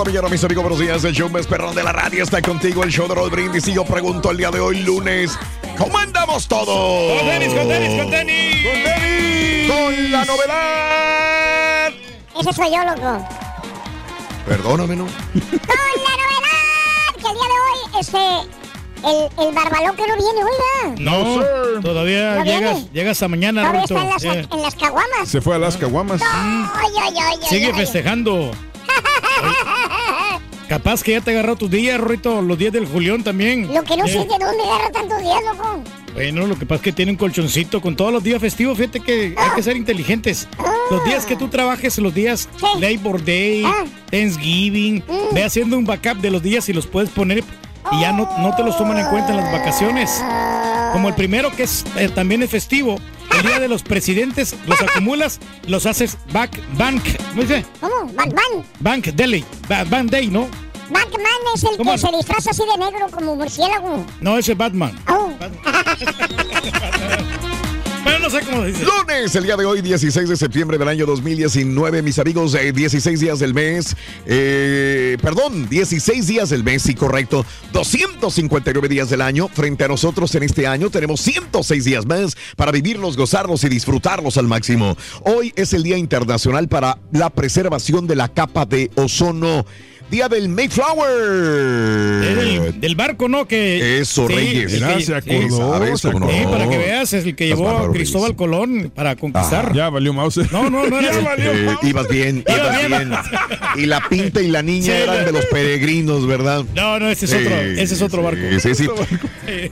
[0.00, 1.04] La mañana, mis amigos, buenos días.
[1.04, 3.68] El show más perrón de la radio está contigo, el show de Raúl Brindis.
[3.68, 5.38] Y yo pregunto el día de hoy, lunes,
[5.76, 7.18] ¿cómo andamos todos?
[7.18, 8.56] Con tenis, con tenis, con tenis.
[8.64, 9.70] Con tenis.
[9.70, 11.88] Con la novedad.
[12.40, 13.26] Ese soy yo, loco.
[14.46, 15.04] Perdóname, ¿no?
[15.04, 15.12] Con
[15.52, 18.18] la novedad que el día de hoy, este,
[19.06, 20.94] el, el barbalón que no viene, oiga.
[20.98, 22.88] No, todavía ¿No llegas, viene?
[22.92, 24.32] llegas a mañana, Todavía está en las, Yeah.
[24.50, 25.28] en las caguamas.
[25.28, 26.22] Se fue a las caguamas.
[26.22, 28.50] Ay, ay, ay, ay, Sigue festejando.
[30.70, 33.74] Capaz que ya te agarró tus días, Ruito, los días del Julián también.
[33.74, 35.82] Lo que no Eh, sé de dónde agarra tantos días, loco.
[36.14, 38.78] Bueno, lo que pasa es que tiene un colchoncito con todos los días festivos.
[38.78, 40.46] Fíjate que hay que ser inteligentes.
[40.92, 42.66] Los días que tú trabajes, los días Sí.
[42.80, 43.84] Labor Day, Ah.
[44.12, 47.42] Thanksgiving, ve haciendo un backup de los días y los puedes poner
[47.90, 50.22] y ya no, no te los toman en cuenta en las vacaciones.
[50.92, 53.00] Como el primero que es eh, también es festivo,
[53.40, 57.64] el día de los presidentes, los acumulas, los haces back, bank, ¿cómo dice?
[57.80, 58.12] ¿Cómo?
[58.12, 58.64] Batman.
[58.80, 60.48] Bank Day, ba- Bank Day, ¿no?
[60.90, 61.22] Batman
[61.54, 61.92] es el ¿Cómo?
[61.92, 64.04] que se disfraza así de negro como murciélago.
[64.20, 64.98] No, ese es Batman.
[65.08, 65.30] Oh.
[65.38, 65.52] Pero
[68.20, 68.84] no sé cómo dice.
[68.84, 73.20] Lunes, el día de hoy, 16 de septiembre del año 2019, mis amigos, eh, 16
[73.20, 79.48] días del mes, eh, perdón, 16 días del mes, sí, correcto, 259 días del año.
[79.48, 84.36] Frente a nosotros en este año tenemos 106 días más para vivirlos, gozarlos y disfrutarlos
[84.36, 84.96] al máximo.
[85.22, 89.64] Hoy es el Día Internacional para la Preservación de la Capa de Ozono.
[90.10, 91.10] Día del Mayflower.
[92.20, 93.46] Del, del barco, ¿no?
[93.46, 94.72] Que, Eso, Sí, Reyes.
[95.06, 95.96] se acordó.
[95.96, 98.36] Sí, para que veas, es el que llevó a Cristóbal Reyes.
[98.36, 99.72] Colón para conquistar.
[99.74, 100.38] Ya valió mouse.
[100.52, 103.08] No, no, no era Ya valió Eh, ibas bien, Iba ibas bien.
[103.10, 103.20] bien.
[103.76, 105.24] Y la pinta y la niña Sí, eran no.
[105.26, 106.64] de los peregrinos, ¿verdad?
[106.74, 108.60] No, no, ese es otro, Sí, ese es otro sí, barco.
[108.60, 108.88] Sí, sí.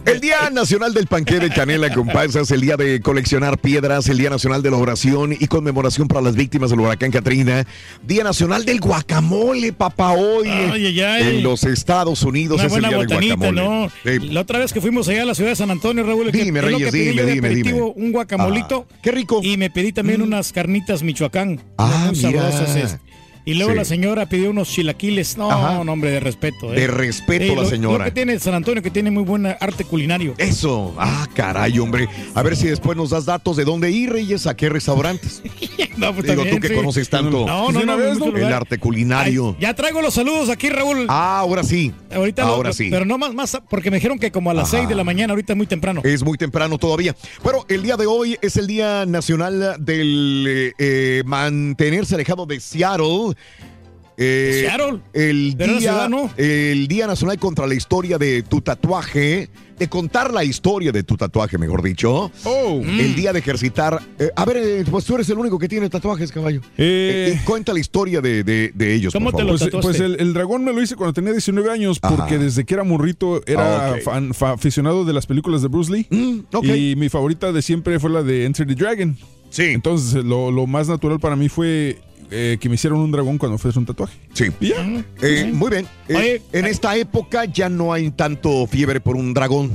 [0.06, 4.19] El Día Nacional del Panqué de Canela con pasas, el Día de coleccionar piedras, el
[4.19, 7.66] Día Nacional de la Oración y conmemoración para las víctimas del huracán Katrina,
[8.06, 11.37] Día Nacional del Guacamole, papá, hoy Ay, ay, ay.
[11.37, 13.53] en los Estados Unidos Una es el del Guacamole.
[13.53, 13.91] ¿no?
[14.05, 14.19] Sí.
[14.31, 16.91] La otra vez que fuimos allá a la ciudad de San Antonio, Raúl, Dime, Reyes,
[16.93, 17.72] que dime, dime, dime.
[17.72, 18.87] un guacamolito.
[18.91, 19.41] Ah, qué rico.
[19.43, 21.61] Y me pedí también unas carnitas Michoacán.
[21.78, 22.50] Ah, muy mira.
[22.53, 22.99] sabrosas.
[23.49, 23.79] Y luego Sí.
[23.79, 25.39] la señora pidió unos chilaquiles.
[25.39, 25.83] No, Ajá.
[25.83, 26.73] no, hombre, de respeto.
[26.75, 26.81] ¿eh?
[26.81, 27.99] De respeto la lo- señora.
[27.99, 30.35] Lo que tiene San Antonio, que tiene muy buen arte culinario.
[30.37, 32.09] Eso, ah, caray, hombre.
[32.35, 35.43] A ver si después nos das datos de dónde ir, Reyes, a qué restaurantes.
[35.99, 36.75] No, pues Digo, también, tú que sí.
[36.75, 38.37] conoces tanto No, una no, ¿no?
[38.37, 39.56] el arte culinario.
[39.59, 41.06] Ay, ya traigo los saludos aquí, Raúl.
[41.09, 41.93] Ah, ahora sí.
[42.15, 42.87] Ahorita lo- ahora sí.
[42.89, 44.77] Pero no más, más, porque me dijeron que como a las Ajá.
[44.77, 46.01] 6 de la mañana, ahorita es muy temprano.
[46.05, 47.17] Es muy temprano todavía.
[47.43, 52.61] Bueno, el día de hoy es el Día Nacional del eh, eh, mantenerse alejado de
[52.61, 53.35] Seattle.
[54.20, 54.69] Eh.
[55.12, 56.29] El día, ciudad no.
[56.37, 59.49] el día Nacional contra la historia de tu tatuaje.
[59.79, 62.32] de contar la historia de tu tatuaje, mejor dicho.
[62.43, 62.82] Oh.
[62.82, 64.02] El día de ejercitar.
[64.19, 66.62] Eh, a ver, eh, pues tú eres el único que tiene tatuajes, caballo.
[66.76, 69.61] Eh, Eh, y cuenta la historia de, de- de ellos, ¿Cómo por te favor.
[69.61, 72.38] lo Pues, pues el, el dragón me lo hice cuando tenía 19 años porque Ajá.
[72.38, 74.00] desde que era morrito era Ah, ok.
[74.02, 76.08] fan- fa- aficionado de las películas de Bruce Lee.
[76.11, 76.41] Mm.
[76.64, 79.17] Y mi favorita de siempre fue la de Enter the Dragon.
[79.50, 82.00] Sí, Entonces lo, lo más natural para mí fue
[82.31, 84.19] eh, que me hicieron un dragón cuando fue un tatuaje.
[84.33, 84.47] sí.
[84.61, 85.05] Y ya.
[85.23, 85.87] Eh, muy bien.
[86.09, 89.71] Eh, Oye, en esta época ya no hay tanto fiebre por un dragón.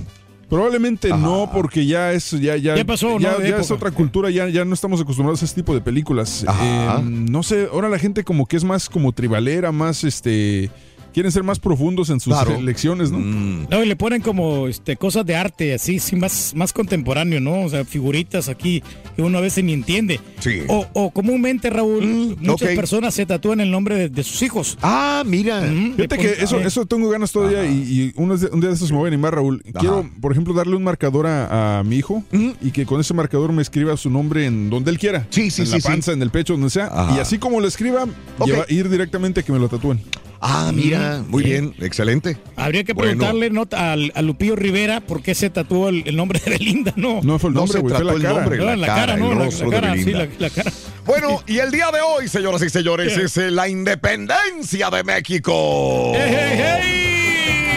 [0.49, 1.17] Probablemente Ajá.
[1.17, 3.19] no, porque ya es ya ya, Ya pasó, ¿no?
[3.19, 6.45] ya, es otra cultura, ya, ya no estamos acostumbrados a ese tipo de películas.
[6.61, 10.69] Eh, no sé, ahora la gente como que es más como tribalera, más este
[11.13, 12.55] quieren ser más profundos en sus Claro.
[12.55, 13.19] elecciones, ¿no?
[13.19, 17.39] Mm, No, y le ponen como este, cosas de arte, así, sí, más, más contemporáneo,
[17.39, 17.61] ¿no?
[17.61, 18.83] O sea, figuritas aquí
[19.15, 20.19] que uno a veces ni entiende.
[20.39, 20.61] Sí.
[20.67, 24.77] O, o comúnmente, Raúl, Mm, muchas personas se tatúan el nombre de, de sus hijos.
[24.81, 25.61] Ah, mira.
[25.61, 28.69] Mm, Fíjate que eso, eh, eso tengo ganas todavía y, y unos de- un día
[28.69, 29.61] de estos me voy a animar, Raúl.
[29.79, 32.53] Quiero, por ejemplo, darle un marcador a, a mi hijo Ujú.
[32.61, 35.27] y que con ese marcador me escriba su nombre en donde él quiera.
[35.29, 35.87] Sí, sí, en sí, la sí.
[35.87, 36.87] panza, en el pecho, donde sea.
[36.87, 37.15] Ajá.
[37.15, 38.03] Y así como lo escriba,
[38.39, 38.47] Ok.
[38.47, 40.01] lleva- ir directamente a que me lo tatúen.
[40.45, 41.23] Ah, mira.
[41.27, 41.49] Muy Sí.
[41.51, 41.73] bien.
[41.79, 42.37] Excelente.
[42.57, 43.11] Habría que Bueno.
[43.11, 43.65] preguntarle ¿no?
[43.71, 47.21] al, a Lupillo Rivera por qué se tatuó el, el nombre de Belinda, ¿no?
[47.23, 48.33] No fue el No nombre, se trató la el cara.
[48.33, 48.57] nombre.
[48.57, 49.29] No, la en la cara, ¿no?
[49.29, 50.71] La, la rostro de cara, sí, la, la cara.
[51.05, 53.23] Bueno, y el día de hoy, señoras y señores, ¿Qué?
[53.23, 56.11] es la independencia de México.
[56.13, 57.12] ¡Hey, hey, hey!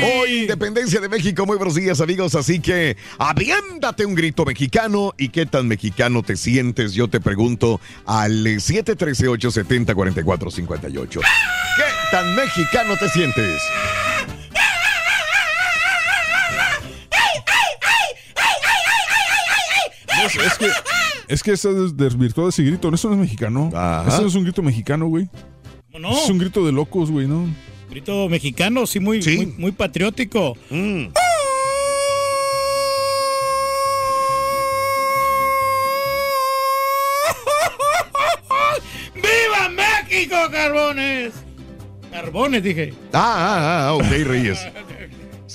[0.03, 5.31] Hoy, independencia de México, muy buenos días amigos, así que aviéntate un grito mexicano y
[5.31, 11.09] qué tan mexicano te sientes, yo te pregunto al eh, 713-870-4458.
[11.09, 11.21] ¿Qué
[12.11, 13.63] tan mexicano te sientes?
[20.25, 20.71] Es, es que,
[21.29, 22.93] es que des- desvirtuó ese grito.
[22.95, 23.71] Eso no es mexicano.
[23.75, 24.09] Ajá.
[24.09, 25.29] Eso no es un grito mexicano, güey.
[25.93, 26.19] ¿Cómo no?
[26.19, 27.47] Es un grito de locos, güey, ¿no?
[27.97, 29.37] Grito mexicano, sí, muy, Sí.
[29.39, 30.55] muy, muy patriótico.
[30.69, 31.07] Mm.
[39.15, 41.33] ¡Viva México, Carbones!
[42.11, 42.93] Carbones, dije.
[43.15, 44.59] Ah, ah, ah, ok, Reyes.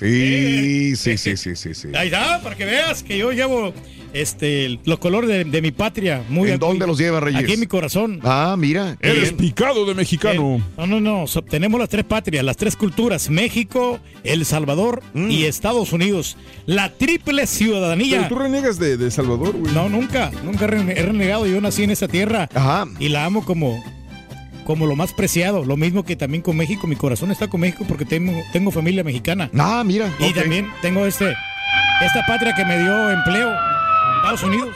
[0.02, 1.88] Sí, sí, sí, sí, sí, sí.
[1.96, 3.72] Ahí está, para que veas que yo llevo
[4.14, 6.24] este, los colores de, de mi patria.
[6.28, 7.44] Muy ¿En dónde los lleva, Reyes?
[7.44, 8.20] Aquí en mi corazón.
[8.24, 8.98] Ah, mira.
[9.00, 10.58] Eres picado de mexicano.
[10.58, 11.28] Eh, No, no, no.
[11.28, 15.30] so- tenemos las tres patrias, las tres culturas: México, El Salvador Mm.
[15.32, 16.36] y Estados Unidos.
[16.66, 18.28] La triple Pero ciudadanía.
[18.28, 19.72] tú reniegas de, de Salvador, güey.
[19.74, 21.46] No, nunca, nunca he renegado.
[21.46, 22.88] Yo nací en esa tierra Ajá.
[23.00, 23.84] y la amo como,
[24.66, 25.64] como lo más preciado.
[25.66, 26.88] Lo mismo que también con México.
[26.88, 29.50] Mi corazón está con México porque tengo, tengo familia mexicana.
[29.58, 30.10] Ah, mira.
[30.20, 31.34] Y también tengo este,
[32.06, 33.52] esta patria que me dio empleo,
[34.18, 34.70] Estados Unidos.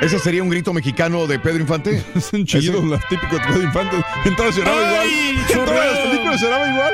[0.00, 2.02] ¿Ese sería un grito mexicano de Pedro Infante?
[2.14, 3.96] Es un chido, Ese- típico de Pedro Infante.
[4.24, 5.00] En todas lloraba igual.
[5.02, 6.92] ¡Ay, En todas las películas lloraba igual.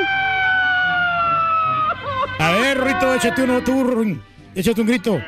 [2.38, 4.18] A ver, Rito, échate uno tú,
[4.54, 5.20] échate un grito.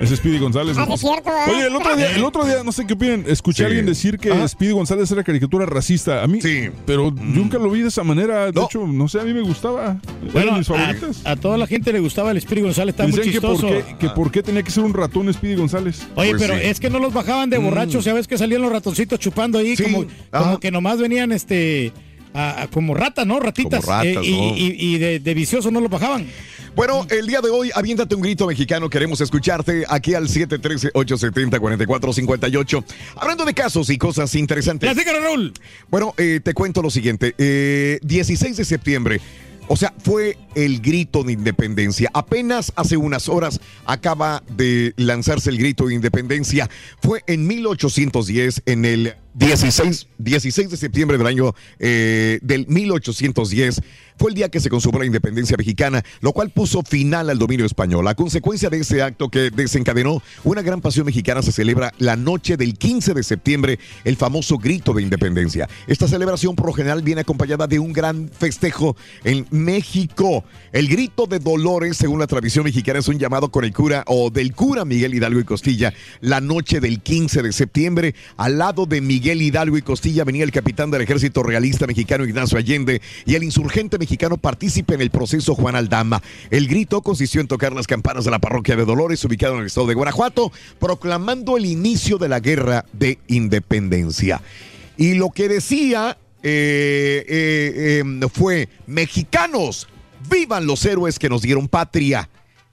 [0.00, 0.76] Es Speedy González.
[0.78, 0.94] Ah, ¿no?
[0.94, 1.50] es cierto, ¿eh?
[1.50, 3.62] Oye, el otro, día, el otro día, no sé qué opinan, escuché Sí.
[3.64, 4.48] a alguien decir que Ajá.
[4.48, 6.22] Speedy González era caricatura racista.
[6.22, 6.68] A mí, Sí.
[6.84, 8.46] pero nunca lo vi de esa manera.
[8.46, 8.64] De No.
[8.66, 9.98] hecho, no sé, a mí me gustaba.
[10.32, 11.20] Bueno, Eran mis a, favoritas.
[11.24, 13.72] a toda la gente le gustaba el Espíritu González, está muy Decían que por, chistoso.
[13.74, 16.06] qué, que por qué tenía que ser un ratón Speedy González.
[16.14, 16.60] Oye, Pues pero sí.
[16.66, 16.70] Mm.
[16.70, 19.76] es que no los bajaban de borrachos, ya ves que salían los ratoncitos chupando ahí,
[19.76, 21.92] Sí, como, como que nomás venían este
[22.36, 23.40] a- a- como ratas, ¿no?
[23.40, 23.84] Ratitas.
[23.84, 24.56] Como ratas, Eh, y, ¿no?
[24.56, 26.26] y- y de, de vicioso no los bajaban.
[26.74, 28.90] Bueno, el día de hoy, aviéntate un grito mexicano.
[28.90, 32.84] Queremos escucharte aquí al 713-870-4458.
[33.16, 34.90] Hablando de casos y cosas interesantes.
[34.92, 35.52] Platícanos, Raúl.
[35.90, 37.34] Bueno, eh, te cuento lo siguiente.
[37.38, 39.20] Eh, 16 de septiembre.
[39.68, 42.08] O sea, fue el grito de independencia.
[42.14, 46.70] Apenas hace unas horas acaba de lanzarse el grito de independencia.
[47.02, 53.82] Fue en 1810, en el 16, 16 de septiembre del año eh, del 1810.
[54.18, 57.66] Fue el día que se consumó la independencia mexicana, lo cual puso final al dominio
[57.66, 58.08] español.
[58.08, 62.56] A consecuencia de ese acto que desencadenó una gran pasión mexicana, se celebra la noche
[62.56, 65.68] del 15 de septiembre, el famoso grito de independencia.
[65.86, 70.44] Esta celebración por lo general viene acompañada de un gran festejo en México.
[70.72, 74.30] El grito de Dolores, según la tradición mexicana, es un llamado con el cura o
[74.30, 78.14] del cura Miguel Hidalgo y Costilla la noche del 15 de septiembre.
[78.38, 82.58] Al lado de Miguel Hidalgo y Costilla venía el capitán del ejército realista mexicano Ignacio
[82.58, 86.22] Allende y el insurgente mexicano partícipe en el proceso Juan Aldama.
[86.50, 89.66] El grito consistió en tocar las campanas de la parroquia de Dolores, ubicado en el
[89.66, 94.40] estado de Guanajuato, proclamando el inicio de la guerra de independencia.
[94.96, 99.88] Y lo que decía eh, eh, eh, fue, mexicanos,
[100.30, 102.28] vivan los héroes que nos dieron patria.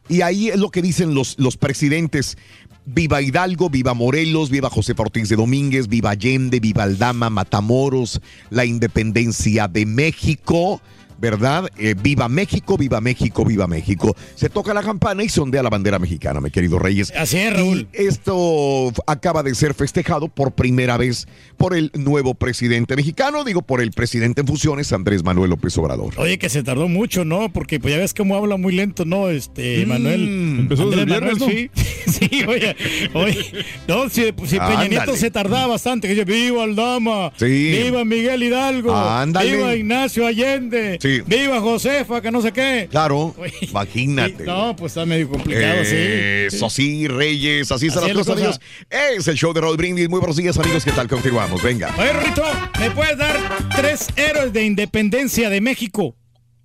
[0.10, 2.38] Y ahí es lo que dicen los, los presidentes.
[2.86, 8.66] Viva Hidalgo, viva Morelos, viva José Ortiz de Domínguez, viva Allende, viva Aldama, Matamoros, la
[8.66, 10.82] independencia de México.
[11.28, 11.70] ¿Verdad?
[11.78, 14.14] Eh, viva México, viva México, viva México.
[14.36, 17.14] Se toca la campana y se ondea la bandera mexicana, mi querido Reyes.
[17.18, 17.88] Así es, Raúl.
[17.98, 23.62] Y esto acaba de ser festejado por primera vez por el nuevo presidente mexicano, digo,
[23.62, 26.14] por el presidente en funciones, Andrés Manuel López Obrador.
[26.18, 27.54] Oye, que se tardó mucho, ¿no?
[27.54, 29.30] Porque pues ya ves cómo habla muy lento, ¿no?
[29.30, 29.90] Este, Mm.
[29.90, 30.24] Manuel.
[30.60, 31.72] Empezó desde el Andrés viernes, Manuel,
[32.06, 32.76] Sí, sí, oye,
[33.14, 33.46] oye.
[33.88, 34.90] No, si, si Peña Ándale.
[34.90, 37.46] Nieto se tardaba bastante, que dice, viva Aldama, Sí.
[37.84, 39.56] viva Miguel Hidalgo, Ándale.
[39.56, 41.13] viva Ignacio Allende, Sí.
[41.22, 42.88] Viva Josefa, que no sé qué.
[42.90, 44.38] Claro, imagínate.
[44.38, 45.96] sí, No, pues está medio complicado, sí.
[45.96, 49.18] Eso sí, Reyes, así están Así las es la cosas, amigos.
[49.18, 50.10] Es el show de Raúl Brindis.
[50.10, 50.84] Muy buenos días, amigos.
[50.84, 51.08] ¿Qué tal?
[51.08, 51.94] Continuamos, venga.
[51.98, 52.44] Oye, Rito,
[52.80, 53.38] ¿me puedes dar
[53.76, 56.16] tres héroes de independencia de México?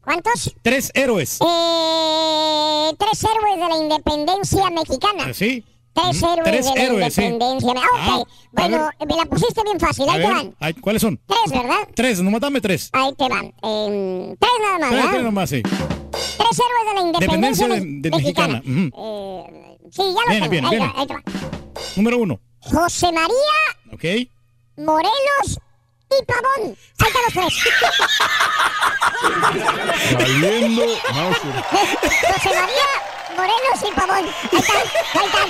[0.02, 0.54] ¿Cuántos?
[0.62, 1.38] Tres héroes.
[1.40, 5.34] Eh, tres héroes de la independencia mexicana.
[5.34, 5.64] ¿Sí?
[6.02, 7.22] Tres héroes tres de la héroes, sí.
[7.22, 7.74] independencia.
[7.74, 8.28] me- Ah, ok.
[8.28, 10.08] Ah, bueno, me la pusiste bien fácil.
[10.08, 10.56] Ahí te ver, van.
[10.60, 11.20] ay, ¿cuáles son?
[11.26, 11.88] Tres, ¿verdad?
[11.94, 12.90] Tres, nomás dame tres.
[12.92, 13.46] Ahí te van.
[13.62, 15.10] Eh, tres nada más, Tres, ¿verdad?
[15.10, 15.62] tres nomás, sí.
[15.62, 18.62] Tres héroes de la independencia, Independencia de- de mexicana.
[18.64, 18.90] Ujú.
[18.96, 20.50] Eh, sí, ya lo Viene, tengo.
[20.50, 20.86] viene, ahí, viene.
[20.86, 21.22] va, ahí te va.
[21.96, 22.40] Número uno.
[22.60, 23.34] José María
[23.92, 24.04] ¿Ok?
[24.76, 25.58] Morelos
[26.10, 26.76] y Pavón.
[26.92, 27.54] Están los tres.
[30.18, 30.82] Saliendo.
[31.12, 32.88] José María
[33.38, 34.24] Morelos y Pavón.
[34.24, 34.76] Ahí están,
[35.14, 35.48] ahí están.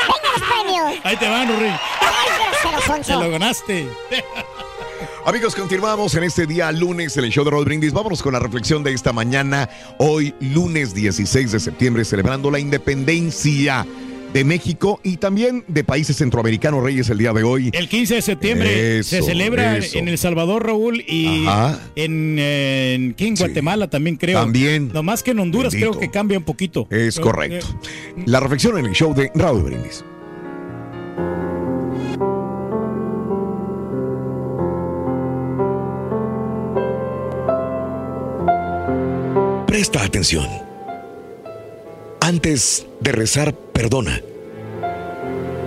[0.00, 1.00] Venga los premios.
[1.04, 1.48] Ahí te van.
[1.48, 3.88] Ay, grosero, Te lo ganaste.
[5.24, 7.94] Amigos, continuamos en este día lunes en el show de Raúl Brindis.
[7.94, 9.70] Vámonos con la reflexión de esta mañana.
[9.96, 13.86] Hoy, lunes 16 de septiembre, celebrando la independencia
[14.34, 17.70] de México y también de países centroamericanos, Reyes, el día de hoy.
[17.72, 19.96] El 15 de septiembre se celebra eso.
[19.96, 21.78] en El Salvador, Raúl, y Ajá.
[21.94, 23.28] en, en, ¿qué?
[23.28, 24.40] en Guatemala también creo.
[24.40, 24.90] También.
[24.92, 25.92] No más que en Honduras Bendito.
[25.92, 26.88] creo que cambia un poquito.
[26.90, 27.66] Es Pero, correcto.
[28.16, 30.04] eh, La reflexión en el show de Raúl Brindis.
[39.66, 40.46] Presta atención.
[42.26, 44.18] Antes de rezar, perdona.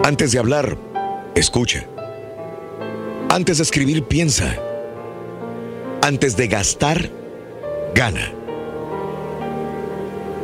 [0.04, 0.76] Antes de hablar,
[1.36, 1.86] escucha.
[3.30, 4.56] Antes de escribir, piensa.
[6.02, 7.12] Antes de gastar,
[7.94, 8.32] gana.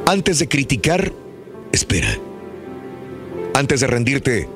[0.06, 1.12] Antes de criticar,
[1.72, 2.16] espera.
[3.56, 4.48] Antes de rendirte,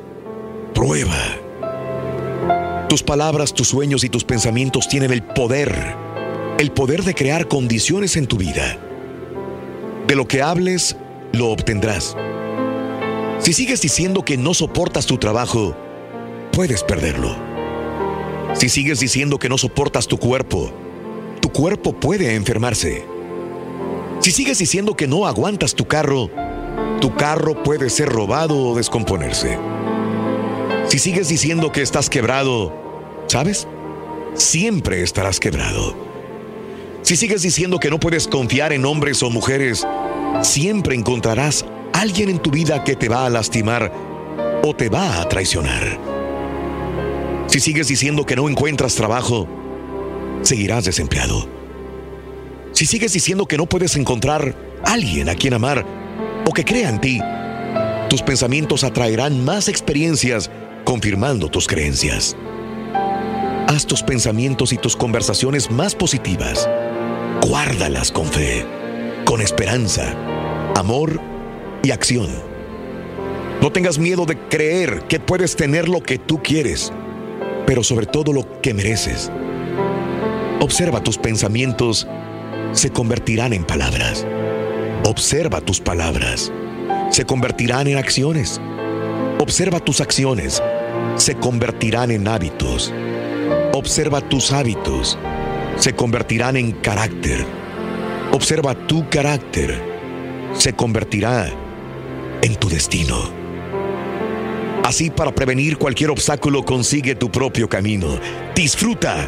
[0.76, 1.18] prueba.
[2.88, 5.74] Tus palabras, tus sueños y tus pensamientos tienen el poder,
[6.60, 8.78] el poder de crear condiciones en tu vida.
[10.06, 10.96] De lo que hables,
[11.34, 12.16] lo obtendrás.
[13.40, 15.76] Si sigues diciendo que no soportas tu trabajo,
[16.52, 17.36] puedes perderlo.
[18.54, 20.72] Si sigues diciendo que no soportas tu cuerpo,
[21.42, 23.06] tu cuerpo puede enfermarse.
[24.20, 26.30] Si sigues diciendo que no aguantas tu carro,
[27.00, 29.58] tu carro puede ser robado o descomponerse.
[30.88, 32.74] Si sigues diciendo que estás quebrado,
[33.28, 33.68] ¿sabes?
[34.34, 35.96] Siempre estarás quebrado.
[37.04, 39.86] Si sigues diciendo que no puedes confiar en hombres o mujeres,
[40.42, 43.92] siempre encontrarás alguien en tu vida que te va a lastimar
[44.64, 46.00] o te va a traicionar.
[47.48, 49.48] Si sigues diciendo que no encuentras trabajo,
[50.42, 51.48] seguirás desempleado.
[52.74, 55.86] Si sigues diciendo que no puedes encontrar alguien a quien amar
[56.46, 57.20] o que crea en ti,
[58.10, 60.52] tus pensamientos atraerán más experiencias
[60.84, 62.36] confirmando tus creencias.
[63.68, 66.70] Haz tus pensamientos y tus conversaciones más positivas.
[67.42, 68.66] Guárdalas con fe,
[69.38, 70.16] con esperanza,
[70.76, 71.22] amor
[71.84, 72.28] y acción.
[73.62, 76.92] No tengas miedo de creer que puedes tener lo que tú quieres,
[77.68, 79.32] pero sobre todo lo que mereces.
[80.60, 82.08] Observa tus pensamientos,
[82.72, 84.26] se convertirán en palabras.
[85.06, 86.52] Observa tus palabras,
[87.12, 88.60] se convertirán en acciones.
[89.38, 90.64] Observa tus acciones,
[91.16, 92.92] se convertirán en hábitos.
[93.72, 95.16] Observa tus hábitos,
[95.76, 97.67] se convertirán en carácter.
[98.38, 99.82] Observa tu carácter,
[100.54, 101.50] se convertirá
[102.44, 103.18] en tu destino.
[104.84, 108.20] Así para prevenir cualquier obstáculo consigue tu propio camino.
[108.54, 109.28] Disfruta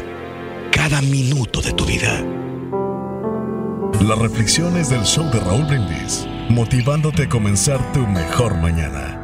[0.70, 2.24] cada minuto de tu vida.
[4.00, 9.19] Las reflexiones del show de Raúl Brindis, motivándote a comenzar tu mejor mañana.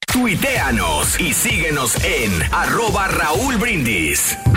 [0.08, 4.36] Tuiteanos y síguenos en arroba Raúl Brindis.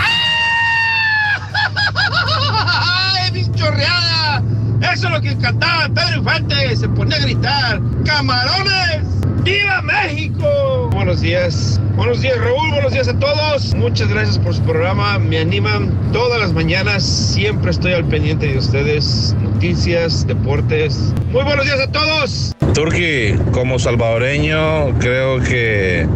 [2.51, 4.41] ¡Ay, bichorreada!
[4.81, 6.75] Eso es lo que cantaba Pedro Infante.
[6.75, 9.03] Se ponía a gritar: ¡Camarones!
[9.43, 10.89] ¡Viva México!
[10.91, 11.79] Buenos días.
[11.95, 12.71] Buenos días, Raúl.
[12.71, 13.73] Buenos días a todos.
[13.75, 15.19] Muchas gracias por su programa.
[15.19, 17.03] Me animan todas las mañanas.
[17.03, 19.35] Siempre estoy al pendiente de ustedes.
[19.41, 21.13] Noticias, deportes.
[21.31, 22.55] Muy buenos días a todos.
[22.73, 26.07] Turki, como salvadoreño, creo que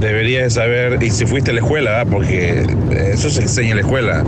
[0.00, 2.64] deberías saber, y si fuiste a la escuela, porque
[3.12, 4.24] eso se enseña en la escuela,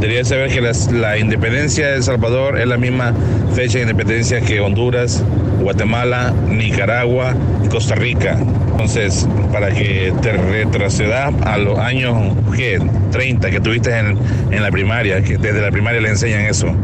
[0.00, 0.60] deberías saber que
[0.92, 3.14] la independencia de El Salvador es la misma
[3.54, 5.22] fecha de independencia que Honduras,
[5.60, 8.38] Guatemala, Nicaragua y Costa Rica.
[8.72, 12.80] Entonces, para que te retrocedas a los años ¿qué?
[13.12, 14.18] 30 que tuviste en,
[14.50, 16.74] en la primaria, que desde la primaria le enseñan eso.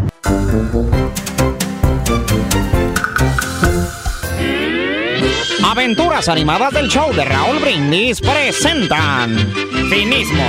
[5.80, 9.34] Aventuras animadas del show de Raúl Brindis presentan
[9.88, 10.44] Finismo.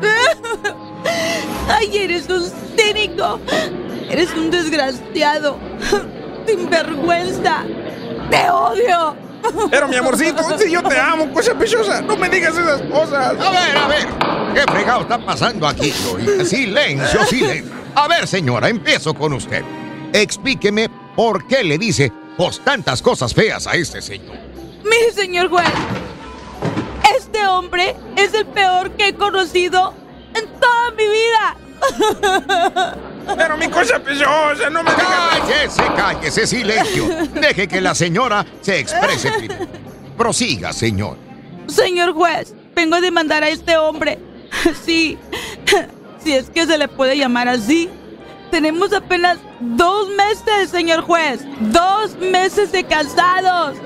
[1.68, 3.40] Ay, eres un cínico.
[4.08, 5.58] Eres un desgraciado.
[6.46, 7.64] Sinvergüenza.
[8.30, 9.16] Te odio.
[9.70, 13.36] Pero mi amorcito, si yo te amo, cosa preciosa, no me digas esas cosas.
[13.38, 14.08] A ver, a ver.
[14.54, 15.92] ¿Qué fregado está pasando aquí?
[16.42, 17.77] Silencio, silencio.
[17.94, 19.64] A ver, señora, empiezo con usted.
[20.12, 24.36] Explíqueme por qué le dice pues tantas cosas feas a este señor.
[24.84, 25.66] Mire, señor juez.
[27.16, 29.94] Este hombre es el peor que he conocido
[30.34, 31.56] en toda mi vida.
[33.36, 34.90] Pero mi cosa preciosa, no me.
[34.92, 37.06] Cállese, cállese, silencio.
[37.34, 39.66] Deje que la señora se exprese primero.
[40.16, 41.16] Prosiga, señor.
[41.66, 44.18] Señor juez, vengo a demandar a este hombre.
[44.84, 45.18] Sí,
[46.22, 47.88] si es que se le puede llamar así.
[48.50, 51.40] Tenemos apenas dos meses, señor juez.
[51.60, 53.76] Dos meses de casados.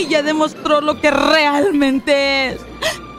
[0.00, 2.60] Y ya demostró lo que realmente es.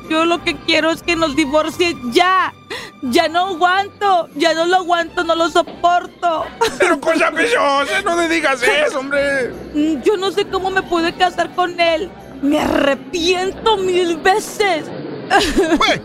[0.10, 2.54] Yo lo que quiero es que nos divorcie ya.
[3.02, 4.30] Ya no aguanto.
[4.36, 6.46] Ya no lo aguanto, no lo soporto.
[6.80, 9.50] Pero cosa preciosa, no me digas eso, hombre.
[9.74, 12.10] Mm, Yo no sé cómo me pude casar con él.
[12.42, 14.86] Me arrepiento mil veces.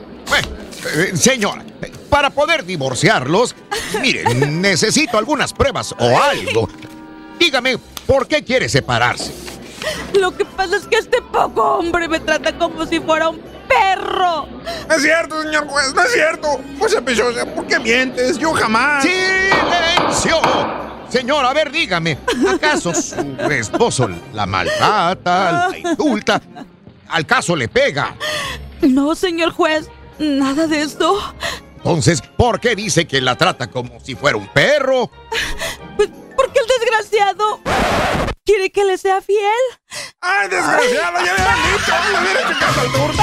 [0.94, 3.54] Eh, señora, eh, para poder divorciarlos,
[4.00, 6.68] mire, necesito algunas pruebas o algo.
[7.38, 9.32] Dígame, ¿por qué quiere separarse?
[10.14, 14.46] Lo que pasa es que este poco hombre me trata como si fuera un perro.
[14.88, 16.60] No es cierto, señor juez, no es cierto.
[16.78, 18.38] Cosa preciosa, ¿por qué mientes?
[18.38, 19.04] Yo jamás.
[19.04, 20.40] ¡Silencio!
[21.08, 22.18] Señor, a ver, dígame,
[22.54, 23.14] ¿acaso su
[23.50, 26.40] esposo la maltrata, la insulta?
[27.08, 28.14] ¿Al caso le pega?
[28.82, 31.18] No, señor juez, nada de eso.
[31.88, 35.10] Entonces, ¿por qué dice que la trata como si fuera un perro?
[35.96, 37.60] Porque el desgraciado
[38.44, 39.40] quiere que le sea fiel.
[40.20, 41.24] ¡Ay, desgraciado!
[41.24, 43.22] Ya me han dicho, me hubiera hecho caso al turco.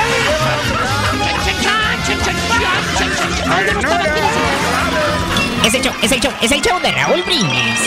[5.64, 7.80] Es el show, es el show, es el show de Raúl Brindis.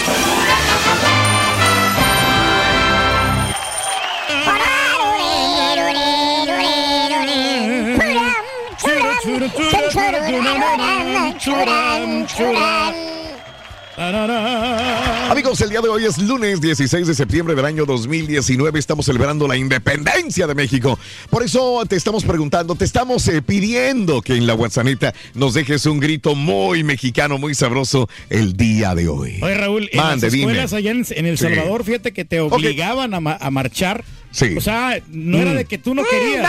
[15.30, 18.78] Amigos, el día de hoy es lunes 16 de septiembre del año 2019.
[18.78, 20.98] Estamos celebrando la independencia de México.
[21.30, 24.86] Por eso te estamos preguntando, te estamos eh, pidiendo que en la WhatsApp
[25.34, 29.38] nos dejes un grito muy mexicano, muy sabroso el día de hoy.
[29.42, 30.44] Oye, Raúl, en Mande, las dime.
[30.52, 31.44] escuelas allá en, en El Sí.
[31.44, 34.04] Salvador, fíjate que te obligaban a, ma- a marchar.
[34.38, 34.54] Sí.
[34.56, 35.56] O sea, no era Mm.
[35.56, 36.48] de que tú no querías.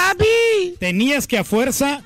[0.79, 2.01] Tenías que a fuerza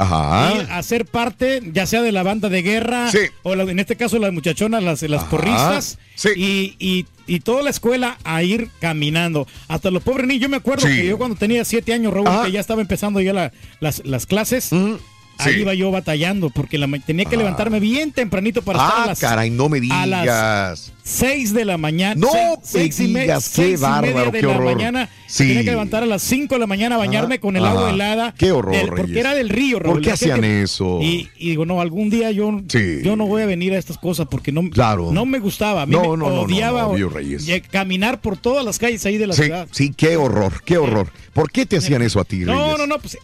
[0.55, 3.19] ir a ser parte, ya sea de la banda de guerra, Sí.
[3.43, 5.97] o la- en este caso las muchachonas, las, las porristas,
[6.35, 9.47] y, y, y toda la escuela a ir caminando.
[9.67, 10.41] Hasta los pobres niños.
[10.43, 10.95] Yo me acuerdo Sí.
[10.95, 12.45] que yo cuando tenía siete años, Raúl, Ajá.
[12.45, 14.69] que ya estaba empezando ya la- las, las clases.
[15.39, 19.07] Ahí iba yo batallando porque la tenía que levantarme bien tempranito para estar a Ah,
[19.07, 20.93] las caray, no me a las digas.
[21.03, 22.15] 6 de la mañana.
[22.15, 24.53] No seis- me seis y me- digas, qué seis y media bárbaro, de qué la
[24.55, 24.75] horror.
[24.75, 25.09] mañana.
[25.27, 25.47] Sí.
[25.47, 27.89] Tenía que levantar a las 5 de la mañana a bañarme Ajá, con el agua
[27.89, 28.33] helada.
[28.37, 30.01] Qué horror, del- porque era del río, ¿Por Raúl.
[30.01, 30.99] qué de aquel hacían que- eso?
[31.01, 32.99] Y, y digo, no, algún día yo, Sí.
[33.03, 35.11] yo no voy a venir a estas cosas porque no, Claro.
[35.11, 35.81] no me gustaba.
[35.81, 37.45] A mí No, me no, no, no, odiaba no, o- obvio, Reyes.
[37.69, 39.67] caminar por todas las calles ahí de la Sí, ciudad.
[39.71, 41.07] sí, qué horror, qué horror.
[41.33, 42.77] ¿Por qué te hacían eso a ti, No, Reyes?
[42.77, 43.17] no, no, pues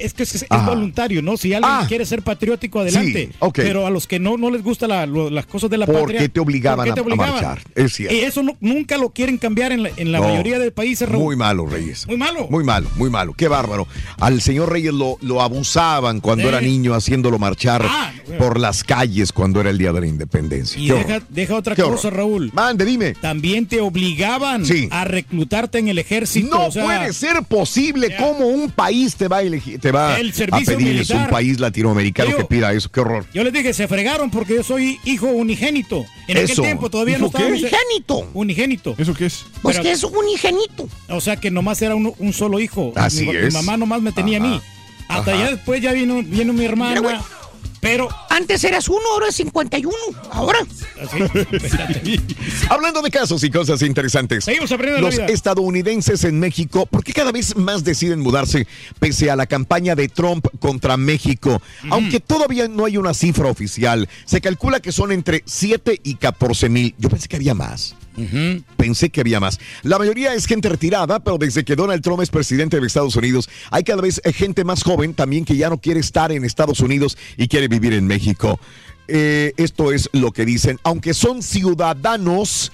[0.00, 1.36] es que es, es voluntario, ¿no?
[1.36, 1.84] Si alguien Ah.
[1.88, 3.30] quiere ser patriótico, adelante.
[3.32, 3.48] Sí.
[3.54, 6.20] Pero a los que no, no les gusta la- las cosas de la ¿Por patria.
[6.20, 7.60] qué te obligaban ¿por qué te a- a marchar?
[7.74, 8.14] Es cierto.
[8.14, 10.24] Y eso no- nunca lo quieren cambiar en la, en la No.
[10.28, 11.24] mayoría de países, Raúl.
[11.24, 12.06] Muy malo, Reyes.
[12.06, 12.46] Muy malo.
[12.50, 13.34] Muy malo, muy malo.
[13.34, 13.86] Qué bárbaro.
[14.18, 16.48] Al señor Reyes lo, lo abusaban cuando Sí.
[16.48, 20.80] era niño haciéndolo marchar Ah, por las calles cuando era el día de la independencia.
[20.80, 20.88] Y
[21.30, 22.14] deja, otra cosa, horror.
[22.20, 22.50] Raúl.
[22.52, 23.14] Mande, dime.
[23.14, 24.88] También te obligaban Sí.
[24.90, 26.48] a reclutarte en el ejército.
[26.56, 30.18] No o sea, puede ser posible cómo un país te va a elegir, te va
[30.18, 31.30] El a servicio pedir eso, un militar.
[31.30, 32.90] país latinoamericano Yo- que pida eso.
[32.90, 33.26] Qué horror.
[33.34, 36.04] Yo les dije, se fregaron porque yo soy hijo unigénito.
[36.28, 36.52] En Eso.
[36.52, 37.50] aquel tiempo todavía no ¿Hijo estaba...
[37.50, 38.30] Unigénito.
[38.34, 38.94] Unigénito.
[38.98, 39.44] ¿Eso qué es?
[39.62, 40.88] Pues Pero- que es unigénito.
[41.08, 42.92] O sea que nomás era un, un solo hijo.
[42.96, 43.54] Así mi, mi es.
[43.54, 44.60] mamá nomás me tenía a mí.
[45.08, 45.40] Hasta Ajá.
[45.44, 47.20] ya después ya vino, vino mi hermana.
[47.80, 48.08] Pero...
[48.28, 49.94] Antes eras uno, ahora es 51.
[50.30, 50.58] Ahora.
[52.68, 54.44] Hablando de casos y cosas interesantes.
[54.44, 55.34] Seguimos aprendiendo Los la vida.
[55.34, 58.66] estadounidenses en México, ¿por qué cada vez más deciden mudarse
[58.98, 61.60] pese a la campaña de Trump contra México?
[61.90, 66.68] Aunque todavía no hay una cifra oficial, se calcula que son entre 7 y 14
[66.68, 66.94] mil.
[66.98, 67.96] Yo pensé que había más.
[68.76, 69.58] Pensé que había más.
[69.82, 73.48] La mayoría es gente retirada, pero desde que Donald Trump es presidente de Estados Unidos,
[73.70, 76.80] hay cada vez eh, gente más joven también que ya no quiere estar en Estados
[76.80, 78.58] Unidos y quiere vivir en México.
[79.12, 80.78] Eh, esto es lo que dicen.
[80.84, 82.70] Aunque son ciudadanos,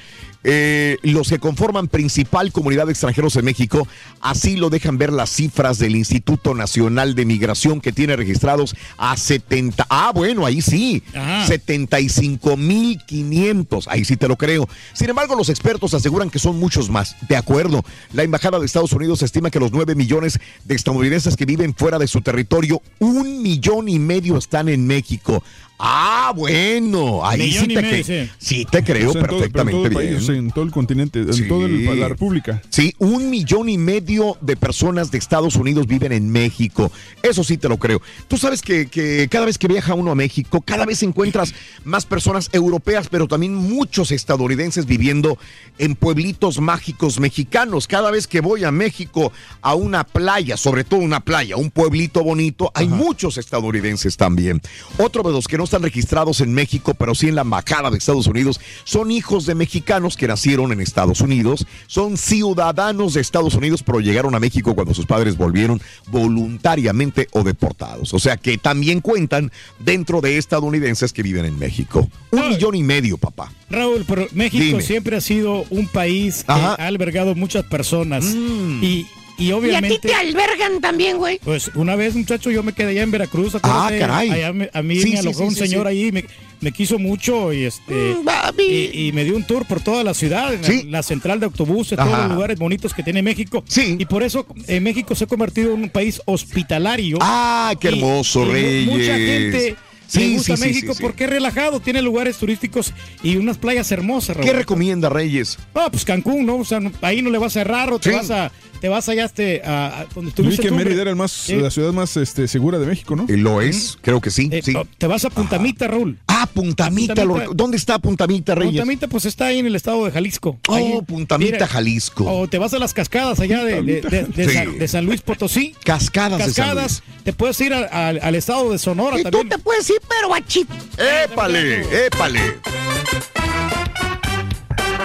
[0.48, 3.88] eh, los que conforman principal comunidad de extranjeros en México,
[4.20, 9.16] así lo dejan ver las cifras del Instituto Nacional de Migración que tiene registrados a
[9.16, 9.84] 70.
[9.90, 11.02] Ah, bueno, ahí sí.
[11.14, 11.48] Ajá.
[11.48, 13.86] 75.500.
[13.88, 14.68] Ahí sí te lo creo.
[14.92, 17.16] Sin embargo, los expertos aseguran que son muchos más.
[17.28, 21.44] De acuerdo, la Embajada de Estados Unidos estima que los 9 millones de estadounidenses que
[21.44, 25.42] viven fuera de su territorio, un millón y medio están en México.
[25.78, 28.30] Ah, bueno, ahí Millón sí te, medio, cre- sí.
[28.38, 30.22] sí te creo O sea, en todo- en todo perfectamente el país, bien.
[30.22, 32.62] sea, en todo el continente, en toda la república.
[32.70, 36.90] Sí, un millón y medio de personas de Estados Unidos viven en México.
[37.22, 38.00] Eso sí te lo creo.
[38.26, 41.52] Tú sabes que, que cada vez que viaja uno a México, cada vez encuentras
[41.84, 45.36] más personas europeas, pero también muchos estadounidenses viviendo
[45.78, 47.86] en pueblitos mágicos mexicanos.
[47.86, 52.24] Cada vez que voy a México, a una playa, sobre todo una playa, un pueblito
[52.24, 54.62] bonito, hay muchos estadounidenses también.
[54.98, 57.98] Otro de los que no están registrados en México, pero sí en la embajada de
[57.98, 63.54] Estados Unidos, son hijos de mexicanos que nacieron en Estados Unidos, son ciudadanos de Estados
[63.54, 68.14] Unidos, pero llegaron a México cuando sus padres volvieron voluntariamente o deportados.
[68.14, 72.08] O sea que también cuentan dentro de estadounidenses que viven en México.
[72.30, 73.52] Un millón y medio, papá.
[73.70, 74.82] Raúl, pero México Dime.
[74.82, 76.76] siempre ha sido un país que Ajá.
[76.78, 76.80] Mm.
[76.80, 78.24] ha albergado muchas personas.
[78.24, 79.06] Y,
[79.38, 79.98] y Y a ti obviamente...
[80.08, 81.38] te albergan también, güey.
[81.44, 83.54] Pues una vez, muchacho, yo me quedé allá en Veracruz.
[83.62, 84.30] Ah, caray.
[84.30, 86.24] allá me- a mí Sí, me alojó sí, un señor ahí, me,
[86.60, 88.16] me quiso mucho y este
[88.58, 90.82] y, y me dio un tour por toda la ciudad, en Sí.
[90.84, 93.62] la, la central de autobuses, todos los lugares bonitos que tiene México.
[93.68, 93.96] Sí.
[93.98, 97.18] Y por eso eh, México se ha convertido en un país hospitalario.
[97.20, 98.86] Ah, qué Y- hermoso, y Reyes.
[98.86, 99.76] Mucha gente
[100.08, 101.02] Sí, le gusta sí, México sí, sí.
[101.02, 102.92] porque es relajado, tiene lugares turísticos
[103.24, 104.36] y unas playas hermosas.
[104.36, 104.58] ¿Qué Raúl.
[104.58, 105.58] recomienda Reyes?
[105.74, 106.58] Ah, pues Cancún, ¿no?
[106.58, 108.16] O sea, ahí no le vas a errar o te Sí.
[108.16, 111.10] vas a te vas allá este, a, a donde Vi estuviste que tú, Mérida era
[111.10, 111.56] el más, Sí.
[111.56, 113.26] la ciudad más este, segura de México, ¿no?
[113.28, 114.48] Y lo es, creo que sí.
[114.52, 114.74] Eh, sí.
[114.76, 116.18] oh, Te vas a Puntamita, Raúl.
[116.26, 117.14] Ah, Puntamita.
[117.14, 117.46] Puntamita.
[117.46, 118.72] lo- ¿Dónde está Puntamita, Reyes?
[118.74, 120.58] Puntamita, pues está ahí en el estado de Jalisco.
[120.68, 122.24] Oh, Ahí, Puntamita, mira, Jalisco.
[122.24, 124.54] O te vas a las cascadas allá de, de- de- de Sí.
[124.54, 125.74] San, de San Luis Potosí.
[125.84, 127.02] Cascadas, de San Cascadas.
[127.24, 129.48] Te puedes ir a- a- al estado de Sonora Y tú también.
[129.48, 130.68] te puedes ir, pero a chip.
[130.70, 131.08] Luis.
[131.24, 132.06] ¡Épale!
[132.06, 132.40] ¡Épale!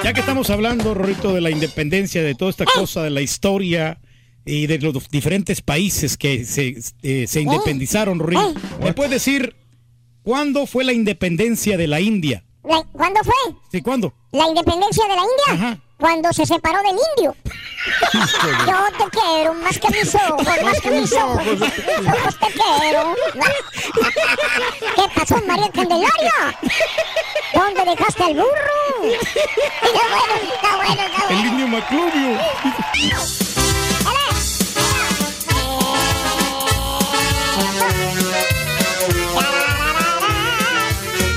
[0.03, 3.99] Ya que estamos hablando, Rorito, de la independencia, de toda esta cosa, de la historia
[4.45, 8.53] y de los diferentes países que se, eh, se independizaron, Rorito.
[8.81, 9.55] ¿Me puedes decir
[10.23, 12.43] cuándo fue la independencia de la India?
[12.61, 13.55] ¿Cuándo fue?
[13.71, 14.13] ¿Sí, cuándo?
[14.31, 15.67] ¿La independencia de la India?
[15.67, 15.83] Ajá.
[16.01, 17.35] Cuando se separó del indio.
[18.65, 21.45] Yo te quiero más que mis ojos, más que mis ojos.
[21.45, 23.15] Mis ojos te quiero.
[24.95, 26.33] ¿Qué pasó, María Candelaria?
[27.53, 29.03] ¿Dónde dejaste al burro?
[29.03, 31.47] Está bueno, está bueno, está El bueno.
[31.49, 32.39] indio Maclovio.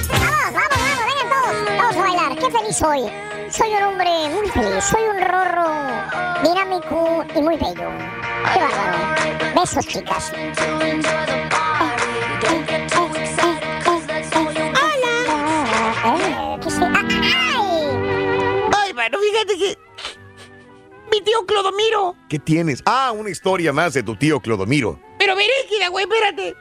[0.08, 1.54] Vamos, vamos, vamos, vengan todos.
[1.76, 2.38] Vamos a bailar.
[2.38, 3.33] Qué feliz soy.
[3.50, 4.84] Soy un hombre muy feliz.
[4.84, 5.68] Soy un rorro
[6.42, 7.88] dinámico y muy bello.
[8.52, 9.60] Qué bárbaro.
[9.60, 10.32] Besos, chicas.
[16.04, 16.58] Hola.
[16.62, 18.70] ¿Qué se- ah, ¡Ay!
[18.76, 19.78] Ay, bueno, fíjate que.
[21.10, 22.16] Mi tío Clodomiro.
[22.28, 22.82] ¿Qué tienes?
[22.86, 25.00] Ah, una historia más de tu tío Clodomiro.
[25.18, 26.54] Pero verígida, güey, espérate.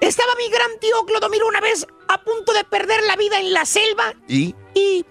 [0.00, 3.64] Estaba mi gran tío Clodomiro una vez a punto de perder la vida en la
[3.66, 4.54] selva ¿Y?
[4.74, 5.04] y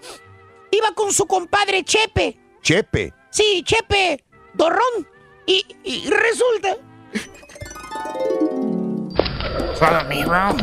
[0.70, 2.38] iba con su compadre Chepe.
[2.62, 3.12] Chepe.
[3.30, 5.08] Sí, Chepe, Dorrón.
[5.46, 6.76] Y, y resulta.
[9.78, 10.56] Clodomiro,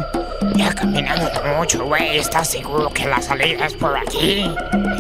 [0.56, 2.18] ya caminando mucho, güey.
[2.18, 4.46] ¿Estás seguro que la salida es por aquí?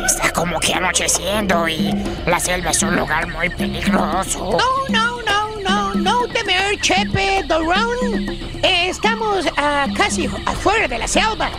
[0.05, 1.91] Está como que anocheciendo y
[2.25, 4.57] la selva es un lugar muy peligroso.
[4.57, 8.29] No, no, no, no, no temer, Chepe, Dorrón.
[8.63, 11.49] Eh, estamos ah, casi afuera de la selva.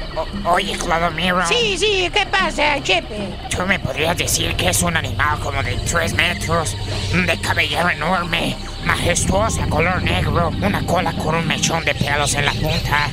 [0.44, 1.46] Oye, Clodomiro.
[1.46, 3.28] Sí, sí, ¿qué pasa, Chepe?
[3.54, 6.76] ¿Tú me podrías decir que es un animal como de 3 metros,
[7.12, 12.52] de cabellera enorme, majestuosa, color negro, una cola con un mechón de pelos en la
[12.52, 13.10] punta,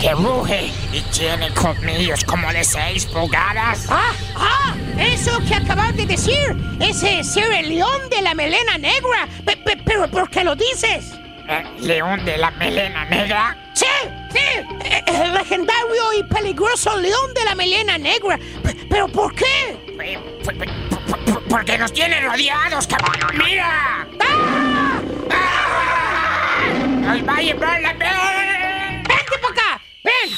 [0.00, 3.86] que ruge y tiene colmillos como de 6 pulgadas?
[3.90, 9.28] Ah, ah, eso que acabas de decir, ese ser el león de la melena negra.
[9.44, 11.12] Pe- pe- pero ¿por qué lo dices?
[11.48, 13.56] Eh, ¿León de la melena negra?
[13.74, 13.86] Sí,
[14.32, 14.38] sí,
[14.84, 18.38] eh, el legendario y peligroso león de la melena negra.
[18.62, 19.76] Pe- ¿Pero por qué?
[21.48, 23.14] Porque nos tiene rodeados, cabrón.
[23.44, 24.06] ¡Mira!
[24.20, 25.00] ¡Ah!
[27.00, 27.92] ¡Nos va a llevar la...
[27.92, 29.80] ¡Vente para acá!
[30.02, 30.30] ¡Ven!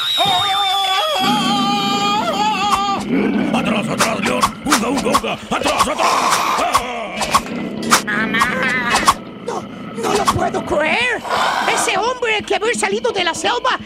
[3.55, 4.43] ¡Atrás, atrás, León!
[4.65, 5.33] ¡Uga, uga, uga!
[5.57, 6.07] ¡Atrás, atrás!
[8.05, 8.78] ¡Mamá!
[10.03, 11.21] No, lo puedo creer.
[11.73, 13.79] Ese hombre que haber salido de la selva,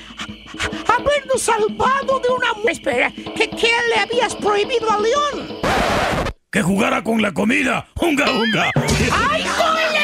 [0.87, 2.53] habernos salvado de una...
[2.55, 5.59] mu- Espera, ¿qué, qué le habías prohibido al león?
[6.51, 7.87] ¡Que jugara con la comida!
[8.01, 8.71] ¡Unga, unga!
[8.75, 10.01] ¡Ay, córrele!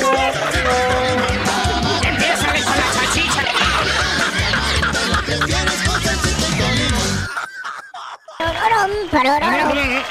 [0.00, 0.78] ¡Córrele,
[2.08, 3.42] ¡Empiézale con la salchicha!
[8.38, 10.02] Pararam, pararam.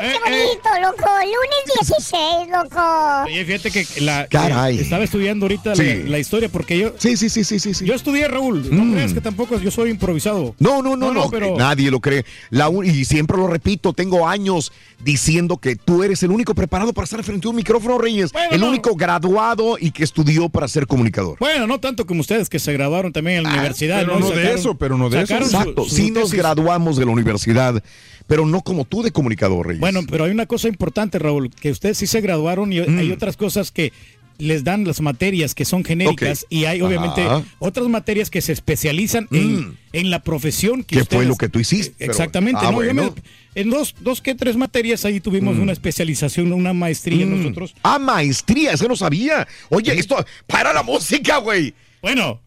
[0.00, 1.10] Ay, qué bonito, loco.
[1.24, 3.22] Lunes 16, loco.
[3.26, 4.78] Oye, fíjate que la, Caray.
[4.78, 5.82] eh, estaba estudiando ahorita Sí.
[6.04, 6.94] la, la historia porque yo...
[6.98, 7.74] Sí, sí, sí, sí, sí.
[7.74, 7.84] sí.
[7.84, 8.68] Yo estudié, Raúl.
[8.74, 8.92] No Mm.
[8.94, 10.54] creas que tampoco yo soy improvisado.
[10.58, 11.56] No, no, no, no, pero...
[11.56, 12.24] nadie lo cree.
[12.50, 16.92] La un- y siempre lo repito, tengo años diciendo que tú eres el único preparado
[16.92, 18.30] para estar frente a un micrófono, Reyes.
[18.50, 18.68] el no.
[18.68, 21.36] único graduado y que estudió para ser comunicador.
[21.38, 24.00] Bueno, no tanto como ustedes que se graduaron también en la universidad.
[24.04, 25.26] pero no Y de eso, pero no de eso.
[25.26, 27.82] sacaron su- Exacto, su sí nos graduamos de la universidad,
[28.26, 29.80] pero no como tú de comunicador, Reyes.
[29.80, 32.98] Bueno, pero hay una cosa importante, Raúl, que ustedes sí se graduaron y Mm.
[32.98, 33.92] hay otras cosas que
[34.38, 37.44] les dan las materias que son genéricas y hay obviamente Ajá.
[37.60, 39.76] otras materias que se especializan en, Mm.
[39.92, 41.18] en la profesión que ¿Qué ustedes...
[41.22, 41.94] fue lo que tú hiciste?
[41.98, 42.82] Pero- Exactamente, Ah, ¿no?
[42.82, 43.14] Yo bueno.
[43.14, 45.60] me- en dos, dos que tres materias ahí tuvimos Mm.
[45.62, 47.36] una especialización, una maestría Mm.
[47.42, 47.76] nosotros.
[47.84, 49.46] Ah, maestría, eso no sabía.
[49.68, 50.16] Oye, esto,
[50.48, 51.72] para la música, güey.
[52.02, 52.40] Bueno.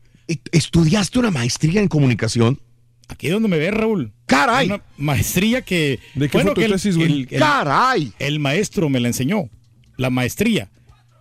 [0.51, 2.59] ¿Estudiaste una maestría en comunicación?
[3.07, 4.11] Aquí donde me ves, Raúl.
[4.25, 4.67] Caray.
[4.67, 5.99] Una maestría que...
[6.15, 7.11] ¿De qué fue tu que el- tesis, güey?
[7.11, 8.11] el- el- Caray.
[8.19, 9.49] El maestro me la enseñó.
[9.95, 10.69] La maestría.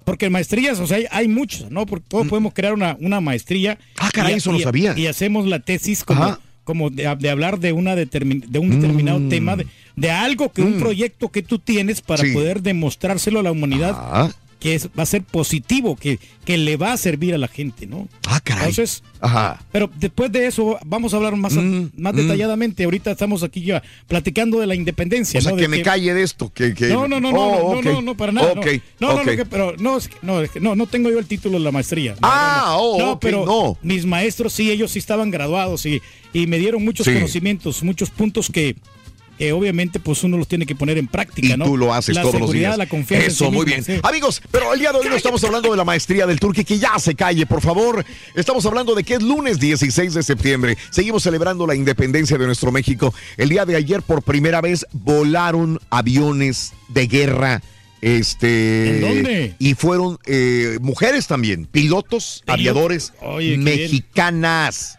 [0.04, 1.86] Porque maestrías, o sea, hay, hay muchas, ¿no?
[1.86, 3.74] Porque todos podemos crear una, una maestría.
[3.74, 3.78] Mm.
[3.98, 4.94] Ah, caray, y- eso no y- sabía.
[4.98, 6.40] Y hacemos la tesis como, Ajá.
[6.64, 9.28] como de, de hablar de, una determin- de un determinado Mm.
[9.28, 10.80] tema, de, de algo que un Mm.
[10.80, 12.32] proyecto que tú tienes para Sí.
[12.32, 14.30] poder demostrárselo a la humanidad Ah.
[14.66, 17.86] Que es, va a ser positivo, que, que le va a servir a la gente,
[17.86, 18.08] ¿no?
[18.26, 18.70] Ah, caray.
[18.70, 19.62] Entonces, Ajá.
[19.70, 22.16] pero después de eso vamos a hablar más, Mm, más mm.
[22.16, 22.82] detalladamente.
[22.82, 25.38] Ahorita estamos aquí ya platicando de la independencia.
[25.38, 25.56] O sea, ¿no?
[25.56, 26.52] que De me calle de esto.
[26.52, 26.88] Que, que...
[26.88, 27.84] No, no, no, no, Oh, no, ok.
[27.84, 28.54] no, no, no, para nada.
[28.56, 28.60] no.
[28.60, 28.66] Ok,
[28.98, 31.64] No, no, no, pero no, es que- no, no, no, tengo yo el título de
[31.64, 32.16] la maestría.
[32.22, 33.78] Ah, no, oh, no, pero no.
[33.82, 36.02] mis maestros sí, ellos sí estaban graduados y,
[36.32, 37.12] y me dieron muchos Sí.
[37.14, 38.74] conocimientos, muchos puntos que,
[39.38, 41.64] que obviamente pues uno los tiene que poner en práctica, Y ¿no?
[41.64, 42.76] tú lo haces la todos los días.
[42.78, 43.26] La confianza.
[43.26, 43.84] Eso, sí muy mismo, bien.
[43.84, 44.00] sí.
[44.02, 46.78] Amigos, pero el día de hoy no estamos hablando de la maestría del Turque, que
[46.78, 48.04] ya se calle, por favor.
[48.34, 50.76] Estamos hablando de que es lunes 16 de septiembre.
[50.90, 53.14] Seguimos celebrando la independencia de nuestro México.
[53.36, 57.62] El día de ayer, por primera vez, volaron aviones de guerra.
[58.02, 58.96] Este.
[58.96, 59.54] ¿En dónde?
[59.58, 64.95] Y fueron eh, mujeres también, pilotos, aviadores Oye, mexicanas.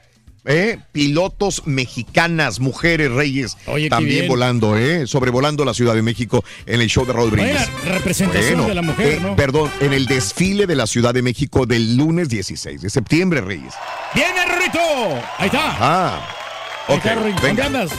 [0.48, 0.80] ¿Eh?
[0.92, 5.06] Pilotos mexicanas, mujeres reyes, Oye, también volando, ¿eh?
[5.06, 7.56] sobrevolando la Ciudad de México en el show de Raúl Brindis.
[7.84, 9.36] Oye, representación de la mujer, eh, ¿no?
[9.36, 13.74] Perdón, en el desfile de la Ciudad de México del lunes 16 de septiembre, Reyes.
[14.16, 14.80] ¡Viene, Rorrito!
[15.38, 15.78] Ahí está.
[15.80, 16.28] Ah,
[16.88, 17.42] Ahí ok, está, Rorrito.
[17.42, 17.66] ¿Dónde venga.
[17.66, 17.92] andas?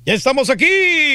[0.09, 0.65] Ya estamos aquí,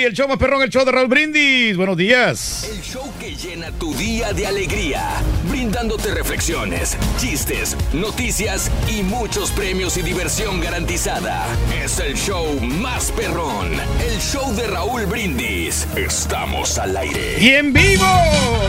[0.03, 1.77] el show más perrón, el show de Raúl Brindis.
[1.77, 2.69] Buenos días.
[2.69, 5.01] El show que llena tu día de alegría,
[5.49, 11.45] brindándote reflexiones, chistes, noticias y muchos premios y diversión garantizada.
[11.81, 13.71] Es el show más perrón,
[14.05, 15.87] el show de Raúl Brindis.
[15.95, 17.37] Estamos al aire.
[17.39, 18.03] Y en vivo,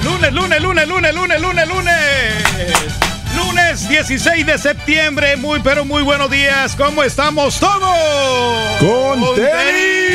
[0.05, 3.12] lunes, lunes, lunes, lunes, lunes, lunes, lunes.
[3.37, 6.75] Lunes 16 de septiembre, muy pero muy buenos días.
[6.77, 8.79] ¿Cómo estamos todos?
[8.79, 10.13] Con tenis.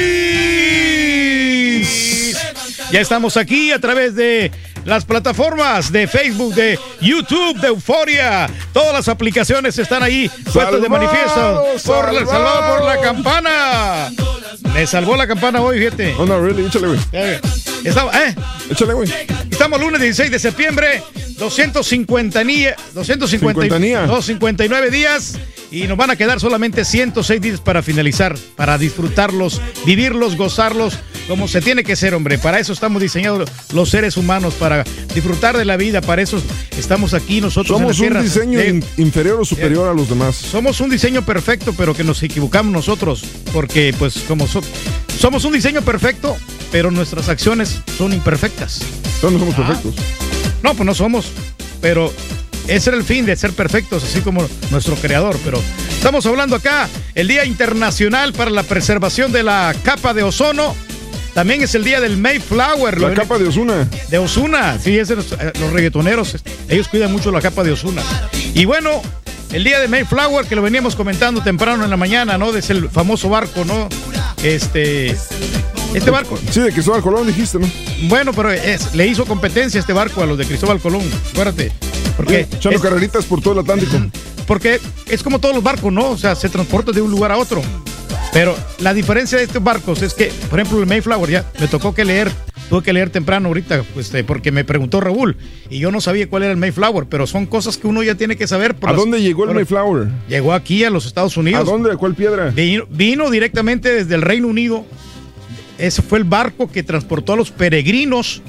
[2.91, 4.51] Ya estamos aquí a través de
[4.85, 8.49] las plataformas de Facebook, de YouTube, de Euforia.
[8.71, 11.65] Todas las aplicaciones están ahí puestas de manifiesto.
[11.85, 14.09] Por la, salvado por la campana.
[14.73, 16.15] Me salvó la campana hoy, fíjate.
[16.17, 16.99] Oh, no, really, échale, güey.
[17.83, 18.35] Estamos, ¿eh?
[18.69, 19.09] Échale, güey.
[19.49, 21.01] Estamos lunes 16 de septiembre,
[21.37, 23.27] 250 ni- 250
[23.61, 24.01] Cincuentanía.
[24.05, 25.35] 259 días
[25.71, 31.47] y nos van a quedar solamente 106 días para finalizar, para disfrutarlos, vivirlos, gozarlos como
[31.49, 32.37] se tiene que ser, hombre.
[32.37, 36.41] Para eso estamos diseñados los seres humanos, para disfrutar de la vida, para eso
[36.77, 38.41] estamos aquí nosotros Somos en un la tierra.
[38.51, 40.35] diseño in- inferior o superior a los demás.
[40.35, 44.61] somos un diseño perfecto, pero que nos equivocamos nosotros, porque pues como so-
[45.19, 46.37] somos un diseño perfecto,
[46.71, 48.81] pero nuestras acciones son imperfectas.
[49.21, 49.95] No, no somos perfectos.
[50.63, 51.31] No, pues no somos,
[51.81, 52.11] pero
[52.67, 55.37] ese era el fin de ser perfectos, así como nuestro creador.
[55.43, 60.75] Pero estamos hablando acá, el Día Internacional para la Preservación de la Capa de Ozono.
[61.33, 62.99] También es el día del Mayflower.
[62.99, 63.87] La capa de Osuna.
[64.09, 66.35] de Osuna, sí, es de los, eh, los reggaetoneros,
[66.67, 68.01] ellos cuidan mucho la capa de Osuna.
[68.55, 69.03] Y bueno,
[69.51, 72.55] el día de Mayflower, que lo veníamos comentando temprano en la mañana, ¿no?
[72.55, 73.87] Es el famoso barco, ¿no?
[74.41, 75.15] Este.
[75.97, 76.37] Este barco.
[76.51, 77.67] Sí, de Cristóbal Colón dijiste, ¿no?
[78.03, 81.71] Bueno, pero es- le hizo competencia este barco a los de Cristóbal Colón, acuérdate.
[82.15, 83.97] Porque, Echando es, carreritas por todo el Atlántico.
[84.47, 86.09] porque es como todos los barcos, ¿no?
[86.11, 87.61] O sea, se transporta de un lugar a otro.
[88.33, 91.95] Pero la diferencia de estos barcos es que, por ejemplo, el Mayflower ya me tocó
[91.95, 92.31] que leer,
[92.69, 95.37] tuve que leer temprano ahorita, pues, eh, porque me preguntó Raúl
[95.69, 98.35] y yo no sabía cuál era el Mayflower, pero son cosas que uno ya tiene
[98.35, 98.75] que saber.
[98.75, 100.07] por ¿A las- dónde llegó el por- Mayflower?
[100.27, 101.61] Llegó aquí a los Estados Unidos.
[101.61, 101.91] ¿A dónde?
[101.91, 102.49] ¿A cuál piedra?
[102.51, 104.85] Vino, vino directamente desde el Reino Unido.
[105.77, 108.41] Ese fue el barco que transportó a los peregrinos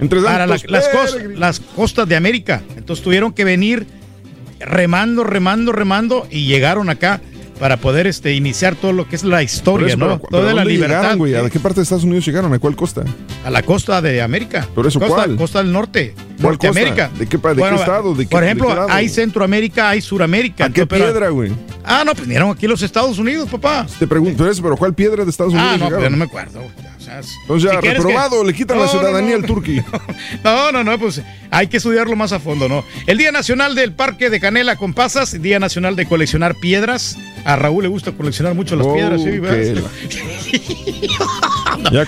[0.00, 0.88] Entre para la- las,
[1.36, 2.62] las costas de América.
[2.76, 3.86] Entonces tuvieron que venir
[4.60, 7.20] remando, remando, remando y llegaron acá
[7.58, 10.04] para poder este, iniciar todo lo que es la historia, eso, ¿no?
[10.06, 10.96] pero- pero Toda la ¿dónde libertad.
[11.00, 11.34] llegaron, güey?
[11.34, 12.52] ¿A qué parte de Estados Unidos llegaron?
[12.52, 13.04] ¿A cuál costa?
[13.44, 14.66] A la costa de América.
[14.74, 15.36] ¿Por eso costa, cuál?
[15.36, 16.14] Costa del norte.
[16.40, 16.68] ¿Cuál costa?
[16.68, 17.08] Norteamérica.
[17.18, 18.14] ¿De qué de qué estado?
[18.14, 18.88] ¿De qué- por de ejemplo, qué lado?
[18.90, 20.66] hay Centroamérica, hay Suramérica.
[20.66, 21.52] ¿A qué pero- piedra, güey?
[21.84, 23.86] Ah, no, pues vinieron aquí los Estados Unidos, papá.
[23.98, 25.98] Te pregunto, pero eso, pero ¿cuál piedra de Estados Unidos Ah, no, llegaron?
[26.00, 26.60] pero no me acuerdo.
[26.60, 26.70] güey.
[27.08, 29.36] O sea, es- Entonces ya, si que- reprobado, le quitan la No, no, ciudadanía no.
[29.36, 29.80] al turqui.
[30.44, 32.84] No, no, no, pues hay que estudiarlo más a fondo, ¿no?
[33.06, 37.16] El Día Nacional del Parque de Canela con Pasas, Día Nacional de coleccionar piedras.
[37.44, 39.30] A Raúl le gusta coleccionar mucho las Oh, piedras, sí,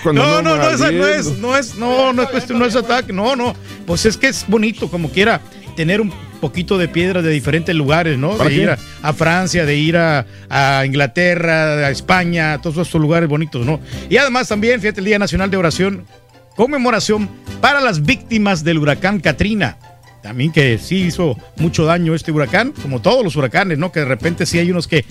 [0.03, 2.75] cuando No, no, no, esa no es, no es, no, no es cuestión, no es
[2.75, 3.55] ataque, no, no.
[3.85, 5.41] Pues es que es bonito, como quiera,
[5.75, 8.37] tener un poquito de piedras de diferentes lugares, ¿no?
[8.37, 12.87] ¿Para De ir a, a Francia, de ir a, a Inglaterra, a España, a todos
[12.87, 13.79] estos lugares bonitos, ¿no?
[14.09, 16.05] Y además también, fíjate, el Día Nacional de Oración,
[16.55, 17.29] conmemoración
[17.61, 19.77] para las víctimas del huracán Katrina.
[20.21, 23.91] También que sí hizo mucho daño este huracán, como todos los huracanes, ¿no?
[23.91, 25.03] Que de repente sí hay unos que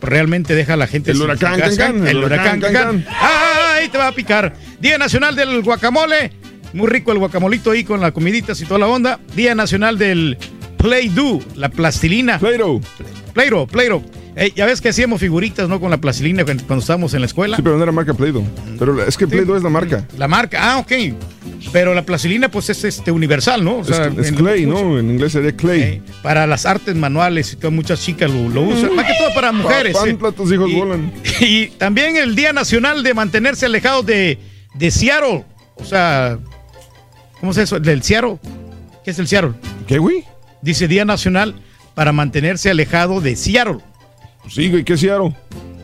[0.00, 1.86] realmente deja a la gente El huracán casa.
[1.86, 2.60] Cancán, el el huracán.
[2.60, 3.06] Cancán.
[3.08, 4.54] ¡Ay, te va a picar!
[4.80, 6.32] Día Nacional del Guacamole.
[6.72, 9.18] Muy rico el guacamolito ahí con las comiditas y toda la onda.
[9.34, 10.36] Día Nacional del
[10.76, 12.38] Play-Doh, la plastilina.
[12.38, 12.80] Play-Doh.
[13.32, 14.02] Play-Doh, Play-Doh.
[14.36, 15.80] Eh, ya ves que hacíamos figuritas, ¿no?
[15.80, 17.56] Con la plastilina cuando estábamos en la escuela.
[17.56, 18.44] Sí, pero no era marca Play-Doh.
[18.78, 20.06] Pero es que Play-Doh es la marca.
[20.16, 20.92] La marca, ah, ok.
[21.72, 23.78] Pero la plastilina, pues es este universal, ¿no?
[23.78, 24.96] O Es, sea, es Clay, ¿no?
[24.98, 25.80] En inglés sería Clay.
[25.80, 28.94] Eh, para las artes manuales y que muchas chicas lo, lo usan.
[28.94, 29.96] Más que todo para mujeres.
[29.96, 30.14] Pan, eh.
[30.14, 31.12] platos, hijos volan.
[31.40, 34.38] Y también el Día Nacional de mantenerse alejado de,
[34.74, 35.44] de Seattle.
[35.74, 36.38] O sea,
[37.40, 37.80] ¿cómo es eso?
[37.80, 38.38] Del Seattle.
[39.04, 39.52] ¿Qué es el Seattle?
[39.86, 40.24] ¿Qué, güey?
[40.62, 41.54] Dice Día Nacional
[41.94, 43.78] para mantenerse alejado de Seattle.
[44.48, 45.34] Sí, güey, ¿qué es Seattle?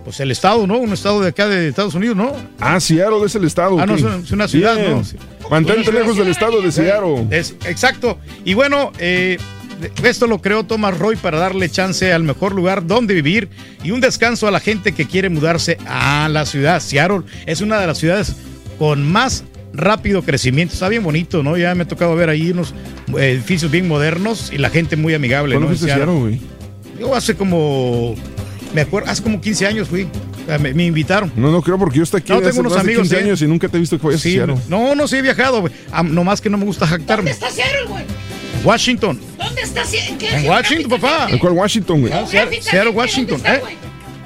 [0.05, 0.79] Pues el estado, ¿no?
[0.79, 2.33] Un estado de acá de Estados Unidos, ¿no?
[2.61, 3.79] Ah, Seattle es el estado.
[3.81, 4.91] Ah, no, es una ciudad, Bien.
[4.93, 5.49] ¿no?
[5.51, 7.27] Mantente Una lejos del estado de Seattle.
[7.31, 8.19] Es, exacto.
[8.45, 9.39] Y bueno, eh,
[10.03, 13.49] esto lo creó Thomas Roy para darle chance al mejor lugar donde vivir
[13.83, 16.81] y un descanso a la gente que quiere mudarse a la ciudad.
[16.81, 18.37] Seattle es una de las ciudades
[18.79, 19.45] con más
[19.75, 20.73] rápido crecimiento.
[20.75, 21.57] Está bien bonito, ¿no?
[21.57, 22.73] Ya me ha tocado ver ahí unos
[23.19, 25.77] eh, edificios bien modernos y la gente muy amigable, ¿Cuándo ¿no?
[25.77, 26.41] Fuiste Seattle, güey?
[26.99, 28.15] Yo hace como,
[28.73, 30.09] me acuerdo, hace como 15 años fui.
[30.61, 31.33] Me, me invitaron.
[31.37, 33.17] No, no creo porque yo estoy aquí No, hace tengo unos más de amigos, 15
[33.17, 33.25] ¿eh?
[33.25, 34.57] años y nunca te he visto que vayas Sí, a Seattle.
[34.69, 35.73] no, no, sí he viajado, güey.
[36.05, 37.31] Nomás que no me gusta jactarme.
[37.31, 38.05] ¿Dónde está Seattle, güey?
[38.63, 39.19] Washington.
[39.39, 40.11] ¿Dónde está Seattle?
[40.13, 41.29] ¿En qué En Washington, papá.
[41.31, 42.13] ¿En cuál Washington, güey?
[42.13, 43.41] Ah, Seattle, Washington.
[43.47, 43.61] ¿eh?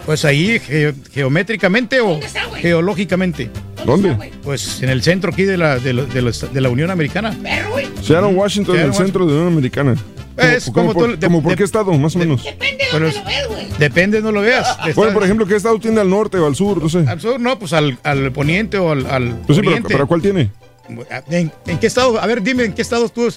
[0.09, 2.19] Pues ahí, ge- geométricamente o
[2.57, 3.51] geológicamente.
[3.85, 4.17] ¿Dónde?
[4.43, 7.37] Pues en el centro aquí de la, de la, de la- de la Unión Americana.
[8.03, 9.95] Seattle, Washington, en el centro de la Unión Americana.
[10.39, 12.43] Es ¿Cómo, como por, tú- de- como por de- qué estado, más o menos?
[12.91, 13.21] Pero es-
[13.79, 14.79] depende, no lo veas.
[14.95, 16.83] Bueno, por ejemplo, ¿qué estado tiene al norte o al sur?
[16.83, 17.05] No sé.
[17.07, 20.51] Al sur, no, pues al, al poniente o al, al Pues sí, pero, ¿cuál tiene?
[21.31, 22.19] ¿En, en qué estado?
[22.19, 23.29] A ver, dime, ¿en qué estado tú?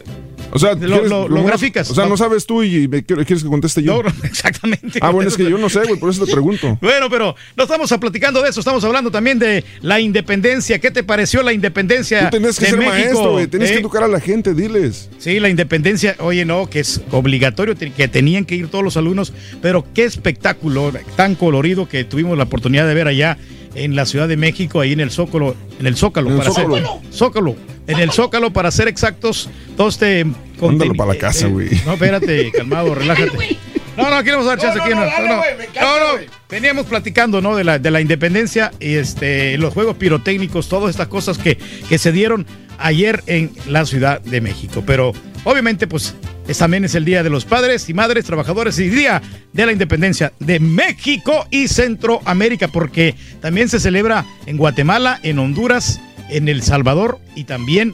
[0.52, 1.90] O sea, Lo- ¿quieres- lo- graficas.
[1.92, 4.04] O sea, no sabes tú y me quieres que conteste yo.
[4.04, 5.00] No, exactamente.
[5.02, 6.78] Ah, bueno, es que yo no sé, güey, por eso te pregunto.
[6.82, 10.80] Bueno, pero no estamos platicando de eso, estamos hablando también de la independencia.
[10.80, 12.96] ¿Qué te pareció la independencia Tú tenés que de ser México?
[12.96, 13.48] maestro, güey.
[13.48, 13.74] Tienes ¿Eh?
[13.74, 15.10] que educar a la gente, diles.
[15.20, 19.34] Sí, la independencia, oye, no, que es obligatorio, que tenían que ir todos los alumnos,
[19.62, 23.38] pero qué espectáculo tan colorido que tuvimos la oportunidad de ver allá
[23.76, 26.52] en la Ciudad de México, ahí en el Zócalo, en el Zócalo, En el para
[26.52, 26.76] Zócalo.
[26.76, 27.56] ser Zócalo,
[27.88, 30.26] en el Zócalo para ser exactos, todo este
[30.62, 31.70] Mándalo para la casa, eh, güey.
[31.86, 33.58] No, espérate, calmado, relájate.
[33.98, 34.94] No, no, queremos dar chance No, aquí.
[34.94, 36.28] no, No, no, dale, no, güey, me encanta, no, no, güey.
[36.50, 37.56] Veníamos platicando, ¿no?
[37.56, 41.58] De la, de la independencia y este, los juegos pirotécnicos, todas estas cosas que,
[41.90, 42.46] que se dieron
[42.78, 44.84] ayer en la Ciudad de México.
[44.86, 45.14] Pero
[45.44, 46.16] obviamente, pues,
[46.48, 49.22] es, también es el Día de los Padres y Madres Trabajadores y Día
[49.54, 56.00] de la Independencia de México y Centroamérica, porque también se celebra en Guatemala, en Honduras,
[56.30, 57.94] en El Salvador y también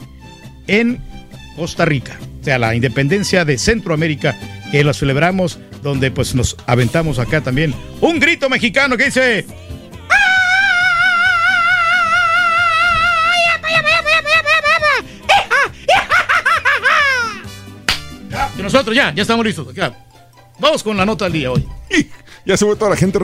[0.68, 1.00] en
[1.56, 2.18] Costa Rica.
[2.42, 4.38] O sea, la independencia de Centroamérica,
[4.72, 9.46] que la celebramos, donde pues nos aventamos acá también un grito mexicano que dice...
[18.94, 19.74] ya, ya estamos listos.
[19.74, 20.06] ya.
[20.60, 21.68] Vamos con la nota del día hoy.
[22.48, 23.20] Ya se fue toda la gente.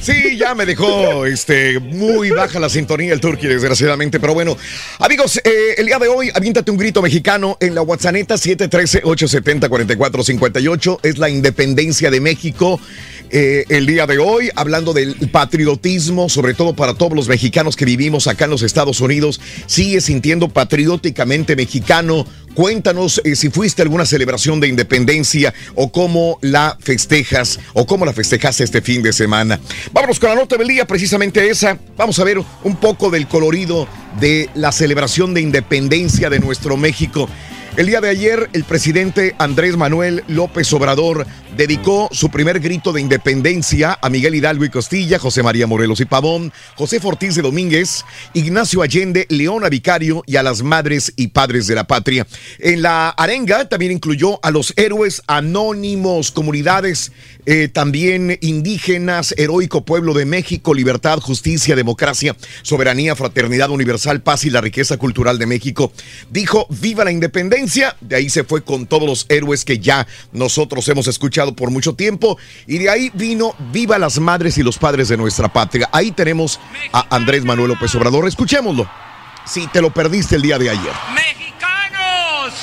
[0.00, 4.18] Sí, ya me dejó este, muy baja la sintonía el Turkey, desgraciadamente.
[4.18, 4.56] Pero bueno,
[4.98, 10.98] amigos, eh, el día de hoy, aviéntate un grito mexicano en la WhatsApp 713-870-4458.
[11.04, 12.80] Es la independencia de México.
[13.30, 17.84] eh, el día de hoy, hablando del patriotismo, sobre todo para todos los mexicanos que
[17.84, 22.26] vivimos acá en los Estados Unidos, sigue sintiendo patrióticamente mexicano.
[22.54, 28.04] Cuéntanos eh, si fuiste a alguna celebración de independencia o cómo la festejas o cómo
[28.04, 28.12] la
[28.48, 29.60] este fin de semana.
[29.92, 31.78] Vámonos con la nota del día, precisamente esa.
[31.96, 33.86] Vamos a ver un poco del colorido
[34.18, 37.28] de la celebración de independencia de nuestro México.
[37.76, 41.26] El día de ayer, el presidente Andrés Manuel López Obrador
[41.56, 46.04] dedicó su primer grito de independencia a Miguel Hidalgo y Costilla, José María Morelos y
[46.04, 51.66] Pavón, José Ortiz de Domínguez, Ignacio Allende, Leona Vicario y a las madres y padres
[51.66, 52.26] de la patria.
[52.58, 57.12] En la arenga también incluyó a los héroes anónimos, comunidades
[57.46, 64.50] eh, también indígenas, heroico pueblo de México, libertad, justicia, democracia, soberanía, fraternidad universal, paz y
[64.50, 65.92] la riqueza cultural de México.
[66.30, 67.96] Dijo, viva la independencia.
[68.00, 71.94] De ahí se fue con todos los héroes que ya nosotros hemos escuchado por mucho
[71.94, 72.38] tiempo.
[72.66, 75.88] Y de ahí vino, viva las madres y los padres de nuestra patria.
[75.92, 76.60] Ahí tenemos
[76.92, 78.26] a Andrés Manuel López Obrador.
[78.26, 78.88] Escuchémoslo.
[79.44, 80.92] Si te lo perdiste el día de ayer.
[81.14, 82.54] ¡Mexicanos!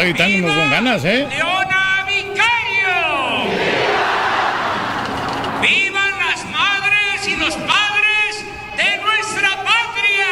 [0.00, 1.26] Está gritando con ganas, ¿eh?
[1.28, 3.48] Leona Vicario.
[5.60, 8.44] ¡Vivan las madres y los padres
[8.76, 10.28] de nuestra patria!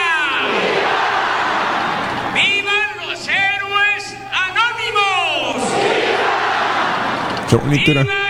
[2.35, 5.57] ¡Vivan los héroes anónimos!
[7.49, 8.03] Qué bonito era.
[8.03, 8.26] ¡Viva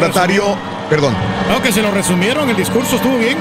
[0.00, 0.56] mandatario,
[0.90, 1.14] perdón.
[1.48, 3.36] No, que se lo resumieron, el discurso estuvo bien.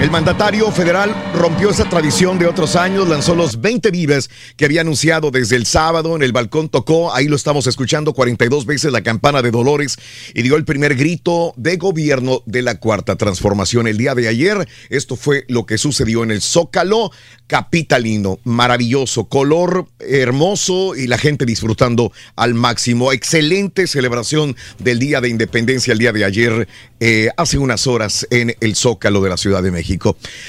[0.00, 4.82] El mandatario federal rompió esa tradición de otros años, lanzó los 20 vives que había
[4.82, 9.02] anunciado desde el sábado en el balcón, tocó, ahí lo estamos escuchando 42 veces la
[9.02, 9.96] campana de Dolores
[10.34, 14.68] y dio el primer grito de gobierno de la cuarta transformación el día de ayer.
[14.90, 17.10] Esto fue lo que sucedió en el Zócalo
[17.46, 23.12] capitalino, maravilloso, color hermoso y la gente disfrutando al máximo.
[23.12, 26.68] Excelente celebración del Día de Independencia el día de ayer,
[26.98, 29.75] eh, hace unas horas en el Zócalo de la Ciudad de México.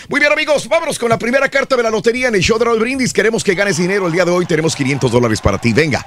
[0.09, 2.65] Muy bien amigos, vámonos con la primera carta de la lotería en el show de
[2.65, 3.13] Raúl Brindis.
[3.13, 5.73] Queremos que ganes dinero el día de hoy, tenemos 500 dólares para ti.
[5.73, 6.05] Venga.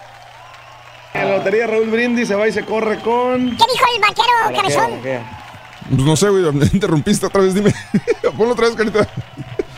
[1.14, 3.50] En la lotería Raúl Brindis se va y se corre con...
[3.50, 5.00] ¿Qué dijo el vaquero, cabezón?
[5.02, 7.72] Pues no sé, güey, me interrumpiste otra vez, dime.
[8.36, 9.08] Ponlo otra vez, carita.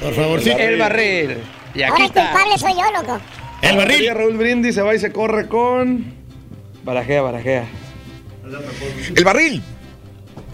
[0.00, 0.50] Por favor, sí.
[0.50, 1.38] El barril.
[1.74, 2.30] Y aquí Ahora el está.
[2.30, 3.20] culpable soy yo, loco.
[3.62, 4.14] El barril.
[4.14, 6.04] Raúl Brindis se va y se corre con...
[6.84, 7.64] Barajea, barajea.
[9.14, 9.62] El barril.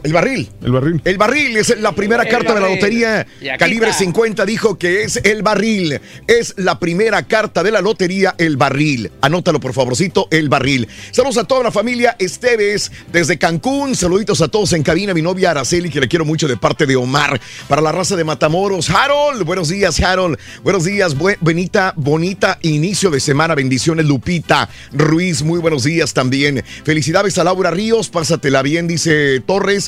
[0.02, 0.48] El barril.
[0.62, 1.02] El barril.
[1.04, 3.26] El barril es la primera El carta de la lotería.
[3.58, 4.04] Calibre está.
[4.04, 6.00] 50 dijo que es el barril.
[6.26, 9.10] Es la primera carta de la lotería, el barril.
[9.20, 10.88] Anótalo, por favorcito, el barril.
[11.10, 13.94] Saludos a toda la familia Esteves desde Cancún.
[13.94, 15.14] Saluditos a todos en cabina.
[15.14, 17.40] Mi novia Araceli, que le quiero mucho de parte de Omar.
[17.68, 18.90] Para la raza de Matamoros.
[18.90, 20.38] Harold, buenos días, Harold.
[20.62, 23.54] Buenos días, bonita, bonita inicio de semana.
[23.54, 24.68] Bendiciones, Lupita.
[24.92, 26.62] Ruiz, muy buenos días también.
[26.84, 28.08] Felicidades a Laura Ríos.
[28.08, 29.87] Pásatela bien, dice Torres.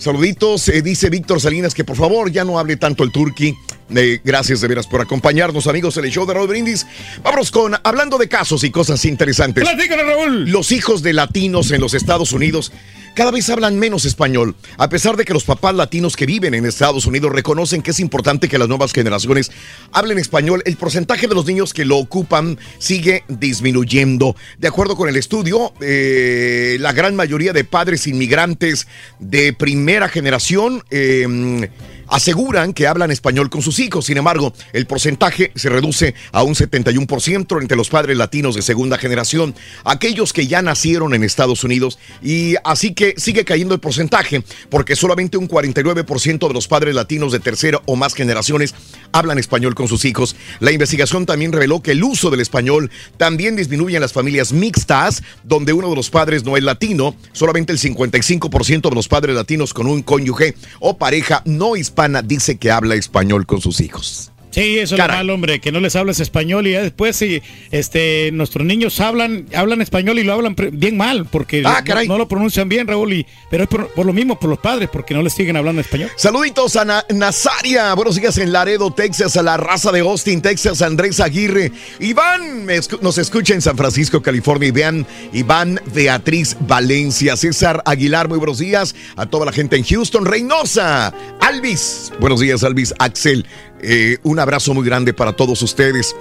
[0.00, 3.54] Saluditos, eh, dice Víctor Salinas, que por favor ya no hable tanto el turqui.
[3.94, 6.86] Eh, gracias de veras por acompañarnos, amigos, en el show de Raúl Brindis.
[7.22, 9.62] Vámonos con, hablando de casos y cosas interesantes.
[9.62, 10.50] Platícanos, Raúl.
[10.50, 12.72] Los hijos de latinos en los Estados Unidos
[13.14, 16.64] cada vez hablan menos español, a pesar de que los papás latinos que viven en
[16.64, 19.50] Estados Unidos reconocen que es importante que las nuevas generaciones
[19.92, 20.62] hablen español.
[20.64, 24.36] El porcentaje de los niños que lo ocupan sigue disminuyendo.
[24.58, 28.86] De acuerdo con el estudio, eh, la gran mayoría de padres inmigrantes
[29.18, 29.52] de
[29.90, 31.68] primera generación eh,
[32.10, 34.06] aseguran que hablan español con sus hijos.
[34.06, 38.98] Sin embargo, el porcentaje se reduce a un 71% entre los padres latinos de segunda
[38.98, 39.54] generación,
[39.84, 41.98] aquellos que ya nacieron en Estados Unidos.
[42.22, 47.32] Y así que sigue cayendo el porcentaje, porque solamente un 49% de los padres latinos
[47.32, 48.74] de tercera o más generaciones
[49.12, 50.36] hablan español con sus hijos.
[50.58, 55.22] La investigación también reveló que el uso del español también disminuye en las familias mixtas,
[55.44, 57.14] donde uno de los padres no es latino.
[57.32, 62.58] Solamente el 55% de los padres latinos con un cónyuge o pareja no hispana dice
[62.58, 64.32] que habla español con sus hijos.
[64.50, 67.40] Sí, eso es lo malo, hombre, que no les hablas español y ya después si
[67.70, 72.26] este nuestros niños hablan hablan español y lo hablan bien mal porque Ah, no- lo
[72.28, 75.22] pronuncian bien, Raúl, y, pero es por, por lo mismo por los padres porque no
[75.22, 76.10] les siguen hablando español.
[76.16, 80.82] Saluditos a Na- Nazaria, buenos días en Laredo, Texas, a la raza de Austin, Texas,
[80.82, 81.70] Andrés Aguirre.
[82.00, 82.66] Iván
[83.02, 84.68] nos escucha en San Francisco, California.
[84.68, 88.94] Iván, Iván Beatriz Valencia, César Aguilar, muy buenos días.
[89.16, 93.46] A toda la gente en Houston, Reynosa, Alvis, buenos días, Alvis, Axel.
[93.82, 96.14] Eh, un abrazo muy grande para todos ustedes.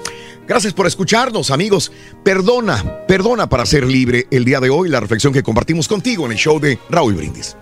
[0.47, 1.91] Gracias por escucharnos, amigos.
[2.24, 6.32] Perdona, perdona para ser libre el día de hoy, la reflexión que compartimos contigo en
[6.32, 7.55] el show de Raúl Brindis.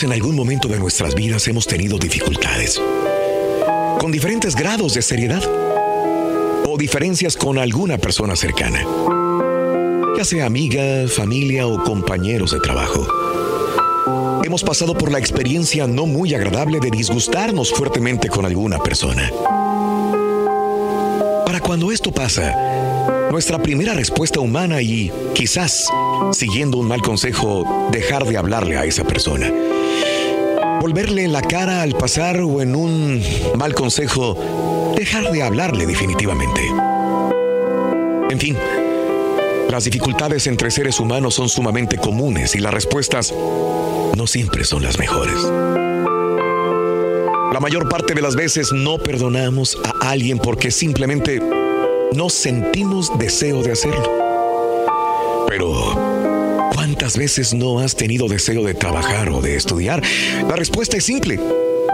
[0.00, 2.80] En algún momento de nuestras vidas hemos tenido dificultades,
[3.98, 5.42] con diferentes grados de seriedad
[6.64, 8.86] o diferencias con alguna persona cercana,
[10.16, 13.08] ya sea amiga, familia o compañeros de trabajo.
[14.44, 19.32] Hemos pasado por la experiencia no muy agradable de disgustarnos fuertemente con alguna persona.
[21.44, 22.54] Para cuando esto pasa,
[23.32, 25.88] nuestra primera respuesta humana y, quizás,
[26.30, 29.50] siguiendo un mal consejo, dejar de hablarle a esa persona.
[30.80, 33.22] Volverle la cara al pasar o en un
[33.56, 36.62] mal consejo, dejar de hablarle definitivamente.
[38.30, 38.56] En fin,
[39.70, 43.34] las dificultades entre seres humanos son sumamente comunes y las respuestas
[44.16, 45.36] no siempre son las mejores.
[47.52, 51.42] La mayor parte de las veces no perdonamos a alguien porque simplemente
[52.14, 54.10] no sentimos deseo de hacerlo.
[55.48, 56.07] Pero,
[57.08, 60.02] ¿cuántas veces no has tenido deseo de trabajar o de estudiar?
[60.46, 61.40] La respuesta es simple.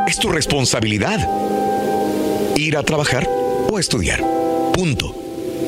[0.09, 1.21] Es tu responsabilidad.
[2.57, 3.31] Ir a trabajar
[3.71, 4.21] o estudiar.
[4.73, 5.15] Punto.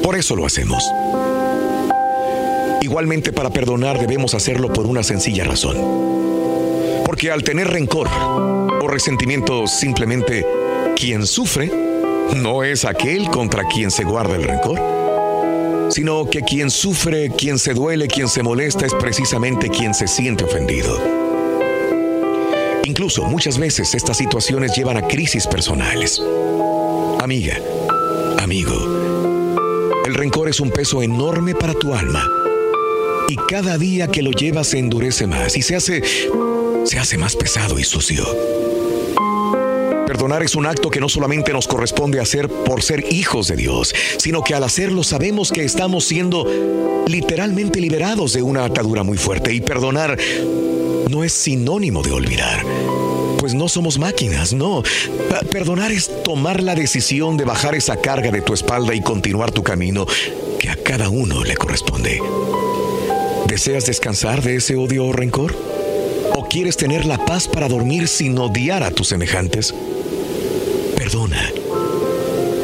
[0.03, 0.82] Por eso lo hacemos.
[2.82, 5.76] Igualmente para perdonar debemos hacerlo por una sencilla razón.
[7.05, 10.44] Porque al tener rencor o resentimiento simplemente
[10.97, 11.70] quien sufre
[12.34, 14.95] no es aquel contra quien se guarda el rencor,
[15.89, 20.45] sino que quien sufre, quien se duele, quien se molesta es precisamente quien se siente
[20.45, 21.01] ofendido.
[22.84, 26.22] Incluso muchas veces estas situaciones llevan a crisis personales.
[27.20, 27.59] Amiga,
[28.39, 28.74] amigo,
[30.05, 32.24] el rencor es un peso enorme para tu alma.
[33.28, 36.03] Y cada día que lo llevas se endurece más y se hace
[36.84, 38.24] se hace más pesado y sucio.
[40.17, 43.95] Perdonar es un acto que no solamente nos corresponde hacer por ser hijos de Dios,
[44.17, 49.53] sino que al hacerlo sabemos que estamos siendo literalmente liberados de una atadura muy fuerte.
[49.53, 50.17] Y perdonar
[51.11, 52.64] no es sinónimo de olvidar.
[53.37, 54.83] Pues no somos máquinas, no.
[55.51, 59.62] Perdonar es tomar la decisión de bajar esa carga de tu espalda y continuar tu
[59.62, 60.07] camino
[60.59, 62.23] que a cada uno le corresponde.
[63.49, 65.55] ¿Deseas descansar de ese odio o rencor?
[66.35, 69.75] ¿O quieres tener la paz para dormir sin odiar a tus semejantes?
[71.07, 71.53] Perdona.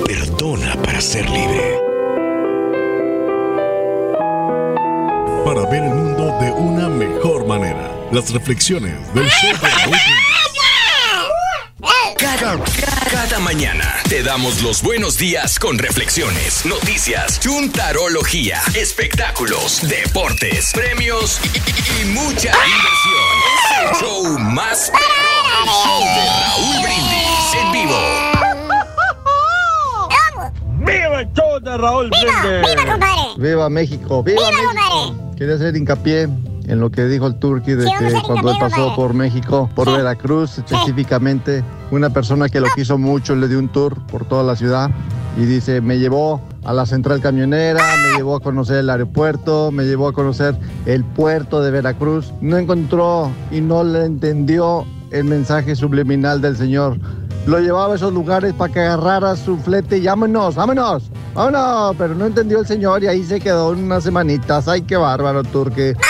[0.04, 1.78] Perdona para ser libre.
[5.44, 7.88] Para ver el mundo de una mejor manera.
[8.10, 9.96] Las reflexiones del show de Raúl
[12.18, 12.58] Cada,
[13.12, 21.58] cada mañana te damos los buenos días con reflexiones, noticias, chuntarología, espectáculos, deportes, premios y,
[21.58, 23.34] y- y mucha diversión.
[23.54, 28.31] Es el show más perrón, el show de Raúl Brindis en vivo.
[31.74, 33.36] El show de Raúl Brindis!
[33.38, 35.34] Viva México, viva, México.
[35.36, 36.28] Quería hacer hincapié
[36.68, 38.96] en lo que dijo el Turqui de Sí, que cuando él pasó compadre.
[38.96, 43.96] por México, por Veracruz específicamente, una persona que lo quiso mucho le dio un tour
[44.06, 44.90] por toda la ciudad
[45.36, 49.84] y dice, me llevó a la central camionera, me llevó a conocer el aeropuerto, me
[49.84, 50.54] llevó a conocer
[50.86, 52.32] el puerto de Veracruz.
[52.40, 56.98] No encontró y no le entendió el mensaje subliminal del Señor.
[57.46, 61.96] Lo llevaba a esos lugares para que agarrara su flete y vámonos, vámonos, vámonos.
[61.98, 64.68] Pero no entendió el Señor y ahí se quedó unas semanitas.
[64.68, 65.94] Ay, qué bárbaro, Turque.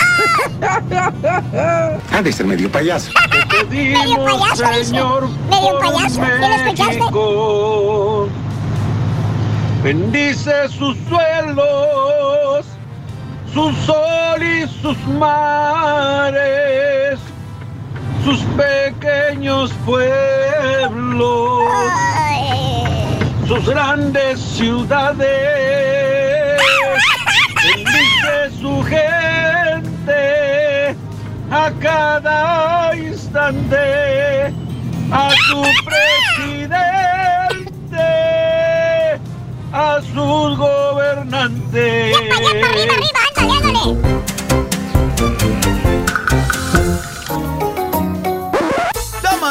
[2.11, 3.11] Ha de ser medio payaso.
[3.31, 4.85] Te pedimos, payaso, dice.
[4.85, 6.99] Señor, Medio por payaso, ¿sí lo escuchaste?
[9.83, 12.65] Bendice sus suelos,
[13.53, 16.41] su sol y sus mares,
[18.23, 21.63] sus pequeños pueblos,
[23.47, 25.23] sus grandes ciudades.
[27.63, 30.95] Bendice su gente
[31.51, 34.53] a cada instante,
[35.11, 36.79] a su presidente,
[39.71, 42.13] a sus gobernantes.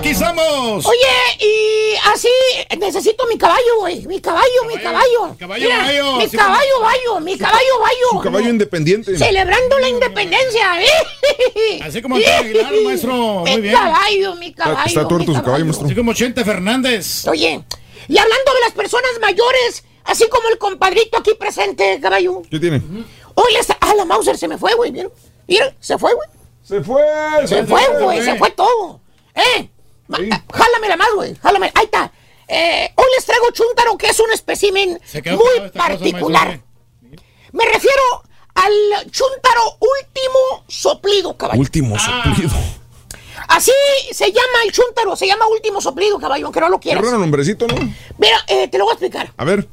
[0.00, 0.86] ¡Aquí estamos!
[0.86, 2.28] Oye, y así
[2.78, 4.06] necesito mi caballo, güey.
[4.06, 5.36] Mi caballo, mi caballo.
[5.38, 8.06] caballo Mira, bayo, Mi sí, caballo bayo, mi caballo bayo.
[8.12, 9.18] Su caballo independiente.
[9.18, 11.80] Celebrando la independencia, ¿eh?
[11.84, 13.12] Así como Antonio Aguilar, maestro.
[13.14, 13.74] Muy Mi bien.
[13.74, 14.86] caballo, mi caballo.
[14.86, 15.86] Está tuerto su caballo, maestro.
[15.86, 17.26] Así como Chente Fernández.
[17.28, 17.62] Oye,
[18.08, 22.40] y hablando de las personas mayores, así como el compadrito aquí presente, caballo.
[22.50, 22.80] ¿Qué tiene?
[23.34, 25.12] Oye, esta- ah, la Mauser se me fue, güey, ¿vieron?
[25.46, 26.28] Mira, se fue, güey.
[26.62, 27.02] Se fue.
[27.46, 29.00] Se fue, güey, se fue todo.
[29.34, 29.68] ¿Eh?
[30.10, 31.72] Ma- ah, Jálamela más, güey, jálamela.
[31.74, 32.12] Ahí está.
[32.48, 36.60] Eh, hoy les traigo chúntaro, que es un espécimen muy cosa, particular.
[37.52, 38.02] Me refiero
[38.54, 41.60] al chúntaro último soplido, caballo.
[41.60, 42.50] Último soplido.
[43.48, 43.72] Así
[44.12, 47.02] se llama el chúntaro, se llama último soplido, caballo, aunque no lo quieras.
[47.04, 47.74] raro nombrecito, ¿no?
[48.18, 49.32] Mira, eh, te lo voy a explicar.
[49.36, 49.66] A ver.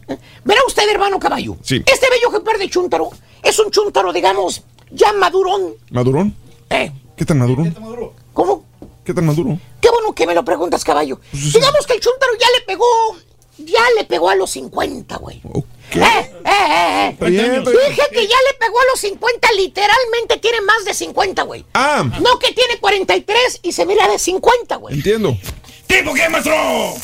[0.45, 1.57] Verá usted, hermano caballo.
[1.63, 1.83] Sí.
[1.85, 3.09] Este bello ejemplar de chúntaro
[3.43, 5.73] es un chúntaro, digamos, ya madurón.
[5.89, 6.35] ¿Madurón?
[6.69, 7.75] Eh, ¿Qué tan madurón?
[8.33, 8.63] ¿Cómo?
[9.07, 9.57] ¿Qué tan maduro?
[9.79, 11.17] Qué bueno que me lo preguntas, caballo.
[11.31, 12.85] Digamos que el chúntaro ya le pegó,
[13.57, 15.37] ya le pegó a los 50, güey.
[15.37, 17.09] Eh, eh, eh, eh.
[17.13, 17.83] Está bien, está bien.
[17.87, 21.65] Dije que ya le pegó a los 50, literalmente tiene más de 50, güey.
[21.73, 24.95] Ah, No que tiene 43 y se mira de 50, güey.
[24.95, 25.37] entiendo.
[25.87, 26.53] ¿Tipo qué, maestro?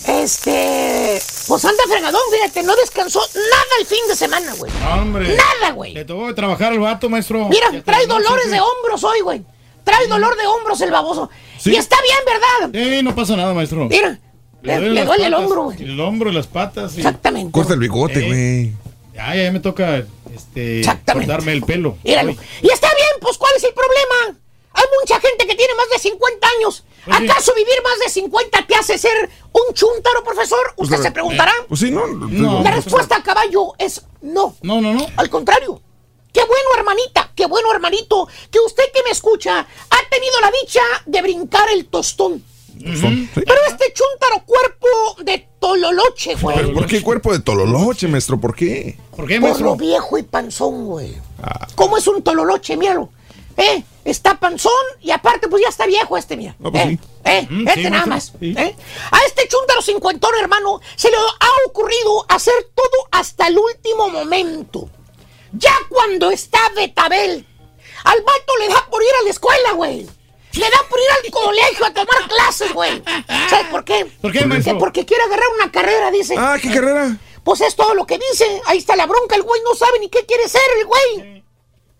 [0.06, 1.22] Este.
[1.47, 4.70] Pues anda fregadón, fíjate, no descansó nada el fin de semana, güey.
[4.99, 5.38] Hombre.
[5.38, 5.93] Nada, güey.
[5.93, 7.47] Le tocó trabajar al vato, maestro.
[7.47, 9.45] Mira, trae dolores sí, de hombros hoy, güey.
[9.84, 11.29] Trae dolor de hombros el baboso.
[11.65, 12.81] Y está bien, ¿verdad?
[12.97, 13.86] Sí, no pasa nada, maestro.
[13.86, 14.19] Mira,
[14.61, 15.84] le, duele el hombro, güey.
[15.84, 16.97] El hombro y las patas.
[16.97, 17.51] Exactamente.
[17.51, 18.27] Corta el bigote, Eh.
[18.27, 18.73] güey.
[19.13, 20.03] Ya, ya me toca
[20.34, 21.27] este, Exactamente.
[21.27, 21.97] cortarme el pelo.
[22.03, 22.31] Míralo.
[22.31, 24.39] Y está bien, pues ¿cuál es el problema?
[24.75, 26.84] Hay mucha gente que tiene más de 50 años.
[27.05, 27.25] Pues sí.
[27.29, 30.73] ¿Acaso vivir más de 50 te hace ser un chúntaro, profesor?
[30.77, 31.51] Usted Pues, se preguntará.
[31.67, 32.07] Pues sí, ¿no?
[32.07, 32.63] No.
[32.63, 34.55] La respuesta caballo es no.
[34.63, 35.05] No, no, no.
[35.17, 35.79] Al contrario.
[36.34, 40.81] Qué bueno, hermanita, qué bueno, hermanito, que usted que me escucha ha tenido la dicha
[41.05, 42.43] de brincar el tostón.
[42.75, 44.88] Pero este chúntaro cuerpo
[45.23, 46.57] de tololoche, güey.
[46.57, 48.39] ¿Pero ¿Por qué cuerpo de tololoche, maestro?
[48.39, 48.97] ¿Por qué?
[49.15, 51.15] ¿Por qué, Por lo viejo y panzón, güey.
[51.41, 51.67] Ah.
[51.75, 52.75] ¿Cómo es un tololoche?
[52.75, 53.09] Míralo.
[53.55, 53.84] ¿Eh?
[54.03, 54.71] Está panzón
[55.01, 56.55] y aparte, pues ya está viejo este, mira.
[56.59, 56.89] No, pues ¿Eh?
[56.89, 56.99] sí.
[57.25, 57.47] ¿Eh?
[57.49, 58.34] Mm, este sí, nada más.
[58.41, 58.75] ¿eh?
[59.11, 64.89] A este chúntaro cincuentón, hermano, se le ha ocurrido hacer todo hasta el último momento.
[65.54, 67.45] Ya cuando está Betabel,
[68.04, 70.06] al vato le da por ir a la escuela, güey.
[70.54, 73.04] Le da por ir al colegio a tomar clases, güey.
[73.49, 74.06] ¿Sabes por qué?
[74.22, 74.78] ¿Por qué, maestro?
[74.78, 76.36] porque quiere agarrar una carrera, dice.
[76.38, 77.18] Ah, ¿qué carrera?
[77.43, 78.62] Pues es todo lo que dice.
[78.66, 79.36] Ahí está la bronca.
[79.36, 81.43] El güey no sabe ni qué quiere ser, el güey.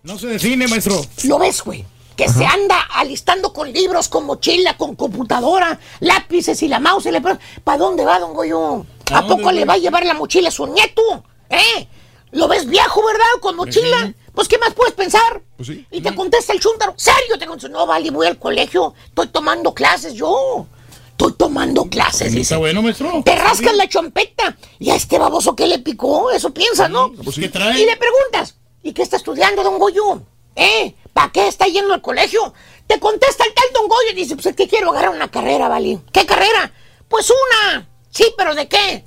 [0.02, 1.00] No se define, maestro.
[1.24, 1.84] Lo ves, güey.
[2.16, 7.06] Que se anda alistando con libros, con mochila, con computadora, lápices y la mouse.
[7.06, 8.86] y le pre- ¿Para dónde va, don Goyo?
[9.12, 11.02] ¿A, ¿A poco le va a llevar la mochila a su nieto?
[11.50, 11.88] ¿Eh?
[12.34, 13.24] ¿Lo ves viejo, verdad?
[13.40, 14.12] Con mochila.
[14.34, 15.42] Pues, ¿qué más puedes pensar?
[15.56, 15.86] Pues sí.
[15.90, 16.94] Y te contesta el chúntaro.
[16.96, 17.38] ¿Serio?
[17.38, 18.94] Te contesta, no, vale, voy al colegio.
[19.06, 20.66] Estoy tomando clases yo.
[21.10, 22.42] Estoy tomando clases, dice.
[22.42, 23.22] Está bueno, maestro.
[23.24, 24.56] Te rascas la chompeta.
[24.80, 26.32] ¿Y a este baboso qué le picó?
[26.32, 27.12] Eso piensa, ¿no?
[27.22, 27.80] Pues, ¿qué trae?
[27.80, 30.22] Y le preguntas, ¿y qué está estudiando, don Goyo?
[30.56, 30.92] ¿Eh?
[31.12, 32.52] ¿Para qué está yendo al colegio?
[32.88, 35.68] Te contesta el tal don Goyo y dice, pues es que quiero agarrar una carrera,
[35.68, 36.00] ¿vale?
[36.12, 36.72] ¿Qué carrera?
[37.06, 37.88] Pues una.
[38.10, 39.04] Sí, pero ¿de qué?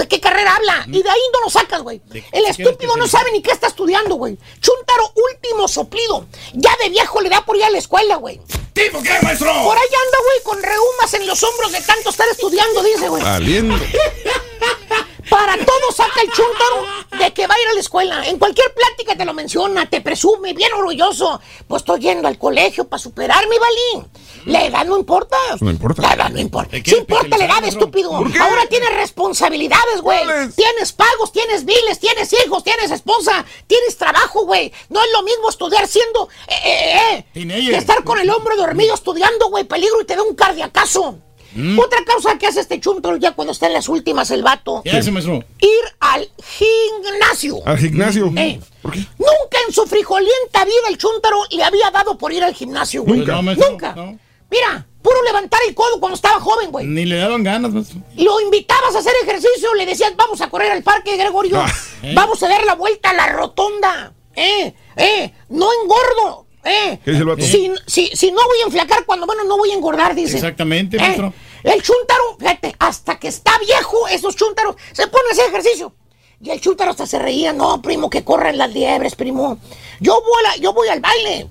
[0.00, 0.86] ¿De qué carrera habla?
[0.86, 2.00] Y de ahí no lo sacas, güey.
[2.06, 4.38] ¿De El estúpido no sabe ni qué está estudiando, güey.
[4.58, 6.26] Chuntaro último soplido.
[6.54, 8.40] Ya de viejo le da por ir a la escuela, güey.
[8.72, 9.52] ¿Tipo qué, maestro?
[9.62, 13.22] Por ahí anda, güey, con reumas en los hombros de tanto estar estudiando, dice, güey.
[13.22, 13.74] Valiendo.
[15.28, 16.86] Para todo saca el chúntaro
[17.18, 18.26] de que va a ir a la escuela.
[18.26, 21.40] En cualquier plática te lo menciona, te presume, bien orgulloso.
[21.68, 24.10] Pues estoy yendo al colegio para superarme, Balín.
[24.46, 25.36] La edad no importa.
[25.60, 26.02] No importa.
[26.02, 26.70] La edad no importa.
[26.72, 28.10] ¿De qué Sí importa la edad, estúpido.
[28.10, 28.38] ¿Por qué?
[28.38, 30.20] Ahora tienes responsabilidades, güey.
[30.56, 34.72] Tienes pagos, tienes biles, tienes hijos, tienes esposa, tienes trabajo, güey.
[34.88, 36.28] No es lo mismo estudiar siendo...
[36.48, 39.64] Eh, eh, eh, que estar con el hombro dormido estudiando, güey.
[39.64, 41.18] Peligro y te da un cardiacazo.
[41.52, 41.78] Mm.
[41.80, 44.92] Otra causa que hace este chúntaro ya cuando está en las últimas el vato ¿Qué
[44.92, 45.42] hace, maestro?
[45.58, 47.60] ir al gimnasio.
[47.66, 48.32] Al gimnasio.
[48.36, 49.00] Eh, ¿Por qué?
[49.18, 53.20] Nunca en su frijolienta vida el chúntaro le había dado por ir al gimnasio, güey.
[53.20, 53.32] Nunca.
[53.32, 53.94] No, maestro, Nunca.
[53.94, 54.18] no.
[54.50, 56.86] Mira, puro levantar el codo cuando estaba joven, güey.
[56.86, 58.00] Ni le daban ganas, maestro.
[58.16, 61.60] Lo invitabas a hacer ejercicio, le decías, vamos a correr al parque, Gregorio.
[61.60, 61.72] Ah,
[62.02, 62.12] ¿eh?
[62.14, 64.12] Vamos a dar la vuelta a la rotonda.
[64.34, 66.46] Eh, eh, no engordo.
[66.64, 67.42] Eh, ¿Qué dice el vato?
[67.42, 70.36] Si, si, si no voy a enflacar, cuando menos no voy a engordar, dice.
[70.36, 71.32] Exactamente, Eh, maestro.
[71.62, 75.94] El chúntaro, fíjate, hasta que está viejo, esos chúntaros se ponen a hacer ejercicio.
[76.42, 79.58] Y el chúntaro hasta se reía, no, primo, que corren las liebres, primo.
[80.00, 81.48] Yo voy, a- yo voy al baile.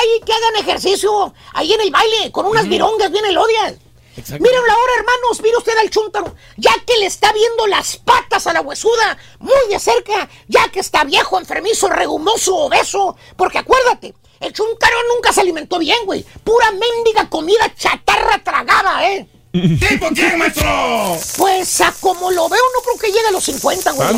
[0.00, 3.74] Ay, que hagan ejercicio ahí en el baile, con unas virongas bien elodias.
[4.16, 4.42] Exacto.
[4.42, 8.52] Mírenlo ahora, hermanos, mire usted al chúntaro, ya que le está viendo las patas a
[8.52, 14.52] la huesuda muy de cerca, ya que está viejo, enfermizo, regumoso, obeso, porque acuérdate, el
[14.52, 19.28] chúntaro nunca se alimentó bien, güey, pura mendiga comida chatarra tragaba, ¿eh?
[19.52, 21.16] ¿Tipo qué, maestro?
[21.36, 24.08] Pues a como lo veo, no creo que llegue a los 50, güey.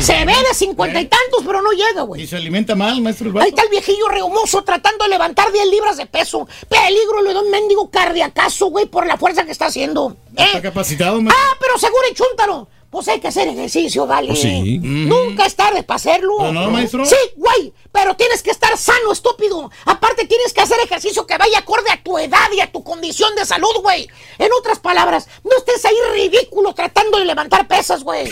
[0.00, 2.26] Se ve de 50 y tantos, pero no llega, Y güey.
[2.28, 5.96] se alimenta mal, maestro, el Ahí está el viejillo rehumoso tratando de levantar 10 libras
[5.96, 6.46] de peso.
[6.68, 10.16] Peligro, le da un mendigo cardiacazo, güey, por la fuerza que está haciendo.
[10.36, 10.62] Está ¿Eh?
[10.62, 11.44] capacitado, maestro.
[11.44, 12.68] Ah, pero seguro y chúntaro.
[12.90, 14.32] Pues hay que hacer ejercicio, ¿vale?
[14.32, 14.78] Oh, sí.
[14.78, 16.36] Nunca es tarde para hacerlo.
[16.40, 17.04] ¿No, no, maestro?
[17.04, 19.70] Sí, güey, pero tienes que estar sano, estúpido.
[19.84, 23.34] Aparte, tienes que hacer ejercicio que vaya acorde a tu edad y a tu condición
[23.34, 24.08] de salud, güey.
[24.38, 28.30] En otras palabras, no estés ahí ridículo tratando de levantar pesas, güey.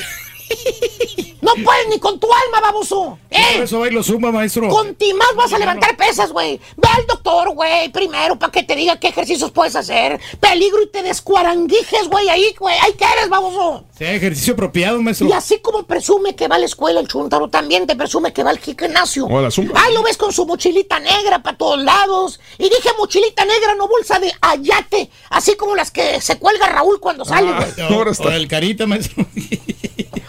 [1.42, 3.18] No puedes ni con tu alma, baboso.
[3.30, 3.62] Por ¿Eh?
[3.62, 4.68] eso va y lo suma, maestro.
[4.68, 6.61] Con ti más vas a levantar pesas, güey.
[6.76, 10.18] Ve al doctor, güey, primero, para que te diga qué ejercicios puedes hacer.
[10.40, 12.74] Peligro y te descuaranguijes, güey, ahí, güey.
[12.80, 13.84] Ahí que eres, baboso.
[13.97, 15.28] Sea ejercicio apropiado, maestro.
[15.28, 18.42] Y así como presume que va a la escuela el chúntaro, también te presume que
[18.42, 19.26] va al gimnasio.
[19.26, 19.80] O a la zumba.
[19.84, 22.40] Ahí lo ves con su mochilita negra para todos lados.
[22.59, 25.11] Y dije mochilita negra, no bolsa de ayate.
[25.30, 27.68] Así como las que se cuelga Raúl cuando sale, güey.
[27.78, 28.24] Ah, Ahora o- está.
[28.28, 29.24] o el carita, maestro.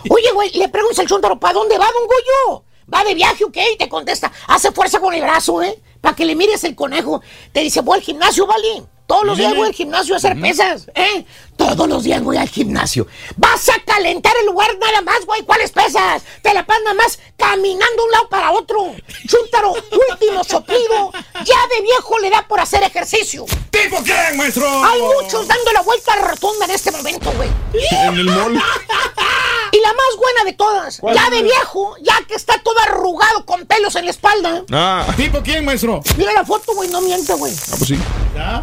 [0.09, 2.63] Oye, güey, le preguntas al chúntaro, ¿para dónde va, don Goyo?
[2.93, 3.73] ¿Va de viaje o qué?
[3.73, 5.81] Y te contesta, hace fuerza con el brazo, ¿eh?
[5.99, 7.21] Para que le mires el conejo.
[7.51, 8.83] Te dice, voy al gimnasio, ¿vale?
[9.05, 11.25] Todos los días voy al gimnasio a hacer pesas, ¿eh?
[11.57, 13.07] Todos los días voy al gimnasio.
[13.35, 15.41] Vas a calentar el lugar nada más, güey.
[15.43, 16.21] ¿Cuáles pesas?
[16.41, 18.93] Te la pasas nada más caminando de un lado para otro.
[19.27, 19.73] Chúntaro,
[20.11, 21.11] último soplido.
[21.43, 23.45] Ya de viejo le da por hacer ejercicio.
[23.71, 24.67] ¿Tipo qué, maestro?
[24.85, 27.49] Hay muchos dando la vuelta rotonda en este momento, güey.
[27.91, 28.61] En el mall.
[29.69, 31.01] Y la más buena de todas.
[31.13, 34.63] Ya de viejo, ya que está todo arrugado con pelos en la espalda.
[34.71, 36.01] Ah, ¿Tipo quién, maestro?
[36.15, 37.53] Mira la foto, güey, no miente, güey.
[37.53, 37.99] ah, pues sí.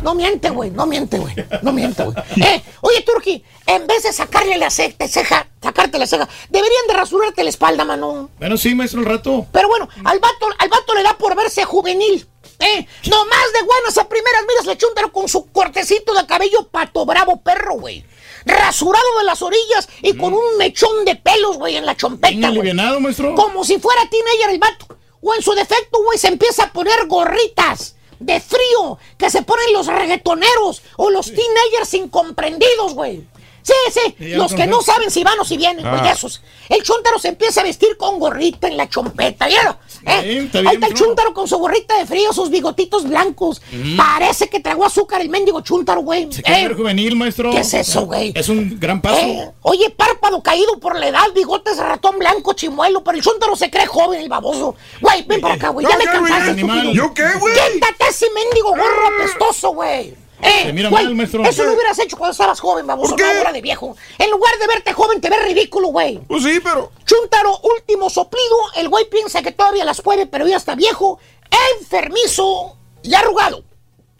[0.03, 1.35] No miente, güey, no miente, güey.
[1.63, 2.17] No miente, güey.
[2.45, 6.95] Eh, oye, Turki, en vez de sacarle la ce- ceja, sacarte la ceja, deberían de
[6.95, 8.31] rasurarte la espalda, mano.
[8.39, 9.47] Bueno, sí, maestro, el rato.
[9.53, 12.27] Pero bueno, al vato, al vato le da por verse juvenil.
[12.61, 16.69] Eh, no más de buenas a primeras miras le chúntaro con su cortecito de cabello
[16.69, 18.05] pato bravo perro, güey.
[18.45, 22.47] Rasurado de las orillas y con un mechón de pelos, güey, en la Bien chompeta,
[22.49, 23.35] alivianado, maestro.
[23.35, 24.87] Como si fuera teenager el vato.
[25.23, 29.73] O en su defecto, güey, se empieza a poner gorritas de frío que se ponen
[29.73, 33.27] los reggaetoneros o los teenagers incomprendidos, güey.
[33.65, 36.13] Sí, sí, los lo que no saben si van o si vienen, güey, Ah.
[36.13, 36.43] esos.
[36.69, 39.77] El chúntaro se empieza a vestir con gorrita en la chompeta, ¿vieron?
[40.05, 40.21] ¿Eh?
[40.23, 43.63] Bien, está Ahí está el chúntaro con su gorrita de frío, sus bigotitos blancos.
[43.73, 43.97] Mm.
[43.97, 46.31] Parece que tragó azúcar el mendigo chúntaro, güey.
[46.31, 47.51] Se Eh, ver juvenil, maestro.
[47.53, 48.33] ¿Qué es eso, güey?
[48.37, 49.17] Es un gran paso.
[49.19, 53.57] eh, oye, párpado caído por la edad, bigotes de ratón blanco, chimuelo, pero el chúntaro
[53.57, 54.75] se cree joven, el baboso.
[55.01, 56.93] Güey, ven para acá, güey, ya No, me ya, cansaste.
[56.93, 57.55] ¿Yo qué, güey?
[57.73, 60.15] Quítate ese mendigo gorro apestoso, güey.
[60.45, 61.43] Eh, mira güey, mal, maestro.
[61.45, 63.53] Eso lo hubieras hecho cuando estabas joven, baboso, ¿Por qué?
[63.53, 63.97] de viejo.
[64.19, 66.19] En lugar de verte joven, te ves ridículo, güey.
[66.29, 66.93] Pues sí, pero.
[67.05, 71.19] Chuntaro, último soplido, el güey piensa que todavía las puede, pero ya está viejo,
[71.79, 73.65] enfermizo y arrugado.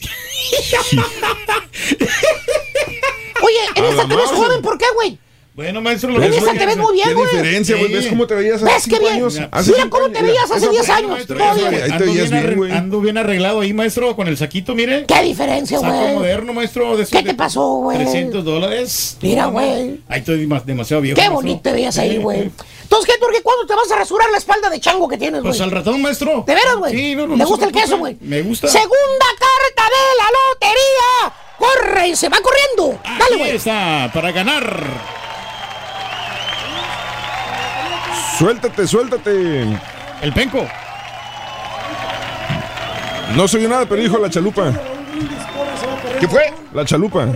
[3.43, 4.37] Oye, en esta ves Mauser.
[4.37, 5.19] joven, ¿por qué, güey?
[5.55, 6.59] Bueno, maestro, lo En ¿Ves, esa güey?
[6.59, 7.31] te ves muy bien, ¿Qué güey.
[7.31, 7.87] diferencia, güey?
[7.89, 7.95] Sí.
[7.95, 9.13] ¿Ves cómo te veías hace ¿Ves qué bien?
[9.13, 9.35] años?
[9.35, 11.19] Mira, Hace Mira cinco cómo te veías hace eso 10 fue- años.
[11.21, 15.05] ando, veías bien ando bien arreglado ahí, maestro, con el saquito, mire.
[15.07, 16.15] ¿Qué diferencia, Saco güey?
[16.15, 16.97] moderno, maestro.
[16.97, 17.99] De ¿Qué de te pasó, güey?
[17.99, 19.17] 300 dólares.
[19.23, 20.01] Mira, güey.
[20.09, 21.15] Ahí estoy demasiado viejo.
[21.15, 21.35] Qué maestro.
[21.37, 22.51] bonito te veías ahí, güey.
[22.83, 23.41] Entonces, ¿qué, Turque?
[23.43, 25.53] ¿Cuándo te vas a rasurar la espalda de chango que tienes, güey?
[25.53, 26.43] Pues al ratón, maestro.
[26.49, 26.93] ¿De veras, güey?
[26.97, 27.37] Sí, no, no.
[27.37, 28.17] ¿Le gusta el queso, güey?
[28.23, 28.67] Me gusta.
[28.67, 31.41] Segunda carta de la lotería.
[31.59, 33.01] Corre y se va corriendo.
[33.21, 33.51] Dale, güey.
[33.55, 35.24] está, para ganar.
[38.39, 39.63] Suéltate, suéltate.
[40.21, 40.67] El penco.
[43.37, 44.73] No soy nada, pero dijo la chalupa.
[46.19, 46.53] ¿Qué fue?
[46.73, 47.27] La chalupa.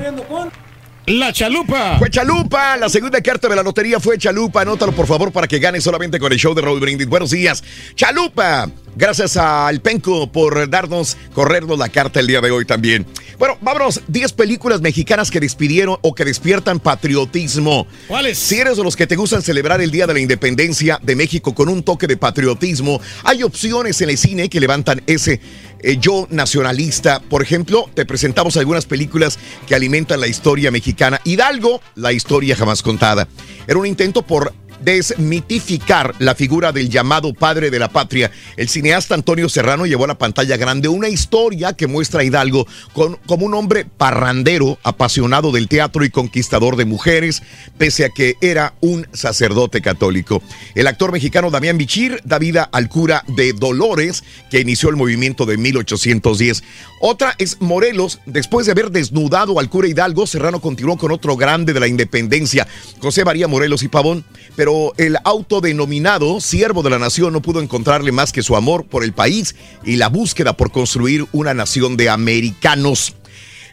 [1.09, 1.99] La chalupa.
[1.99, 2.77] Fue Chalupa.
[2.77, 4.61] La segunda carta de la lotería fue Chalupa.
[4.61, 7.09] Anótalo, por favor, para que gane solamente con el show de Raúl Brindis.
[7.09, 7.65] Buenos días.
[7.95, 8.71] Chalupa.
[8.95, 13.07] Gracias al Penco por darnos, corrernos la carta el día de hoy también.
[13.39, 14.03] Bueno, vámonos.
[14.09, 17.87] 10 películas mexicanas que despidieron o que despiertan patriotismo.
[18.09, 18.37] ¿Cuáles?
[18.39, 21.55] Si eres de los que te gustan celebrar el Día de la Independencia de México
[21.55, 25.41] con un toque de patriotismo, hay opciones en el cine que levantan ese
[25.81, 27.21] eh, yo nacionalista.
[27.21, 31.21] Por ejemplo, te presentamos algunas películas que alimentan la historia mexicana.
[31.25, 33.29] Hidalgo, la historia jamás contada.
[33.67, 38.31] Era un intento por desmitificar la figura del llamado padre de la patria.
[38.57, 42.67] El cineasta Antonio Serrano llevó a la pantalla grande una historia que muestra a Hidalgo
[42.93, 47.43] como un hombre parrandero, apasionado del teatro y conquistador de mujeres,
[47.77, 50.43] pese a que era un sacerdote católico.
[50.75, 55.47] El actor mexicano Damián Bichir da vida al cura de Dolores, que inició el movimiento
[55.47, 56.63] de 1810.
[57.01, 58.21] Otra es Morelos.
[58.27, 62.67] Después de haber desnudado al cura Hidalgo, Serrano continuó con otro grande de la independencia,
[63.01, 64.25] José María Morelos y Pavón,
[64.57, 69.05] pero el autodenominado siervo de la nación no pudo encontrarle más que su amor por
[69.05, 69.55] el país
[69.85, 73.15] y la búsqueda por construir una nación de americanos.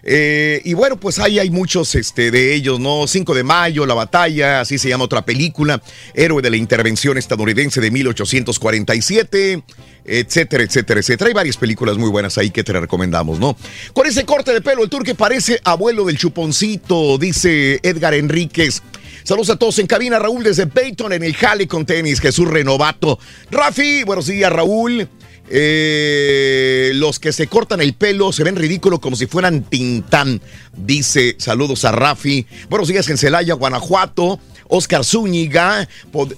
[0.07, 3.07] Eh, y bueno, pues ahí hay muchos este, de ellos, ¿no?
[3.07, 5.81] 5 de mayo, La Batalla, así se llama otra película,
[6.13, 9.63] Héroe de la Intervención Estadounidense de 1847,
[10.05, 11.27] etcétera, etcétera, etcétera.
[11.27, 13.57] Hay varias películas muy buenas ahí que te recomendamos, ¿no?
[13.93, 18.83] Con ese corte de pelo, el turque parece abuelo del chuponcito, dice Edgar Enríquez.
[19.25, 23.17] Saludos a todos en cabina, Raúl desde Peyton en el Jale con tenis, Jesús Renovato.
[23.49, 25.09] Rafi, buenos días, Raúl.
[25.49, 30.39] Eh, los que se cortan el pelo se ven ridículos como si fueran Tintán,
[30.77, 31.35] dice.
[31.39, 32.45] Saludos a Rafi.
[32.69, 34.39] Buenos días en Celaya, Guanajuato.
[34.67, 35.89] Oscar Zúñiga,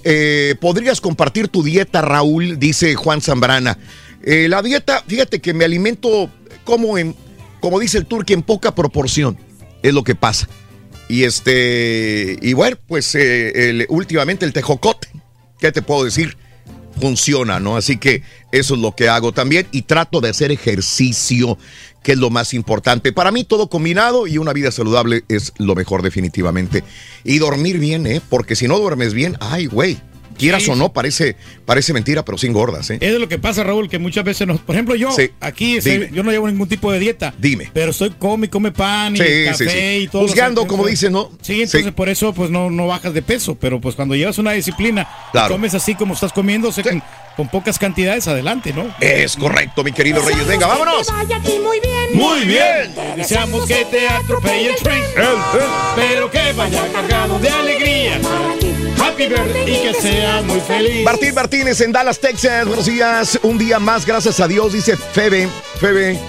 [0.05, 2.57] eh, ¿podrías compartir tu dieta, Raúl?
[2.57, 3.77] Dice Juan Zambrana.
[4.23, 6.29] Eh, la dieta, fíjate que me alimento
[6.63, 7.17] como en,
[7.59, 9.37] como dice el turque, en poca proporción.
[9.83, 10.47] Es lo que pasa.
[11.09, 15.07] Y este, y bueno, pues eh, el- últimamente el tejocote,
[15.59, 16.37] ¿qué te puedo decir?
[16.99, 17.77] Funciona, ¿no?
[17.77, 21.57] Así que eso es lo que hago también y trato de hacer ejercicio,
[22.03, 23.13] que es lo más importante.
[23.13, 26.83] Para mí todo combinado y una vida saludable es lo mejor definitivamente.
[27.23, 28.19] Y dormir bien, ¿eh?
[28.29, 29.99] Porque si no duermes bien, ay, güey,
[30.37, 30.71] quieras Sí.
[30.71, 31.35] o no, parece,
[31.65, 32.97] parece mentira, pero sin gordas, ¿eh?
[33.01, 34.59] Es de lo que pasa, Raúl, que muchas veces nos.
[34.61, 35.31] Por ejemplo, yo Sí.
[35.39, 35.79] aquí
[36.11, 37.33] yo no llevo ningún tipo de dieta.
[37.37, 37.69] Dime.
[37.73, 40.21] Pero estoy come, come pan y Sí, café y todo.
[40.23, 41.31] Juzgando, como dicen, ¿no?
[41.41, 43.55] Sí, entonces por eso pues no, no bajas de peso.
[43.55, 45.53] Pero pues cuando llevas una disciplina Claro.
[45.55, 46.83] comes así como estás comiendo, o sea,
[47.37, 48.93] con, pocas cantidades, adelante, ¿no?
[48.99, 50.47] Es correcto, mi querido Reyes.
[50.47, 51.07] Venga, vámonos.
[51.63, 51.97] muy bien.
[52.13, 52.95] Muy bien.
[53.15, 55.03] Deseamos que te atropelle el tren.
[55.95, 58.19] Pero que vaya cargado de alegría.
[58.99, 61.03] Happy birthday y que seas muy feliz.
[61.03, 62.67] Martín Martínez en Dallas, Texas.
[62.67, 63.39] Buenos días.
[63.43, 65.47] Un día más, gracias a Dios, dice Febe.
[65.79, 66.19] Febe.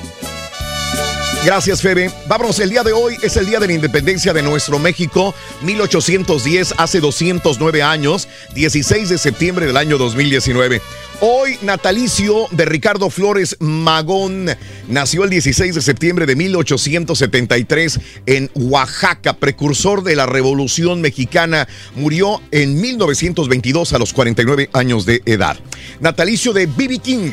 [1.45, 2.11] Gracias, Febe.
[2.27, 6.75] Vámonos, el día de hoy es el día de la independencia de nuestro México, 1810,
[6.77, 10.83] hace 209 años, 16 de septiembre del año 2019.
[11.21, 14.51] Hoy, natalicio de Ricardo Flores Magón.
[14.89, 21.67] Nació el 16 de septiembre de 1873 en Oaxaca, precursor de la Revolución Mexicana.
[21.95, 25.57] Murió en 1922 a los 49 años de edad.
[26.01, 26.99] Natalicio de B.B.
[26.99, 27.31] King.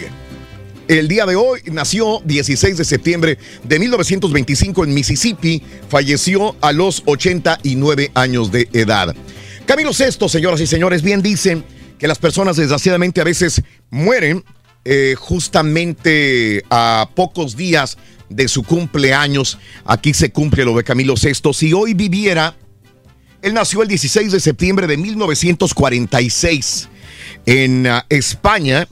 [0.88, 7.02] El día de hoy nació 16 de septiembre de 1925 en Mississippi, falleció a los
[7.06, 9.16] 89 años de edad.
[9.66, 11.66] Camilo VI, señoras y señores, bien dicen
[11.98, 14.44] que las personas desgraciadamente a veces mueren
[14.84, 17.98] eh, justamente a pocos días
[18.30, 19.58] de su cumpleaños.
[19.86, 21.52] Aquí se cumple lo de Camilo VI.
[21.52, 22.56] Si hoy viviera,
[23.42, 26.90] él nació el 16 de septiembre de 1946
[27.48, 28.88] en uh, España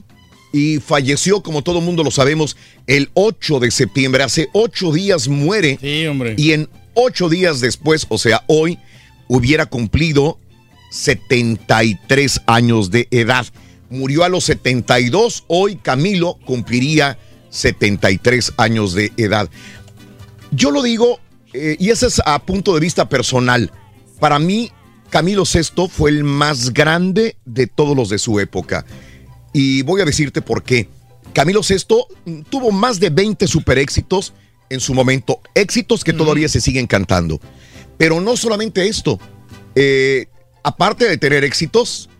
[0.54, 4.22] y falleció, como todo mundo lo sabemos, el 8 de septiembre.
[4.22, 5.78] Hace ocho días muere.
[5.80, 6.36] Sí, hombre.
[6.38, 8.78] Y en ocho días después, o sea, hoy,
[9.26, 10.38] hubiera cumplido
[10.92, 13.44] 73 años de edad.
[13.90, 17.18] Murió a los 72, hoy Camilo cumpliría
[17.50, 19.50] 73 años de edad.
[20.52, 21.18] Yo lo digo,
[21.52, 23.72] eh, y ese es a punto de vista personal.
[24.20, 24.70] Para mí,
[25.10, 28.86] Camilo VI fue el más grande de todos los de su época.
[29.54, 30.88] Y voy a decirte por qué.
[31.32, 34.34] Camilo VI tuvo más de 20 super éxitos
[34.68, 37.40] en su momento, éxitos que todavía se siguen cantando.
[37.96, 39.18] Pero no solamente esto,
[39.74, 40.26] eh,
[40.62, 42.10] aparte de tener éxitos,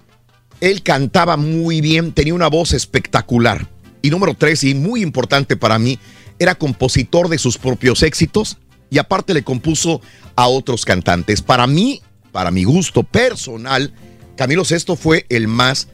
[0.61, 3.69] él cantaba muy bien, tenía una voz espectacular.
[4.01, 5.99] Y número tres, y muy importante para mí,
[6.39, 8.59] era compositor de sus propios éxitos
[8.91, 10.01] y aparte le compuso
[10.37, 11.43] a otros cantantes.
[11.43, 13.93] Para mí, para mi gusto personal,
[14.37, 15.89] Camilo VI fue el más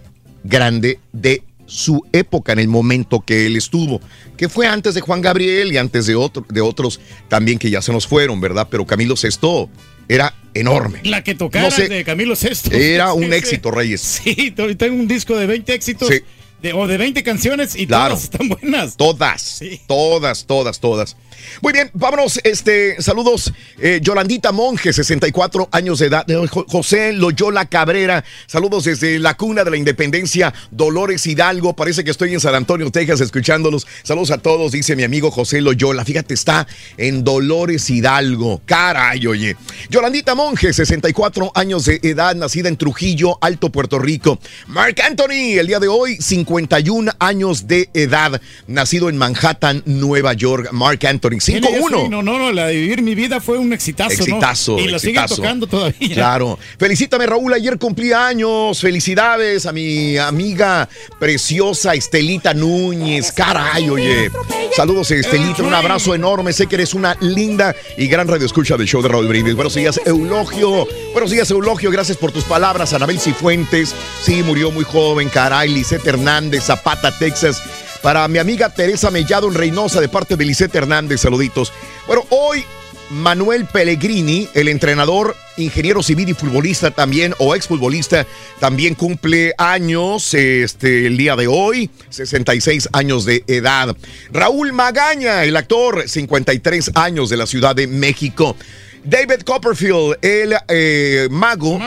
[0.45, 4.01] grande de su época en el momento que él estuvo,
[4.37, 7.81] que fue antes de Juan Gabriel y antes de, otro, de otros también que ya
[7.81, 8.67] se nos fueron, ¿verdad?
[8.71, 9.69] Pero Camilo VI
[10.09, 10.99] era enorme.
[11.05, 12.71] La que No sé, de Camilo VI.
[12.77, 13.35] Era un Sí, sí.
[13.37, 14.01] éxito, Reyes.
[14.01, 16.09] Sí, tengo un disco de 20 éxitos.
[16.09, 16.15] Sí.
[16.61, 18.15] de- o de 20 canciones y Claro.
[18.15, 18.97] todas están buenas.
[18.97, 21.17] Todas, todas, todas, todas.
[21.63, 22.41] Muy bien, vámonos.
[22.45, 23.53] Este, saludos.
[23.79, 26.29] eh, Yolandita Monge, 64 años de edad.
[26.31, 31.75] Eh, Jo- José Loyola Cabrera, saludos desde la cuna de la independencia, Dolores Hidalgo.
[31.75, 33.87] Parece que estoy en San Antonio, Texas, escuchándolos.
[34.03, 36.05] Saludos a todos, dice mi amigo José Loyola.
[36.05, 36.67] Fíjate, está
[36.97, 38.63] en Dolores Hidalgo.
[38.67, 39.57] Caray, oye.
[39.91, 44.39] Yolandita Monge, 64 años de edad, nacida en Trujillo, Alto Puerto Rico.
[44.67, 50.69] Mark Anthony, el día de hoy, 51 años de edad, nacido en Manhattan, Nueva York.
[50.73, 52.09] Mark Anthony, Tiene ya su 5-1.
[52.11, 54.11] No, no, no, la de vivir mi vida fue un exitazo.
[54.11, 54.21] ¿no?
[54.21, 56.15] Exitazo, Y la siguen tocando todavía.
[56.15, 56.59] Claro.
[56.79, 57.53] Felicítame, Raúl.
[57.53, 58.81] Ayer cumplí años.
[58.81, 63.33] Felicidades a mi amiga preciosa Estelita Núñez.
[63.33, 64.31] Caray, oye.
[64.75, 65.63] Saludos, Estelita.
[65.63, 66.53] Un abrazo enorme.
[66.53, 69.55] Sé que eres una linda y gran radioescucha del show de Raúl Brindis.
[69.55, 70.87] Buenos días, Eulogio.
[71.13, 71.91] Buenos días, Eulogio.
[71.91, 72.93] Gracias por tus palabras.
[72.93, 73.95] Anabel Cifuentes.
[74.23, 75.29] Sí, murió muy joven.
[75.29, 77.63] Caray, Lisette Hernández, Zapata, Texas.
[78.03, 81.21] Para mi amiga Teresa Mellado en Reynosa, de parte de Lisette Hernández.
[81.21, 81.73] Saluditos.
[82.07, 82.65] Bueno, hoy
[83.11, 88.27] Manuel Pellegrini, el entrenador, ingeniero civil y futbolista también, o exfutbolista,
[88.59, 93.95] también cumple años este, el día de hoy, 66 años de edad.
[94.33, 98.57] Raúl Magaña, el actor, 53 años de la Ciudad de México.
[99.05, 101.79] David Copperfield, el eh, mago,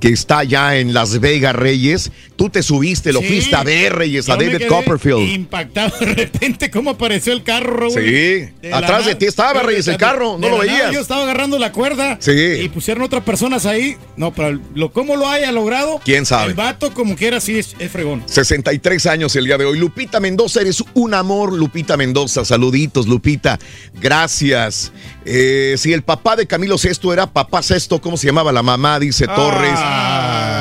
[0.00, 2.10] que está ya en Las Vegas, Reyes.
[2.36, 3.26] Tú te subiste, lo Sí.
[3.26, 5.28] fuiste a ver, Reyes, a Yo David Copperfield.
[5.28, 7.90] Impactado de repente cómo apareció el carro.
[7.90, 10.92] Sí, De atrás de ti estaba, Reyes, el carro, no lo veías.
[10.92, 12.16] Yo estaba agarrando la cuerda.
[12.20, 12.32] Sí.
[12.32, 13.96] Y pusieron otras personas ahí.
[14.16, 16.00] No, pero lo, cómo lo haya logrado.
[16.04, 16.48] ¿Quién sabe?
[16.50, 18.22] El vato, como quiera, sí es, es fregón.
[18.26, 19.78] 63 años el día de hoy.
[19.78, 22.44] Lupita Mendoza, eres un amor, Lupita Mendoza.
[22.44, 23.58] Saluditos, Lupita.
[24.00, 24.92] Gracias.
[25.26, 28.98] Eh, si el papá de Camilo Sesto era papá Sesto, ¿cómo se llamaba la mamá?
[29.00, 29.78] Dice Torres.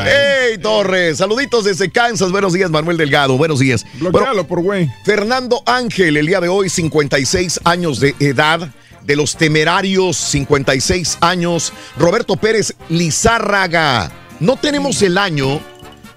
[0.05, 1.18] ¡Hey, Torres!
[1.18, 2.32] Saluditos desde Kansas.
[2.32, 3.38] Buenos días, Manuel Delgado.
[3.38, 3.86] Buenos días.
[3.95, 4.89] Bloquealo por güey.
[5.03, 8.70] Fernando Ángel, el día de hoy, 56 años de edad.
[9.03, 11.74] De los temerarios, 56 años.
[11.97, 14.11] Roberto Pérez Lizárraga.
[14.39, 15.59] No tenemos el año,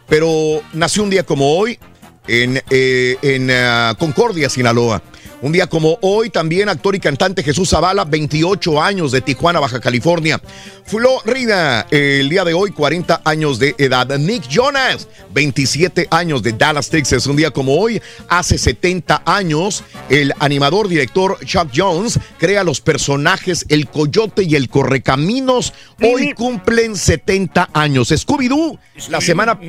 [0.09, 1.81] pero nació un día como hoy
[2.29, 5.03] en, eh, en ah, Concordia, Sinaloa.
[5.47, 9.79] Un día como hoy, también actor y cantante Jesús Zavala, 28 años de Tijuana, Baja
[9.79, 10.41] California.
[10.85, 14.09] Florida, el día de hoy, 40 años de edad.
[14.19, 17.29] Nick Jonas, 27 años de Dallas, Texas.
[17.29, 23.67] Un día como hoy, hace 70 años, el animador director Chuck Jones crea los personajes
[23.69, 25.73] El Coyote y el Correcaminos.
[26.03, 28.11] Hoy cumplen 70 años.
[28.11, 28.81] Scooby-Doo,
[29.11, 29.61] la semana,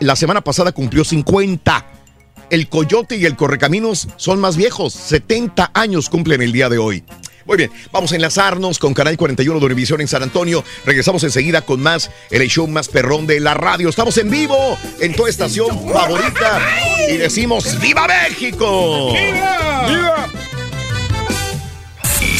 [0.00, 1.92] la semana pasada cumplió 50.
[2.50, 4.92] El Coyote y el Correcaminos son más viejos.
[4.92, 7.04] 70 años cumplen el día de hoy.
[7.46, 10.64] Muy bien, vamos a enlazarnos con Canal 41 de Univisión en San Antonio.
[10.84, 13.88] Regresamos enseguida con más, el show más perrón de la radio.
[13.88, 16.60] Estamos en vivo en tu estación favorita
[17.08, 19.12] y decimos ¡Viva México!
[19.12, 20.28] ¡Viva!
[20.32, 20.35] Y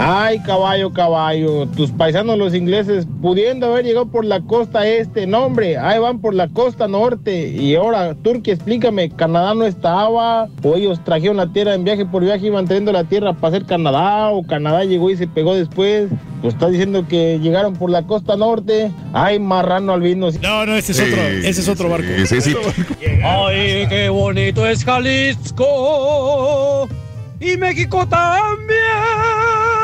[0.00, 5.46] Ay, caballo, caballo, tus paisanos los ingleses, pudiendo haber llegado por la costa este, no
[5.46, 7.48] hombre, ahí van por la costa norte.
[7.48, 10.48] Y ahora, Turquía, explícame, ¿Canadá no estaba?
[10.62, 13.66] ¿O ellos trajeron la tierra en viaje por viaje, iban trayendo la tierra para hacer
[13.66, 14.30] Canadá?
[14.30, 16.08] ¿O Canadá llegó y se pegó después?
[16.42, 18.92] Pues está diciendo que llegaron por la costa norte.
[19.12, 20.28] Ay, marrano albino.
[20.40, 22.06] No, no, ese es otro, ese es otro barco.
[22.24, 22.54] Sí, sí,
[23.24, 25.66] Ay, qué bonito es Jalisco.
[27.40, 29.77] Y México también.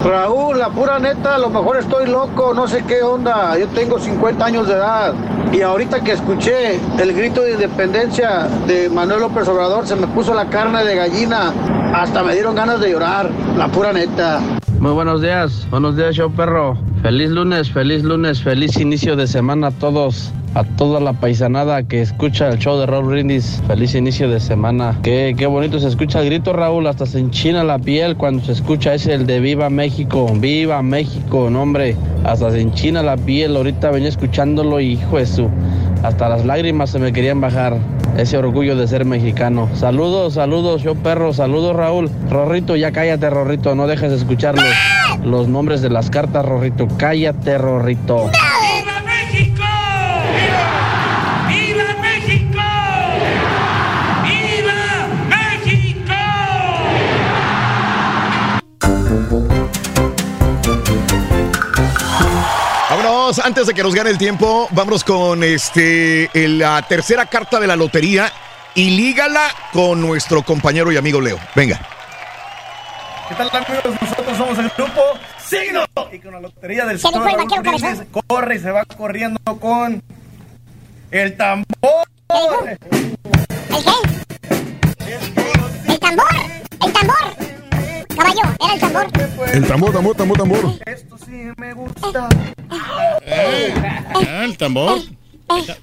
[0.00, 3.58] Raúl, la pura neta, a lo mejor estoy loco, no sé qué onda.
[3.58, 5.12] Yo tengo 50 años de edad.
[5.52, 10.34] Y ahorita que escuché el grito de independencia de Manuel López Obrador, se me puso
[10.34, 11.52] la carne de gallina.
[11.92, 13.30] Hasta me dieron ganas de llorar.
[13.56, 14.40] La pura neta.
[14.78, 16.78] Muy buenos días, buenos días, show perro.
[17.02, 20.32] Feliz lunes, feliz lunes, feliz inicio de semana a todos.
[20.54, 24.98] A toda la paisanada que escucha el show de Raúl Brindis, feliz inicio de semana.
[25.02, 28.52] Qué, qué bonito se escucha el grito, Raúl, hasta se enchina la piel cuando se
[28.52, 33.56] escucha ese el de Viva México, Viva México, no hombre, hasta se enchina la piel.
[33.56, 35.48] Ahorita venía escuchándolo y hijo de su,
[36.02, 37.76] hasta las lágrimas se me querían bajar.
[38.16, 39.68] Ese orgullo de ser mexicano.
[39.74, 42.10] Saludos, saludos, show perro, saludos Raúl.
[42.28, 46.88] Rorrito, ya cállate, Rorrito, no dejes de escuchar los, los nombres de las cartas, Rorrito.
[46.96, 48.28] Cállate, Rorrito.
[62.90, 67.66] Vámonos, antes de que nos gane el tiempo, vámonos con este la tercera carta de
[67.66, 68.32] la lotería
[68.74, 71.38] y lígala con nuestro compañero y amigo Leo.
[71.54, 71.78] Venga.
[73.28, 73.94] ¿Qué tal amigos?
[74.00, 75.02] Nosotros somos el grupo
[75.44, 75.84] Signo.
[76.10, 78.24] Y con la lotería del ¿Qué dijo señor el Raúl vaquero Brindis, cabezón?
[78.26, 80.02] corre y se va corriendo con
[81.10, 81.66] el tambor.
[83.68, 83.92] ¿El qué?
[85.92, 86.26] El tambor,
[86.80, 87.47] el tambor.
[88.18, 89.06] Caballo, era el tambor.
[89.54, 90.78] El tambor, tambor, tambor, tambor.
[90.86, 92.28] Esto sí me gusta.
[92.68, 94.98] Ah, el tambor.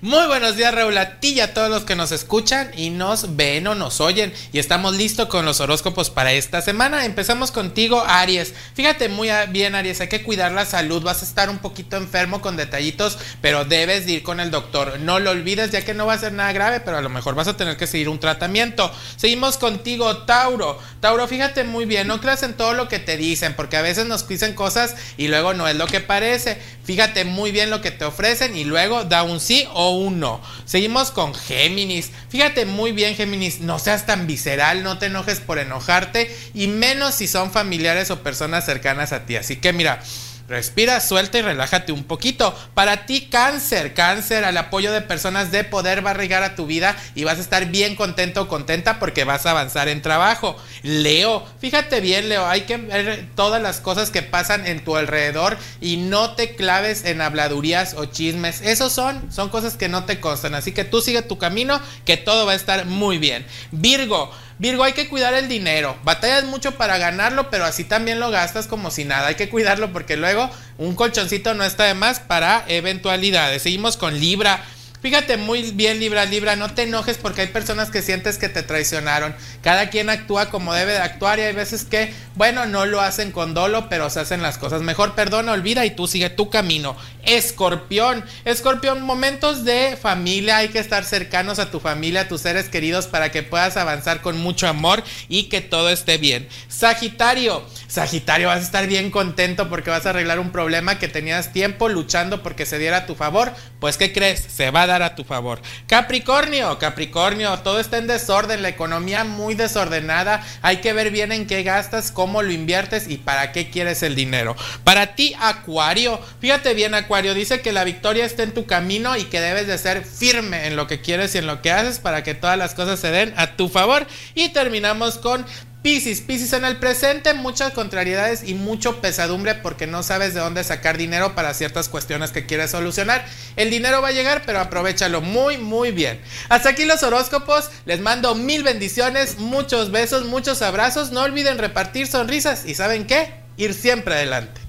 [0.01, 3.36] Muy buenos días, Raúl, a ti y a todos los que nos escuchan y nos
[3.36, 4.32] ven o nos oyen.
[4.53, 7.03] Y estamos listos con los horóscopos para esta semana.
[7.03, 8.53] Empezamos contigo, Aries.
[8.76, 11.01] Fíjate muy bien, Aries, hay que cuidar la salud.
[11.01, 14.99] Vas a estar un poquito enfermo con detallitos, pero debes de ir con el doctor.
[14.99, 17.34] No lo olvides, ya que no va a ser nada grave, pero a lo mejor
[17.34, 18.91] vas a tener que seguir un tratamiento.
[19.16, 20.80] Seguimos contigo, Tauro.
[20.99, 24.05] Tauro, fíjate muy bien, no creas en todo lo que te dicen, porque a veces
[24.05, 26.61] nos dicen cosas y luego no es lo que parece.
[26.86, 30.39] Fíjate muy bien lo que te ofrecen y luego da un sí o un no.
[30.65, 32.11] Seguimos con Géminis.
[32.29, 37.15] Fíjate muy bien, Géminis, no seas tan visceral, no te enojes por enojarte y menos
[37.15, 39.36] si son familiares o personas cercanas a ti.
[39.36, 39.99] Así que mira,
[40.48, 42.56] Respira, suelta y relájate un poquito.
[42.76, 46.68] Para ti, cáncer, cáncer, al apoyo de personas de poder va a llegar a tu
[46.68, 50.56] vida y vas a estar bien contento o contenta porque vas a avanzar en trabajo.
[50.84, 55.58] Leo, fíjate bien, Leo, hay que ver todas las cosas que pasan en tu alrededor
[55.82, 58.62] y no te claves en habladurías o chismes.
[58.62, 60.54] Esos son, son cosas que no te constan.
[60.54, 63.47] Así que tú sigue tu camino, que todo va a estar muy bien.
[63.72, 65.97] Virgo, Virgo, hay que cuidar el dinero.
[66.03, 69.27] Batallas mucho para ganarlo, pero así también lo gastas como si nada.
[69.27, 73.63] Hay que cuidarlo porque luego un colchoncito no está de más para eventualidades.
[73.63, 74.63] Seguimos con Libra.
[75.01, 78.63] Fíjate muy bien, Libra, Libra, no te enojes porque hay personas que sientes que te
[78.63, 79.36] traicionaron.
[79.61, 83.32] Cada quien actúa como debe de actuar y hay veces que, bueno, no lo hacen
[83.32, 85.13] con dolo, pero se hacen las cosas mejor.
[85.13, 86.97] Perdona, olvida y tú sigue tu camino.
[87.26, 88.24] Escorpión.
[88.46, 93.08] Escorpión, momentos de familia, hay que estar cercanos a tu familia, a tus seres queridos
[93.08, 96.47] para que puedas avanzar con mucho amor y que todo esté bien.
[96.68, 101.52] Sagitario, Sagitario, vas a estar bien contento porque vas a arreglar un problema que tenías
[101.52, 103.54] tiempo luchando porque se diera a tu favor.
[103.80, 104.39] Pues, ¿qué crees?
[104.42, 105.62] Se va a dar a tu favor.
[105.88, 110.43] Capricornio, Capricornio, todo está en desorden, la economía muy desordenada.
[110.62, 114.16] Hay que ver bien en qué gastas, cómo lo inviertes y para qué quieres el
[114.16, 114.56] dinero.
[114.84, 119.25] Para ti, Acuario, fíjate bien, Acuario, dice que la victoria está en tu camino y
[119.25, 122.24] que debes de ser firme en lo que quieres y en lo que haces para
[122.24, 124.05] que todas las cosas se den a tu favor.
[124.33, 125.46] Y terminamos con
[125.86, 130.63] Piscis, Piscis en el presente, muchas contrariedades y mucho pesadumbre porque no sabes de dónde
[130.63, 133.24] sacar dinero para ciertas cuestiones que quieres solucionar.
[133.55, 136.20] El dinero va a llegar, pero aprovechalo muy, muy bien.
[136.50, 142.08] Hasta aquí los horóscopos, les mando mil bendiciones, muchos besos, muchos abrazos, no olviden repartir
[142.08, 143.36] sonrisas y ¿saben qué?
[143.58, 144.64] Ir siempre adelante.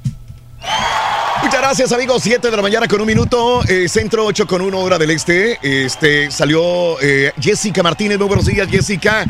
[1.43, 2.23] Muchas gracias, amigos.
[2.23, 3.63] 7 de la mañana con un minuto.
[3.69, 5.59] eh, centro 8 con 1 hora del este.
[5.63, 8.19] Este salió eh, Jessica Martínez.
[8.19, 9.25] Muy buenos días, Jessica.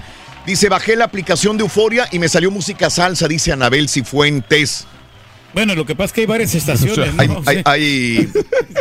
[0.47, 4.87] Dice: Bajé la aplicación de Euforia y me salió música salsa, dice Anabel Cifuentes.
[5.53, 7.15] Bueno, lo que pasa es que hay varias estaciones.
[7.15, 7.43] ¿no?
[7.65, 8.31] Hay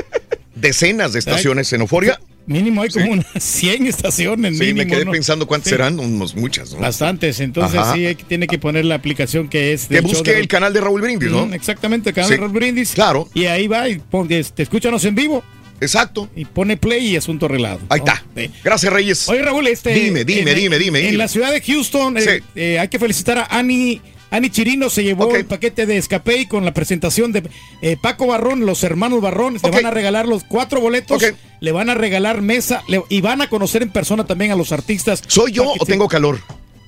[0.55, 2.19] decenas de estaciones en Euforia.
[2.47, 4.57] Mínimo hay como unas 100 estaciones.
[4.57, 5.11] Sí, me quedé ¿no?
[5.11, 5.75] pensando cuántas Sí.
[5.75, 6.79] serán, unos muchas, ¿no?
[6.79, 7.93] Bastantes, entonces Ajá.
[7.95, 9.87] sí, hay tiene que poner la aplicación que es.
[9.87, 11.47] Que busque de- el canal de Raúl Brindis, ¿no?
[11.47, 12.35] Mm, Exactamente, el canal Sí.
[12.35, 12.91] de Raúl Brindis.
[12.93, 13.27] Claro.
[13.33, 15.43] Y ahí va y pon- este, escúchanos en vivo.
[15.81, 16.29] Exacto.
[16.35, 17.79] Y pone play y asunto arreglado.
[17.89, 18.23] Ahí está.
[18.63, 19.27] Gracias, Reyes.
[19.27, 19.93] Oye, Raúl, este.
[19.93, 23.39] Dime, dime, en- dime, dime, En la ciudad de Houston, eh, eh, hay que felicitar
[23.39, 24.01] a Ani.
[24.31, 27.49] Ani Chirino se llevó el paquete de Escapey con la presentación de
[27.81, 29.57] eh, Paco Barrón, los hermanos Barrón.
[29.63, 31.23] Le van a regalar los cuatro boletos,
[31.61, 34.71] le van a regalar mesa le- y van a conocer en persona también a los
[34.71, 35.23] artistas.
[35.27, 36.39] ¿Soy yo o tengo calor?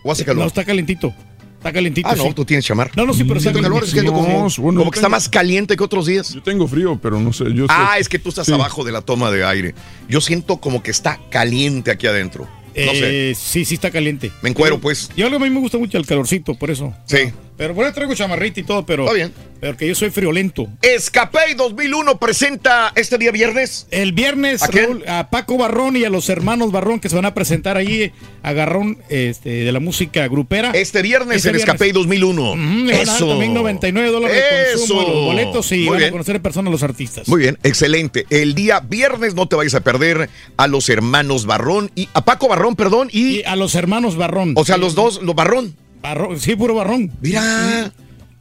[0.03, 0.41] ¿O hace calor?
[0.43, 1.13] No, está calentito.
[1.57, 2.07] Está calentito.
[2.07, 2.33] Ah, no, sí.
[2.33, 2.91] tú tienes chamar.
[2.95, 5.09] No, no, sí, pero está Siento calor, es que como, No, bueno, como que está
[5.09, 6.33] más caliente que otros días.
[6.33, 7.45] Yo tengo frío, pero no sé.
[7.53, 8.53] Yo Ah, sé- es que tú estás Sí.
[8.53, 9.73] abajo de la toma de aire.
[10.07, 12.47] Yo siento como que está caliente aquí adentro.
[12.85, 13.31] No sé.
[13.31, 14.31] Eh, Sí, sí está caliente.
[14.41, 15.09] Me encuero, pues.
[15.15, 16.93] Yo algo a mí me gusta mucho el calorcito, por eso.
[17.05, 17.31] Sí.
[17.57, 19.03] Pero bueno, traigo chamarrita y todo, pero.
[19.03, 19.33] Está bien.
[19.59, 20.67] Pero que yo soy friolento.
[20.83, 23.87] Escapey 2001 presenta este día viernes.
[23.89, 24.67] El viernes, ¿A?
[24.67, 28.11] Raúl, a Paco Barrón y a los hermanos Barrón que se van a presentar ahí
[28.47, 30.71] a Garrón este, de la música grupera.
[30.71, 31.55] Este viernes Este en.
[31.57, 32.51] Escapey 2001.
[32.51, 33.27] Ujú, le van a dar Eso.
[33.27, 35.09] también 99 dólares de consumo Eso.
[35.09, 37.27] de los boletos y Muy van a conocer en persona a los artistas.
[37.27, 38.25] Muy bien, excelente.
[38.29, 42.47] El día viernes no te vayas a perder a los hermanos Barrón y a Paco
[42.47, 44.53] Barrón, perdón, y, a los hermanos Barrón.
[44.55, 45.75] O sea, los dos, los Barrón.
[46.01, 47.11] Barrón, sí, puro Barrón.
[47.21, 47.91] Mira,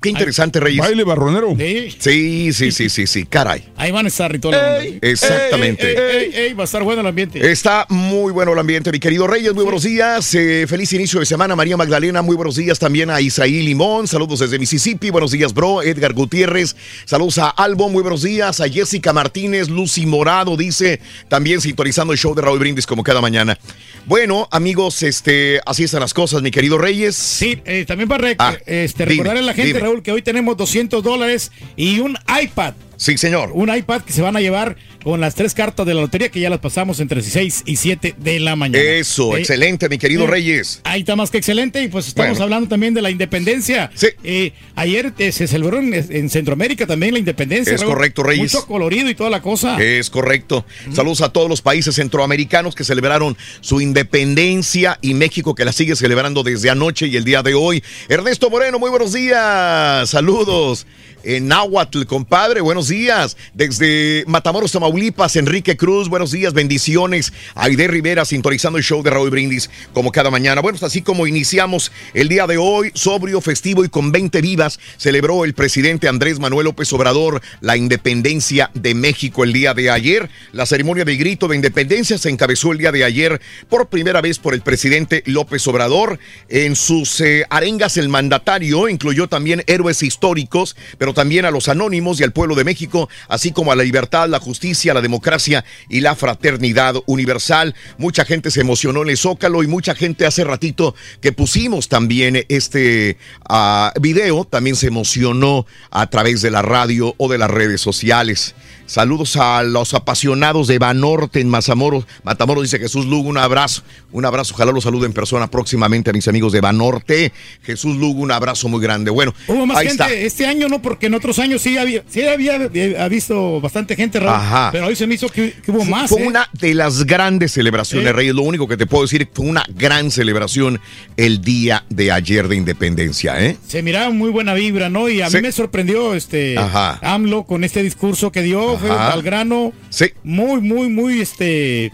[0.06, 0.78] qué interesante, Reyes.
[0.80, 1.54] Baile barronero.
[1.98, 3.64] Sí, sí, sí, sí, sí, caray.
[3.76, 4.98] Ahí van a estar y todo lo demás.
[5.02, 5.90] Exactamente.
[5.90, 7.50] Ey, ey, ey, ey, va a estar bueno el ambiente.
[7.50, 9.54] Está muy bueno el ambiente, mi querido Reyes.
[9.54, 10.34] Muy buenos días.
[10.34, 12.22] eh, feliz inicio de semana, María Magdalena.
[12.22, 14.06] Muy buenos días también a Isaí Limón.
[14.08, 15.10] Saludos desde Mississippi.
[15.10, 15.82] Buenos días, bro.
[15.82, 16.76] Edgar Gutiérrez.
[17.04, 17.88] Saludos a Albo.
[17.88, 18.60] Muy buenos días.
[18.60, 19.68] A Jessica Martínez.
[19.68, 23.58] Lucy Morado dice también sintonizando el show de Raúl Brindis como cada mañana.
[24.06, 27.16] Bueno, amigos, este, así están las cosas, mi querido Reyes.
[27.16, 29.80] Sí, eh, también para rec- Ah, este, dime, recordarle a la gente, dime.
[30.02, 32.74] Que hoy tenemos 200 dólares y un iPad.
[32.96, 33.50] Sí, señor.
[33.52, 36.40] Un iPad que se van a llevar con las tres cartas de la lotería que
[36.40, 38.82] ya las pasamos entre 6 y 7 de la mañana.
[38.82, 40.80] Eso, Eh, excelente, mi querido eh, Reyes.
[40.84, 42.44] Ahí está más que excelente y pues estamos Bueno.
[42.44, 43.90] hablando también de la independencia.
[44.24, 47.74] Eh, ayer se celebró en, en Centroamérica también la independencia.
[47.74, 47.94] Es Raúl.
[47.94, 48.54] correcto, Reyes.
[48.54, 49.80] Mucho colorido y toda la cosa.
[49.82, 50.64] Es correcto.
[50.92, 55.94] Saludos a todos los países centroamericanos que celebraron su independencia y México que la sigue
[55.96, 57.82] celebrando desde anoche y el día de hoy.
[58.08, 60.08] Ernesto Moreno, muy buenos días.
[60.10, 60.86] Saludos.
[61.28, 63.36] En Nahuatl, compadre, buenos días.
[63.52, 67.32] Desde Matamoros, Tamaulipas, Enrique Cruz, buenos días, bendiciones.
[67.56, 70.60] Aide Rivera, sintonizando el show de Raúl Brindis, como cada mañana.
[70.60, 75.44] Bueno, así como iniciamos el día de hoy, sobrio, festivo y con 20 vivas, celebró
[75.44, 80.30] el presidente Andrés Manuel López Obrador la independencia de México el día de ayer.
[80.52, 84.38] La ceremonia de grito de independencia se encabezó el día de ayer por primera vez
[84.38, 86.20] por el presidente López Obrador.
[86.48, 92.20] En sus eh, arengas, el mandatario incluyó también héroes históricos, pero también a los anónimos
[92.20, 96.00] y al pueblo de México, así como a la libertad, la justicia, la democracia y
[96.00, 97.74] la fraternidad universal.
[97.96, 102.44] Mucha gente se emocionó en el Zócalo y mucha gente hace ratito que pusimos también
[102.50, 103.16] este
[103.48, 108.54] ah, video, también se emocionó a través de la radio o de las redes sociales.
[108.86, 112.06] Saludos a los apasionados de Banorte en Matamoros.
[112.22, 113.82] Matamoros dice Jesús Lugo, un abrazo.
[114.12, 117.32] Un abrazo, ojalá los salude en persona próximamente a mis amigos de Banorte.
[117.62, 119.10] Jesús Lugo, un abrazo muy grande.
[119.10, 120.14] Bueno, Hubo más ahí gente está.
[120.14, 124.20] este año, no, porque en otros años sí había, sí había, había visto bastante gente,
[124.20, 124.68] Raúl, Ajá.
[124.72, 126.08] pero hoy se me hizo que, que hubo más.
[126.08, 126.26] Fue ¿eh?
[126.28, 128.12] una de las grandes celebraciones, Sí.
[128.12, 128.34] Reyes.
[128.34, 130.80] Lo único que te puedo decir, fue una gran celebración
[131.16, 133.56] el día de ayer de independencia, ¿eh?
[133.66, 135.08] Se miraba muy buena vibra, ¿no?
[135.08, 135.36] Y a Sí.
[135.36, 136.98] mí me sorprendió este Ajá.
[137.02, 139.72] AMLO con este discurso que dio, fue al grano.
[139.90, 140.12] Sí.
[140.22, 141.92] Muy, muy, muy, este.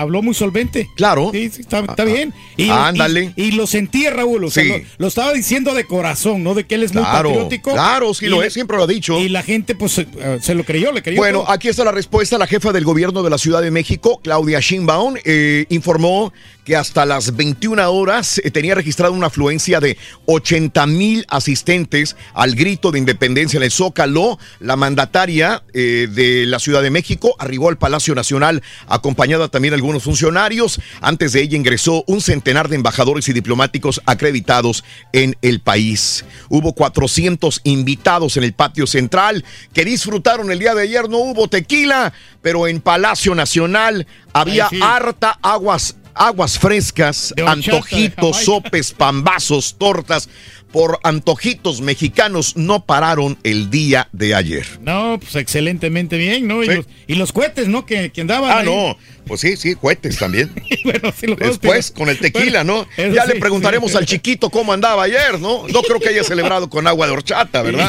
[0.00, 0.88] Habló muy solvente.
[0.96, 1.30] Claro.
[1.32, 2.32] Sí, sí, está, está bien.
[2.56, 3.32] Y, Ándale.
[3.36, 4.44] Y, y lo sentí, Raúl.
[4.44, 4.68] O sea, Sí.
[4.70, 6.54] lo, lo estaba diciendo de corazón, ¿no?
[6.54, 7.72] De que él es muy Claro, patriótico.
[7.72, 9.18] claro, sí Y lo es, siempre lo ha dicho.
[9.18, 11.18] Y la gente, pues, se, eh, se lo creyó, le creyó.
[11.18, 11.50] Bueno, todo.
[11.50, 12.38] aquí está la respuesta.
[12.38, 16.32] La jefa del gobierno de la Ciudad de México, Claudia Sheinbaum, eh, informó
[16.64, 19.96] que hasta las 21 horas eh, tenía registrada una afluencia de
[20.26, 24.38] 80 mil asistentes al grito de independencia en el Zócalo.
[24.60, 29.76] La mandataria eh, de la Ciudad de México arribó al Palacio Nacional acompañada también de
[29.76, 30.78] algunos funcionarios.
[31.00, 36.24] Antes de ella ingresó un centenar de embajadores y diplomáticos acreditados en el país.
[36.48, 41.08] Hubo 400 invitados en el patio central que disfrutaron el día de ayer.
[41.08, 42.12] No hubo tequila,
[42.42, 44.78] pero en Palacio Nacional había sí.
[44.82, 50.28] harta aguas, aguas frescas, antojitos, sopes, pambazos, tortas.
[50.72, 54.64] Por antojitos mexicanos no pararon el día de ayer.
[54.80, 56.62] No, pues excelentemente bien, ¿no?
[56.62, 56.74] Y, Sí.
[56.76, 57.84] los, y los cohetes, ¿no?
[57.84, 58.50] Que, que andaban.
[58.52, 58.66] Ah, ahí.
[58.66, 58.96] no.
[59.30, 60.50] Pues sí, sí, cohetes también.
[60.84, 63.14] bueno, Después, con el tequila, bueno, ¿no?
[63.14, 63.96] Ya sí, le preguntaremos sí.
[63.96, 65.68] al chiquito cómo andaba ayer, ¿no?
[65.68, 67.88] No creo que haya celebrado con agua de horchata, ¿verdad?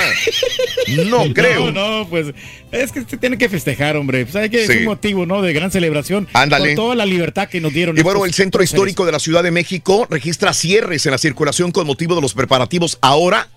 [1.08, 1.72] No creo.
[1.72, 2.28] No, no, pues
[2.72, 4.24] es que se tiene que festejar, hombre.
[4.24, 4.72] Pues hay que Sí.
[4.72, 5.42] es un motivo, ¿no?
[5.42, 6.28] De gran celebración.
[6.34, 6.68] Ándale.
[6.68, 7.98] Con toda la libertad que nos dieron.
[7.98, 8.62] Y bueno, el Centro.
[8.62, 12.36] Histórico de la Ciudad de México registra cierres en la circulación con motivo de los
[12.36, 13.50] preparativos ahora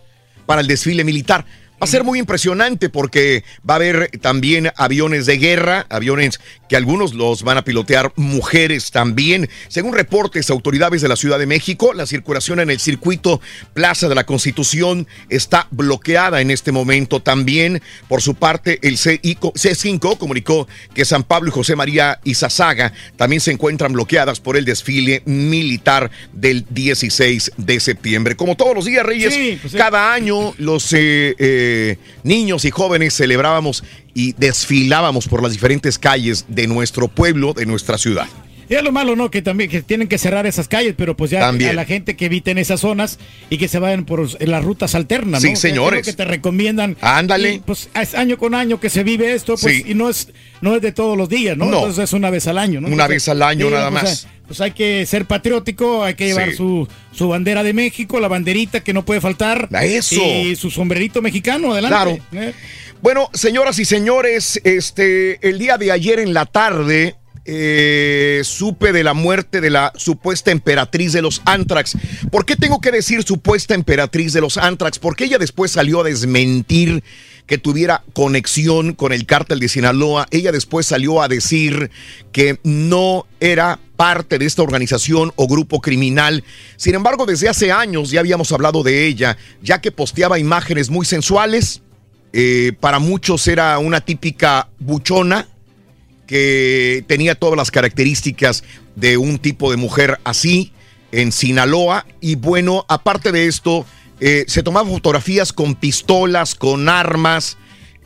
[0.46, 1.44] para el desfile militar.
[1.84, 6.76] Va a ser muy impresionante porque va a haber también aviones de guerra, aviones que
[6.76, 9.50] algunos los van a pilotear mujeres también.
[9.68, 13.42] Según reportes, autoridades de la Ciudad de México, la circulación en el circuito
[13.74, 17.82] Plaza de la Constitución está bloqueada en este momento también.
[18.08, 23.42] Por su parte, el CICO C5 comunicó que San Pablo y José María Izazaga también
[23.42, 28.36] se encuentran bloqueadas por el desfile militar del 16 de septiembre.
[28.36, 29.76] Como todos los días, Reyes, Sí, pues sí.
[29.78, 31.73] cada año los eh, eh,
[32.22, 33.84] niños y jóvenes celebrábamos
[34.14, 38.28] y desfilábamos por las diferentes calles de nuestro pueblo, de nuestra ciudad.
[38.68, 39.30] Y es lo malo, ¿no?
[39.30, 41.70] Que también que tienen que cerrar esas calles, pero pues ya También.
[41.70, 43.18] a la gente que evite en esas zonas
[43.50, 45.48] y que se vayan por las rutas alternas, ¿no?
[45.48, 46.06] Sí, O sea, señores.
[46.06, 46.96] que te recomiendan.
[47.00, 47.54] Ándale.
[47.54, 49.84] Y, pues es año con año que se vive esto, pues, Sí.
[49.88, 50.28] y no es,
[50.60, 51.66] no es de todos los días, ¿no?
[51.66, 51.78] No.
[51.78, 52.86] Entonces es una vez al año, ¿no?
[52.88, 54.28] Una Entonces, vez al año, nada pues, más.
[54.46, 56.56] Pues hay que ser patriótico, hay que llevar Sí.
[56.56, 59.68] su, su bandera de México, la banderita que no puede faltar.
[59.82, 60.16] Eso.
[60.22, 62.20] Y su sombrerito mexicano, adelante.
[62.30, 62.46] Claro.
[62.48, 62.52] Eh.
[63.02, 67.16] Bueno, señoras y señores, este, el día de ayer en la tarde
[67.46, 71.96] eh, supe de la muerte de la supuesta emperatriz de los Antrax.
[72.30, 74.98] ¿Por qué tengo que decir supuesta emperatriz de los Antrax?
[74.98, 77.02] Porque ella después salió a desmentir
[77.46, 80.26] que tuviera conexión con el cártel de Sinaloa.
[80.30, 81.90] Ella después salió a decir
[82.32, 86.42] que no era parte de esta organización o grupo criminal.
[86.76, 91.04] Sin embargo, desde hace años ya habíamos hablado de ella, ya que posteaba imágenes muy
[91.04, 91.82] sensuales.
[92.32, 95.46] Eh, para muchos era una típica buchona
[96.26, 98.64] que tenía todas las características
[98.96, 100.72] de un tipo de mujer así
[101.12, 102.06] en Sinaloa.
[102.20, 103.86] Y bueno, aparte de esto,
[104.20, 107.56] eh, se tomaban fotografías con pistolas, con armas,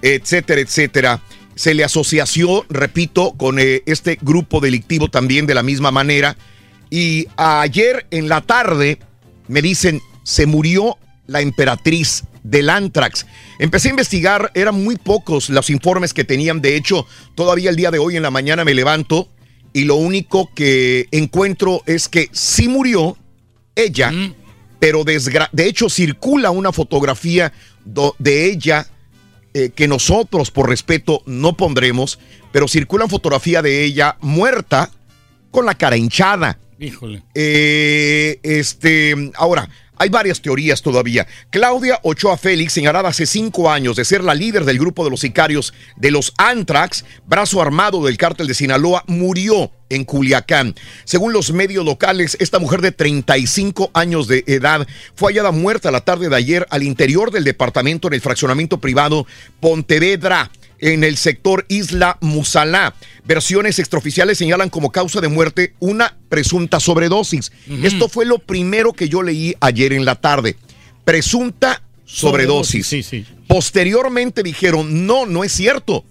[0.03, 1.23] etcétera, etcétera.
[1.55, 6.37] Se le asoció, repito, con eh, este grupo delictivo también de la misma manera.
[6.91, 8.99] Y ayer en la tarde
[9.49, 13.27] me dicen, se murió la emperatriz del Antrax.
[13.59, 16.61] Empecé a investigar, eran muy pocos los informes que tenían.
[16.61, 19.29] De hecho, todavía el día de hoy en la mañana me levanto
[19.73, 23.17] y lo único que encuentro es que sí murió
[23.75, 24.13] ella,
[24.79, 27.53] pero desgra- de hecho circula una fotografía
[28.19, 28.87] de ella
[29.55, 32.19] eh, que nosotros por respeto no pondremos,
[32.53, 34.91] pero circula una fotografía de ella muerta
[35.51, 36.59] con la cara hinchada.
[36.79, 37.23] Híjole.
[37.35, 39.69] Eh, este, ahora,
[39.99, 41.27] hay varias teorías todavía.
[41.51, 45.21] Claudia Ochoa Félix, señalada hace cinco años de ser la líder del grupo de los
[45.21, 50.75] sicarios de los Antrax, brazo armado del cártel de Sinaloa, murió en Culiacán.
[51.05, 56.03] Según los medios locales, esta mujer de 35 años de edad fue hallada muerta la
[56.03, 59.27] tarde de ayer al interior del departamento en el fraccionamiento privado
[59.61, 60.51] Pontevedra
[60.81, 62.95] en el sector Isla Musalá.
[63.25, 67.53] Versiones extraoficiales señalan como causa de muerte una presunta sobredosis.
[67.83, 70.57] Esto fue lo primero que yo leí ayer en la tarde.
[71.05, 72.87] Presunta sobredosis.
[72.87, 73.27] Sí, sí.
[73.47, 76.05] Posteriormente dijeron, no, no es cierto.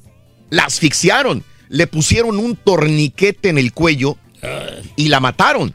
[0.49, 4.17] La asfixiaron, le pusieron un torniquete en el cuello
[4.95, 5.73] y la mataron.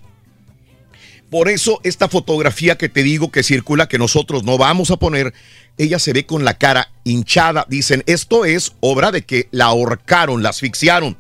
[1.33, 5.33] Por eso esta fotografía que te digo que circula, que nosotros no vamos a poner,
[5.79, 7.65] ella se ve con la cara hinchada.
[7.71, 11.17] Dicen, esto es obra de que la ahorcaron, la asfixiaron.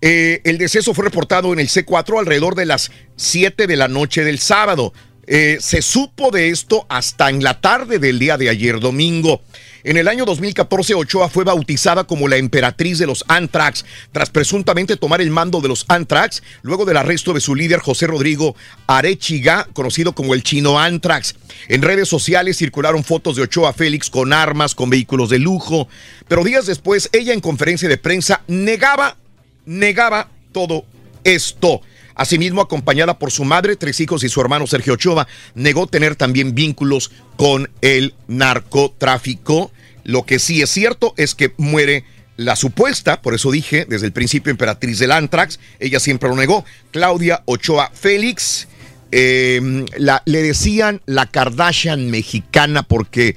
[0.00, 4.22] Eh, el deceso fue reportado en el C4 alrededor de las 7 de la noche
[4.22, 4.92] del sábado.
[5.26, 9.42] Eh, se supo de esto hasta en la tarde del día de ayer domingo.
[9.88, 14.98] En el año 2014, Ochoa fue bautizada como la emperatriz de los Antrax, tras presuntamente
[14.98, 18.54] tomar el mando de los Antrax, luego del arresto de su líder José Rodrigo
[18.86, 21.36] Arechiga, conocido como el chino Antrax.
[21.68, 25.88] En redes sociales circularon fotos de Ochoa Félix con armas, con vehículos de lujo,
[26.28, 29.16] pero días después, ella en conferencia de prensa negaba,
[29.64, 30.84] negaba todo
[31.24, 31.80] esto.
[32.14, 36.54] Asimismo, acompañada por su madre, tres hijos y su hermano Sergio Ochoa, negó tener también
[36.54, 39.72] vínculos con el narcotráfico.
[40.08, 42.02] Lo que sí es cierto es que muere
[42.38, 46.64] la supuesta, por eso dije desde el principio, emperatriz del Antrax, ella siempre lo negó,
[46.92, 48.68] Claudia Ochoa Félix.
[49.10, 53.36] eh, la- le decían la Kardashian mexicana porque,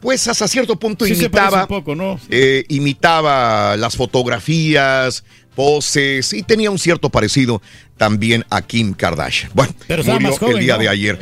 [0.00, 2.18] pues, hasta cierto punto Sí imitaba un poco, ¿no?
[2.30, 5.24] eh, imitaba las fotografías,
[5.54, 7.60] poses y tenía un cierto parecido
[7.96, 9.50] también a Kim Kardashian.
[9.54, 10.80] Bueno, Pero murió joven, el día ¿no?
[10.82, 11.18] de ayer.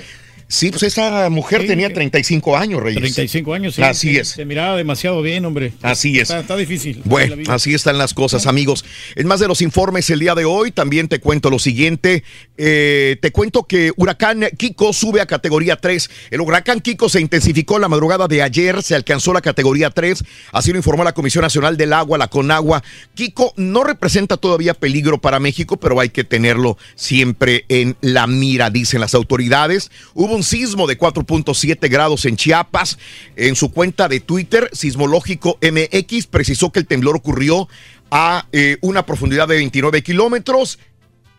[0.51, 1.95] Sí, pues esa mujer Sí, tenía sí.
[1.95, 3.01] 35 años, Reyes.
[3.01, 3.83] 35 años, sí.
[3.83, 4.29] Así sí, es.
[4.29, 5.75] Se miraba demasiado bien, hombre.
[5.83, 6.23] Así es.
[6.23, 7.03] Está, está difícil.
[7.05, 8.83] Bueno, así están las cosas, amigos.
[9.15, 12.25] En más de los informes el día de hoy, también te cuento lo siguiente.
[12.57, 16.09] Eh, te cuento que Huracán Kiko sube a categoría 3.
[16.31, 20.25] El huracán Kiko se intensificó la madrugada de ayer, se alcanzó la categoría 3.
[20.53, 22.83] Así lo informó la Comisión Nacional del Agua, la CONAGUA.
[23.15, 28.71] Kiko no representa todavía peligro para México, pero hay que tenerlo siempre en la mira,
[28.71, 29.91] dicen las autoridades.
[30.15, 32.99] Hubo un sismo de 4.7 grados en Chiapas.
[33.37, 37.69] En su cuenta de Twitter, Sismológico MX precisó que el temblor ocurrió
[38.11, 40.79] a eh, una profundidad de 29 kilómetros.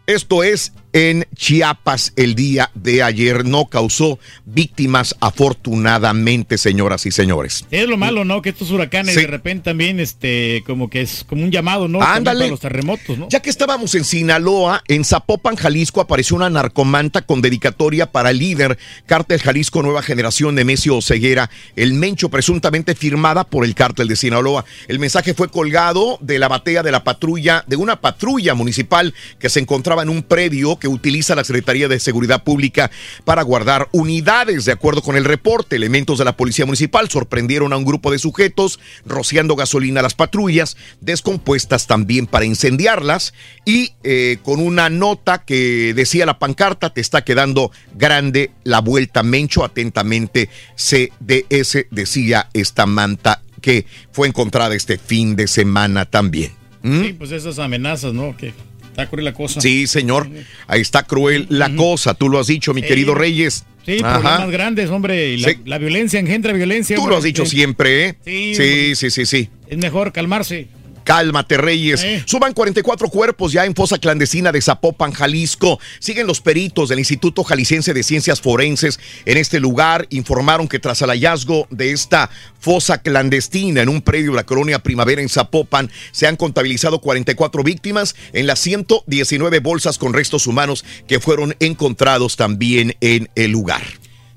[0.06, 3.46] Esto es en Chiapas el día de ayer.
[3.46, 7.66] No causó víctimas, afortunadamente, señoras y señores.
[7.72, 8.42] Es lo malo, ¿no?
[8.42, 9.22] Que estos huracanes Sí.
[9.22, 12.02] de repente también, este, como que es como un llamado, ¿no?
[12.02, 12.40] Ándale.
[12.40, 13.28] Para los terremotos, ¿no?
[13.30, 18.40] Ya que estábamos en Sinaloa, en Zapopan, Jalisco, apareció una narcomanta con dedicatoria para el
[18.40, 24.16] líder Cártel Jalisco Nueva Generación Nemesio Oseguera, el Mencho, presuntamente firmada por el cártel de
[24.16, 24.66] Sinaloa.
[24.88, 29.50] El mensaje fue colgado de la batea de la patrulla, de una patrulla municipal que
[29.50, 32.90] se encontraba en un predio que utiliza la Secretaría de Seguridad Pública
[33.26, 34.66] para guardar unidades.
[34.66, 38.20] De acuerdo con el reporte, elementos de la Policía Municipal sorprendieron a un grupo de
[38.20, 43.34] sujetos rociando gasolina a las patrullas, descompuestas también para incendiarlas
[43.66, 49.24] y eh, con una nota que decía la pancarta, te está quedando grande la vuelta
[49.24, 56.54] Mencho, atentamente CDS, decía esta manta que fue encontrada este fin de semana también.
[56.82, 57.02] ¿Mm?
[57.02, 58.36] Sí, pues esas amenazas, ¿no?
[58.38, 58.54] Que
[59.02, 59.62] está cruel la cosa.
[59.62, 60.30] Sí, señor.
[60.68, 62.14] Ahí está cruel la cosa.
[62.14, 63.66] Tú lo has dicho, mi querido Reyes.
[63.86, 64.20] Sí, Ajá.
[64.20, 65.34] problemas grandes, hombre.
[65.34, 65.58] Y la, Sí.
[65.66, 66.96] la violencia engendra violencia.
[66.96, 67.14] Tú hombre.
[67.14, 68.16] lo has dicho siempre, ¿eh?
[68.26, 69.50] Sí, sí, sí, sí.
[69.68, 70.68] Es mejor calmarse.
[71.10, 72.04] Cálmate, Reyes.
[72.04, 72.22] Eh.
[72.28, 75.80] Suban 44 cuerpos ya en fosa clandestina de Zapopan, Jalisco.
[75.98, 80.06] Siguen los peritos del Instituto Jalisciense de Ciencias Forenses en este lugar.
[80.12, 82.30] Informaron que tras el hallazgo de esta
[82.60, 87.64] fosa clandestina en un predio de la colonia Primavera en Zapopan, se han contabilizado 44
[87.64, 93.82] víctimas en las 119 bolsas con restos humanos que fueron encontrados también en el lugar.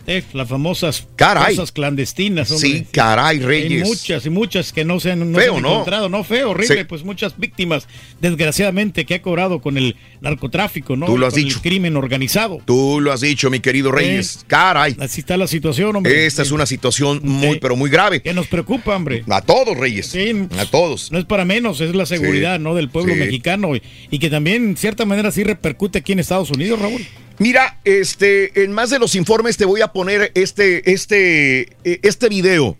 [0.06, 1.54] Eh, las famosas Caray.
[1.54, 2.68] cosas clandestinas, hombre.
[2.68, 3.86] Sí, caray, Hay Reyes.
[3.88, 5.70] muchas y muchas que no se han, no Feo, se han ¿no?
[5.72, 6.24] encontrado, ¿no?
[6.24, 6.84] Feo, horrible, Sí.
[6.84, 7.86] pues muchas víctimas,
[8.20, 11.06] desgraciadamente, que ha cobrado con el narcotráfico, ¿no?
[11.06, 11.56] Tú lo has Con dicho.
[11.58, 12.60] El crimen organizado.
[12.64, 14.38] Tú lo has dicho, mi querido Reyes.
[14.42, 14.44] Eh.
[14.46, 14.96] Caray.
[14.98, 16.26] Así está la situación, hombre.
[16.26, 17.26] Esta es una situación Sí.
[17.28, 18.20] muy, pero muy grave.
[18.22, 19.24] Que nos preocupa, hombre.
[19.28, 20.06] A todos, Reyes.
[20.06, 20.32] Sí.
[20.58, 21.12] A todos.
[21.12, 22.58] No es para menos, es la seguridad.
[22.58, 22.74] ¿no?
[22.74, 26.50] Del pueblo mexicano y, y que también, en cierta manera, sí repercute aquí en Estados
[26.50, 27.06] Unidos, Raúl.
[27.42, 32.28] Mira, este, en más de los informes te voy a poner este, este, eh, este
[32.28, 32.76] video.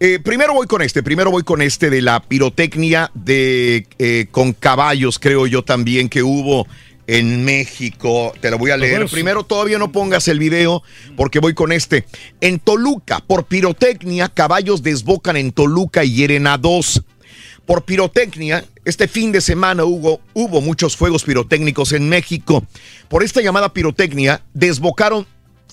[0.00, 4.52] Eh, primero voy con este, primero voy con este de la pirotecnia de eh, con
[4.52, 6.66] caballos, creo yo también que hubo
[7.06, 8.34] en México.
[8.38, 9.06] Te lo voy a leer.
[9.06, 10.82] Primero todavía no pongas el video
[11.16, 12.04] porque voy con este.
[12.42, 17.02] En Toluca, por pirotecnia, caballos desbocan en Toluca y hieren a dos.
[17.68, 22.64] Por pirotecnia, este fin de semana hubo, hubo muchos fuegos pirotécnicos en México.
[23.08, 25.26] Por esta llamada pirotecnia, desbocaron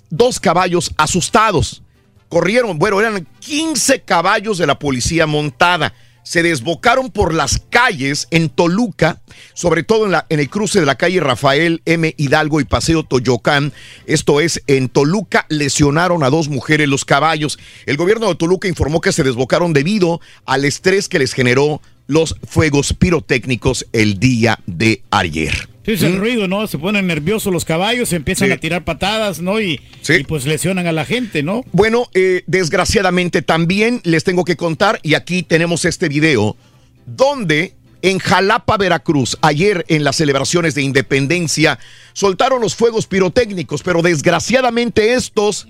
[0.10, 1.84] dos caballos asustados.
[2.28, 5.94] Corrieron, bueno, eran 15 caballos de la policía montada.
[6.26, 9.22] Se desbocaron por las calles en Toluca,
[9.54, 12.16] sobre todo en, la, en el cruce de la calle Rafael M.
[12.18, 13.72] Hidalgo y Paseo Toyocán.
[14.08, 17.60] Esto es, en Toluca lesionaron a dos mujeres los caballos.
[17.86, 22.36] El gobierno de Toluca informó que se desbocaron debido al estrés que les generó los
[22.48, 25.75] fuegos pirotécnicos el día de ayer.
[25.86, 26.66] Sí, es el ruido, ¿no?
[26.68, 28.48] Se ponen nerviosos los caballos, se empiezan.
[28.48, 28.54] Sí.
[28.54, 29.62] a tirar patadas, ¿no?
[29.62, 30.14] Y, Sí.
[30.20, 31.64] y pues lesionan a la gente, ¿no?
[31.72, 36.58] Bueno, eh, desgraciadamente también les tengo que contar, y aquí tenemos este video,
[37.06, 37.74] donde
[38.06, 41.80] En Jalapa, Veracruz, ayer en las celebraciones de independencia,
[42.14, 45.68] soltaron los fuegos pirotécnicos, pero desgraciadamente estos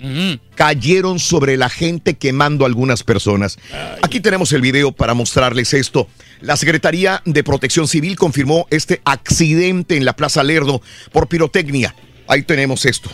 [0.54, 3.58] cayeron sobre la gente quemando a algunas personas.
[4.02, 6.10] Aquí tenemos el video para mostrarles esto.
[6.42, 10.82] La Secretaría de Protección Civil confirmó este accidente en la Plaza Lerdo
[11.14, 11.96] por pirotecnia.
[12.28, 13.10] Ahí tenemos esto.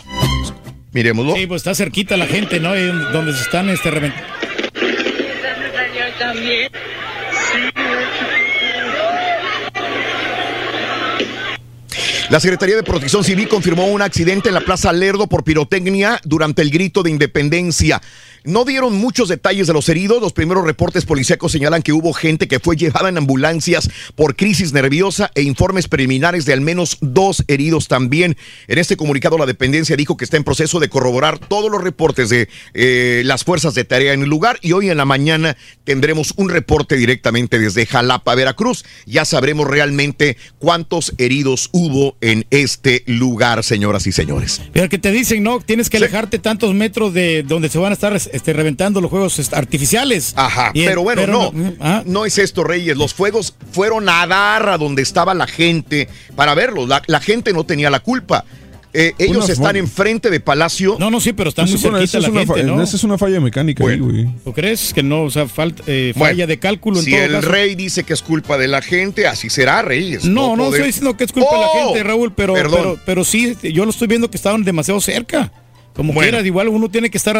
[0.90, 1.36] Miremoslo.
[1.36, 2.70] Sí, pues está cerquita la gente, ¿no?
[2.70, 4.26] Ahí Donde se están este reventando.
[12.32, 16.62] La Secretaría de Protección Civil confirmó un accidente en la Plaza Lerdo por pirotecnia durante
[16.62, 18.00] el grito de independencia.
[18.44, 20.20] No dieron muchos detalles de los heridos.
[20.20, 24.72] Los primeros reportes policíacos señalan que hubo gente que fue llevada en ambulancias por crisis
[24.72, 28.36] nerviosa e informes preliminares de al menos dos heridos también.
[28.66, 32.30] En este comunicado, la dependencia dijo que está en proceso de corroborar todos los reportes
[32.30, 36.34] de eh, las fuerzas de tarea en el lugar y hoy en la mañana tendremos
[36.36, 38.84] un reporte directamente desde Jalapa, Veracruz.
[39.06, 44.60] Ya sabremos realmente cuántos heridos hubo en este lugar, señoras y señores.
[44.72, 47.94] Pero que te dicen, no, tienes que alejarte tantos metros de donde se van a
[47.94, 50.32] estar este, reventando los juegos artificiales.
[50.36, 52.96] Ajá, Y- pero bueno, pero no, ah, no es esto, Reyes.
[52.96, 56.88] Los fuegos fueron a dar a donde estaba la gente para verlos.
[56.88, 58.44] La, la gente no tenía la culpa.
[58.94, 60.96] Eh, ellos Una están enfrente de Palacio.
[60.98, 62.82] No, no, sí, pero está Esa muy cerquita la una gente, ¿no?
[62.82, 64.26] Esa es una falla mecánica ahí, güey.
[64.44, 65.22] ¿Tú crees que no?
[65.22, 67.48] O sea, falta, eh, falla Bueno, de cálculo en si todo el caso.
[67.48, 70.26] rey dice que es culpa de la gente, así será, Reyes.
[70.26, 71.84] No, no, poder- estoy diciendo que es culpa de la ¡Oh!
[71.86, 75.50] gente, Raúl, pero, pero, pero sí, yo lo estoy viendo que estaban demasiado cerca.
[75.94, 76.30] Como Bueno.
[76.30, 77.34] quieras, igual uno tiene que estar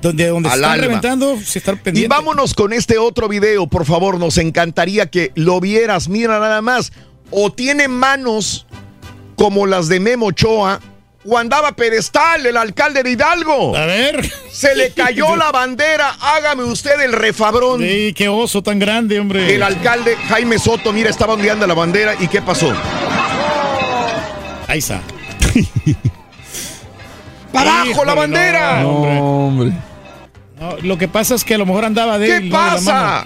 [0.00, 0.86] donde, donde se Al están alma.
[0.86, 2.06] reventando, se estar pendiente.
[2.06, 4.18] Y vámonos con este otro video, por favor.
[4.18, 6.08] Nos encantaría que lo vieras.
[6.08, 6.92] Mira nada más.
[7.30, 8.66] O tiene manos
[9.36, 10.80] como las de Memo Ochoa.
[11.30, 13.76] O andaba pedestal el alcalde de Hidalgo.
[13.76, 14.30] A ver.
[14.50, 16.16] Se le cayó la bandera.
[16.18, 17.82] Hágame usted el refabrón.
[17.82, 19.54] Sí, qué oso tan grande, hombre.
[19.54, 22.14] El alcalde Jaime Soto, mira, estaba ondeando la bandera.
[22.18, 22.72] ¿Y qué pasó?
[24.66, 25.02] Ahí está.
[27.52, 28.82] ¡Para abajo la bandera!
[28.82, 29.20] no, hombre.
[29.20, 29.72] hombre.
[30.60, 33.22] No, lo que pasa es que a lo mejor andaba de ¿Qué pasa?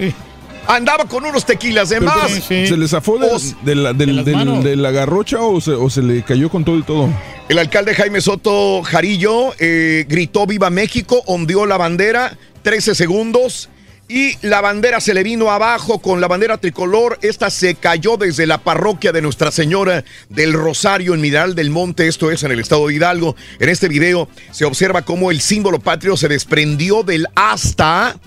[0.69, 2.45] Andaba con unos tequilas de Pero, más.
[2.49, 3.27] pero, ¿Se le zafó de,
[3.63, 7.09] de la, de garrocha o se, o se le cayó con todo y todo?
[7.49, 13.69] El alcalde Jaime Soto Jarillo eh, gritó Viva México, ondeó la bandera, 13 segundos.
[14.15, 17.19] Y la bandera se le vino abajo con la bandera tricolor.
[17.23, 22.07] Esta se cayó desde la parroquia de Nuestra Señora del Rosario en Mineral del Monte.
[22.09, 23.37] Esto es en el estado de Hidalgo.
[23.59, 28.19] En este video se observa cómo el símbolo patrio se desprendió del asta.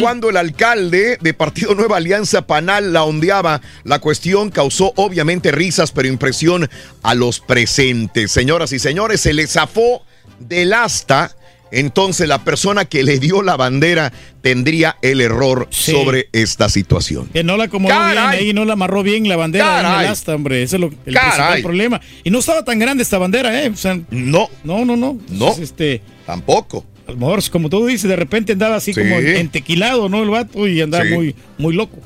[0.00, 5.92] Cuando el alcalde de Partido Nueva Alianza Panal la ondeaba, la cuestión causó obviamente risas,
[5.92, 6.68] pero impresión
[7.02, 8.32] a los presentes.
[8.32, 10.04] Señoras y señores, se le zafó
[10.40, 11.34] del asta.
[11.72, 14.12] Entonces la persona que le dio la bandera
[14.42, 15.92] tendría el error Sí.
[15.92, 17.28] sobre esta situación.
[17.32, 18.38] Que no la acomodó bien Caray.
[18.38, 20.62] ahí, no la amarró bien la bandera en el asta, hombre.
[20.62, 21.30] Ese es lo, el Caray.
[21.30, 22.00] principal problema.
[22.22, 23.68] Y no estaba tan grande esta bandera, ¿eh?
[23.70, 25.14] O sea, No, no, no, no.
[25.14, 25.20] No.
[25.30, 26.84] Entonces, este, tampoco.
[27.06, 29.00] A lo mejor, como tú dices, de repente andaba así Sí.
[29.00, 30.22] como entequilado, ¿no?
[30.22, 31.10] El vato y andaba Sí.
[31.14, 31.98] muy, muy loco.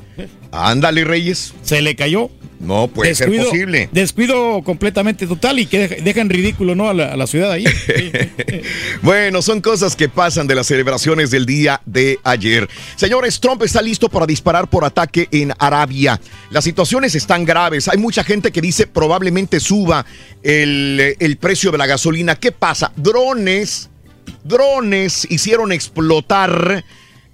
[0.51, 1.53] Ándale, Reyes.
[1.61, 2.29] Se le cayó.
[2.59, 3.87] No puede ser posible.
[3.91, 6.89] Descuido completamente total y que deja- dejan ridículo, ¿no?
[6.89, 7.65] A la, a la ciudad ahí.
[9.03, 12.67] Bueno, son cosas que pasan de las celebraciones del día de ayer.
[12.95, 16.19] Señores, Trump está listo para disparar por ataque en Arabia.
[16.49, 17.87] Las situaciones están graves.
[17.87, 20.05] Hay mucha gente que dice probablemente suba
[20.43, 22.35] el, el precio de la gasolina.
[22.35, 22.91] ¿Qué pasa?
[22.95, 23.89] Drones,
[24.47, 26.83] drones hicieron explotar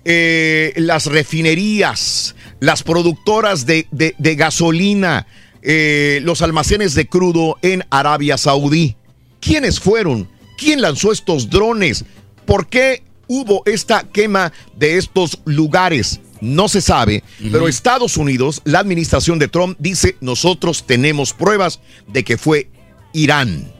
[0.05, 5.27] eh, las refinerías, las productoras de, de- de gasolina,
[5.61, 8.95] eh, los almacenes de crudo en Arabia Saudí.
[9.39, 10.29] ¿Quiénes fueron?
[10.57, 12.05] ¿Quién lanzó estos drones?
[12.45, 16.19] ¿Por qué hubo esta quema de estos lugares?
[16.41, 17.23] No se sabe,
[17.53, 21.79] pero Estados Unidos, la administración de Trump dice, nosotros tenemos pruebas
[22.09, 22.67] de que fue
[23.13, 23.71] Irán.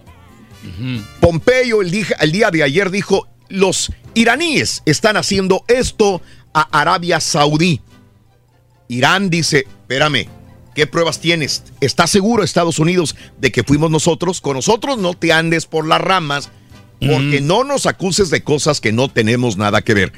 [1.20, 6.22] Pompeyo el, día- el día de ayer dijo, los iraníes están haciendo esto
[6.54, 7.82] a Arabia Saudí.
[8.88, 10.28] Irán dice, espérame,
[10.76, 11.64] ¿qué pruebas tienes?
[11.82, 14.42] ¿Estás seguro Estados Unidos de que fuimos nosotros?
[14.42, 16.50] Con nosotros no te andes por las ramas
[17.00, 20.14] porque no nos acuses de cosas que no tenemos nada que ver.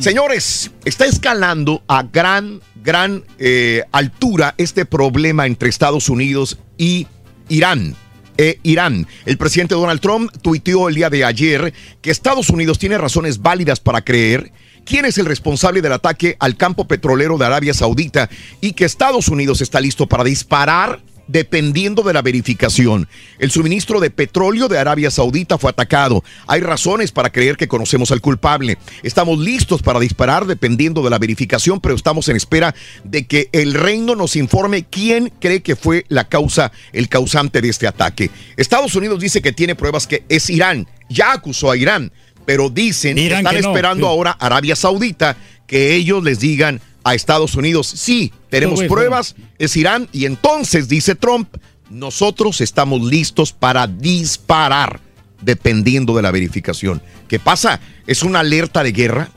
[0.00, 7.06] Señores, está escalando a gran, gran eh, altura este problema entre Estados Unidos y
[7.50, 7.94] Irán.
[8.38, 9.06] Eh, Irán.
[9.24, 11.72] El presidente Donald Trump tuiteó el día de ayer
[12.02, 14.52] que Estados Unidos tiene razones válidas para creer
[14.84, 18.28] quién es el responsable del ataque al campo petrolero de Arabia Saudita
[18.60, 23.08] y que Estados Unidos está listo para disparar dependiendo de la verificación.
[23.38, 26.22] El suministro de petróleo de Arabia Saudita fue atacado.
[26.46, 28.78] Hay razones para creer que conocemos al culpable.
[29.02, 32.74] Estamos listos para disparar dependiendo de la verificación, pero estamos en espera
[33.04, 37.68] de que el reino nos informe quién cree que fue la causa, el causante de
[37.68, 38.30] este ataque.
[38.56, 40.88] Estados Unidos dice que tiene pruebas que es Irán.
[41.08, 42.12] Ya acusó a Irán,
[42.44, 44.10] pero dicen Irán están que no, esperando sí.
[44.10, 45.36] ahora Arabia Saudita
[45.66, 51.14] que ellos les digan a Estados Unidos, sí, tenemos pruebas, es Irán, y entonces, dice
[51.14, 51.48] Trump,
[51.88, 54.98] nosotros estamos listos para disparar,
[55.40, 57.00] dependiendo de la verificación.
[57.28, 57.78] ¿Qué pasa?
[58.08, 59.30] ¿Es una alerta de guerra?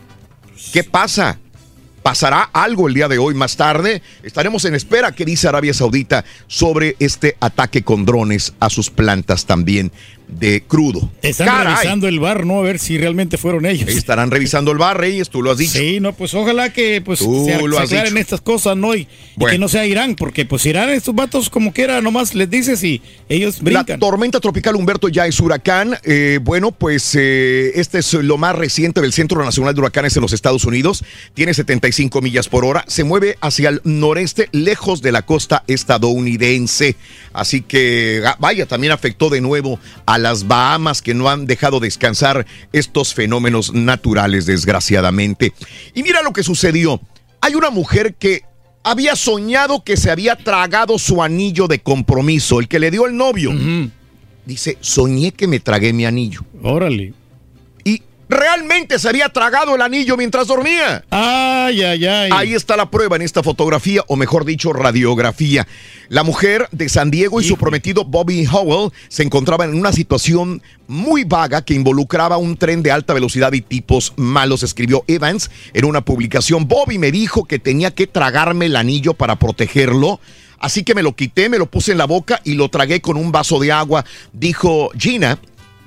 [0.73, 1.37] ¿Qué pasa?
[2.01, 4.01] ¿Pasará algo el día de hoy más tarde?
[4.23, 9.45] Estaremos en espera, que dice Arabia Saudita, sobre este ataque con drones a sus plantas
[9.45, 9.91] también
[10.29, 11.11] de crudo.
[11.21, 11.73] Están Caray.
[11.75, 12.59] revisando el bar, ¿no?
[12.59, 13.89] A ver si realmente fueron ellos.
[13.89, 15.79] Estarán revisando el bar, Reyes, tú lo has dicho.
[15.79, 18.21] Sí, no, pues ojalá que pues Tú se, lo se has aclaren dicho.
[18.21, 18.95] estas cosas, ¿no?
[18.95, 19.51] Y, y Bueno.
[19.53, 23.01] que no sea Irán, porque pues Irán, estos vatos como quiera, nomás les dices y
[23.27, 23.99] ellos La brincan.
[23.99, 25.97] tormenta tropical Humberto ya es huracán.
[26.03, 30.21] Eh, bueno, pues eh, este es lo más reciente del Centro Nacional de Huracanes en
[30.21, 31.03] los Estados Unidos.
[31.33, 32.85] Tiene 75 millas por hora.
[32.87, 36.95] Se mueve hacia el noreste, lejos de la costa estadounidense.
[37.33, 41.79] Así que, ah, vaya, también afectó de nuevo a las Bahamas que no han dejado
[41.79, 45.53] descansar estos fenómenos naturales, desgraciadamente.
[45.93, 47.01] Y mira lo que sucedió.
[47.41, 48.43] Hay una mujer que
[48.83, 53.15] había soñado que se había tragado su anillo de compromiso, el que le dio el
[53.15, 53.51] novio.
[54.45, 56.41] Dice, soñé que me tragué mi anillo.
[56.61, 57.13] Órale.
[58.29, 61.03] Realmente se había tragado el anillo mientras dormía.
[61.09, 62.29] Ay, ay, ay.
[62.31, 65.67] Ahí está la prueba en esta fotografía, o mejor dicho, radiografía.
[66.09, 70.61] La mujer de San Diego y su prometido Bobby Howell se encontraban en una situación
[70.87, 75.85] muy vaga que involucraba un tren de alta velocidad y tipos malos, escribió Evans en
[75.85, 76.67] una publicación.
[76.67, 80.19] Bobby me dijo que tenía que tragarme el anillo para protegerlo.
[80.59, 83.17] Así que me lo quité, me lo puse en la boca y lo tragué con
[83.17, 85.39] un vaso de agua, dijo Gina.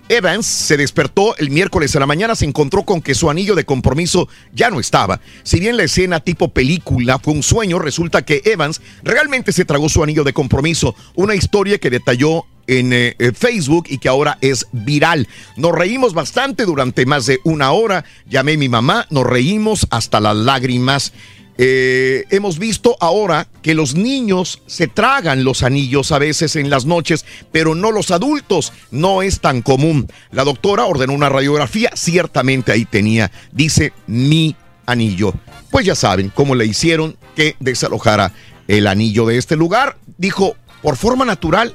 [0.08, 3.64] Evans se despertó el miércoles a la mañana, se encontró con que su anillo de
[3.64, 5.20] compromiso ya no estaba.
[5.42, 9.88] Si bien la escena tipo película fue un sueño, resulta que Evans realmente se tragó
[9.88, 10.94] su anillo de compromiso.
[11.14, 15.28] Una historia que detalló en eh, eh, Facebook y que ahora es viral.
[15.56, 18.04] Nos reímos bastante durante más de una hora.
[18.28, 21.12] Llamé a mi mamá, nos reímos hasta las lágrimas.
[21.58, 26.86] Eh, hemos visto ahora que los niños se tragan los anillos a veces en las
[26.86, 28.72] noches, pero no los adultos.
[28.90, 30.08] No es tan común.
[30.30, 34.56] La doctora ordenó una radiografía, ciertamente ahí tenía, dice mi
[34.86, 35.34] anillo.
[35.70, 38.32] Pues ya saben cómo le hicieron que desalojara
[38.68, 39.98] el anillo de este lugar.
[40.18, 41.74] Dijo, por forma natural,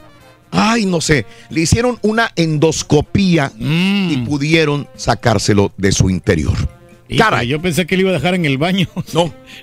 [0.52, 6.77] ay, no sé, le hicieron una endoscopía y pudieron sacárselo de su interior.
[7.10, 7.48] Híjole, Caray.
[7.48, 8.88] yo pensé que le iba a dejar en el baño.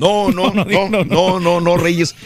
[0.00, 2.16] No, no, no, no, no, no, no, Reyes.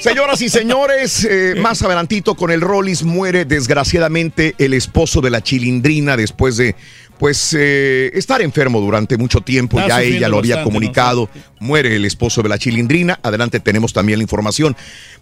[0.00, 5.42] Señoras y señores, eh, más adelantito con el Rollis muere desgraciadamente el esposo de la
[5.42, 6.76] chilindrina después de,
[7.18, 9.80] pues, eh, estar enfermo durante mucho tiempo.
[9.80, 11.28] Está ya ella lo había bastante, comunicado.
[11.58, 13.18] Muere el esposo de la chilindrina.
[13.22, 14.76] Adelante tenemos también la información.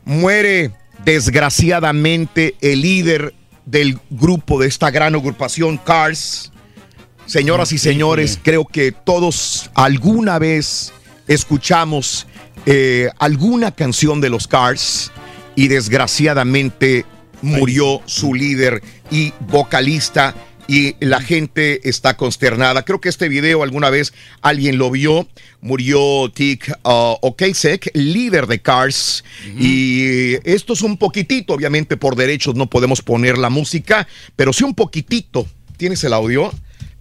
[0.05, 0.73] Muere
[1.05, 3.35] desgraciadamente el líder
[3.65, 6.53] del grupo de esta gran agrupación Cars.
[7.31, 10.93] Señoras y señores, creo que todos alguna vez
[11.29, 12.27] escuchamos
[12.67, 15.13] eh, alguna canción de los Cars
[15.55, 17.05] y desgraciadamente
[17.41, 18.83] murió su líder
[19.13, 20.35] y vocalista
[20.67, 22.85] y la gente está consternada.
[22.85, 24.13] Creo que este video alguna vez
[24.43, 25.29] alguien lo vio.
[25.61, 29.23] Murió Tick uh, Okasek, líder de Cars.
[29.57, 34.65] Y esto es un poquitito, obviamente por derechos no podemos poner la música, pero sí
[34.65, 35.47] un poquitito.
[35.77, 36.53] ¿Tienes el audio?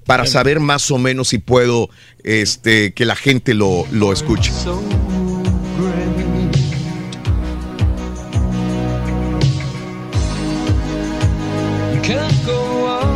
[0.10, 1.91] Para saber más o menos si puedo
[2.23, 4.52] este, que la gente lo, lo escuche.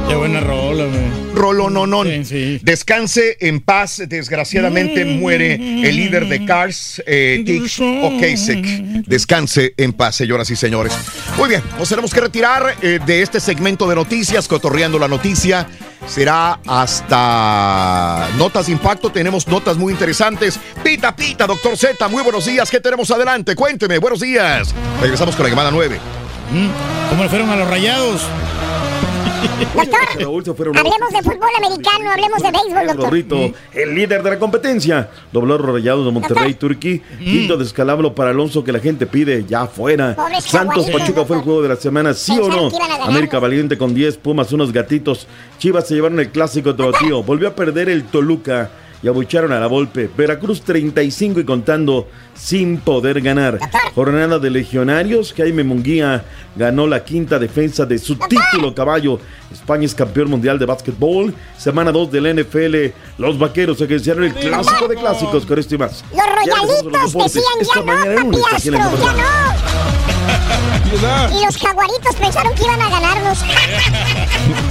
[0.08, 1.24] Qué buena rola, güey.
[1.34, 2.04] Rolo no, no.
[2.04, 4.04] Descanse en paz.
[4.08, 7.64] Desgraciadamente muere el líder de Cars, eh, Tick
[8.04, 8.64] Okasek.
[9.08, 10.94] Descanse en paz, señoras y señores.
[11.38, 15.68] Muy bien, nos tenemos que retirar eh, de este segmento de noticias, cotorreando la noticia.
[16.08, 19.10] Será hasta Notas de Impacto.
[19.10, 20.60] Tenemos notas muy interesantes.
[20.84, 22.08] Pita, pita, doctor Z.
[22.10, 22.70] Muy buenos días.
[22.70, 23.56] ¿Qué tenemos adelante?
[23.56, 23.98] Cuénteme.
[23.98, 24.74] Buenos días.
[25.02, 26.00] Regresamos con la llamada 9.
[27.10, 28.22] ¿Cómo le fueron a los rayados?
[29.76, 33.06] Doctor, hablemos de fútbol americano, hablemos de béisbol, doctor.
[33.06, 35.10] Rorrito, el líder de la competencia.
[35.32, 37.02] Dobló rayados de Monterrey, Turquí.
[37.20, 40.16] Quinto descalabro para Alonso que la gente pide ya fuera.
[40.42, 40.90] Santos.
[40.90, 42.70] Pachuca fue el juego de la semana, ¿sí o no?
[43.04, 45.28] América Valiente con 10, Pumas unos gatitos.
[45.58, 47.24] Chivas se llevaron el clásico de tío.
[47.24, 48.70] Volvió a perder el Toluca.
[49.04, 50.10] Y abucharon a la Volpe.
[50.16, 53.60] Veracruz 35 y contando sin poder ganar.
[53.94, 56.24] Jornada de legionarios, Jaime Munguía
[56.56, 59.20] ganó la quinta defensa de su título caballo.
[59.52, 61.36] España es campeón mundial de básquetbol.
[61.58, 62.94] Semana 2 del NFL.
[63.18, 66.04] Los vaqueros ejercieron el clásico de clásicos con esto y más.
[66.12, 69.74] Los royalitos decían Esta ya no, papi Astro, ya no.
[70.94, 73.40] Y los jaguaritos pensaron que iban a ganarnos.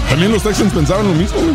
[0.08, 1.54] También los Texans pensaban lo mismo, güey.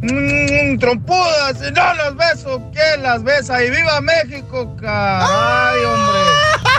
[0.00, 3.62] Mmm, trompudas, si no las beso, ¿quién las besa?
[3.62, 6.20] ¡Y viva México, caray, hombre!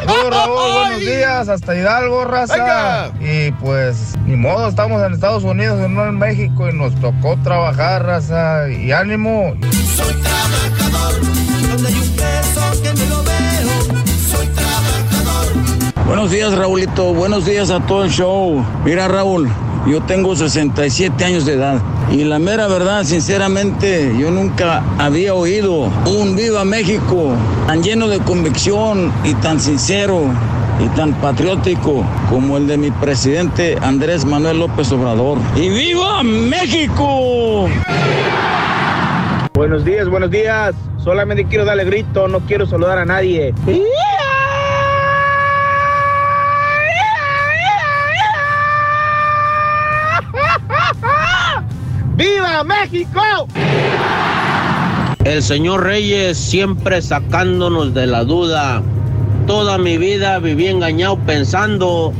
[0.05, 3.11] Saludos, Raúl, buenos días, hasta Hidalgo, raza.
[3.21, 7.37] Y pues, ni modo, estamos en Estados Unidos y no en México y nos tocó
[7.43, 8.69] trabajar, raza.
[8.69, 9.53] Y ánimo.
[9.95, 11.21] Soy trabajador,
[11.69, 14.03] donde hay un peso que me lo veo.
[14.29, 16.05] Soy trabajador.
[16.05, 17.13] Buenos días, Raulito.
[17.13, 18.65] Buenos días a todo el show.
[18.83, 19.49] Mira, Raúl,
[19.85, 21.81] yo tengo 67 años de edad.
[22.11, 27.33] Y la mera verdad, sinceramente, yo nunca había oído un Viva México
[27.67, 30.23] tan lleno de convicción y tan sincero
[30.79, 35.37] y tan patriótico como el de mi presidente Andrés Manuel López Obrador.
[35.55, 37.67] ¡Y viva México!
[39.53, 40.73] Buenos días, buenos días.
[41.03, 43.53] Solamente quiero darle grito, no quiero saludar a nadie.
[52.15, 53.21] ¡Viva México!
[55.23, 58.83] El señor Reyes siempre sacándonos de la duda.
[59.47, 62.13] Toda mi vida viví engañado pensando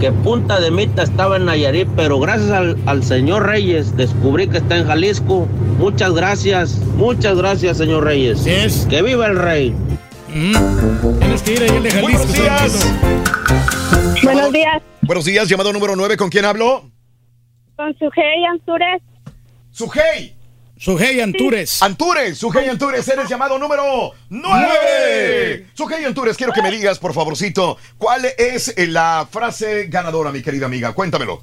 [0.00, 4.58] que Punta de Mita estaba en Nayarit, pero gracias al, al señor Reyes descubrí que
[4.58, 5.46] está en Jalisco.
[5.78, 8.44] Muchas gracias, muchas gracias, señor Reyes.
[8.88, 9.74] Que viva el rey.
[10.32, 12.26] Tienes que ir ahí el de Jalisco.
[12.26, 12.86] Buenos días.
[14.22, 14.82] Buenos días.
[15.02, 16.90] Buenos días, llamado número 9, ¿con quién hablo?
[17.76, 19.02] Con Sujei Antures.
[19.76, 20.34] Sujei.
[20.78, 21.82] Sujei Antures.
[21.82, 25.66] Antures, Sujei Antures, eres llamado número 9.
[25.74, 30.40] Sujei Antures, quiero que me digas, por favorcito, ¿cuál es eh, la frase ganadora, mi
[30.40, 30.94] querida amiga?
[30.94, 31.42] Cuéntamelo.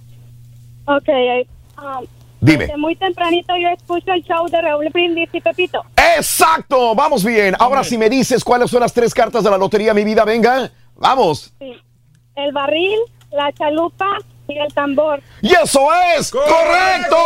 [0.86, 1.46] Ok, eh,
[1.78, 2.08] um,
[2.42, 2.66] Dime.
[2.66, 5.86] desde muy tempranito yo escucho el show de Raúl Brindis y Pepito.
[6.18, 7.56] Exacto, vamos bien.
[7.60, 10.72] Ahora si me dices cuáles son las tres cartas de la lotería, mi vida, venga.
[10.96, 11.54] Vamos.
[11.60, 11.72] Sí.
[12.36, 12.98] El barril,
[13.32, 14.18] la chalupa
[14.48, 15.22] y el tambor.
[15.42, 15.88] ¡Y eso
[16.18, 17.18] es correcto!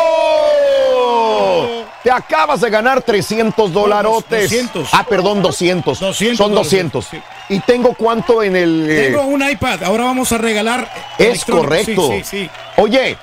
[2.04, 4.44] Te acabas de ganar 300 dolarotes.
[4.50, 4.90] 200.
[4.94, 6.00] Ah, perdón, 200.
[6.00, 7.08] 200 Son 200.
[7.50, 8.88] ¿Y tengo cuánto en el...?
[8.90, 10.90] eh, Tengo un iPad, ahora vamos a regalar.
[11.18, 12.08] Es correcto.
[12.10, 12.50] Sí, sí, sí.
[12.78, 13.18] Oye,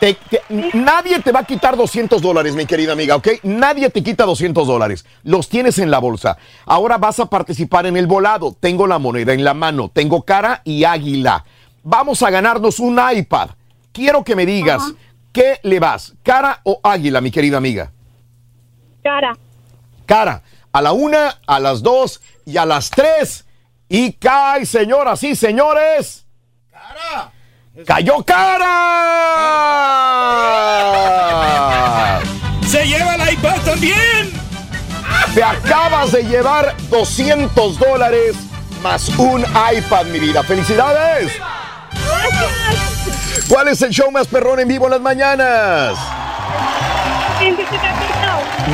[0.00, 0.42] te- te-
[0.74, 3.28] nadie te va a quitar 200 dólares, mi querida amiga, ¿ok?
[3.44, 5.04] Nadie te quita 200 dólares.
[5.22, 6.36] Los tienes en la bolsa.
[6.66, 8.56] Ahora vas a participar en el volado.
[8.58, 9.90] Tengo la moneda en la mano.
[9.92, 11.44] Tengo cara y águila.
[11.84, 13.50] Vamos a ganarnos un iPad.
[13.92, 14.82] Quiero que me digas,
[15.32, 16.14] ¿qué le vas?
[16.22, 17.92] ¿Cara o águila, mi querida amiga?
[19.02, 19.36] Cara.
[20.06, 20.42] Cara.
[20.72, 23.44] A la una, a las dos y a las tres.
[23.88, 26.24] Y cae, señoras y señores.
[27.86, 28.70] ¡Cayó cara!
[32.66, 34.32] ¡Se lleva el iPad también!
[35.34, 38.36] Te acabas de llevar 200 dólares
[38.82, 40.42] más un iPad, mi vida.
[40.42, 41.32] ¡Felicidades!
[43.48, 45.98] ¿Cuál es el show más perrón en vivo en las mañanas?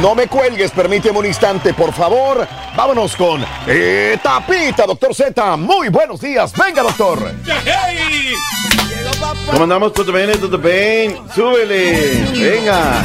[0.01, 2.47] No me cuelgues, permíteme un instante, por favor.
[2.77, 5.57] Vámonos con eh, Tapita, doctor Z.
[5.57, 6.53] Muy buenos días.
[6.53, 7.33] Venga, doctor.
[9.51, 9.93] ¿Cómo andamos?
[9.93, 10.31] ¿Todo bien?
[10.41, 11.19] ¿Todo bien?
[11.35, 12.25] ¡Súbele!
[12.33, 13.03] ¡Venga!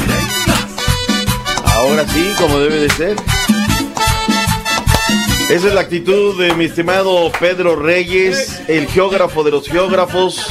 [1.73, 3.44] Ahora sí, como debe de ser.
[5.49, 10.47] Esa es la actitud de mi estimado Pedro Reyes, el geógrafo de los geógrafos,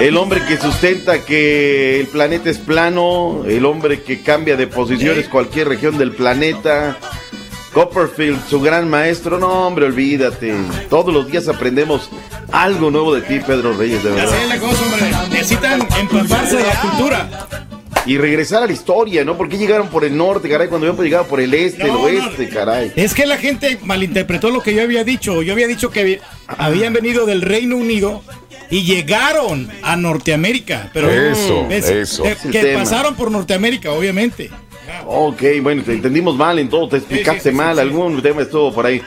[0.00, 5.28] el hombre que sustenta que el planeta es plano, el hombre que cambia de posiciones
[5.28, 6.96] cualquier región del planeta.
[7.74, 10.54] Copperfield, su gran maestro, no hombre, olvídate.
[10.88, 12.08] Todos los días aprendemos
[12.50, 14.42] algo nuevo de ti, Pedro Reyes, de Así verdad.
[14.42, 15.10] es la cosa, hombre.
[15.30, 17.67] Necesitan empaparse de la cultura.
[18.08, 19.36] Y regresar a la historia, ¿no?
[19.36, 20.68] ¿Por qué llegaron por el norte, caray?
[20.68, 22.90] Cuando habían llegado por el este, el No, oeste, caray.
[22.96, 25.42] Es que la gente malinterpretó lo que yo había dicho.
[25.42, 28.22] Yo había dicho que habían venido del Reino Unido
[28.70, 30.90] y llegaron a Norteamérica.
[30.94, 31.88] Pero Eso, ¿ves?
[31.88, 32.22] eso.
[32.22, 34.50] Que, que pasaron por Norteamérica, obviamente.
[35.06, 39.02] Ok, bueno, te entendimos mal en todo, te explicaste mal, algún tema estuvo por ahí.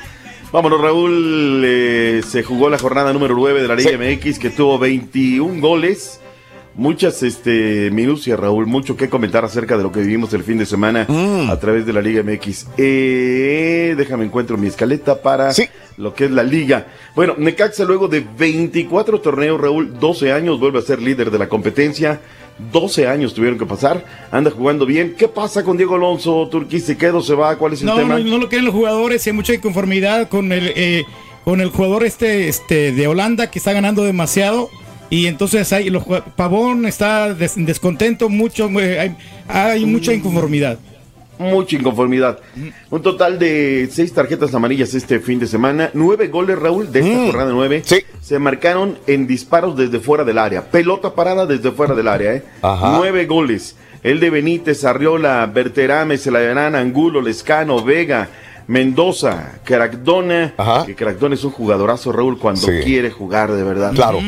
[0.51, 1.63] Vámonos, Raúl.
[1.65, 6.19] eh, se jugó la jornada número 9 de la Liga MX que tuvo 21 goles.
[6.81, 8.65] Muchas este, minucias, Raúl.
[8.65, 11.05] Mucho que comentar acerca de lo que vivimos el fin de semana
[11.47, 12.69] a través de la Liga MX.
[12.75, 15.51] Eh, déjame encuentro mi escaleta para
[15.97, 16.87] lo que es la Liga.
[17.15, 21.47] Bueno, Necaxa luego de 24 torneos, Raúl, 12 años, vuelve a ser líder de la
[21.47, 22.19] competencia.
[22.71, 24.03] 12 años tuvieron que pasar.
[24.31, 25.13] Anda jugando bien.
[25.15, 26.47] ¿Qué pasa con Diego Alonso?
[26.49, 27.55] ¿Turquí se queda o se va?
[27.57, 28.17] ¿Cuál es el No, tema?
[28.17, 31.03] no, no lo quieren los jugadores, hay mucha inconformidad con el eh,
[31.43, 34.69] con el jugador este este de Holanda que está ganando demasiado
[35.11, 36.03] y entonces hay los
[36.35, 39.15] Pavón está des- descontento mucho, eh, hay,
[39.47, 40.79] hay mucha inconformidad.
[41.37, 42.37] Mucha inconformidad.
[42.91, 45.89] Un total de seis tarjetas amarillas este fin de semana.
[45.95, 47.81] Nueve goles, Raúl, de esta jornada nueve.
[48.21, 50.61] Se marcaron en disparos desde fuera del área.
[50.69, 52.43] Pelota parada desde fuera del área, ¿eh?
[52.61, 52.93] Ajá.
[52.95, 53.75] Nueve goles.
[54.03, 58.29] El de Benítez, Arriola, Berterame, Celarán, Angulo, Lescano, Vega,
[58.67, 60.53] Mendoza, Caracdona.
[60.85, 62.71] Que Caracdona es un jugadorazo, Raúl, cuando Sí.
[62.83, 63.93] quiere jugar de verdad.
[63.93, 64.19] Claro.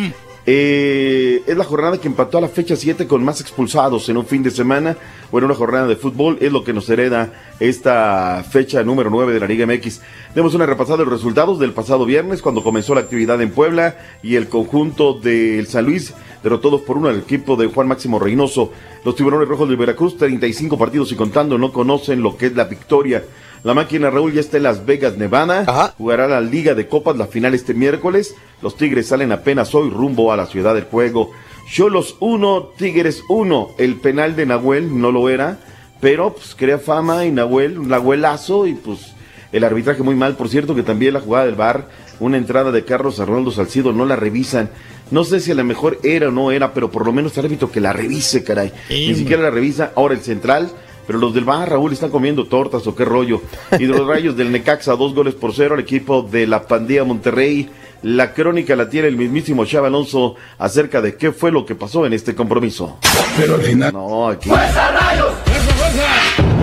[0.45, 4.25] Eh, es la jornada que empató a la fecha 7 con más expulsados en un
[4.25, 4.97] fin de semana
[5.31, 6.37] o en una jornada de fútbol.
[6.41, 10.01] Es lo que nos hereda esta fecha número 9 de la Liga MX.
[10.35, 13.97] Demos una repasada de los resultados del pasado viernes cuando comenzó la actividad en Puebla
[14.21, 16.13] y el conjunto del San Luis
[16.43, 18.71] derrotó 2 por 1 al equipo de Juan Máximo Reynoso.
[19.05, 22.65] Los tiburones rojos de Veracruz, 35 partidos y contando, no conocen lo que es la
[22.65, 23.23] victoria.
[23.63, 25.93] La máquina Raúl ya está en Las Vegas, Nevada.
[25.97, 28.35] Jugará la Liga de Copas, la final este miércoles.
[28.61, 31.31] Los Tigres salen apenas hoy rumbo a la Ciudad del Juego.
[31.71, 33.75] Cholos 1, Tigres 1.
[33.77, 35.59] El penal de Nahuel no lo era,
[36.01, 39.13] pero pues crea fama y Nahuel, un Nahuelazo y pues
[39.53, 40.35] el arbitraje muy mal.
[40.35, 41.87] Por cierto que también la jugada del bar,
[42.19, 44.71] una entrada de Carlos Arnoldo Salcido, no la revisan.
[45.09, 47.45] No sé si a lo mejor era o no era, pero por lo menos el
[47.45, 48.73] árbitro que la revise, caray.
[48.89, 49.93] Ni siquiera la revisa.
[49.95, 50.69] Ahora el central,
[51.05, 53.41] pero los del bar, Raúl, están comiendo tortas o qué rollo.
[53.73, 57.03] Y de los rayos del Necaxa, dos goles por cero al equipo de la Pandilla
[57.03, 57.69] Monterrey.
[58.03, 62.05] La crónica la tiene el mismísimo Chava Alonso acerca de qué fue lo que pasó
[62.05, 62.97] en este compromiso.
[63.37, 63.93] Pero al final.
[63.93, 64.49] No, aquí.
[64.49, 65.33] Los Rayos,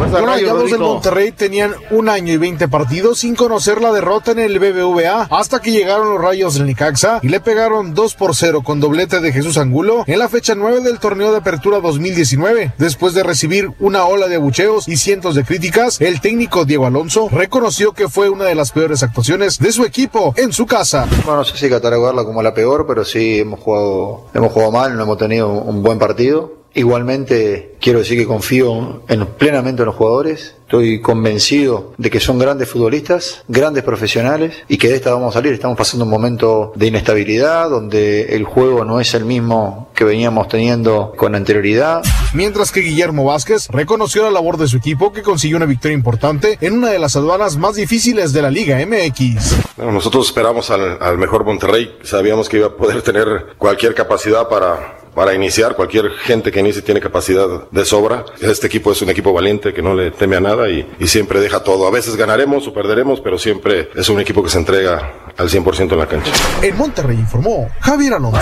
[0.09, 0.81] Rayados del.
[0.81, 5.61] Monterrey tenían un año y 20 partidos sin conocer la derrota en el BBVA hasta
[5.61, 9.33] que llegaron los Rayos del Nicaxa y le pegaron 2 por 0 con doblete de
[9.33, 12.73] Jesús Angulo en la fecha 9 del torneo de apertura 2019.
[12.79, 17.29] Después de recibir una ola de abucheos y cientos de críticas, el técnico Diego Alonso
[17.31, 21.07] reconoció que fue una de las peores actuaciones de su equipo en su casa.
[21.25, 24.97] Bueno, no sé si catalogarla como la peor, pero sí hemos jugado, hemos jugado mal,
[24.97, 26.60] no hemos tenido un buen partido.
[26.75, 30.55] Igualmente quiero decir que confío en, plenamente en los jugadores.
[30.63, 35.39] Estoy convencido de que son grandes futbolistas, grandes profesionales y que de esta vamos a
[35.39, 35.53] salir.
[35.53, 40.47] Estamos pasando un momento de inestabilidad donde el juego no es el mismo que veníamos
[40.47, 42.03] teniendo con anterioridad.
[42.35, 46.57] Mientras que Guillermo Vázquez reconoció la labor de su equipo que consiguió una victoria importante
[46.61, 49.77] en una de las aduanas más difíciles de la Liga MX.
[49.77, 54.49] Bueno, nosotros esperamos al, al mejor Monterrey, sabíamos que iba a poder tener cualquier capacidad
[54.49, 58.25] para, para iniciar, cualquier gente que inicie tiene capacidad de sobra.
[58.41, 61.41] Este equipo es un equipo valiente que no le teme a nada y, y siempre
[61.41, 61.87] deja todo.
[61.87, 65.93] A veces ganaremos o perderemos, pero siempre es un equipo que se entrega al 100%
[65.93, 66.33] en la cancha.
[66.63, 68.41] En Monterrey informó Javier Alonso.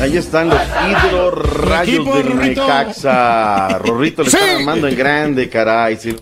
[0.00, 2.62] Ahí están los hidro rayos equipo, del Rorrito.
[2.62, 3.78] Necaxa.
[3.78, 4.36] Rorrito le Sí.
[4.36, 5.96] está armando en grande, caray.
[5.96, 6.16] Sí.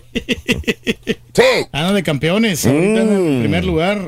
[1.33, 1.43] Sí.
[1.71, 3.99] Anda de campeones, ahorita en primer lugar.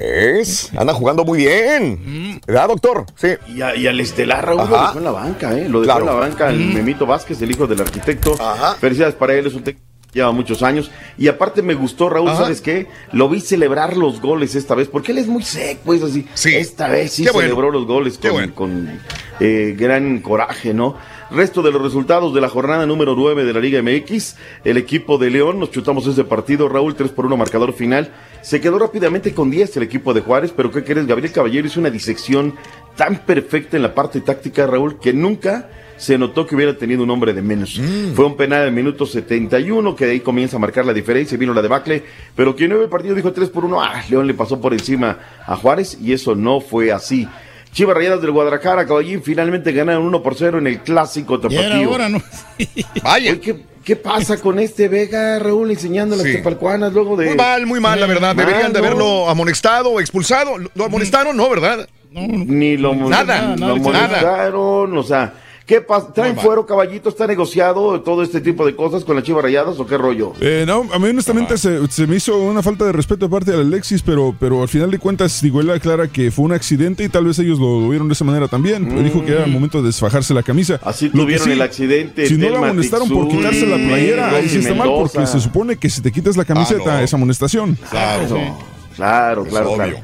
[0.00, 2.40] Es, anda jugando muy bien.
[2.46, 3.04] ¿Verdad, doctor?
[3.16, 3.28] Sí.
[3.54, 4.86] Y, a- y al Estelar Raúl lo Ajá.
[4.88, 5.68] dejó en la banca, ¿eh?
[5.68, 6.00] Lo dejó Claro.
[6.00, 6.74] en la banca el Mm.
[6.74, 8.36] Memito Vázquez, el hijo del arquitecto.
[8.80, 10.90] Felicidades para él, es un técnico que lleva muchos años.
[11.18, 12.42] Y aparte me gustó, Raúl, Ajá.
[12.44, 12.86] ¿sabes qué?
[13.12, 16.26] Lo vi celebrar los goles esta vez, porque él es muy seco, es así.
[16.44, 17.48] Esta vez sí Qué bueno.
[17.48, 19.00] celebró los goles con, con,
[19.40, 20.96] eh, gran coraje, ¿no?
[21.30, 24.36] Resto de los resultados de la jornada número 9 de la Liga MX.
[24.64, 28.14] El equipo de León, nos chutamos ese partido, Raúl, 3 por 1 marcador final.
[28.40, 31.06] Se quedó rápidamente con 10 el equipo de Juárez, pero ¿qué crees?
[31.06, 32.54] Gabriel Caballero hizo una disección
[32.96, 35.68] tan perfecta en la parte táctica, Raúl, que nunca
[35.98, 37.78] se notó que hubiera tenido un hombre de menos.
[38.14, 41.52] Fue un penal del minuto 71, que de ahí comienza a marcar la diferencia, vino
[41.52, 44.34] la debacle, pero quien no vio el partido dijo 3 por 1, ah, León le
[44.34, 47.28] pasó por encima a Juárez y eso no fue así.
[47.72, 51.90] Chivas Rayadas del Guadalajara, Caballín, finalmente ganaron 1 por 0 en el clásico tapatío.
[51.90, 52.20] hora, ¿no?
[53.02, 53.38] Vaya.
[53.40, 56.32] ¿qué, qué pasa con este Vega, Raúl, enseñando las Sí.
[56.34, 57.26] tepalcuanas luego de...
[57.26, 58.34] Muy mal, muy mal, la verdad.
[58.34, 58.86] Deberían de ¿no?
[58.86, 60.58] haberlo amonestado o expulsado.
[60.58, 61.36] ¿Lo- ¿Lo amonestaron?
[61.36, 61.88] No, ¿verdad?
[62.10, 63.74] Ni lo Nada, lo nada.
[63.76, 65.34] molestaron, o sea,
[65.68, 66.12] ¿qué pasa?
[66.12, 67.08] ¿Traen fuero, caballito?
[67.10, 70.32] ¿Está negociado todo este tipo de cosas con las Chivas Rayadas o qué rollo?
[70.40, 73.52] Eh, no, a mí honestamente se, se me hizo una falta de respeto de parte
[73.52, 77.04] de Alexis, pero, pero al final de cuentas, digo, él aclara que fue un accidente
[77.04, 79.04] y tal vez ellos lo vieron de esa manera también.
[79.04, 80.80] Dijo que era el momento de desfajarse la camisa.
[80.82, 80.88] Mm.
[80.88, 84.58] Así Lo tuvieron el accidente, Si no Telma amonestaron por quitarse la playera, ahí sí
[84.58, 87.04] está mal, porque se supone que si te quitas la camiseta Ah, no.
[87.04, 87.78] es amonestación.
[87.90, 88.56] Claro.
[88.96, 89.76] Claro, Es claro, obvio.
[89.76, 89.96] claro.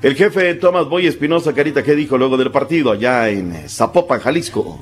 [0.00, 4.80] El jefe Tomás Boy Espinosa, Carita, ¿qué dijo luego del partido allá en Zapopan, Jalisco?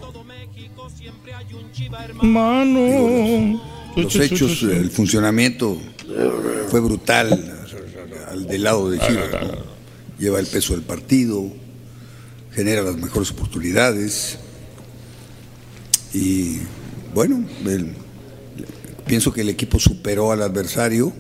[2.22, 3.60] Mano.
[3.96, 5.78] Los hechos, el funcionamiento
[6.68, 7.54] fue brutal
[8.30, 9.30] al del lado de Chivas.
[9.32, 9.76] ¿no?
[10.18, 11.44] Lleva el peso del partido,
[12.52, 14.38] genera las mejores oportunidades
[16.12, 16.58] y
[17.14, 17.94] bueno, el-
[19.06, 21.12] pienso que el equipo superó al adversario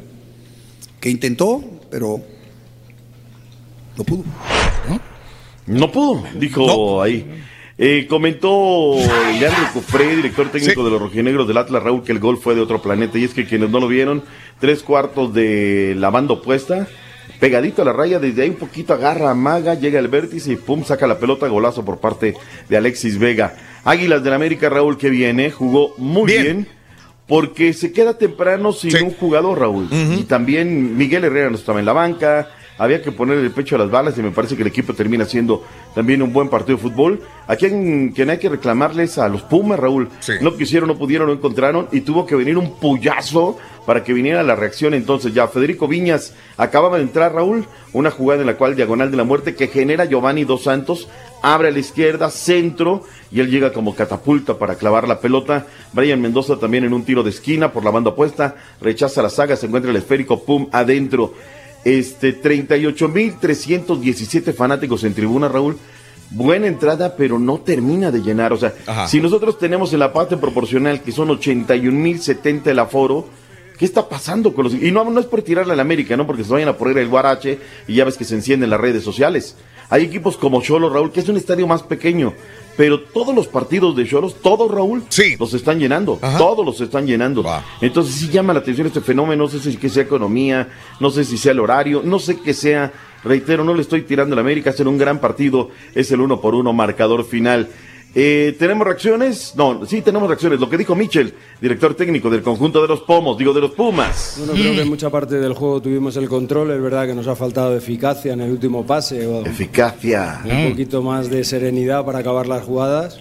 [1.00, 2.20] que intentó, pero
[3.96, 4.24] no pudo.
[5.66, 7.26] No pudo, dijo ahí.
[7.78, 8.94] Eh, comentó
[9.38, 12.62] Leandro Cofré, director técnico de los rojinegros del Atlas Raúl, que el gol fue de
[12.62, 13.18] otro planeta.
[13.18, 14.22] Y es que quienes no lo vieron,
[14.60, 16.88] tres cuartos de la banda opuesta,
[17.38, 20.56] pegadito a la raya, desde ahí un poquito agarra a Maga, llega al vértice y
[20.56, 22.34] pum, saca la pelota, golazo por parte
[22.68, 23.54] de Alexis Vega.
[23.84, 26.68] Águilas del América, Raúl, que viene, jugó muy bien.
[27.28, 29.88] porque se queda temprano sin un jugador, Raúl.
[30.18, 32.48] Y también Miguel Herrera no estaba en la banca,
[32.78, 35.24] había que poner el pecho a las balas y me parece que el equipo termina
[35.24, 37.22] siendo también un buen partido de fútbol.
[37.46, 40.08] A quien, quien hay que reclamarles a los Pumas, Raúl.
[40.40, 44.42] No quisieron, no pudieron, no encontraron y tuvo que venir un puyazo para que viniera
[44.42, 44.94] la reacción.
[44.94, 49.16] Entonces ya Federico Viñas acababa de entrar, Raúl, una jugada en la cual diagonal de
[49.16, 51.08] la muerte que genera Giovanni Dos Santos,
[51.42, 55.66] abre a la izquierda, centro, y él llega como catapulta para clavar la pelota.
[55.92, 59.56] Brian Mendoza también en un tiro de esquina por la banda opuesta, rechaza la saga,
[59.56, 61.34] se encuentra el esférico, pum, adentro.
[61.86, 65.78] Este, 38.317 fanáticos en tribuna, Raúl.
[66.30, 68.52] Buena entrada, pero no termina de llenar.
[68.52, 69.06] O sea, Ajá.
[69.06, 73.28] si nosotros tenemos en la parte proporcional, que son 81.070 el aforo,
[73.78, 74.74] ¿qué está pasando con los.?
[74.74, 76.26] Y no, no es por tirarle a la América, ¿no?
[76.26, 79.04] Porque se vayan a poner el guarache y ya ves que se encienden las redes
[79.04, 79.54] sociales.
[79.88, 82.32] Hay equipos como Cholo, Raúl, que es un estadio más pequeño,
[82.76, 85.04] pero todos los partidos de Cholos, todos, Raúl,
[85.38, 86.18] los están llenando.
[86.38, 87.44] Todos los están llenando.
[87.80, 89.44] Entonces sí llama la atención este fenómeno.
[89.44, 90.68] No sé si que sea economía,
[91.00, 92.92] no sé si sea el horario, no sé qué sea.
[93.24, 96.40] Reitero, no le estoy tirando a la América, hacen un gran partido, es el uno
[96.40, 97.68] por uno marcador final.
[98.18, 99.52] Eh, ¿Tenemos reacciones?
[99.56, 100.58] No, sí tenemos reacciones.
[100.58, 104.36] Lo que dijo Michel, director técnico del conjunto de los Pomos, digo de los Pumas.
[104.38, 106.70] Bueno, creo que en mucha parte del juego tuvimos el control.
[106.70, 109.26] Es verdad que nos ha faltado eficacia en el último pase.
[109.26, 110.40] o Eficacia.
[110.50, 113.20] Un poquito más de serenidad para acabar las jugadas.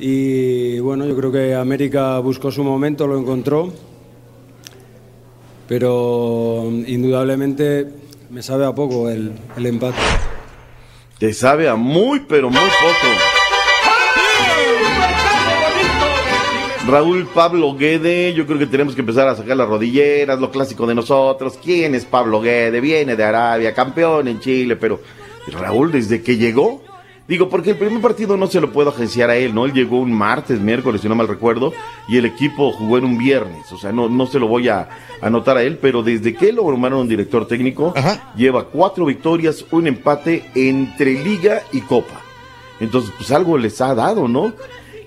[0.00, 3.72] Y bueno, yo creo que América buscó su momento, lo encontró.
[5.68, 7.86] Pero indudablemente
[8.30, 9.96] me sabe a poco el, el empate.
[11.22, 13.06] Te sabe a muy, pero muy poco.
[16.88, 20.84] Raúl Pablo Guede, yo creo que tenemos que empezar a sacar las rodilleras, lo clásico
[20.84, 21.60] de nosotros.
[21.62, 22.80] ¿Quién es Pablo Guede?
[22.80, 25.00] Viene de Arabia, campeón en Chile, pero
[25.46, 26.82] Raúl, desde que llegó,
[27.28, 29.64] digo, porque el primer partido no se lo puedo agenciar a él, ¿no?
[29.64, 31.72] Él llegó un martes, miércoles, si no mal recuerdo,
[32.08, 34.88] y el equipo jugó en un viernes, o sea, no, no se lo voy a
[35.20, 37.94] anotar a él, pero desde que lo nombraron director técnico,
[38.36, 42.20] lleva cuatro victorias, un empate entre Liga y Copa.
[42.80, 44.52] Entonces, pues algo les ha dado, ¿no?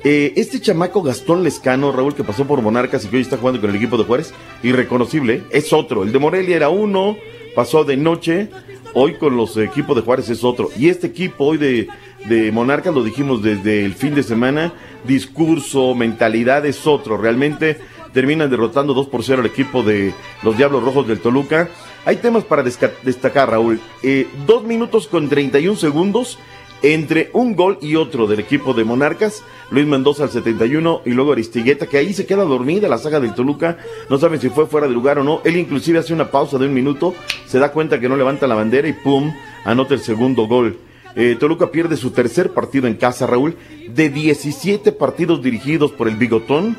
[0.07, 3.59] Eh, este chamaco Gastón Lescano, Raúl, que pasó por Monarcas y que hoy está jugando
[3.59, 6.03] con el equipo de Juárez, irreconocible, es otro.
[6.03, 7.17] El de Morelia era uno,
[7.55, 8.49] pasó de noche,
[8.95, 10.69] hoy con los equipos de Juárez es otro.
[10.77, 11.87] Y este equipo hoy de,
[12.27, 14.73] de Monarcas, lo dijimos desde el fin de semana,
[15.05, 17.17] discurso, mentalidad es otro.
[17.17, 17.77] Realmente
[18.13, 21.69] terminan derrotando 2 por 0 al equipo de los Diablos Rojos del Toluca.
[22.05, 23.79] Hay temas para destacar, Raúl.
[24.01, 26.39] Eh, dos minutos con 31 segundos
[26.81, 31.31] entre un gol y otro del equipo de Monarcas, Luis Mendoza al 71 y luego
[31.31, 33.77] Aristigueta, que ahí se queda dormida la saga del Toluca,
[34.09, 36.65] no saben si fue fuera de lugar o no, él inclusive hace una pausa de
[36.65, 37.13] un minuto,
[37.47, 39.33] se da cuenta que no levanta la bandera y pum,
[39.63, 40.77] anota el segundo gol.
[41.15, 43.55] Eh, Toluca pierde su tercer partido en casa, Raúl,
[43.89, 46.77] de 17 partidos dirigidos por el Bigotón,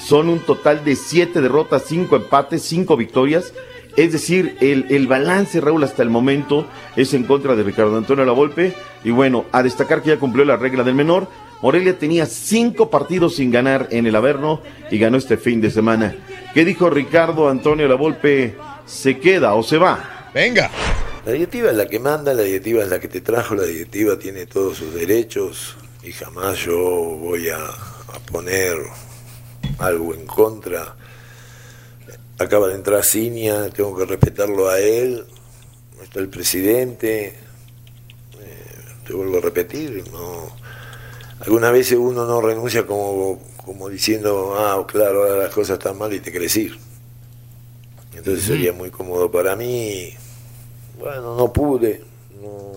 [0.00, 3.52] son un total de 7 derrotas, 5 empates, 5 victorias.
[3.96, 8.24] Es decir, el, el balance, Raúl, hasta el momento es en contra de Ricardo Antonio
[8.24, 8.74] Lavolpe.
[9.04, 11.28] Y bueno, a destacar que ya cumplió la regla del menor.
[11.62, 16.14] Morelia tenía 5 partidos sin ganar en el Averno y ganó este fin de semana.
[16.54, 18.56] ¿Qué dijo Ricardo Antonio Lavolpe?
[18.86, 20.30] ¿Se queda o se va?
[20.32, 20.70] Venga.
[21.26, 24.18] La directiva es la que manda, la directiva es la que te trajo, la directiva
[24.18, 28.78] tiene todos sus derechos y jamás yo voy a, a poner
[29.78, 30.96] algo en contra.
[32.40, 35.26] Acaba de entrar Cinia, tengo que respetarlo a él,
[36.02, 38.76] está el presidente, eh,
[39.06, 40.48] te vuelvo a repetir, no.
[41.40, 46.14] Algunas veces uno no renuncia como, como diciendo, ah, claro, ahora las cosas están mal
[46.14, 46.78] y te querés ir.
[48.16, 50.14] Entonces sería muy cómodo para mí.
[50.98, 52.02] Bueno, no pude,
[52.40, 52.72] no,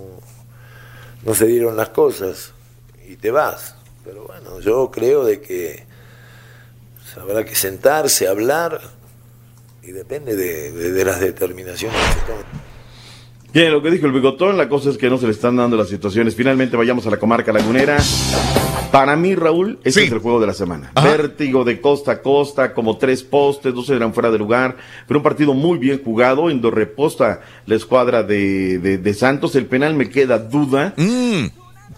[1.24, 2.52] no se dieron las cosas
[3.08, 3.76] y te vas.
[4.04, 5.86] Pero bueno, yo creo de que
[7.16, 8.82] habrá que sentarse, hablar
[9.84, 12.46] y depende de, de- de las determinaciones que se tomen.
[13.54, 15.78] Bien, lo que dijo el bigotón, la cosa es que no se le están dando
[15.78, 16.34] las situaciones.
[16.36, 17.98] Finalmente vayamos a la comarca lagunera.
[18.92, 20.92] Para mí, Raúl, este es el juego de la semana.
[21.04, 24.78] Vértigo de costa a costa, como tres postes, dos eran fuera de lugar,
[25.08, 29.56] pero un partido muy bien jugado, en donde reposta la escuadra de, de- de Santos.
[29.56, 30.96] El penal me queda duda.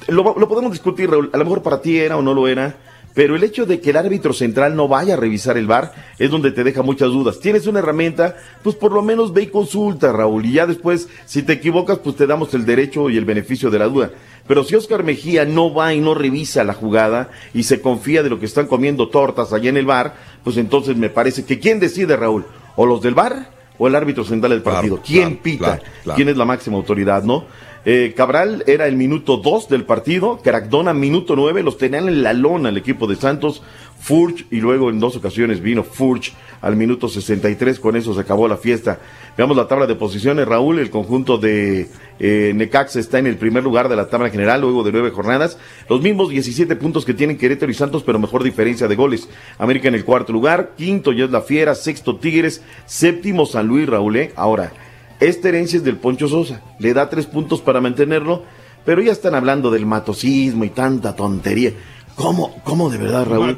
[0.08, 1.30] Lo, lo podemos discutir, Raúl.
[1.34, 2.76] A lo mejor para ti era o no lo era.
[3.16, 6.30] Pero el hecho de que el árbitro central no vaya a revisar el VAR es
[6.30, 7.40] donde te deja muchas dudas.
[7.40, 10.46] Tienes una herramienta, pues por lo menos ve y consulta, Raúl.
[10.46, 13.80] Y ya después, si te equivocas, pues te damos el derecho y el beneficio de
[13.80, 14.12] la duda.
[14.48, 18.30] Pero si Oscar Mejía no va y no revisa la jugada y se confía de
[18.30, 20.14] lo que están comiendo tortas allá en el VAR,
[20.44, 22.46] pues entonces me parece que ¿quién decide, Raúl?
[22.76, 25.02] ¿O los del VAR o el árbitro central del partido?
[25.04, 25.80] ¿Quién pita?
[26.04, 26.16] claro.
[26.18, 27.46] ¿Quién es la máxima autoridad, no?
[27.88, 32.34] Eh, Cabral era el minuto 2 del partido, Caracdona minuto 9, los tenían en la
[32.34, 33.62] lona el equipo de Santos,
[34.00, 38.48] Furch y luego en dos ocasiones vino Furch al minuto 63, con eso se acabó
[38.48, 39.00] la fiesta.
[39.38, 41.88] Veamos la tabla de posiciones, Raúl, el conjunto de
[42.20, 45.60] eh, Necaxa está en el primer lugar de la tabla general luego de nueve jornadas,
[45.88, 49.30] los mismos 17 puntos que tienen Querétaro y Santos, pero mejor diferencia de goles.
[49.60, 53.88] América en el cuarto lugar, quinto ya es la Fiera, sexto Tigres, séptimo San Luis,
[53.88, 54.32] Raúl, ¿eh?
[54.36, 54.74] ahora.
[55.20, 56.62] Esta herencia es del Poncho Sosa.
[56.80, 58.44] Le da tres puntos para mantenerlo,
[58.86, 61.74] pero ya están hablando del matosismo y tanta tontería.
[62.16, 63.58] ¿Cómo, cómo de verdad, Raúl?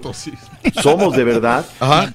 [0.81, 1.65] Somos de verdad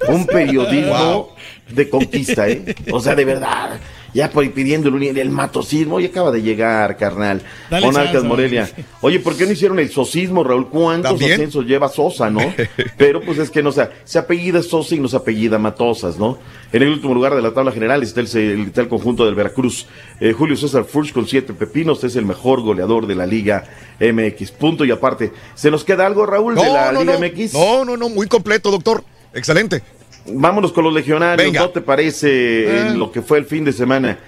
[0.09, 1.28] un periodismo
[1.69, 2.74] de conquista, ¿eh?
[2.93, 3.78] O sea, de verdad.
[4.15, 7.43] Ya por pidiendo el, el matosismo, y acaba de llegar, carnal.
[7.71, 8.71] Dale Monarcas chance, Morelia.
[9.01, 10.69] Oye, ¿por qué no hicieron el sosismo, Raúl?
[10.69, 11.33] ¿Cuántos ¿También?
[11.33, 12.41] ascensos lleva Sosa, no?
[12.99, 16.39] Pero pues es que no, sea, se apellida Sosa y no se apellida Matosas, ¿no?
[16.73, 19.35] En el último lugar de la tabla general está el, el- está el conjunto del
[19.35, 19.87] Veracruz.
[20.21, 23.65] Eh, Julio César Furch con siete pepinos es el mejor goleador de la Liga
[24.01, 24.51] MX.
[24.53, 25.33] Punto y aparte.
[25.55, 27.19] ¿Se nos queda algo, Raúl, de la Liga no.
[27.27, 27.55] MX?
[27.55, 29.05] No, no, no, muy completo, doctor.
[29.35, 29.83] Excelente.
[30.27, 31.61] Vámonos con los legionarios, Venga.
[31.61, 32.86] ¿no te parece Ah.
[32.89, 34.19] en lo que fue el fin de semana?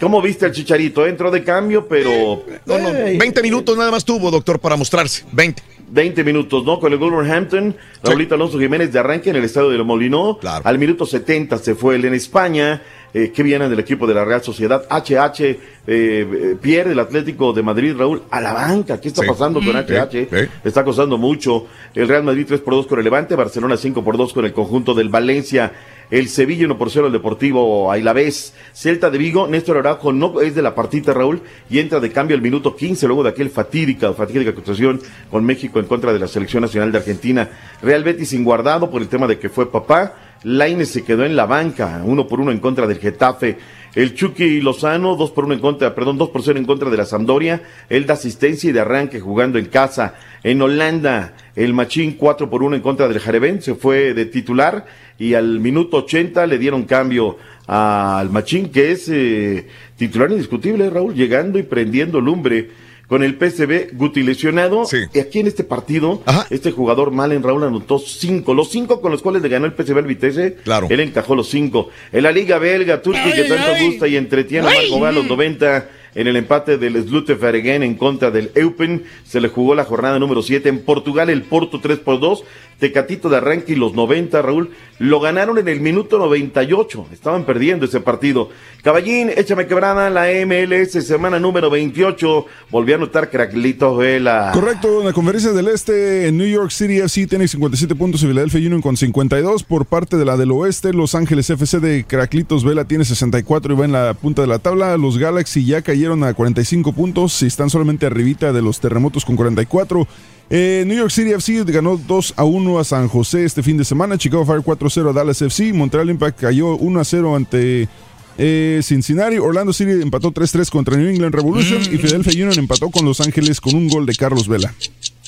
[0.00, 1.06] ¿Cómo viste al Chicharito?
[1.06, 2.42] Entró de cambio, pero...
[2.66, 5.24] No, no, 20 minutos nada más tuvo, doctor, para mostrarse.
[5.32, 5.62] 20.
[5.90, 6.80] 20 minutos, ¿no?
[6.80, 10.38] Con el Wolverhampton, Raulito Alonso Jiménez de arranque en el estadio de Molinó.
[10.64, 12.82] Al minuto 70 se fue él en España.
[13.14, 14.86] Eh, que viene del equipo de la Real Sociedad.
[14.88, 18.98] HH eh, eh, pierde el Atlético de Madrid, Raúl, a la banca.
[19.00, 19.28] ¿Qué está Sí.
[19.28, 19.76] pasando con.
[19.76, 20.10] HH?
[20.30, 20.48] Sí.
[20.64, 21.66] Está costando mucho.
[21.94, 24.54] El Real Madrid 3 por 2 con el Levante, Barcelona 5 por 2 con el
[24.54, 25.72] conjunto del Valencia.
[26.10, 28.54] El Sevilla 1 por 0 el Deportivo Ailavés.
[28.72, 31.40] Celta de Vigo, Néstor Araujo no es de la partita, Raúl,
[31.70, 35.78] y entra de cambio al minuto 15 luego de aquel fatídica, fatídica actuación con México
[35.80, 37.48] en contra de la Selección Nacional de Argentina.
[37.82, 40.14] Real Betis sin guardado por el tema de que fue papá.
[40.44, 43.58] Laine se quedó en la banca, uno por uno en contra del Getafe.
[43.94, 46.96] El Chucky Lozano, dos por uno en contra, perdón, dos por cero en contra de
[46.96, 47.62] la Sampdoria.
[47.90, 50.14] Él da asistencia y de arranque jugando en casa.
[50.42, 54.86] En Holanda, el Machín, cuatro por uno en contra del Jarevén, se fue de titular
[55.18, 57.36] y al minuto 80 le dieron cambio
[57.66, 62.70] al Machín, que es eh, titular indiscutible, Raúl, llegando y prendiendo lumbre.
[63.08, 64.84] Con el PSV, Guti lesionado.
[65.12, 68.54] Y aquí en este partido, este jugador Malen Raúl anotó cinco.
[68.54, 70.56] Los cinco con los cuales le ganó el PSV al Vitesse.
[70.64, 70.86] Claro.
[70.88, 71.90] Él encajó los cinco.
[72.12, 74.70] En la Liga Belga, Turki, que tanto gusta y entretiene a.
[74.70, 75.88] Marco a los 90.
[76.14, 80.18] En el empate del Slute Vergen en contra del Eupen, se le jugó la jornada
[80.18, 80.68] número 7.
[80.68, 82.44] En Portugal, el Porto 3 por 2.
[82.82, 87.06] Tecatito de arranque y los 90, Raúl, lo ganaron en el minuto 98.
[87.12, 88.50] Estaban perdiendo ese partido.
[88.82, 92.44] Caballín, échame quebrada, la MLS, semana número 28.
[92.72, 94.50] Volvió a anotar Craclito Vela.
[94.52, 98.26] Correcto, en la conferencia del Este, en New York City FC tiene 57 puntos y
[98.26, 99.62] Philadelphia Union con 52.
[99.62, 103.76] Por parte de la del Oeste, Los Ángeles FC de Craclitos Vela tiene 64 y
[103.76, 104.96] va en la punta de la tabla.
[104.96, 109.36] Los Galaxy ya cayeron a 45 puntos y están solamente arribita de los Terremotos con
[109.36, 110.08] 44.
[110.50, 113.84] Eh, New York City FC ganó 2 a 1 a San José este fin de
[113.84, 114.18] semana.
[114.18, 115.72] Chicago Fire 4 a 0 a Dallas FC.
[115.72, 117.88] Montreal Impact cayó 1 a 0 ante
[118.36, 119.38] eh, Cincinnati.
[119.38, 121.80] Orlando City empató 3-3 contra New England Revolution.
[121.82, 124.74] Y Philadelphia Union empató con Los Ángeles con un gol de Carlos Vela.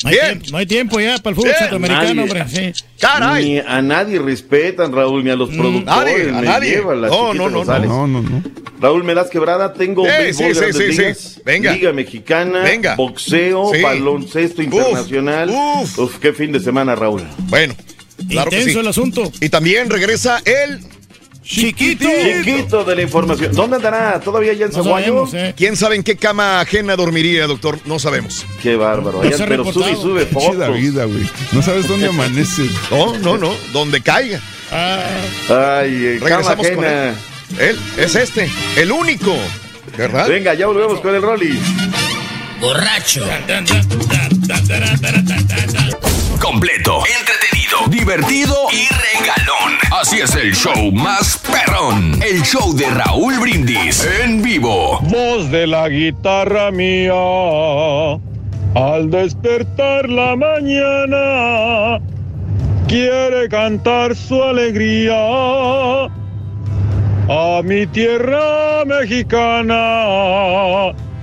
[0.03, 1.59] No hay, tiempo, no hay tiempo ya para el fútbol Bien.
[1.59, 2.43] centroamericano, Nadie.
[2.43, 2.73] hombre.
[2.75, 2.85] Sí.
[3.45, 6.27] Ni a nadie respetan, Raúl, ni a los productores.
[6.27, 6.71] nadie, a nadie.
[6.71, 7.89] lleva la No, no, no, González.
[7.89, 8.43] No, no, no.
[8.85, 9.73] Raúl, me das quebrada.
[9.73, 10.99] Tengo Eh, béisbol, sí, sí, sí, sí.
[11.03, 11.73] ligas, Venga.
[11.73, 12.97] Liga Mexicana, Venga.
[12.97, 13.81] boxeo, Sí.
[13.81, 15.51] baloncesto Uf, internacional.
[15.97, 16.19] Uf.
[16.19, 17.23] qué fin de semana, Raúl.
[17.49, 17.75] Bueno,
[18.29, 18.85] claro que Intenso sí.
[18.85, 19.33] el asunto.
[19.41, 20.81] Y también regresa el
[21.43, 22.07] Chiquito.
[22.09, 23.53] Chiquito de la información.
[23.55, 24.19] ¿Dónde andará?
[24.21, 25.27] ¿Todavía allá en No Zaguayo?
[25.27, 25.55] sabemos, eh.
[25.57, 27.79] ¿Quién sabe en qué cama ajena dormiría, doctor?
[27.87, 28.47] No sabemos.
[28.63, 29.19] Qué bárbaro.
[29.19, 30.77] No Allá, se ha pero sube y sube Chida fotos.
[30.77, 31.29] vida, güey.
[31.53, 32.63] No sabes dónde amanece.
[32.91, 33.55] No, no, no.
[33.75, 34.41] Donde caiga.
[34.71, 37.15] Ay, eh, cama Regresamos con él.
[37.59, 39.35] Él es este, el único.
[39.97, 40.29] ¿Verdad?
[40.29, 41.59] Venga, ya volvemos con el Rolly.
[42.61, 43.25] Borracho.
[46.41, 47.03] Completo.
[47.07, 47.79] Entretenido.
[47.89, 49.79] divertido y regalón.
[49.93, 52.21] Así es el show más perrón.
[52.23, 54.99] El show de Raúl Brindis en vivo.
[55.03, 57.13] Voz de la guitarra mía,
[58.75, 62.01] al despertar la mañana,
[62.89, 65.15] quiere cantar su alegría
[67.29, 70.93] a mi tierra mexicana.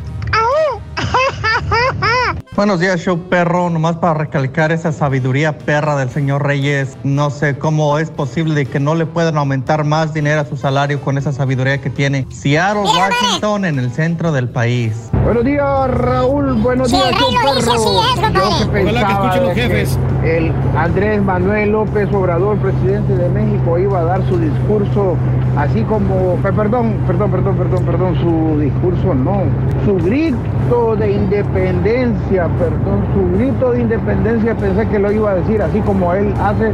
[2.54, 3.70] Buenos días, show perro.
[3.70, 6.98] Nomás para recalcar esa sabiduría perra del señor Reyes.
[7.06, 11.00] No sé cómo es posible que no le puedan aumentar más dinero a su salario
[11.00, 12.28] con esa sabiduría que tiene.
[12.30, 15.10] Seattle, Washington, en el centro del país.
[15.24, 16.54] Buenos días, Raúl.
[16.62, 17.70] Buenos Sí, días, show dice perro.
[17.70, 18.60] es.
[18.60, 20.00] Yo que los que jefes.
[20.26, 25.16] el Andrés Manuel López Obrador, presidente de México, iba a dar su discurso
[25.58, 29.44] así como, pe- perdón, perdón, perdón, perdón, perdón, su discurso no,
[29.86, 35.62] su grito de independencia, perdón, su grito de independencia pensé que lo iba a decir
[35.62, 36.72] así como él hace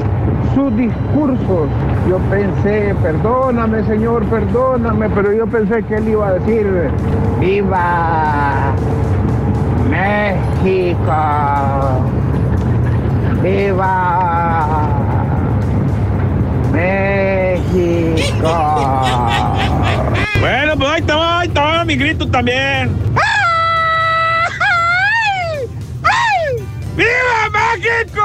[0.56, 1.70] sus discursos.
[2.10, 6.90] Yo pensé, perdóname señor, perdóname, pero yo pensé que él iba a decir,
[7.40, 8.74] viva
[9.90, 11.14] México.
[13.44, 14.90] ¡Viva
[16.74, 18.52] México!
[20.40, 22.92] Bueno, pues ahí te va, ahí mi grito también.
[26.98, 28.24] ¡Viva México!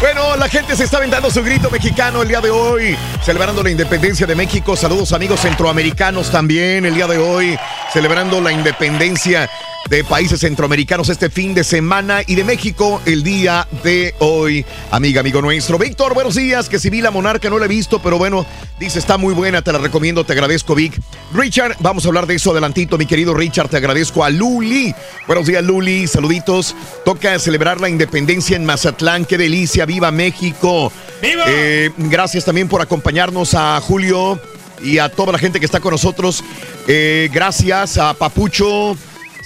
[0.00, 3.70] Bueno, la gente se está aventando su grito mexicano el día de hoy, celebrando la
[3.70, 4.76] independencia de México.
[4.76, 7.58] Saludos amigos centroamericanos también el día de hoy,
[7.92, 9.50] celebrando la independencia
[9.88, 15.20] de países centroamericanos este fin de semana y de México el día de hoy, amiga,
[15.20, 15.78] amigo nuestro.
[15.78, 18.44] Víctor, buenos días, que si vi la monarca no la he visto, pero bueno,
[18.78, 21.00] dice está muy buena, te la recomiendo, te agradezco, Vic.
[21.32, 24.94] Richard, vamos a hablar de eso adelantito, mi querido Richard, te agradezco a Luli.
[25.26, 26.76] Buenos días, Luli, saluditos.
[27.04, 30.92] Toca celebrar la independencia en Mazatlán, qué delicia, viva México.
[31.22, 31.44] ¡Viva!
[31.46, 34.38] Eh, gracias también por acompañarnos a Julio
[34.82, 36.44] y a toda la gente que está con nosotros.
[36.86, 38.96] Eh, gracias a Papucho.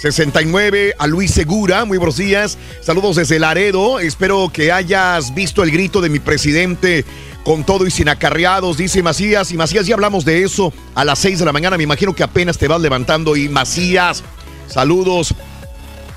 [0.02, 2.58] 69, a Luis Segura, muy buenos días.
[2.80, 4.00] Saludos desde Laredo.
[4.00, 7.04] Espero que hayas visto el grito de mi presidente
[7.44, 9.52] con todo y sin acarreados, dice Macías.
[9.52, 11.76] Y Macías, ya hablamos de eso a las 6 de la mañana.
[11.76, 13.36] Me imagino que apenas te vas levantando.
[13.36, 14.24] Y Macías,
[14.66, 15.36] saludos.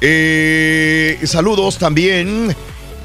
[0.01, 2.55] Eh, saludos también.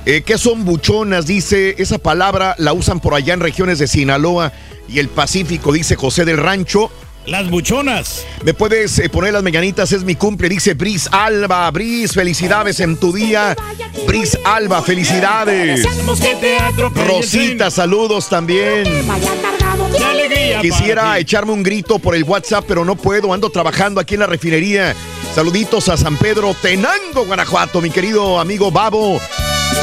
[0.07, 1.27] Eh, ¿Qué son buchonas?
[1.27, 4.55] Dice, esa palabra la usan por allá en regiones de Sinaloa
[4.89, 6.91] y el Pacífico, dice José del Rancho.
[7.31, 8.27] Las buchonas.
[8.43, 9.93] ¿Me puedes eh, poner las mañanitas?
[9.93, 11.71] Es mi cumple, dice Bris Alba.
[11.71, 13.57] Bris, felicidades en tu día.
[14.05, 15.87] Bris Alba, felicidades.
[17.07, 18.83] Rosita, saludos también.
[19.97, 20.61] ¡Qué alegría!
[20.61, 23.33] Quisiera echarme un grito por el WhatsApp, pero no puedo.
[23.33, 24.97] Ando trabajando aquí en la refinería.
[25.33, 29.21] Saluditos a San Pedro, Tenango, Guanajuato, mi querido amigo Babo.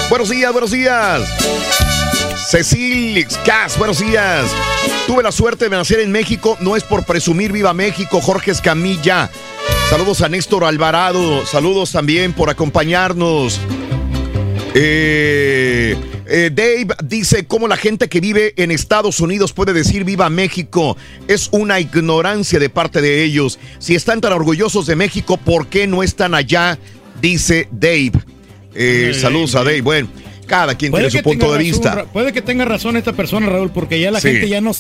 [0.10, 1.97] Buenos días, buenos días.
[2.48, 4.50] Cecil Cas, buenos días.
[5.06, 9.30] Tuve la suerte de nacer en México, no es por presumir viva México, Jorge Escamilla.
[9.90, 13.60] Saludos a Néstor Alvarado, saludos también por acompañarnos.
[14.74, 20.30] Eh, eh, Dave dice cómo la gente que vive en Estados Unidos puede decir viva
[20.30, 20.96] México.
[21.28, 23.60] Es una ignorancia de parte de ellos.
[23.80, 26.80] Si están tan orgullosos de México, ¿por qué no están allá?
[27.20, 28.14] Dice Dave.
[28.74, 29.82] Eh, saludos a Dave.
[29.82, 30.08] Bueno,
[30.48, 32.06] cada quien tiene su punto de razón, vista.
[32.12, 34.30] Puede que tenga razón esta persona, Raúl, porque ya la Sí.
[34.32, 34.72] gente ya no,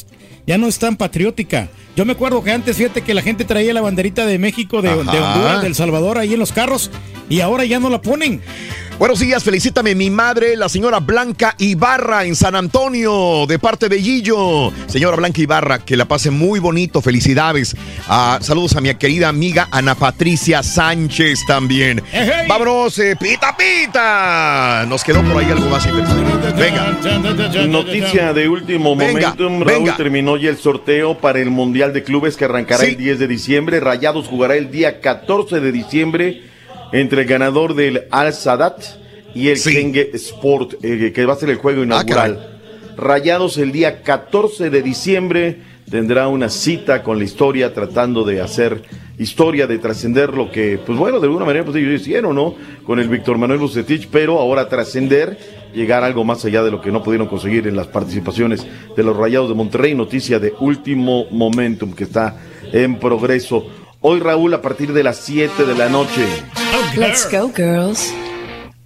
[0.48, 1.68] ya no es tan patriótica.
[1.96, 4.90] Yo me acuerdo que antes, fíjate que la gente traía la banderita de México, de,
[4.90, 4.96] de.
[4.96, 6.90] Honduras, de El Salvador ahí en los carros
[7.30, 8.42] y ahora ya no la ponen.
[9.00, 14.02] Buenos días, felicítame mi madre, la señora Blanca Ibarra en San Antonio, de parte de
[14.02, 14.74] Gillo.
[14.88, 17.76] Señora Blanca Ibarra, que la pase muy bonito, felicidades.
[18.08, 22.02] Ah, saludos a mi querida amiga Ana Patricia Sánchez también.
[22.50, 24.84] Vámonos, eh, pita pita.
[24.88, 26.54] Nos quedó por ahí algo más interesante.
[26.54, 27.68] Venga.
[27.68, 29.48] Noticia de último Venga, momento.
[29.50, 29.96] Raúl venga.
[29.96, 32.90] terminó ya el sorteo para el Mundial de Clubes que arrancará Sí.
[32.92, 33.80] el 10 de diciembre.
[33.80, 36.42] Rayados jugará el día 14 de diciembre
[36.92, 38.84] entre el ganador del Al Sadat
[39.34, 42.60] y el Kenge Sport, eh, que va a ser el juego inaugural.
[42.98, 48.82] Rayados el día 14 de diciembre tendrá una cita con la historia tratando de hacer
[49.18, 52.56] historia, de trascender lo que, pues bueno, de alguna manera pues ellos hicieron, ¿no?
[52.86, 55.38] Con el Víctor Manuel Bucetich, pero ahora trascender,
[55.74, 58.66] llegar algo más allá de lo que no pudieron conseguir en las participaciones
[58.96, 62.42] de los Rayados de Monterrey, noticia de último momentum que está
[62.72, 63.66] en progreso.
[64.02, 66.26] Hoy Raúl a partir de las 7 de la noche.
[66.96, 68.14] Let's go, girls.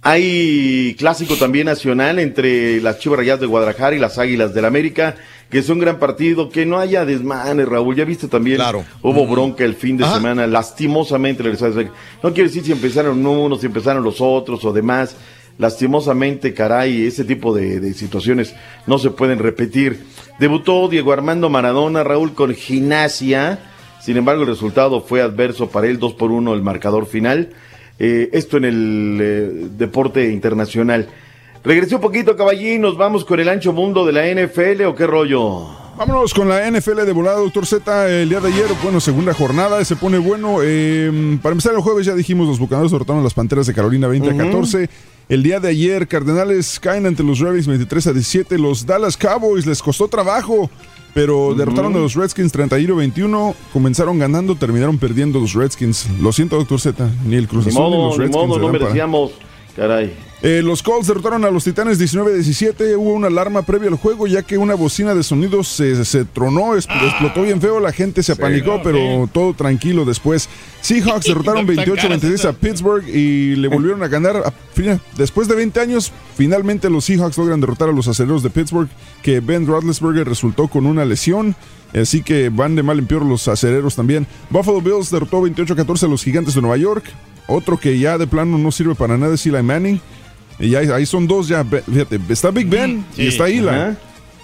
[0.04, 5.14] Hay clásico también nacional entre las Chivas Rayadas de Guadalajara y las Águilas del América.
[5.48, 7.94] que es un gran partido, que no haya desmanes, Raúl.
[7.94, 8.58] Ya viste también,
[9.02, 10.14] hubo bronca el fin de Ajá.
[10.14, 11.44] semana, lastimosamente.
[12.22, 15.14] No quiere decir si empezaron unos, si empezaron los otros o demás.
[15.58, 18.54] Lastimosamente, caray, ese tipo de, de situaciones
[18.86, 20.04] no se pueden repetir.
[20.40, 23.58] Debutó Diego Armando Maradona, Raúl, con gimnasia.
[24.04, 27.50] Sin embargo, el resultado fue adverso para él, 2 por 1 el marcador final.
[27.98, 31.08] Eh, esto en el eh, deporte internacional.
[31.62, 35.06] Regresé un poquito, caballín, nos vamos con el ancho mundo de la NFL o qué
[35.06, 35.68] rollo.
[35.96, 38.10] Vámonos con la NFL de volada, doctor Z.
[38.10, 40.56] El día de ayer, bueno, segunda jornada, se pone bueno.
[40.62, 44.30] Eh, para empezar el jueves, ya dijimos, los bucaneros derrotaron las panteras de Carolina 20
[44.30, 44.38] a Ujú.
[44.44, 44.88] 14.
[45.28, 48.58] El día de ayer, Cardenales caen ante los Ravens 23 a 17.
[48.58, 50.70] Los Dallas Cowboys les costó trabajo,
[51.14, 53.54] pero derrotaron a los Redskins 31 a 21.
[53.72, 56.08] Comenzaron ganando, terminaron perdiendo los Redskins.
[56.20, 57.10] Lo siento, doctor Z.
[57.26, 58.46] Ni el Cruz Ni Azul ni modo, los ni Redskins.
[58.46, 59.30] modo, le no dan para- merecíamos.
[59.76, 60.12] Caray.
[60.42, 62.96] Eh, los Colts derrotaron a los Titanes 19-17.
[62.96, 66.74] Hubo una alarma previa al juego, ya que una bocina de sonidos se, se tronó,
[66.76, 67.78] es- explotó bien feo.
[67.80, 70.48] La gente se apanicó, pero todo tranquilo después.
[70.80, 74.36] Seahawks derrotaron 28-26 a Pittsburgh y le volvieron a ganar.
[74.36, 74.52] a-
[75.16, 78.88] después de 20 años, finalmente los Seahawks logran derrotar a los aceleros de Pittsburgh,
[79.22, 81.54] que Ben Roethlisberger resultó con una lesión.
[81.94, 84.26] Así que van de mal en peor los acereros también.
[84.50, 87.04] Buffalo Bills derrotó 28-14 a los Gigantes de Nueva York.
[87.48, 90.00] Otro que ya de plano no sirve para nada es Eli Manning.
[90.62, 91.64] Y ya, ahí son dos ya.
[91.64, 93.22] Fíjate, está Big Ben Sí.
[93.22, 93.44] y está.
[93.44, 93.96] Ajá.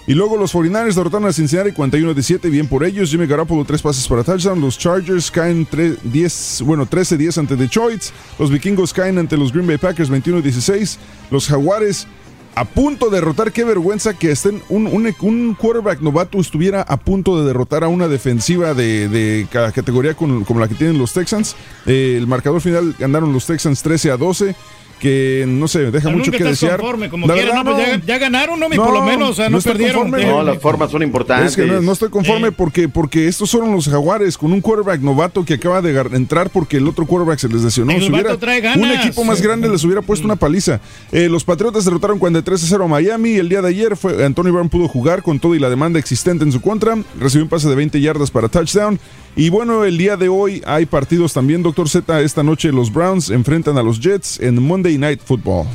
[0.05, 3.11] Y luego los 49ers derrotaron a Cincinnati 41-17, bien por ellos.
[3.11, 4.59] Jimmy Garoppolo tres pases para touchdown.
[4.59, 8.01] Los Chargers caen tre- 10, bueno, 13-10 ante Detroit.
[8.39, 10.97] Los Vikingos caen ante los Green Bay Packers 21-16.
[11.29, 12.07] Los Jaguares
[12.55, 13.51] a punto de derrotar.
[13.51, 17.87] Qué vergüenza que estén un, un, un quarterback novato estuviera a punto de derrotar a
[17.87, 21.55] una defensiva de, de ca- categoría con- como la que tienen los Texans.
[21.85, 24.55] Eh, el marcador final ganaron los Texans 13 a 12.
[24.99, 26.77] Que no sé, deja mucho que desear.
[26.77, 27.95] conforme, como La quiera, verdad, no, pues no.
[27.99, 30.03] ya, ya ganaron, no, mi No, por lo menos, o sea, no perdieron.
[30.11, 30.25] conforme.
[30.25, 31.51] No, las formas son importantes.
[31.51, 34.99] Es que no, no estoy conforme porque, porque estos fueron los jaguares con un quarterback
[35.01, 37.91] novato que acaba de entrar porque el otro quarterback se les lesionó.
[37.93, 39.05] El Si hubiera- trae un ganas.
[39.05, 40.81] equipo más grande les hubiera puesto una paliza.
[41.11, 43.35] Eh, los Patriotas derrotaron 43 a 0 a Miami.
[43.35, 46.43] El día de ayer fue Antonio Brown pudo jugar con todo y la demanda existente
[46.43, 46.97] en su contra.
[47.19, 48.99] Recibió un pase de 20 yardas para touchdown.
[49.35, 52.21] Y bueno, el día de hoy hay partidos también, doctor Z.
[52.21, 55.65] Esta noche los Browns enfrentan a los Jets en Monday Night Football.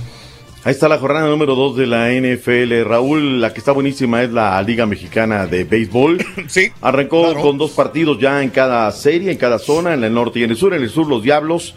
[0.65, 2.89] Ahí está la jornada número 2 de la NFL.
[2.89, 6.25] Raúl, la que está buenísima es la Liga Mexicana de Béisbol.
[6.49, 6.71] Sí.
[6.81, 7.41] Arrancó claro.
[7.43, 10.51] con dos partidos ya en cada serie, en cada zona, en el norte y en
[10.51, 10.73] el sur.
[10.73, 11.75] En el sur, los Diablos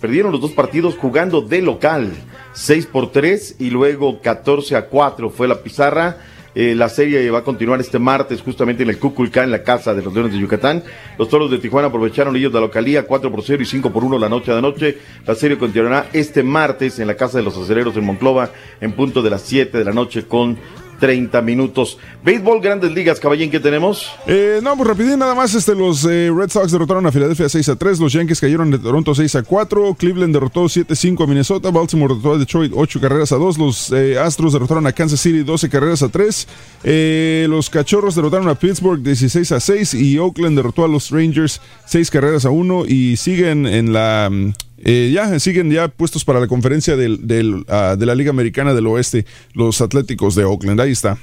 [0.00, 2.12] perdieron los dos partidos jugando de local.
[2.52, 6.18] 6 por 3 y luego 14 a 4 fue la pizarra.
[6.58, 9.92] Eh, la serie va a continuar este martes justamente en el Cuculcán, en la casa
[9.92, 10.82] de los Leones de Yucatán.
[11.18, 14.18] Los Toros de Tijuana aprovecharon ellos la localía 4 por 0 y 5 por 1
[14.18, 14.98] la noche de anoche.
[15.26, 18.48] La serie continuará este martes en la casa de los aceleros en Monclova
[18.80, 20.56] en punto de las 7 de la noche con
[20.98, 21.98] 30 minutos.
[22.24, 24.10] Béisbol, grandes ligas, caballín, ¿qué tenemos?
[24.26, 25.54] Eh, no, pues rapidín nada más.
[25.54, 28.00] Este, los eh, Red Sox derrotaron a Filadelfia 6 a 3.
[28.00, 29.94] Los Yankees cayeron de Toronto 6 a 4.
[29.98, 31.70] Cleveland derrotó 7-5 a Minnesota.
[31.70, 33.58] Baltimore derrotó a Detroit 8 carreras a 2.
[33.58, 36.48] Los eh, Astros derrotaron a Kansas City 12 carreras a 3.
[36.84, 39.94] Eh, los Cachorros derrotaron a Pittsburgh 16 a 6.
[39.94, 42.86] Y Oakland derrotó a los Rangers 6 carreras a 1.
[42.86, 44.28] Y siguen en la.
[44.30, 48.30] mm, eh, ya siguen ya puestos para la conferencia del, del, ah, de la Liga
[48.30, 50.80] Americana del Oeste, los Atléticos de Oakland.
[50.80, 51.18] Ahí está.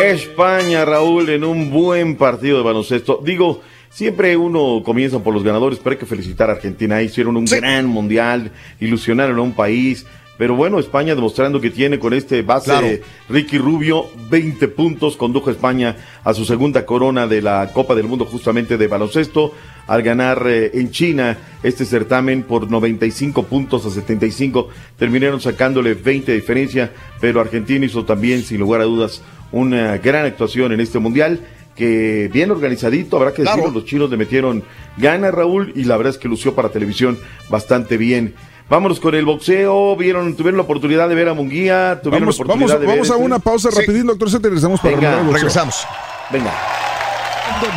[0.00, 3.20] España, Raúl, en un buen partido de baloncesto.
[3.24, 7.02] Digo, siempre uno comienza por los ganadores, pero hay que felicitar a Argentina.
[7.02, 10.06] Hicieron un gran mundial, ilusionaron a un país.
[10.38, 12.88] Pero bueno, España demostrando que tiene con este base Claro.
[13.28, 18.06] Ricky Rubio 20 puntos, condujo a España a su segunda corona de la Copa del
[18.06, 19.54] Mundo justamente de baloncesto
[19.86, 24.68] al ganar eh, en China este certamen por 95 puntos a 75.
[24.98, 29.22] Terminaron sacándole 20 de diferencia, pero Argentina hizo también, sin lugar a dudas,
[29.52, 31.40] una gran actuación en este mundial
[31.76, 33.58] que bien organizadito, habrá que Claro.
[33.58, 34.64] decirlo, los chinos le metieron
[34.96, 37.18] gana Raúl y la verdad es que lució para televisión
[37.50, 38.34] bastante bien.
[38.68, 42.44] Vámonos con el boxeo, vieron, tuvieron la oportunidad de ver a Munguía, tuvieron Vamos, la
[42.44, 43.78] oportunidad vamos, de ver vamos a este- una pausa Sí.
[43.80, 45.22] rapidín, doctor y regresamos para Venga.
[45.32, 45.86] Regresamos.
[46.32, 46.52] Venga.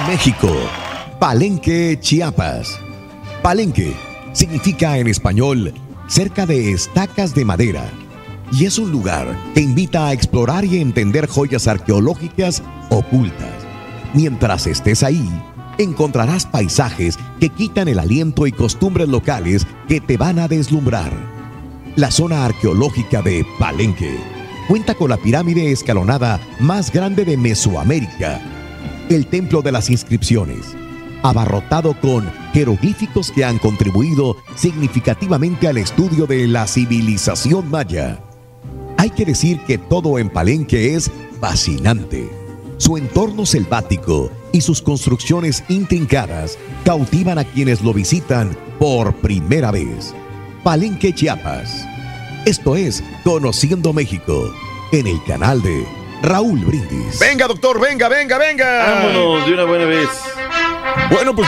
[0.08, 0.50] México,
[1.20, 2.80] Palenque, Chiapas.
[3.44, 3.94] Palenque
[4.34, 5.74] significa en español
[6.08, 7.84] cerca de estacas de madera
[8.52, 13.54] y es un lugar que invita a explorar y entender joyas arqueológicas ocultas.
[14.16, 15.30] Mientras estés ahí,
[15.80, 21.12] encontrarás paisajes que quitan el aliento y costumbres locales que te van a deslumbrar.
[21.96, 24.20] La zona arqueológica de Palenque
[24.68, 28.40] cuenta con la pirámide escalonada más grande de Mesoamérica,
[29.10, 30.76] el Templo de las Inscripciones,
[31.24, 38.22] abarrotado con jeroglíficos que han contribuido significativamente al estudio de la civilización maya.
[38.98, 42.30] Hay que decir que todo en Palenque es fascinante.
[42.78, 50.14] Su entorno selvático y sus construcciones intrincadas cautivan a quienes lo visitan por primera vez.
[50.64, 51.86] Palenque Chiapas.
[52.46, 54.54] Esto es Conociendo México
[54.92, 55.86] en el canal de
[56.22, 57.20] Raúl Brindis.
[57.20, 58.86] Venga, doctor, venga, venga, venga.
[58.86, 60.10] Vámonos de una buena vez.
[61.12, 61.48] Bueno, pues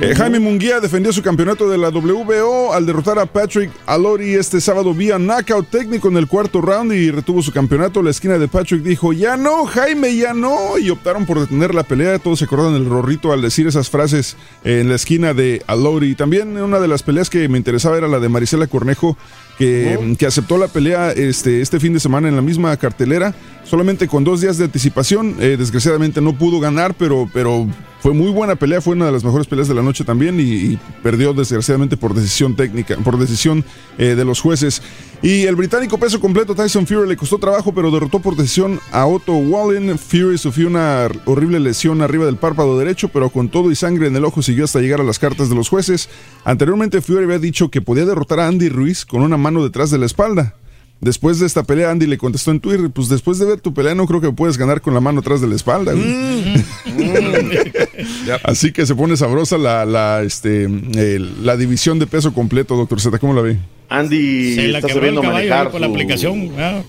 [0.00, 4.60] eh, Jaime Munguía defendió su campeonato de la WBO al derrotar a Patrick Alori este
[4.60, 8.02] sábado vía knockout técnico en el cuarto round y retuvo su campeonato.
[8.02, 10.78] La esquina de Patrick dijo, ya no, Jaime, ya no.
[10.78, 12.18] Y optaron por detener la pelea.
[12.18, 16.14] Todos se acordan del rorrito al decir esas frases en la esquina de Alori.
[16.14, 19.16] También una de las peleas que me interesaba era la de Marisela Cornejo
[19.62, 23.34] que, que, aceptó la pelea este, este fin de semana en la misma cartelera,
[23.64, 25.36] solamente con dos días de anticipación.
[25.38, 27.66] Eh, desgraciadamente no pudo ganar, pero, pero
[28.02, 30.76] fue muy buena pelea, fue una de las mejores peleas de la noche también y,
[31.04, 33.64] perdió desgraciadamente por decisión técnica, por decisión
[33.96, 34.82] eh, de los jueces.
[35.22, 39.06] Y el británico peso completo Tyson Fury le costó trabajo, pero derrotó por decisión a
[39.06, 39.96] Otto Wallen.
[39.96, 44.16] Fury sufrió una horrible lesión arriba del párpado derecho, pero con todo y sangre en
[44.16, 46.08] el ojo siguió hasta llegar a las cartas de los jueces.
[46.44, 49.98] Anteriormente Fury había dicho que podía derrotar a Andy Ruiz con una mano detrás de
[49.98, 50.56] la espalda.
[51.02, 53.92] Después de esta pelea, Andy le contestó en Twitter, pues después de ver tu pelea
[53.96, 55.92] no creo que puedes ganar con la mano atrás de la espalda.
[58.44, 63.00] Así que se pone sabrosa la, la, este, el, la división de peso completo, doctor
[63.00, 63.18] Z.
[63.18, 63.56] ¿Cómo la ve?
[63.88, 66.52] Andy Se la está quebró el sabiendo caballo manejar por la aplicación.
[66.58, 66.82] ah.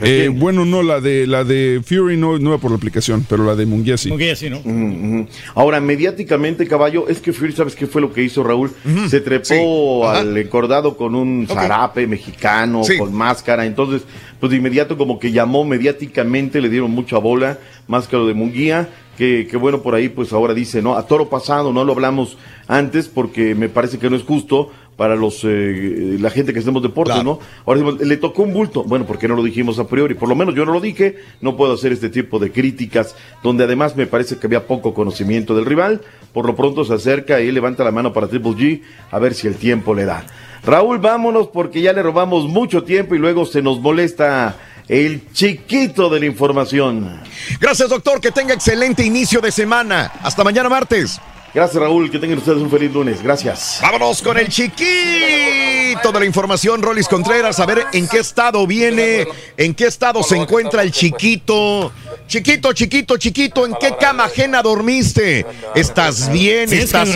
[0.00, 3.44] Eh, bueno, no, la de la de Fury no, no va por la aplicación, pero
[3.44, 4.08] la de Munguía sí.
[4.08, 4.60] Munguía sí, ¿no?
[5.54, 8.70] Ahora, mediáticamente, caballo, es que Fury, ¿sabes qué fue lo que hizo Raúl?
[9.08, 10.18] Se trepó Sí.
[10.18, 12.96] Al encordado con un zarape mexicano, Sí.
[12.98, 13.66] con máscara.
[13.66, 14.02] Entonces,
[14.40, 18.34] pues de inmediato como que llamó mediáticamente, le dieron mucha bola, más que lo de
[18.34, 18.88] Munguía.
[19.18, 20.94] Que, que bueno, por ahí pues ahora dice, ¿no?
[20.96, 22.38] A toro pasado, no lo hablamos
[22.68, 26.82] antes porque me parece que no es justo para los eh, la gente que hacemos
[26.82, 27.38] deportes, ¿no?
[27.64, 28.82] Ahora decimos, le tocó un bulto.
[28.82, 30.14] Bueno, ¿por qué no lo dijimos a priori?
[30.14, 33.14] Por lo menos yo no lo dije, no puedo hacer este tipo de críticas,
[33.44, 36.00] donde además me parece que había poco conocimiento del rival.
[36.32, 39.46] Por lo pronto se acerca y levanta la mano para Triple G, a ver si
[39.46, 40.26] el tiempo le da.
[40.64, 44.56] Raúl, vámonos porque ya le robamos mucho tiempo y luego se nos molesta
[44.88, 47.20] el chiquito de la información.
[47.60, 48.20] Gracias, doctor.
[48.20, 50.10] Que tenga excelente inicio de semana.
[50.24, 51.20] Hasta mañana martes.
[51.54, 52.10] Gracias, Raúl.
[52.10, 53.22] Que tengan ustedes un feliz lunes.
[53.22, 53.78] Gracias.
[53.80, 57.58] Vámonos con el chiquito de la información, Rolis Contreras.
[57.60, 59.26] A ver en qué estado viene,
[59.56, 61.92] en qué estado se encuentra el chiquito.
[62.26, 65.46] Chiquito, chiquito, chiquito, ¿en qué cama ajena dormiste?
[65.74, 66.70] ¿Estás bien?
[66.72, 67.08] ¿Estás.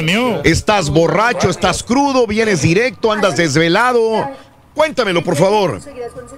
[0.44, 1.50] ¿Estás borracho?
[1.50, 2.26] ¿Estás crudo?
[2.26, 3.12] ¿Vienes directo?
[3.12, 4.30] ¿Andas desvelado?
[4.74, 5.80] Cuéntamelo, por favor.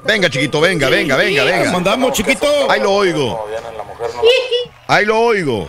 [0.05, 1.71] Venga, chiquito, venga, venga, venga, venga.
[1.71, 2.49] Mandamos, chiquito.
[2.69, 3.47] Ahí lo oigo.
[4.87, 5.69] Ahí lo oigo.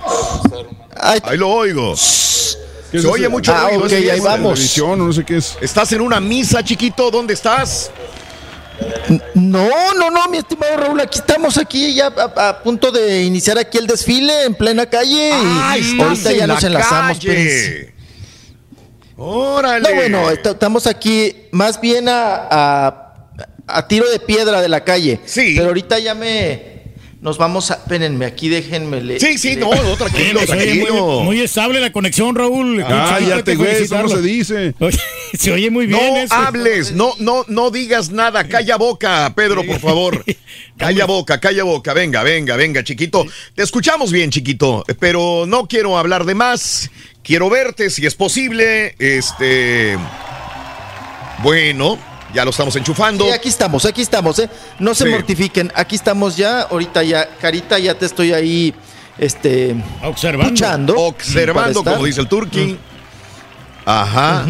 [1.00, 1.94] Ahí lo oigo.
[2.92, 3.86] ¿Qué es Se oye mucho Ah, ruido.
[3.86, 4.78] ok, ¿es ahí vamos.
[4.98, 5.58] No sé qué es.
[5.62, 7.10] ¿Estás en una misa, chiquito?
[7.12, 7.92] ¿Dónde estás?
[9.36, 13.58] No, no, no, mi estimado Raúl, aquí estamos aquí ya a, a punto de iniciar
[13.58, 17.18] aquí el desfile en plena calle Ah, y ahorita ya nos enlazamos.
[19.18, 19.90] Órale.
[19.90, 23.30] No, bueno, est- estamos aquí más bien a, a,
[23.68, 25.20] a tiro de piedra de la calle.
[25.26, 25.54] Sí.
[25.56, 26.75] Pero ahorita ya me
[27.22, 31.06] nos vamos a espérenme, aquí déjenme le- Sí, sí, le- no, no, tranquilo, tranquilo.
[31.06, 32.84] muy, muy estable la conexión, Raúl.
[32.88, 34.76] Ah, ya te güey, eso no se dice.
[34.80, 35.00] Oye,
[35.34, 36.36] se oye muy No bien eso.
[36.36, 38.48] hables, no, no, no digas nada.
[38.48, 40.24] Calla boca, Pedro, por favor.
[40.78, 41.94] Calla boca, calla boca.
[41.94, 43.26] Venga, venga, venga, chiquito.
[43.56, 46.92] Te escuchamos bien, chiquito, pero no quiero hablar de más.
[47.24, 48.94] Quiero verte, si es posible.
[49.00, 49.98] Este.
[51.44, 51.98] Bueno,
[52.36, 53.26] ya lo estamos enchufando.
[53.26, 54.50] Sí, aquí estamos, aquí estamos, ¿eh?
[54.80, 55.10] No se Sí.
[55.10, 58.74] mortifiquen, aquí estamos ya, ahorita ya, Carita, ya te estoy ahí,
[59.18, 59.76] este...
[60.04, 60.54] Observando.
[60.54, 60.96] Escuchando.
[60.98, 62.78] Observando, como dice el turqui.
[63.86, 64.46] Ajá.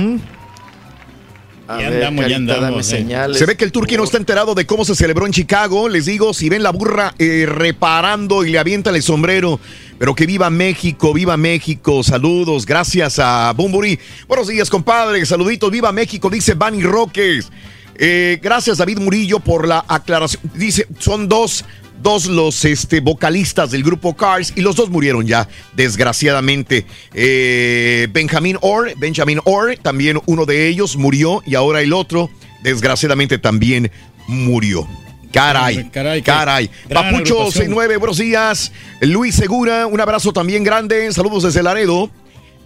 [1.68, 2.98] A Ya ver, andamos, ya Carita, andamos, eh.
[2.98, 3.38] señales.
[3.40, 5.90] Se ve que el turqui no está enterado de cómo se celebró en Chicago.
[5.90, 9.60] Les digo, si ven la burra eh, reparando y le avientan el sombrero.
[9.98, 12.04] Pero que viva México, viva México.
[12.04, 13.98] Saludos, gracias a Bumburi.
[14.28, 15.26] Buenos días, compadre.
[15.26, 17.50] Saluditos, viva México, dice Bunny Roques.
[17.98, 20.42] Eh, gracias, David Murillo, por la aclaración.
[20.54, 21.66] Dice, son dos,
[22.02, 26.86] dos los este, vocalistas del grupo Cars y los dos murieron ya, desgraciadamente.
[27.14, 32.30] Eh, Benjamin Orr, Benjamin Orr, también uno de ellos murió y ahora el otro,
[32.64, 33.92] desgraciadamente, también
[34.28, 34.88] murió.
[35.32, 36.70] Caray, Caray, caray.
[36.88, 37.52] Papucho agrupación.
[37.52, 38.72] 69, buenos días.
[39.02, 41.12] Luis Segura, un abrazo también grande.
[41.12, 42.10] Saludos desde Laredo.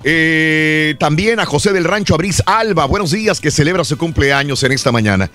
[0.04, 4.72] Eh, también a José del Rancho Abriz Alba, buenos días, que celebra su cumpleaños en
[4.72, 5.30] esta mañana.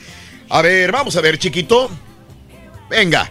[0.49, 1.91] A ver, vamos a ver, chiquito.
[2.89, 3.31] Venga.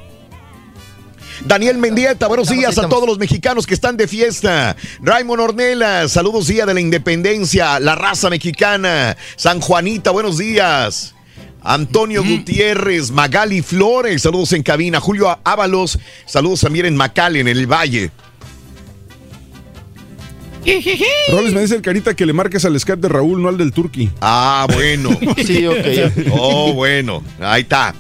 [1.46, 4.76] Daniel Mendieta, buenos Estamos, días a todos los mexicanos que están de fiesta.
[5.02, 9.18] Raymond Ornella, saludos Día de la Independencia, la raza mexicana.
[9.36, 11.16] San Juanita, buenos días.
[11.62, 15.00] Antonio Gutiérrez, Magali Flores, saludos en cabina.
[15.00, 18.12] Julio Ábalos, saludos también en McAllen, en el Valle.
[21.32, 23.72] Roles me dice el carita que le marques al scat de Raúl, no al del
[23.72, 24.10] Turqui.
[24.22, 25.10] Ah, bueno.
[25.46, 26.32] Sí, ok.
[26.32, 27.94] Oh, bueno, ahí está.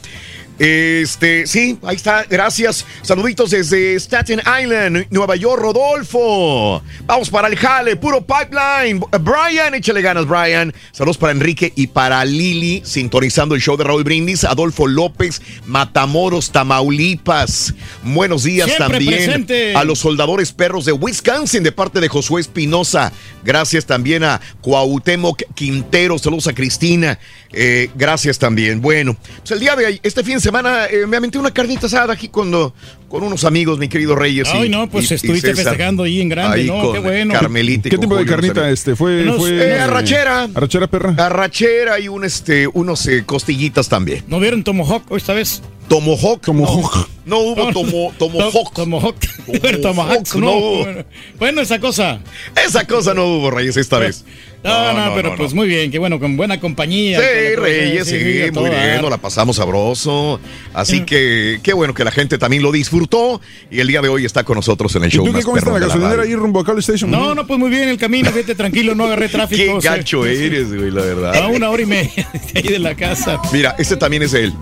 [0.59, 2.85] Este, sí, ahí está, gracias.
[3.01, 6.81] Saluditos desde Staten Island, Nueva York, Rodolfo.
[7.05, 9.01] Vamos para el jale, puro pipeline.
[9.21, 10.73] Brian, échale ganas, Brian.
[10.91, 14.43] Saludos para Enrique y para Lili, sintonizando el show de Raúl Brindis.
[14.43, 17.73] Adolfo López, Matamoros, Tamaulipas.
[18.03, 19.75] Buenos días Siempre también presente.
[19.75, 23.11] a los soldadores perros de Wisconsin de parte de Josué Espinosa.
[23.43, 26.17] Gracias también a Cuauhtémoc Quintero.
[26.19, 27.17] Saludos a Cristina.
[27.51, 28.81] Eh, gracias también.
[28.81, 32.13] Bueno, pues el día de hoy, este fin semana, eh, me aventé una carnita asada
[32.13, 32.73] aquí cuando,
[33.07, 34.47] con unos amigos, mi querido Reyes.
[34.53, 35.65] y- Ay, no, pues y- y estuviste César.
[35.65, 36.81] festejando ahí en grande, Ahí ¿no?
[36.81, 37.33] con Qué bueno.
[37.33, 38.95] Carmelita y ¿Qué tipo de carnita este?
[38.95, 40.49] Fue, Unos, fue eh, arrachera.
[40.53, 41.15] Arrachera perra.
[41.17, 44.23] Arrachera y un, este, unos eh, costillitas también.
[44.27, 45.61] ¿No vieron Tomahawk esta vez?
[45.87, 46.41] Tomahawk.
[46.41, 47.07] Tomahawk.
[47.25, 48.73] No, hubo tomo, Tomahawk.
[48.73, 49.15] Tomahawk.
[49.61, 51.03] Bueno, Tomahawk, no
[51.39, 52.19] Bueno, esa cosa.
[52.65, 54.25] Esa cosa no hubo, Reyes, esta vez.
[54.63, 57.19] No, no, pero pues muy bien, que bueno, con buena compañía.
[57.19, 60.39] Sí, Reyes, sí, muy bien, nos la pasamos sabroso.
[60.73, 61.05] Así Mm.
[61.05, 64.43] que qué bueno que la gente también lo disfrutó y el día de hoy está
[64.43, 66.33] con nosotros en el ¿Y show tú qué más comiste en la de gasolinera ahí
[66.35, 67.11] rumbo a Cali Station?
[67.11, 69.63] No, no, pues muy bien el camino, vete tranquilo, no agarré tráfico.
[69.63, 71.35] Qué o sea, gacho eres, güey, la verdad.
[71.35, 73.39] A una hora y media de ahí de la casa.
[73.51, 74.53] Mira, este también es él.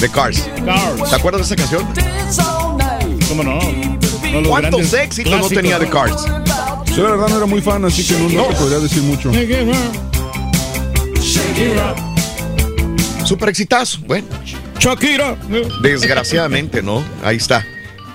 [0.00, 0.48] The Cars.
[0.64, 1.10] Cars.
[1.10, 1.86] ¿Te acuerdas de esa canción?
[3.28, 3.58] ¿Cómo no?
[4.48, 6.14] ¿Cuántos éxitos no tenía The Cars?
[6.96, 9.30] Yo la verdad no era muy fan, así que no, no te podría decir mucho.
[13.24, 14.00] Super exitazo.
[14.06, 14.26] Bueno,
[14.78, 15.36] Shakira.
[15.82, 17.04] desgraciadamente, ¿no?
[17.22, 17.64] Ahí está.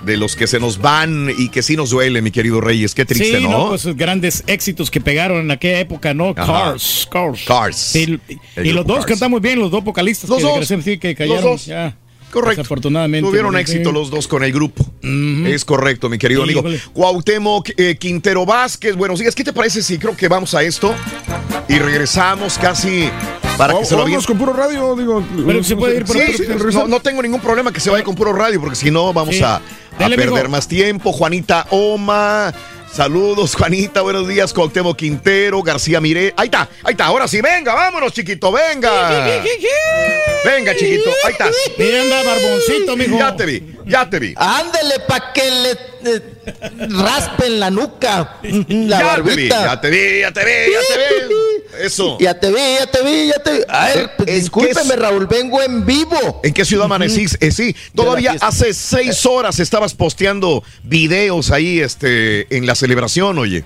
[0.04, 2.94] De los que se nos van y que sí nos duele, mi querido Reyes.
[2.94, 3.68] Qué triste, sí, ¿no?
[3.70, 6.28] pues grandes éxitos que pegaron en aquella época, ¿no?
[6.36, 6.46] Ajá.
[6.70, 7.40] Cars, Cars.
[7.44, 7.96] Cars.
[7.96, 8.20] Y,
[8.54, 9.06] El y los dos Cars.
[9.08, 10.84] cantamos bien, los dos vocalistas Los que dos.
[10.84, 11.66] sí que Los dos.
[11.66, 11.96] Ya.
[12.36, 12.60] Correcto.
[12.60, 13.26] Desafortunadamente.
[13.26, 13.58] Tuvieron ¿no?
[13.58, 14.84] éxito los dos con el grupo.
[15.02, 16.60] Es correcto, mi querido amigo.
[16.60, 16.80] Híjole.
[16.92, 19.34] Cuauhtémoc eh, Quintero Vázquez, buenos días.
[19.34, 20.94] ¿Qué te parece si creo que vamos a esto
[21.66, 23.08] y regresamos casi
[23.56, 24.26] para que se o lo avienten?
[24.26, 25.24] con puro radio, digo.
[25.46, 26.42] Pero se puede ir por Sí,
[26.74, 29.36] no, no tengo ningún problema que se vaya con puro radio, porque si no vamos
[29.36, 29.42] Sí.
[29.42, 29.62] a, a
[29.98, 31.12] Dale, perder más tiempo.
[31.12, 32.52] Juanita Oma,
[32.96, 34.54] saludos, Juanita, buenos días.
[34.54, 36.32] Cuauhtémoc Quintero, García Mire.
[36.36, 39.10] Ahí está, ahí está, ahora sí, venga, vámonos, chiquito, venga.
[40.44, 41.54] Venga, chiquito, ahí estás.
[41.76, 43.18] Mira, barboncito, mijo.
[43.18, 44.34] Ya te vi, ya te vi.
[44.36, 45.76] Ándele pa' que le
[46.88, 48.38] raspen la nuca,
[48.68, 51.84] la ya te vi, ya te vi, ya te vi, ya te vi.
[51.84, 52.16] Eso.
[52.18, 53.58] Ya te vi, ya te vi, ya te vi.
[53.68, 56.40] A ver, ¿En discúlpeme, qué- Raúl, vengo en vivo.
[56.42, 57.36] ¿En qué ciudad amanecís?
[57.40, 63.64] Eh, sí, todavía hace seis horas estabas posteando videos ahí este, en la celebración, oye.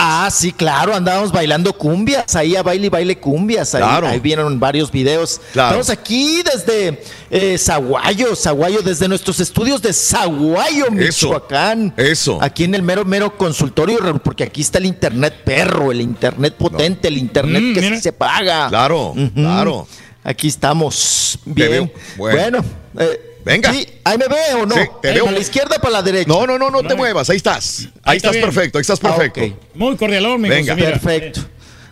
[0.00, 4.06] Ah, sí, claro, andábamos bailando cumbias, ahí a baile y baile cumbias, ahí, Claro.
[4.06, 5.40] ahí vieron varios videos.
[5.52, 5.80] Claro.
[5.80, 11.92] Estamos aquí desde eh, Zaguayo, Zaguayo, desde nuestros estudios de Zaguayo, Michoacán.
[11.96, 12.38] eso.
[12.40, 17.08] Aquí en el mero, mero consultorio, porque aquí está el internet perro, el internet potente,
[17.08, 17.96] el internet Mm, que mira.
[17.96, 18.68] sí se paga.
[18.68, 19.88] Claro, claro.
[20.22, 21.40] Aquí estamos.
[21.44, 21.92] Bien.
[22.16, 22.58] Bueno.
[22.60, 22.64] Bueno.
[23.00, 23.72] eh, Venga.
[23.72, 24.74] Sí, ahí me ve o no.
[24.74, 25.24] Sí, te veo.
[25.24, 26.28] ¿Para la izquierda o para la derecha?
[26.28, 27.88] No, no, no, no te muevas, ahí estás.
[28.02, 28.44] Ahí, está estás bien.
[28.44, 29.56] perfecto, ahí estás Ah, perfecto.
[29.74, 30.54] Muy cordialón, mijo.
[30.54, 30.74] Venga.
[30.74, 30.90] mira.
[30.90, 31.40] Perfecto.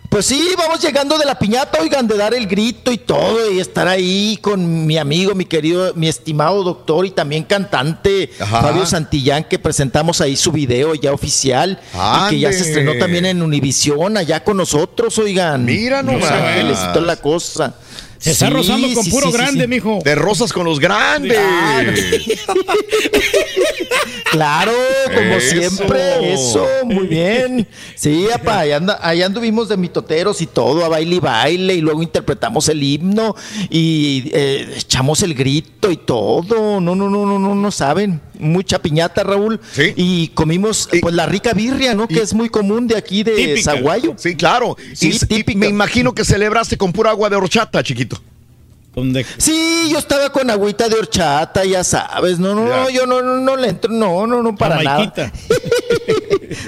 [0.09, 3.59] Pues sí, vamos llegando de la piñata, oigan, de dar el grito y todo, y
[3.59, 8.61] estar ahí con mi amigo, mi querido, mi estimado doctor y también cantante Ajá.
[8.61, 13.25] Fabio Santillán, que presentamos ahí su video ya oficial y que ya se estrenó también
[13.25, 15.65] en Univisión, allá con nosotros, oigan.
[15.65, 16.31] Mira Los nomás.
[16.31, 17.75] Ángeles y toda la cosa.
[18.19, 19.67] Se está Sí, rozando con sí, puro sí, grande, sí.
[19.67, 19.99] mijo.
[20.03, 21.37] De rosas con los grandes.
[24.31, 24.71] Claro,
[25.13, 25.49] como Eso.
[25.55, 27.67] siempre, eso, muy bien.
[27.95, 31.81] Sí, apa, allá, anda- allá anduvimos de mitoteros y todo, a baile y baile, y
[31.81, 33.35] luego interpretamos el himno
[33.69, 36.79] y eh, echamos el grito y todo.
[36.81, 38.19] No, no, no, no, no, no saben.
[38.39, 39.59] Mucha piñata, Raúl.
[39.71, 39.93] Sí.
[39.95, 42.07] Y comimos, Y- pues, la rica birria, ¿no?
[42.07, 43.61] Que es muy común de aquí de.
[43.61, 44.13] Zaguayo.
[44.17, 44.75] Sí, claro.
[44.93, 45.59] Sí, y, y típica.
[45.59, 48.21] me imagino que celebraste con pura agua de horchata, chiquito.
[48.97, 52.39] Donde- Sí, yo estaba con agüita de horchata, ya sabes.
[52.39, 52.77] No, no, Ya.
[52.77, 55.11] no, yo no, no, no le entro, no, no, no, para nada.
[55.15, 55.31] Jamaiquita.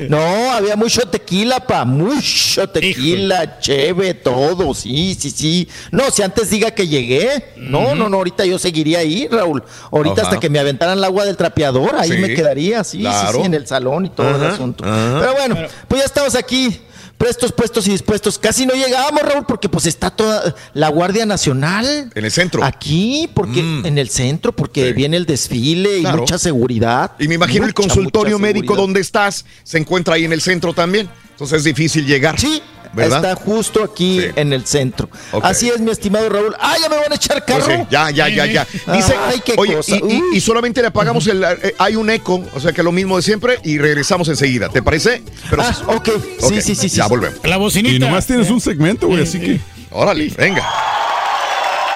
[0.10, 5.68] No, había mucho tequila, pa, mucho tequila, cheve, todo, sí, sí, sí.
[5.92, 9.64] No, si antes diga que llegué, no, no, no, ahorita yo seguiría ahí, Raúl.
[9.92, 10.30] Ahorita Ajá.
[10.30, 13.40] hasta que me aventaran el agua del trapeador, ahí Sí, me quedaría, sí, sí, claro.
[13.40, 14.84] sí, en el salón y todo el asunto.
[14.84, 15.18] ajá.
[15.22, 15.56] Pero bueno,
[15.88, 16.82] pues ya estamos aquí.
[17.20, 18.40] Prestos, puestos y dispuestos.
[18.40, 22.10] Casi no llegábamos, Raúl, porque pues está toda la Guardia Nacional.
[22.16, 22.64] En el centro.
[22.64, 23.86] Aquí, porque Mm.
[23.86, 24.94] en el centro, porque Sí.
[24.94, 27.12] viene el desfile y mucha seguridad.
[27.20, 28.82] Y me imagino el consultorio médico seguridad.
[28.84, 31.10] donde estás se encuentra ahí en el centro también.
[31.32, 32.40] Entonces es difícil llegar.
[32.40, 32.62] Sí,
[32.94, 33.24] ¿verdad?
[33.24, 35.10] Está justo aquí en el centro.
[35.44, 36.56] Así es, mi estimado Raúl.
[36.60, 37.66] Ah, ya me van a echar carro.
[37.66, 38.68] Pues sí, ya, ya, ya, ya.
[38.94, 39.96] Dice, Ay, qué oye, cosa.
[39.96, 40.00] y,
[40.34, 41.44] y- y solamente le apagamos el.
[41.44, 44.70] eh, hay un eco, o sea que lo mismo de siempre y regresamos enseguida.
[44.70, 45.22] ¿Te parece?
[45.50, 46.10] Pero, Ah, ok.
[46.40, 46.98] Sí, sí, sí, sí.
[46.98, 47.40] Ya volvemos.
[47.44, 47.96] La bocinita.
[47.96, 49.60] Y nomás tienes un segmento, güey, así que.
[49.92, 50.64] Órale, venga.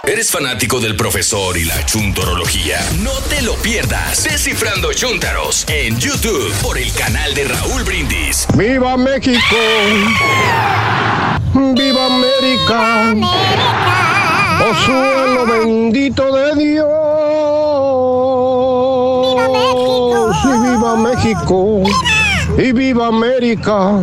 [0.06, 2.78] ¿Eres fanático del profesor y la chuntorología?
[3.02, 4.26] No te lo pierdas.
[4.26, 8.46] Descifrando Chúntaros en YouTube por el canal de Raúl Brindis.
[8.54, 9.56] ¡Viva México!
[11.54, 13.16] ¡Viva América!
[14.62, 16.88] ¡Oh suelo bendito de Dios!
[20.44, 21.84] ¡Y viva México!
[22.58, 24.02] ¡Y viva América!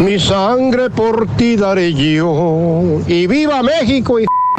[0.00, 3.00] Mi sangre por ti daré yo.
[3.06, 4.18] ¡Y viva México!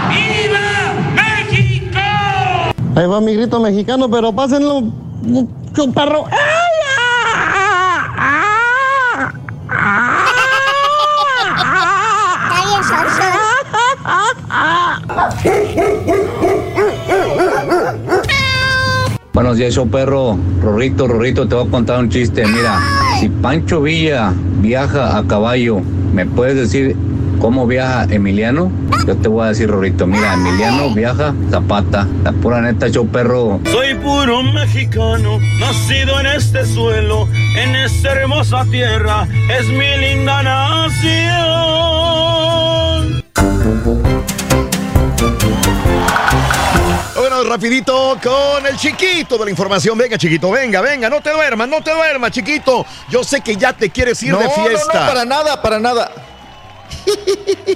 [0.09, 1.99] ¡Viva México!
[2.95, 4.81] Ahí va mi grito mexicano, pero pásenlo
[5.21, 6.25] mucho perro.
[19.33, 20.37] Buenos días, show perro.
[20.61, 22.45] Rorrito, Rorrito, te voy a contar un chiste.
[22.47, 22.79] Mira,
[23.19, 25.79] si Pancho Villa viaja a caballo,
[26.13, 26.95] ¿me puedes decir
[27.39, 28.71] cómo viaja Emiliano?
[29.05, 32.07] Yo te voy a decir, Rorrito, mira, Emiliano viaja Zapata.
[32.23, 33.59] La pura neta, show perro.
[33.71, 39.27] Soy puro mexicano, nacido en este suelo, en esta hermosa tierra,
[39.57, 41.57] es mi linda nación.
[47.15, 49.97] Bueno, rapidito con el chiquito de la información.
[49.97, 52.85] Venga, chiquito, venga, venga, no te duermas, no te duermas, chiquito.
[53.09, 55.01] Yo sé que ya te quieres ir no, de no, fiesta.
[55.01, 56.11] no, para nada, para nada.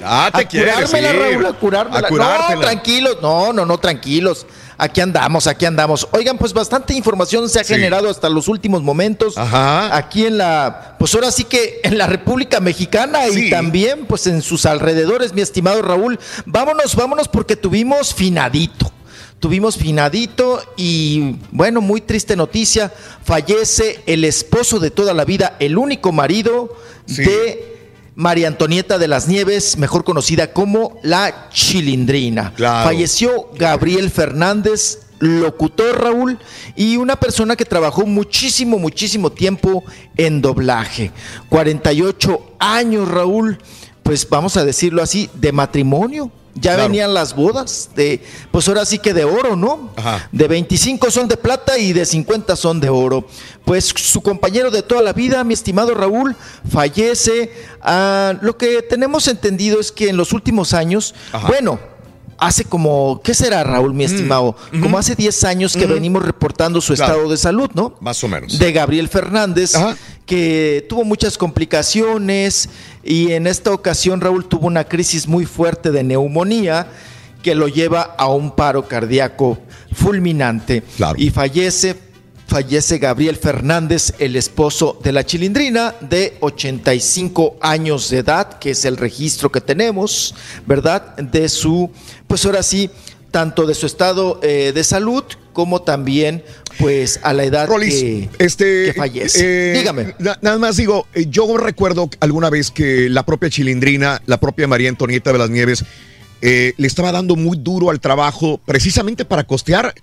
[0.04, 1.20] Ah, te a quieres curármela, ir.
[1.34, 2.08] Raúl, a curármela.
[2.08, 2.56] A.
[2.56, 4.46] No, tranquilos, no, no, no, tranquilos.
[4.78, 6.08] Aquí andamos, aquí andamos.
[6.12, 7.74] Oigan, pues bastante información se ha Sí.
[7.76, 9.38] generado hasta los últimos momentos.
[9.38, 9.96] Ajá.
[9.96, 13.48] Aquí en la, pues ahora sí que en la República Mexicana Sí.
[13.48, 16.20] y también pues en sus alrededores, mi estimado Raúl.
[16.46, 18.92] Vámonos, vámonos porque tuvimos finadito.
[19.40, 22.92] Tuvimos finadito y bueno, muy triste noticia.
[23.24, 26.76] Fallece el esposo de toda la vida, el único marido
[27.06, 27.24] Sí.
[27.24, 27.81] de
[28.16, 32.54] María Antonieta de las Nieves, mejor conocida como la Chilindrina.
[32.56, 32.90] Claro.
[32.90, 36.38] Falleció Gabriel Fernández, locutor Raúl,
[36.76, 39.84] y una persona que trabajó muchísimo, muchísimo tiempo
[40.18, 41.12] en doblaje.
[41.50, 43.60] 48 años, Raúl,
[44.04, 46.32] pues vamos a decirlo así, de matrimonio.
[46.56, 46.84] Ya Claro.
[46.90, 48.22] venían las bodas de,
[48.52, 49.92] pues ahora sí que de oro, ¿no?
[49.96, 50.28] Ajá.
[50.32, 53.26] De 25 son de plata y de 50 son de oro.
[53.64, 56.36] Pues su compañero de toda la vida, mi estimado Raúl,
[56.70, 57.52] fallece.
[57.82, 61.48] Ah, lo que tenemos entendido es que en los últimos años, Ajá.
[61.48, 61.80] bueno,
[62.38, 64.56] hace como, ¿qué será Raúl, mi estimado?
[64.82, 67.14] Como hace 10 años que venimos reportando su Claro.
[67.14, 67.96] estado de salud, ¿no?
[68.02, 68.58] Más o menos.
[68.58, 69.96] de Gabriel Fernández, Ajá.
[70.32, 72.70] Que tuvo muchas complicaciones
[73.04, 76.88] y en esta ocasión Raúl tuvo una crisis muy fuerte de neumonía
[77.44, 79.58] que lo lleva a un paro cardíaco
[79.92, 81.16] fulminante Claro.
[81.20, 81.98] y fallece
[82.48, 88.86] fallece Gabriel Fernández, el esposo de la Chilindrina, de 85 años de edad, que es
[88.86, 90.34] el registro que tenemos,
[90.66, 91.18] ¿verdad?
[91.18, 91.90] De su,
[92.28, 92.90] pues ahora sí,
[93.32, 96.44] tanto de su estado eh, de salud como también,
[96.80, 99.40] pues, a la edad Rolis, que, este, que fallece.
[99.74, 100.16] eh, Dígame.
[100.20, 104.68] na- nada más digo, eh, yo recuerdo alguna vez que la propia Chilindrina, la propia
[104.68, 105.84] María Antonieta de las Nieves,
[106.42, 109.94] eh, le estaba dando muy duro al trabajo precisamente para costear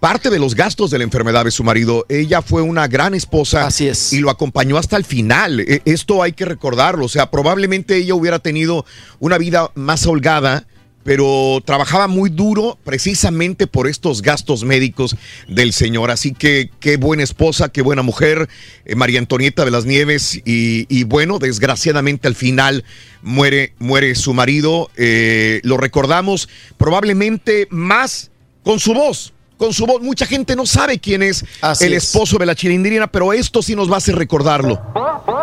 [0.00, 2.04] parte de los gastos de la enfermedad de su marido.
[2.08, 4.12] Ella fue una gran esposa Así es.
[4.12, 5.60] y lo acompañó hasta el final.
[5.60, 7.04] E- Esto hay que recordarlo.
[7.04, 8.84] O sea, probablemente ella hubiera tenido
[9.20, 10.66] una vida más holgada
[11.04, 15.16] pero trabajaba muy duro precisamente por estos gastos médicos
[15.48, 16.10] del señor.
[16.10, 18.48] Así que qué buena esposa, qué buena mujer,
[18.84, 20.40] eh, María Antonieta de las Nieves.
[20.44, 22.84] Y, bueno, desgraciadamente al final
[23.22, 24.90] muere, muere su marido.
[24.96, 28.30] Eh, lo recordamos probablemente más
[28.62, 29.32] con su voz.
[29.56, 32.04] Con su voz, mucha gente no sabe quién es Así el es.
[32.04, 34.80] esposo de la chilindrina, pero esto sí nos va a hacer recordarlo.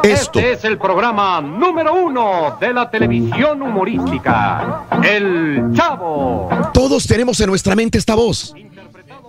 [0.04, 0.40] Esto.
[0.40, 4.84] Este es el programa número uno de la televisión humorística.
[5.04, 6.50] El Chavo.
[6.74, 8.54] Todos tenemos en nuestra mente esta voz.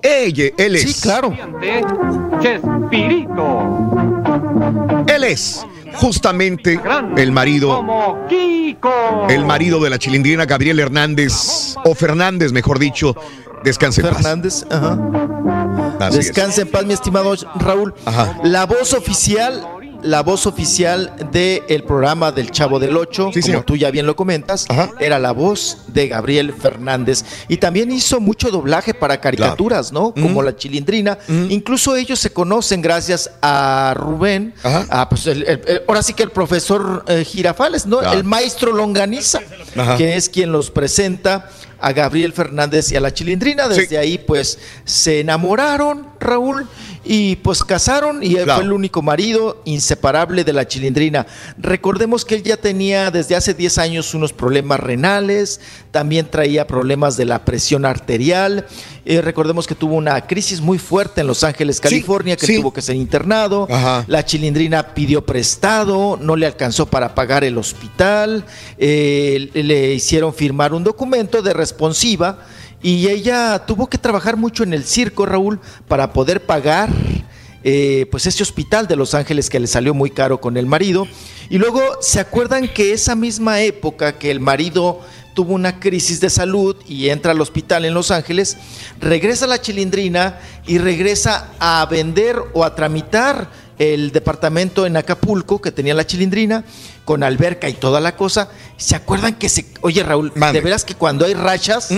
[0.02, 0.92] Ella, él es.
[0.92, 1.32] Sí, claro.
[2.40, 3.94] Chespirito.
[5.06, 6.80] Él es justamente
[7.16, 7.84] el marido,
[9.28, 13.14] el marido de la chilindrina Gabriel Hernández, o Fernández, mejor dicho.
[13.64, 14.16] Descanse en paz.
[14.16, 14.98] Fernández, ajá.
[16.00, 16.26] Así es.
[16.26, 17.94] Descanse en paz, mi estimado Raúl.
[18.04, 18.38] Ajá.
[18.44, 19.66] La voz oficial
[20.02, 24.64] la voz oficial del programa del Chavo del Ocho, como tú ya bien lo comentas,
[24.98, 27.22] era la voz de Gabriel Fernández.
[27.48, 30.14] Y también hizo mucho doblaje para caricaturas, ¿no?
[30.14, 31.18] Como La Chilindrina.
[31.50, 36.22] Incluso ellos se conocen gracias a Rubén, a, pues, el- el- el- ahora sí que
[36.22, 37.98] el profesor eh, Girafales, ¿no?
[37.98, 38.16] Claro.
[38.18, 39.40] El maestro Longaniza,
[39.76, 39.98] Ajá.
[39.98, 41.50] que es quien los presenta
[41.80, 43.68] a Gabriel Fernández y a la Chilindrina.
[43.68, 46.68] Desde ahí, pues, se enamoraron, Raúl,
[47.04, 48.56] y pues casaron, y él Claro.
[48.56, 51.26] fue el único marido inseparable de la Chilindrina.
[51.56, 55.60] Recordemos que él ya tenía desde hace 10 años unos problemas renales,
[55.92, 58.66] también traía problemas de la presión arterial.
[59.06, 62.56] Eh, recordemos que tuvo una crisis muy fuerte en Los Ángeles, California, que sí.
[62.56, 63.66] tuvo que ser internado.
[64.06, 68.44] La Chilindrina pidió prestado, no le alcanzó para pagar el hospital.
[68.78, 72.38] eh, le hicieron firmar un documento de responsiva
[72.82, 76.88] y ella tuvo que trabajar mucho en el circo, Raúl, para poder pagar
[77.62, 81.06] eh, pues ese hospital de Los Ángeles que le salió muy caro con el marido.
[81.50, 85.00] Y luego se acuerdan que esa misma época que el marido
[85.34, 88.56] tuvo una crisis de salud y entra al hospital en Los Ángeles,
[88.98, 93.50] regresa a la chilindrina y regresa a vender o a tramitar
[93.80, 96.64] el departamento en Acapulco que tenía la chilindrina
[97.06, 98.50] con alberca y toda la cosa.
[98.76, 99.64] ¿Se acuerdan que se...
[99.80, 101.88] Oye Raúl, ¿de veras que cuando hay rachas,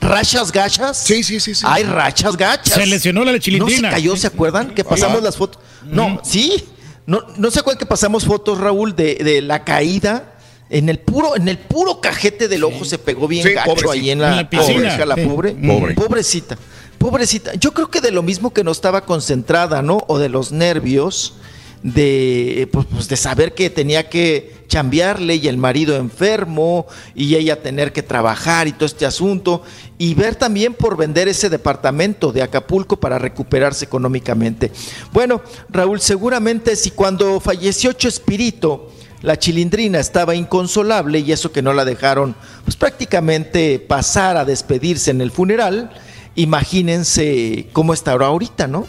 [0.00, 0.96] rachas gachas?
[0.96, 1.64] Sí, sí, sí, sí.
[1.68, 2.74] Hay rachas gachas.
[2.74, 3.82] Se lesionó la chilindrina.
[3.82, 4.72] No se cayó, ¿se acuerdan?
[4.72, 5.24] Que pasamos Ajá.
[5.24, 5.60] las fotos.
[5.84, 6.64] No, sí.
[7.06, 10.28] No, no se acuerdan que pasamos fotos, Raúl, de, de la caída.
[10.70, 13.92] En el puro, en el puro cajete del ojo se pegó bien Sí, gacho pobrecita.
[13.92, 14.74] ahí en la, En la piscina.
[14.74, 15.16] Pobrecita, la.
[15.16, 15.94] Pobre.
[15.94, 16.56] Pobrecita.
[17.02, 17.54] Pobrecita.
[17.54, 20.04] Yo creo que de lo mismo que no estaba concentrada, ¿no?
[20.06, 21.34] O de los nervios
[21.82, 27.60] de pues, pues, de saber que tenía que chambearle y el marido enfermo y ella
[27.60, 29.64] tener que trabajar y todo este asunto
[29.98, 34.70] y ver también por vender ese departamento de Acapulco para recuperarse económicamente.
[35.12, 41.72] Bueno, Raúl, seguramente si cuando falleció Chespirito la chilindrina estaba inconsolable y eso que no
[41.72, 45.90] la dejaron pues prácticamente pasar a despedirse en el funeral,
[46.34, 48.86] imagínense cómo estará ahorita, ¿no?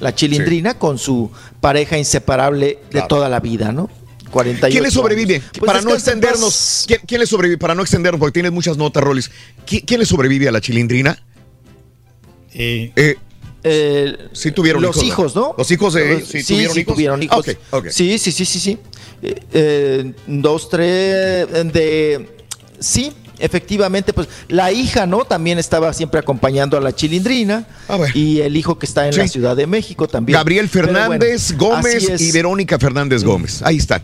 [0.00, 1.30] La chilindrina con su
[1.60, 3.06] pareja inseparable de Claro.
[3.08, 3.88] toda la vida, ¿no?
[4.30, 5.42] 48 ¿Quién le sobrevive?
[5.58, 6.84] Pues para no extendernos.
[6.86, 7.58] ¿quién, quién le sobrevive?
[7.58, 9.30] Para no extendernos, porque tienes muchas notas, Rolis.
[9.66, 11.22] ¿Qui- ¿Quién, le sobrevive a la chilindrina?
[12.54, 13.14] Eh,
[14.32, 15.54] sí tuvieron los hijos, hijos, ¿no?
[15.56, 16.18] Los hijos de...
[16.20, 16.94] Los- sí, sí, tuvieron sí hijos.
[17.44, 17.92] tuvieron.
[17.92, 18.78] Sí, sí, sí, sí, sí.
[19.22, 22.28] Eh, eh, dos, tres, eh, de...
[22.80, 25.24] Sí, efectivamente, pues la hija, ¿no?
[25.24, 27.66] También estaba siempre acompañando a la chilindrina.
[28.14, 29.28] Y el hijo que está en la Ah.
[29.28, 30.36] Ciudad de México también.
[30.38, 33.62] Gabriel bueno, Fernández Gómez y Verónica Fernández Gómez.
[33.62, 34.02] Ahí están.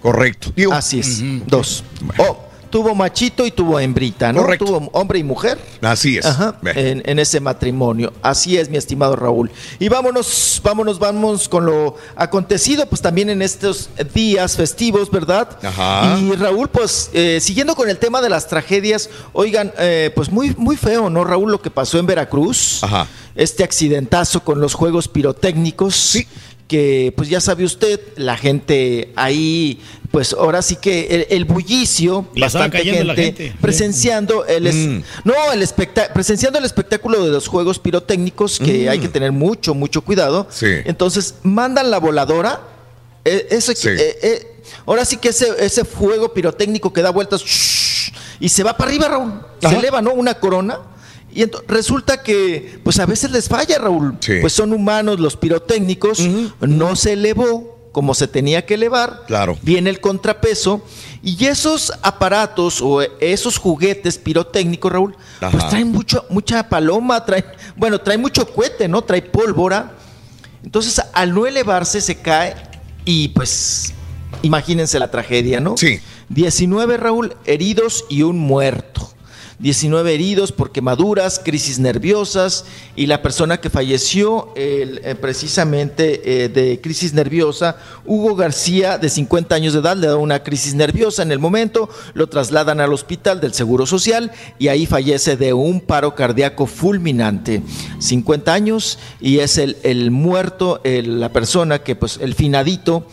[0.00, 0.52] Correcto.
[0.54, 1.20] Digo, Así es.
[1.46, 1.82] Dos.
[2.18, 4.42] Oh, tuvo machito y tuvo hembrita, ¿no?
[4.42, 4.64] Correcto.
[4.66, 5.58] Tuvo hombre y mujer.
[5.80, 6.26] Así es.
[6.26, 8.12] Ajá, en, en ese matrimonio.
[8.22, 9.50] Así es, mi estimado Raúl.
[9.78, 15.48] Y vámonos, vámonos, vamos con lo acontecido, pues también en estos días festivos, ¿verdad?
[15.62, 16.18] Ajá.
[16.20, 20.54] Y Raúl, pues eh, siguiendo con el tema de las tragedias, oigan, eh, pues muy,
[20.56, 22.82] muy feo, ¿no, Raúl, lo que pasó en Veracruz?
[22.82, 23.06] Ajá.
[23.34, 25.94] Este accidentazo con los juegos pirotécnicos.
[25.94, 26.26] Sí.
[26.68, 29.78] Que, pues ya sabe usted, la gente ahí,
[30.10, 33.54] pues ahora sí que el, el bullicio, Le bastante gente, la gente.
[33.60, 35.02] presenciando el es- Mm.
[35.24, 35.62] no el
[36.12, 38.88] presenciando el espectáculo de los juegos pirotécnicos que Mm.
[38.90, 40.66] hay que tener mucho mucho cuidado Sí.
[40.86, 42.60] entonces mandan la voladora
[43.24, 43.46] eh,
[44.00, 47.42] eh, eh, ahora sí que ese, ese fuego pirotécnico que da vueltas
[48.40, 50.80] y se va para arriba Raúl se eleva no una corona
[51.36, 54.34] y resulta que pues a veces les falla Raúl Sí.
[54.40, 56.20] pues son humanos los pirotécnicos
[56.60, 59.56] no se elevó como se tenía que elevar Claro.
[59.62, 60.82] viene el contrapeso
[61.22, 67.98] y esos aparatos o esos juguetes pirotécnicos, Raúl, pues traen mucho, mucha paloma, traen, bueno,
[68.00, 69.02] trae mucho cohete, ¿no?
[69.02, 69.94] Trae pólvora.
[70.62, 72.54] Entonces, al no elevarse, se cae
[73.04, 73.92] y pues,
[74.42, 75.76] imagínense la tragedia, ¿no?
[75.76, 75.98] Sí.
[76.28, 79.10] 19, Raúl, heridos y un muerto.
[79.58, 86.80] 19 heridos por quemaduras, crisis nerviosas y la persona que falleció eh, precisamente eh, de
[86.80, 91.32] crisis nerviosa, Hugo García, de 50 años de edad, le da una crisis nerviosa en
[91.32, 96.14] el momento, lo trasladan al hospital del Seguro Social y ahí fallece de un paro
[96.14, 97.62] cardíaco fulminante.
[97.98, 103.06] 50 años y es el, muerto, la persona que pues el finadito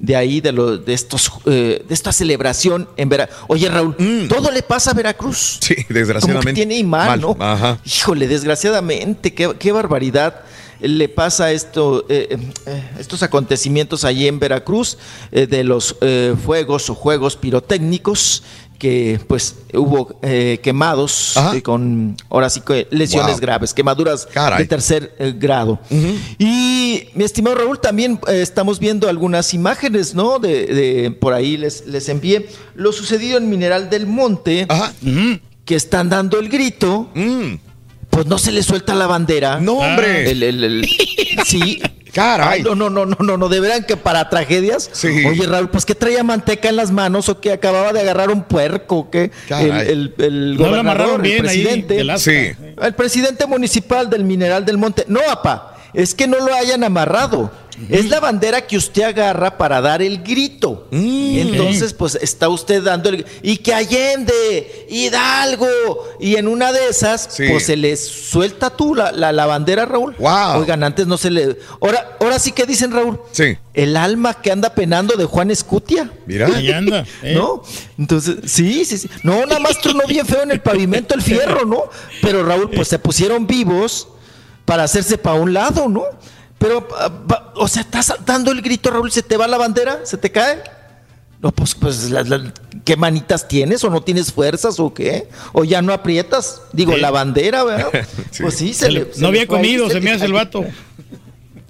[0.00, 3.38] de ahí, de, lo, de, estos, eh, de esta celebración en Veracruz.
[3.48, 3.94] Oye, Raúl,
[4.28, 5.58] todo le pasa a Veracruz.
[5.60, 6.32] Sí, desgraciadamente.
[6.32, 7.36] Como que tiene imán, ¿no?
[7.38, 7.78] Ajá.
[7.84, 10.42] Híjole, desgraciadamente, qué, qué barbaridad
[10.80, 14.96] le pasa esto, eh, eh, estos acontecimientos allí en Veracruz,
[15.30, 18.42] eh, de los eh, fuegos o juegos pirotécnicos
[18.80, 23.40] que pues hubo eh, quemados eh, con ahora sí que lesiones Wow.
[23.40, 24.60] graves, quemaduras Caray.
[24.60, 25.78] de tercer eh, grado.
[26.38, 30.38] Y mi estimado Raúl, también estamos viendo algunas imágenes, ¿no?
[30.38, 34.66] De, de- por ahí les, les envié lo sucedido en Mineral del Monte,
[35.66, 37.10] que están dando el grito.
[38.08, 39.58] Pues no se le suelta la bandera.
[39.60, 39.64] Mm.
[39.64, 40.30] No, hombre.
[40.30, 40.88] El- el- el-
[41.46, 41.80] sí.
[42.12, 42.58] Caray.
[42.58, 44.90] Ay, no, no, no, no, no, no, de veras que para tragedias.
[45.04, 48.42] Oye, Raúl, pues que traía manteca en las manos o que acababa de agarrar un
[48.42, 52.18] puerco, o que el, el, el No lo gobernador, amarraron el bien presidente.
[52.18, 52.52] Sí.
[52.80, 55.04] el presidente municipal del Mineral del Monte.
[55.08, 57.50] No, apa, es que no lo hayan amarrado.
[57.88, 60.86] Es la bandera que usted agarra para dar el grito.
[60.92, 65.66] Entonces, pues está usted dando el y que Allende, Hidalgo,
[66.20, 67.44] y en una de esas, Sí.
[67.48, 70.14] pues se le suelta tú la, la, la bandera, Raúl.
[70.58, 71.56] Oigan, antes no se le.
[71.80, 73.18] Ahora, ahora sí que dicen, Raúl.
[73.32, 73.56] Sí.
[73.72, 76.10] El alma que anda penando de Juan Escutia.
[76.26, 76.48] Mira.
[76.54, 77.06] Ahí anda.
[77.22, 77.34] eh.
[77.34, 77.62] ¿No?
[77.98, 79.08] Entonces, sí, sí, sí.
[79.22, 81.84] No, nada más tronó bien feo en el pavimento el fierro, ¿no?
[82.20, 84.08] Pero Raúl, pues se pusieron vivos
[84.64, 86.04] para hacerse para un lado, ¿no?
[86.58, 90.00] Pero, ah, va- o sea, estás dando el grito, Raúl, ¿se te va la bandera?
[90.04, 90.62] ¿Se te cae?
[91.40, 92.52] No, pues, pues, la- la-
[92.84, 93.82] ¿qué manitas tienes?
[93.82, 95.28] ¿O no tienes fuerzas o qué?
[95.54, 96.60] ¿O ya no aprietas?
[96.72, 97.00] Digo, Sí.
[97.00, 97.88] la bandera, ¿verdad?
[98.40, 99.04] Pues sí, se, Se le.
[99.14, 100.64] se no le había comido, se me le hace el vato.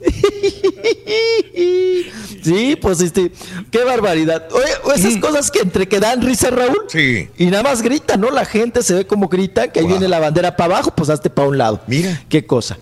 [2.42, 3.32] Sí, pues este,
[3.70, 4.48] qué barbaridad.
[4.52, 6.84] Oye, esas cosas que entre que dan risa, Raúl.
[6.88, 7.28] Sí.
[7.36, 8.30] Y nada más grita, ¿no?
[8.30, 11.28] La gente se ve como grita, que ahí viene la bandera para abajo, pues hazte
[11.28, 11.80] para un lado.
[11.86, 12.22] Mira.
[12.28, 12.78] Qué cosa.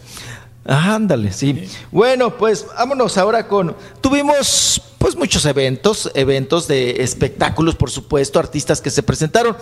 [0.64, 1.68] Ándale, sí.
[1.90, 3.74] Bueno, pues vámonos ahora con.
[4.00, 9.56] Tuvimos pues muchos eventos, eventos de espectáculos, por supuesto, artistas que se presentaron.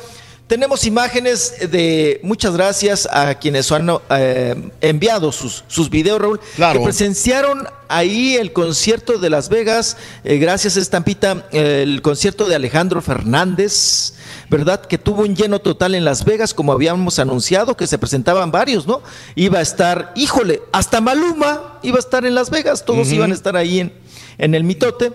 [0.46, 6.78] Tenemos imágenes de muchas gracias a quienes han eh, enviado sus, sus videos, Raúl, Claro.
[6.78, 12.46] que presenciaron ahí el concierto de Las Vegas, eh, gracias a Estampita, eh, el concierto
[12.46, 14.14] de Alejandro Fernández,
[14.48, 14.82] ¿verdad?
[14.86, 18.86] Que tuvo un lleno total en Las Vegas, como habíamos anunciado, que se presentaban varios,
[18.86, 19.02] ¿no?
[19.34, 23.34] Iba a estar, híjole, hasta Maluma iba a estar en Las Vegas, todos iban a
[23.34, 23.92] estar ahí en,
[24.38, 25.10] en el mitote.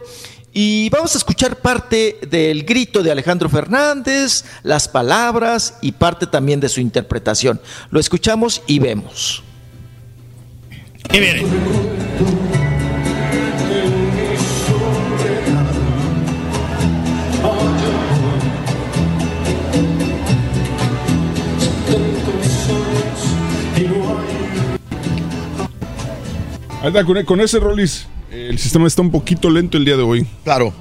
[0.53, 6.59] Y vamos a escuchar parte del grito de Alejandro Fernández, las palabras y parte también
[6.59, 7.61] de su interpretación.
[7.89, 9.43] Lo escuchamos y vemos.
[11.09, 11.45] ¿Qué viene?
[26.81, 30.03] Ahí está, con, con ese Rolis, el sistema está un poquito lento el día de
[30.03, 30.25] hoy.
[30.43, 30.73] Claro.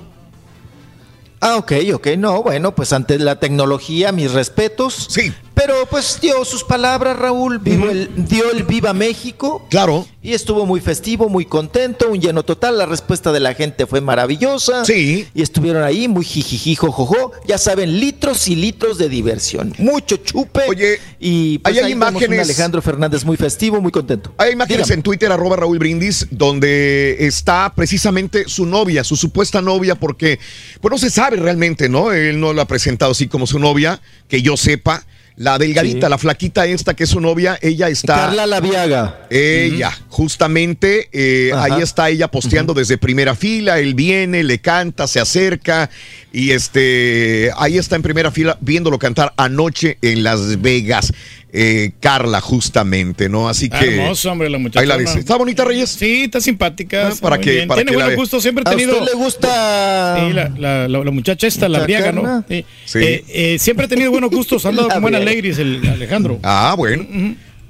[1.40, 2.08] Ah, ok, ok.
[2.18, 5.06] No, bueno, pues ante la tecnología, mis respetos.
[5.08, 5.32] Sí.
[5.62, 9.66] Pero pues dio sus palabras, Raúl, vivo el- dio el Viva México.
[9.68, 10.06] Claro.
[10.22, 12.78] Y estuvo muy festivo, muy contento, un lleno total.
[12.78, 14.86] La respuesta de la gente fue maravillosa.
[14.86, 15.28] Sí.
[15.34, 17.32] Y estuvieron ahí muy jijiji, jojojo.
[17.47, 19.74] Ya saben, litros y litros de diversión.
[19.76, 20.62] Mucho chupe.
[20.66, 24.32] Oye, y pues ahí hay un imágenes- Alejandro Fernández muy festivo, muy contento.
[24.39, 24.94] Hay imágenes Dígame.
[24.94, 30.39] en Twitter, arroba Raúl Brindis, donde está precisamente su novia, su supuesta novia, porque
[30.80, 32.12] pues no se sabe realmente, ¿no?
[32.12, 35.05] Él no la ha presentado así como su novia, que yo sepa.
[35.40, 36.10] La delgadita, Sí.
[36.10, 38.14] la flaquita esta que es su novia, ella está...
[38.14, 39.26] Carla Laviaga.
[39.30, 45.18] Ella, justamente, eh, ahí está ella posteando desde primera fila, él viene, le canta, se
[45.18, 45.88] acerca
[46.30, 51.10] y este, ahí está en primera fila viéndolo cantar anoche en Las Vegas,
[51.52, 53.48] eh, Carla, justamente, ¿no?
[53.48, 53.96] Así que...
[53.96, 54.80] hermoso, hombre, la muchacha.
[54.80, 55.14] Ahí la ves.
[55.16, 55.90] ¿Está bonita, Reyes?
[55.90, 57.06] Sí, está simpática.
[57.06, 58.92] Ah, está para que- para Tiene que gustos, siempre ha ¿A tenido.
[58.98, 60.16] usted le gusta?
[60.26, 62.44] Sí, la, la, la- la muchacha esta, la ¿La briaga, ¿no?
[62.48, 62.64] Sí.
[62.84, 62.98] Sí.
[63.00, 66.38] Eh, eh, siempre ha tenido buenos gustos, ha andado con buenas ladies el Alejandro.
[66.42, 67.06] Ah, bueno.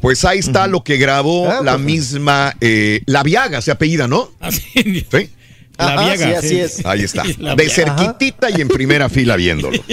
[0.00, 1.84] Pues ahí está lo que grabó Ah, la pues.
[1.84, 4.30] misma, eh, la Viaga, se apellida, ¿no?
[4.40, 5.04] Así, Sí.
[5.78, 6.40] la Ajá, viaga.
[6.40, 6.86] sí, así es.
[6.86, 7.22] Ahí está.
[7.56, 9.78] De cerquitita y en primera fila viéndolo.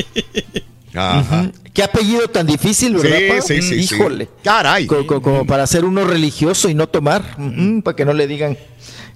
[0.98, 1.52] Ajá.
[1.74, 3.42] Qué apellido tan difícil, ¿verdad?
[3.46, 3.96] Sí, sí, sí, sí.
[3.96, 4.28] Híjole.
[4.44, 4.88] Caray.
[4.88, 7.24] Co- co- Como, para ser uno religioso y no tomar,
[7.84, 8.58] para que no le digan.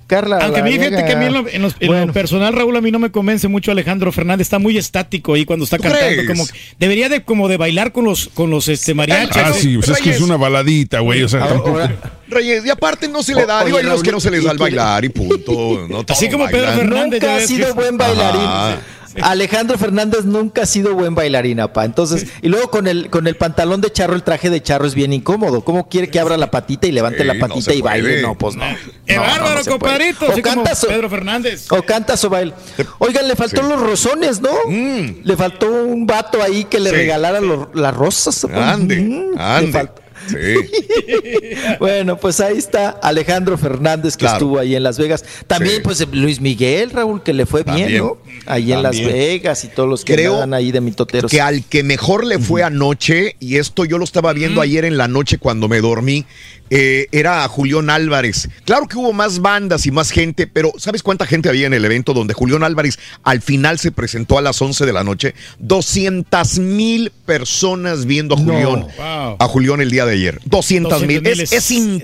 [0.08, 0.40] Carla.
[0.42, 2.76] Aunque a mí, fíjate que a mí en lo, en los- en lo personal, Raúl,
[2.76, 4.46] a mí no me convence mucho Alejandro Fernández.
[4.48, 6.06] Está muy estático ahí cuando está ¿Tú cantando.
[6.08, 6.28] crees?
[6.28, 6.46] Como,
[6.78, 9.38] debería de como de bailar con los, con los este, mariachis.
[9.38, 11.24] Ah, sí, pues es que es una baladita, güey.
[11.24, 11.80] O sea, Ahora- tampoco.
[11.80, 11.96] ahora-
[12.28, 14.46] Reyes, y aparte no se le da, O- digo, hay que no se les ¿y
[14.46, 15.88] da el tú- bailar y punto.
[15.90, 16.78] No Así como Pedro bailan.
[16.80, 17.22] Fernández.
[17.22, 18.42] Nunca ha sido buen bailarín.
[18.42, 18.78] Ajá.
[19.22, 21.86] Alejandro Fernández nunca ha sido buen bailarín, apa.
[21.86, 24.96] Entonces, y luego con el, con el pantalón de charro, el traje de charro es
[24.96, 25.64] bien incómodo.
[25.64, 28.10] ¿Cómo quiere que abra la patita y levante Sí, la patita y baile?
[28.10, 28.22] puede.
[28.22, 28.66] No, pues no.
[29.06, 30.26] ¡Qué No, bárbaro, no compadrito!
[30.32, 31.68] O cantas o- Pedro Fernández.
[31.72, 32.54] O cantas o baila.
[33.00, 33.70] Oigan, le faltó Sí.
[33.70, 34.50] los rosones, ¿no?
[34.70, 36.96] Le faltó un vato ahí que le Sí.
[36.96, 38.46] regalara los- las rosas.
[38.46, 39.90] Ande, Mm, le ande.
[40.28, 41.78] Faltó.
[41.80, 44.36] bueno, pues ahí está Alejandro Fernández que Claro.
[44.38, 45.24] estuvo ahí en Las Vegas.
[45.48, 45.82] También, Sí.
[45.84, 47.98] pues Luis Miguel, Raúl, que le fue bien.
[47.98, 48.18] ¿no?
[48.46, 48.98] Ahí en Las.
[49.02, 51.32] Vegas y todos los que Creo andan ahí de mitoteros.
[51.32, 54.98] Que al que mejor le fue anoche, y esto yo lo estaba viendo ayer en
[54.98, 56.26] la noche cuando me dormí,
[56.74, 58.48] eh, era a Julián Álvarez.
[58.64, 61.84] Claro que hubo más bandas y más gente, pero ¿sabes cuánta gente había en el
[61.86, 65.36] evento donde Julián Álvarez al final se presentó a las 11 de la noche?
[65.60, 69.36] 200 mil personas viendo a Julián, Wow.
[69.40, 70.40] a Julián el día de ayer.
[70.46, 71.22] 200 mil.
[71.22, 71.98] 200,000 Es, es- es increíble,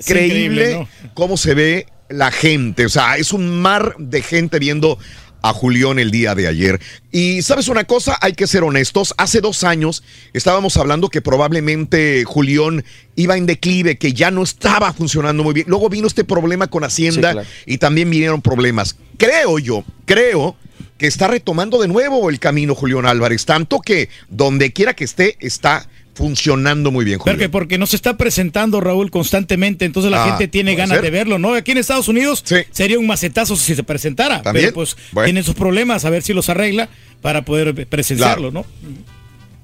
[0.74, 2.84] increíble, cómo se ve la gente.
[2.86, 4.98] O sea, es un mar de gente viendo
[5.42, 6.80] a Julián el día de ayer.
[7.12, 9.14] Y sabes una cosa, hay que ser honestos.
[9.18, 10.02] Hace dos años
[10.32, 12.84] estábamos hablando que probablemente Julián
[13.16, 15.66] iba en declive, que ya no estaba funcionando muy bien.
[15.68, 17.48] Luego vino este problema con Hacienda Sí, claro.
[17.66, 18.96] y también vinieron problemas.
[19.16, 20.56] Creo yo, creo
[20.98, 25.36] que está retomando de nuevo el camino Julián Álvarez, tanto que donde quiera que esté
[25.40, 27.18] está funcionando muy bien.
[27.20, 27.36] Julián.
[27.36, 31.04] Porque, porque no se está presentando Raúl constantemente, entonces la Ah, gente tiene ganas ser.
[31.04, 31.54] de verlo, ¿no?
[31.54, 34.66] Aquí en Estados Unidos sería un macetazo si se presentara, También.
[34.66, 35.26] pero pues Bueno.
[35.26, 36.88] tiene sus problemas, a ver si los arregla
[37.22, 38.66] para poder presenciarlo, ¿no?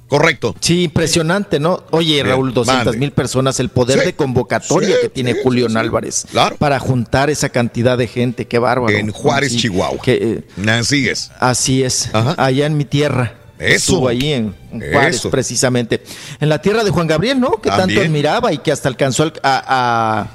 [0.07, 0.55] Correcto.
[0.61, 1.83] Sí, impresionante, ¿no?
[1.91, 2.99] Oye, Raúl, 200 mande.
[2.99, 5.79] mil personas, el poder Sí, de convocatoria sí, que tiene sí, Julián sí, sí.
[5.79, 6.57] Álvarez Claro.
[6.57, 8.97] para juntar esa cantidad de gente, qué bárbaro.
[8.97, 10.01] En Juárez, Sí, Chihuahua.
[10.03, 11.33] que, eh, Así es.
[11.41, 13.35] así es, allá en mi tierra.
[13.59, 13.75] Eso.
[13.93, 15.31] Estuvo ahí en, en Juárez, Eso.
[15.31, 16.03] precisamente.
[16.41, 17.53] En la tierra de Juan Gabriel, ¿no?
[17.61, 19.63] Que tanto admiraba y que hasta alcanzó al- a,
[20.23, 20.27] a,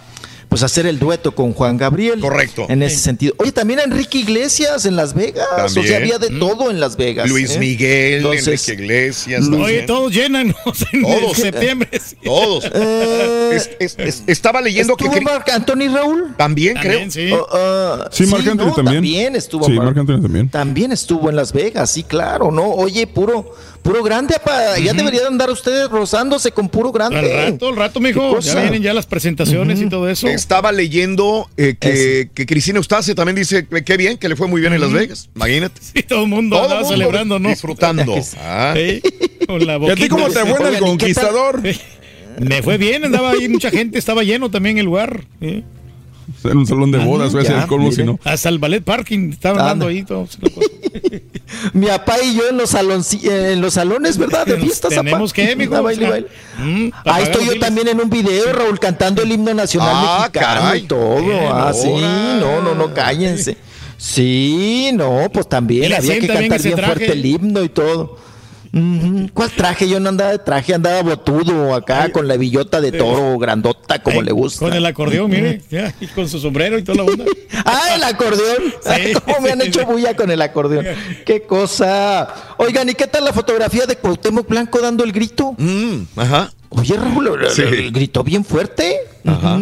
[0.50, 2.20] pues hacer el dueto con Juan Gabriel.
[2.20, 2.66] Correcto.
[2.70, 3.34] En ese sentido.
[3.38, 5.48] Oye, también Enrique Iglesias en Las Vegas.
[5.52, 5.88] O También.
[5.88, 7.30] sea, había de todo en Las Vegas.
[7.30, 7.60] Luis ¿eh?
[7.60, 9.46] Miguel, Entonces, Enrique Iglesias.
[9.48, 9.86] Oye, también.
[9.86, 10.48] todos llenan.
[10.92, 11.38] En Todos.
[11.38, 11.90] septiembre.
[12.24, 12.66] Todos.
[12.66, 15.06] Es- es- es- estaba leyendo que.
[15.06, 16.36] Eh, ¿Estuvo Marc Anthony Raúl?
[16.38, 17.12] También, También, creo.
[17.12, 17.32] sí.
[17.54, 19.36] Ah, Sí, Marc Anthony no, también.
[19.36, 20.50] estuvo Sí, Marc- Marc Anthony también.
[20.50, 22.66] También estuvo en Las Vegas, sí, claro, ¿no?
[22.72, 23.54] Oye, puro,
[23.90, 27.18] puro grande, apa, ya deberían andar ustedes rozándose con puro grande.
[27.18, 28.40] Al rato, al rato, ¿Qué mijo.
[28.40, 30.28] Ya vienen ya las presentaciones y todo eso.
[30.28, 34.48] Estaba leyendo eh, que, que Cristina Eustace también dice que qué bien, que le fue
[34.48, 35.30] muy bien en Las Vegas.
[35.36, 35.82] Imagínate.
[35.82, 37.50] Sí, todo el mundo Todo andaba mundo celebrando, ¿no?
[37.50, 38.16] Disfrutando.
[38.42, 38.74] Ah.
[38.76, 39.02] Sí,
[39.48, 40.80] con la ¿Y a ti cómo te fue en el.
[40.80, 41.62] Conquistador?
[42.40, 45.26] Me fue bien, andaba ahí mucha gente, estaba lleno también el lugar.
[45.42, 45.64] ¿eh?
[46.44, 48.20] En un salón de bodas, voy a hacer el colmo si no.
[48.24, 49.92] Hasta el ballet parking estaban Ah, dando no.
[49.92, 50.40] ahí cosa.
[51.74, 54.46] Mi papá y yo en los, eh, en los salones, ¿verdad?
[54.46, 54.90] De fiestas.
[54.94, 55.76] Tenemos que, mijo.
[55.76, 59.92] Ah, mm, Ahí pagar estoy yo también en un video, Raúl, cantando el himno nacional
[59.94, 60.80] Ah, mexicano caray.
[60.82, 61.54] y todo.
[61.54, 63.58] Ah, sí, no, no, no, cállense.
[63.98, 66.94] Sí, no, pues también había que cantar bien traje.
[66.96, 68.18] fuerte el himno y todo.
[68.74, 69.30] Ujú.
[69.34, 69.90] ¿Cuál traje?
[69.90, 74.20] Yo no andaba de traje, andaba botudo acá con la billota de toro grandota como
[74.20, 74.60] Ay, le gusta.
[74.66, 77.26] Con el acordeón, mire, ya, y con su sombrero y toda la onda.
[77.66, 78.74] Ah, el acordeón.
[78.84, 79.14] Sí.
[79.26, 80.86] ¿Cómo me han hecho bulla con el acordeón?
[81.26, 82.28] Qué cosa.
[82.58, 85.54] Oigan, ¿y qué tal la fotografía de Cuauhtémoc Blanco dando el grito?
[85.58, 86.52] Mm, ajá.
[86.72, 87.64] Oye, Raúl, Sí.
[87.92, 88.96] gritó bien fuerte.
[89.26, 89.60] Ajá.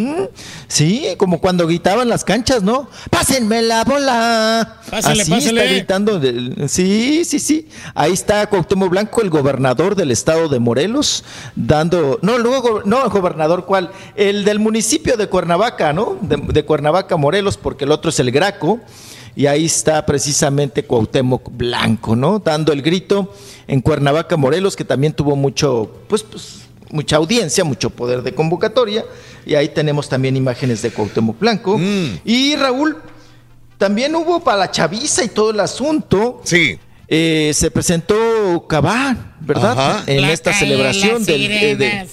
[0.68, 2.88] Sí, como cuando gritaban las canchas, ¿no?
[3.10, 4.76] Pásenme la bola.
[4.90, 5.60] Pásale, Así pásale.
[5.62, 6.20] está gritando.
[6.68, 7.66] Sí, sí, sí.
[7.94, 11.24] Ahí está Cuauhtémoc Blanco, el gobernador del estado de Morelos,
[11.56, 12.18] dando...
[12.22, 13.90] No, luego, go- no, el gobernador, ¿cuál?
[14.14, 16.18] El del municipio de Cuernavaca, ¿no?
[16.20, 18.80] De, de Cuernavaca, Morelos, porque el otro es el Graco.
[19.34, 22.38] Y ahí está precisamente Cuauhtémoc Blanco, ¿no?
[22.40, 23.32] Dando el grito
[23.66, 26.60] en Cuernavaca, Morelos, que también tuvo mucho, pues, pues
[26.90, 29.04] mucha audiencia, mucho poder de convocatoria.
[29.46, 31.78] Y ahí tenemos también imágenes de Cuauhtémoc Blanco.
[31.78, 32.20] Mm.
[32.24, 32.96] Y Raúl,
[33.78, 36.40] también hubo para la chaviza y todo el asunto.
[36.44, 36.78] Sí.
[37.10, 39.72] Eh, se presentó Cabán, ¿verdad?
[39.72, 40.02] Ajá.
[40.06, 41.50] En La esta celebración las del...
[41.50, 42.08] eh, de- sirenas.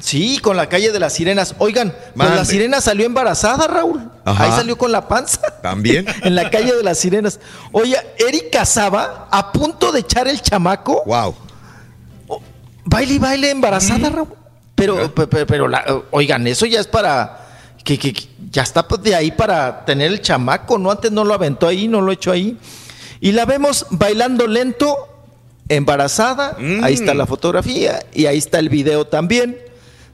[0.00, 1.54] Sí, con la calle de las sirenas.
[1.58, 4.10] Oigan, pues la sirena salió embarazada, Raúl.
[4.24, 4.44] Ajá.
[4.44, 5.40] Ahí salió con la panza.
[5.62, 6.06] También.
[6.24, 7.38] en la calle de las sirenas.
[7.70, 11.36] Oye, Erika Saba, a punto de echar el chamaco, Wow.
[12.84, 14.28] Baile y baile embarazada, Raúl.
[14.74, 17.38] Pero, pe- pe- pero, la- oigan, eso ya es para.
[17.84, 20.90] Que, que- que ya está pues, de ahí para tener el chamaco, ¿no?
[20.90, 22.56] Antes no lo aventó ahí, no lo echó ahí.
[23.20, 24.96] Y la vemos bailando lento,
[25.68, 26.56] embarazada.
[26.58, 26.84] Mm.
[26.84, 29.56] Ahí está la fotografía y ahí está el video también,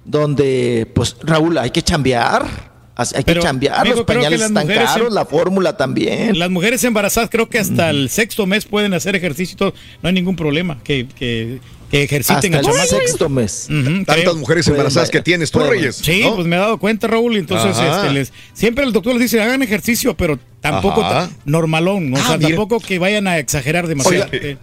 [0.04, 2.67] donde, pues, Raúl, hay que chambear.
[3.14, 6.36] Hay Pero, que amigo, los pañales están caros, en- la fórmula también.
[6.36, 9.74] Las mujeres embarazadas creo que hasta el sexto mes pueden hacer ejercicio y todo.
[10.02, 11.60] No hay ningún problema que, que,
[11.92, 13.68] que ejerciten Hasta el sexto mes.
[13.68, 14.34] Tantas creo.
[14.34, 15.94] mujeres Pueden embarazadas que tienes tú, Reyes.
[15.94, 16.34] Sí, ¿no?
[16.34, 19.62] pues me he dado cuenta, Raúl, entonces este, les- siempre el doctor les dice, hagan
[19.62, 21.06] ejercicio, pero tampoco
[21.44, 22.16] normalón, ¿no?
[22.16, 22.48] o Ah, sea, mira.
[22.48, 24.24] tampoco que vayan a exagerar demasiado.
[24.32, 24.56] Oiga, Eh,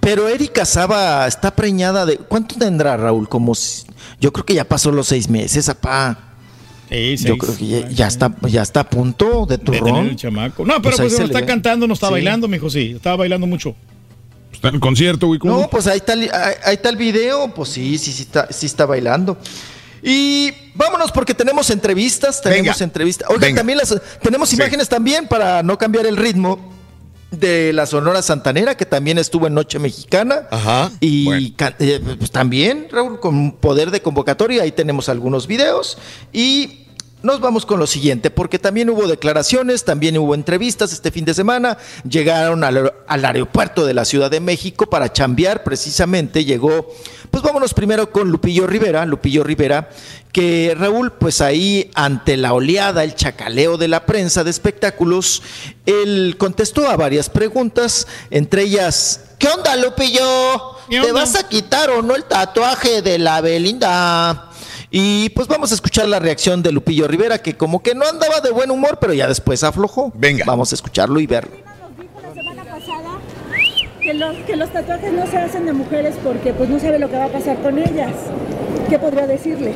[0.00, 2.16] Pero Erika Saba está preñada de.
[2.18, 3.28] ¿Cuánto tendrá Raúl?
[3.28, 3.84] Como si-
[4.20, 6.24] yo creo que ya pasó los seis meses, apá.
[6.88, 10.64] Sí, Yo creo que ya, ya está, ya está a punto de el chamaco.
[10.64, 12.12] No, pero Pues ahí pues, se le está cantando, no está Sí.
[12.12, 13.74] bailando, mijo, sí, estaba bailando mucho.
[14.52, 15.38] Está en el concierto, güey.
[15.38, 15.60] ¿cómo?
[15.60, 17.52] No, pues ahí está, el- ahí, ahí está el video.
[17.54, 19.36] Pues sí, sí, sí está, sí está bailando.
[20.02, 22.84] Y vámonos porque tenemos entrevistas, tenemos Venga.
[22.84, 23.28] entrevistas.
[23.28, 23.60] Oigan, Venga.
[23.60, 24.56] también las, tenemos Sí.
[24.56, 26.72] imágenes también para no cambiar el ritmo
[27.30, 30.46] de la Sonora Santanera, que también estuvo en Noche Mexicana.
[30.50, 30.90] Ajá.
[31.00, 35.98] Y eh, pues también, Raúl, con poder de convocatoria, ahí tenemos algunos videos.
[36.32, 36.86] Y
[37.22, 41.34] nos vamos con lo siguiente, porque también hubo declaraciones, también hubo entrevistas este fin de
[41.34, 41.76] semana.
[42.08, 46.88] Llegaron al, al aeropuerto de la Ciudad de México para chambear, precisamente llegó.
[47.30, 49.90] Pues vámonos primero con Lupillo Rivera, Lupillo Rivera,
[50.38, 55.42] que Raúl, pues ahí ante la oleada, el chacaleo de la prensa de espectáculos,
[55.84, 60.76] él contestó a varias preguntas, entre ellas, ¿qué onda Lupillo?
[60.88, 64.50] ¿Te vas a quitar o no el tatuaje de la Belinda?
[64.92, 68.40] Y pues vamos a escuchar la reacción de Lupillo Rivera, que como que no andaba
[68.40, 70.12] de buen humor, pero ya después aflojó.
[70.14, 70.44] Venga.
[70.46, 71.56] Vamos a escucharlo y verlo.
[74.08, 77.10] Que los, que los tatuajes no se hacen de mujeres porque pues no sabe lo
[77.10, 78.10] que va a pasar con ellas.
[78.88, 79.74] ¿Qué podría decirle?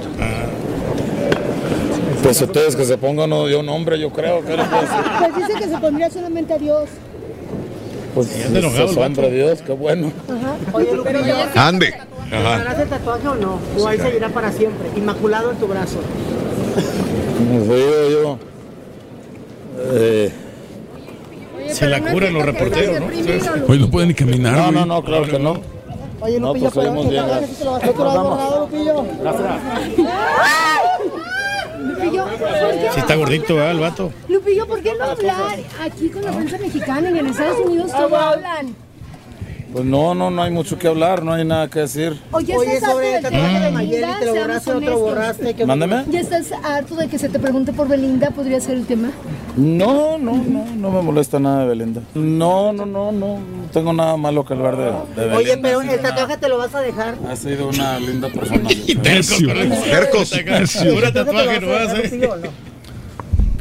[2.23, 4.57] Pues ustedes que se pongan uno de un hombre, yo creo que
[5.19, 6.89] Pues dice que se pondría solamente a Dios.
[8.15, 10.11] Pues enojado es el hombre Dios, qué bueno.
[10.27, 10.57] Ajá.
[10.73, 11.93] Oye, Lupillo, Ande.
[12.33, 13.59] ¿Harás el tatuaje o no?
[13.79, 14.89] ¿O ahí seguirá para siempre?
[14.97, 15.99] Inmaculado en tu brazo.
[17.37, 18.39] Como digo yo,
[19.93, 20.33] eh,
[21.73, 23.07] Se la curan los reporteros, ¿no?
[23.69, 25.61] Hoy no pueden ni caminar, no, no, no, claro que no.
[26.21, 28.61] Oye, No, Lupillo, pues pero bien, sí se lo vas a ¿Tú lo has borrado,
[28.61, 29.05] Lupillo?
[31.83, 34.13] Lupillo, ¿por qué Sí está gordito, ¿verdad, el vato?
[34.29, 38.17] Lupillo, ¿por qué no hablar aquí con la prensa mexicana y en Estados Unidos todo
[38.17, 38.77] hablan?
[39.73, 42.21] Pues no, no, no hay mucho que hablar, no hay nada que decir.
[42.33, 44.33] Oye, Oye, ¿estás sobre el harto de tatuaje que de te Mayeli, Belinda, te lo
[44.33, 45.01] seamos borraste, otro honestos?
[45.01, 46.05] borraste, ¿qué- Mándame.
[46.11, 48.31] ¿Ya estás harto de que se te pregunte por Belinda?
[48.33, 49.11] ¿Podría ser el tema?
[49.57, 52.03] No, no, no, no me molesta nada de Belinda.
[52.15, 53.41] No, no, no, no, no
[53.73, 55.37] tengo nada malo que hablar de, de Belinda.
[55.39, 57.15] Oye, pero el tatuaje te lo vas a dejar.
[57.31, 58.69] Ha sido una linda persona.
[59.03, 60.77] Tercos, Tercos.
[60.95, 62.51] Pura tatuaje nomás, ¿eh?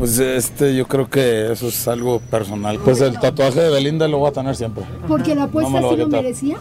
[0.02, 2.80] Pues este, yo creo que eso es algo personal.
[2.84, 4.84] Pues el tatuaje de Belinda lo voy a tener siempre.
[5.08, 6.58] Porque la No apuesta me lo sí lo merecía.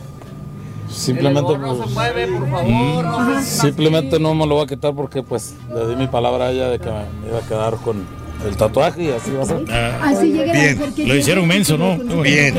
[0.90, 3.04] Simplemente, No se pues, mueve, por favor.
[3.04, 6.48] no se- simplemente no me lo voy a quitar porque pues le di mi palabra
[6.48, 8.04] a ella de que me iba a quedar con
[8.46, 9.64] el tatuaje y así va a ser.
[10.02, 11.96] Así llega la mujer que Lo hicieron menso, ¿no?
[12.22, 12.54] Bien.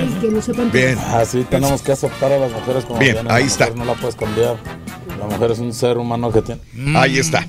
[0.73, 0.97] Bien.
[1.13, 3.31] Así tenemos que aceptar a las mujeres como Bien, vienen.
[3.31, 3.69] ahí La está.
[3.75, 4.55] No la puedes cambiar.
[5.21, 6.61] La mujer es un ser humano que tiene.
[6.97, 7.47] Ahí está.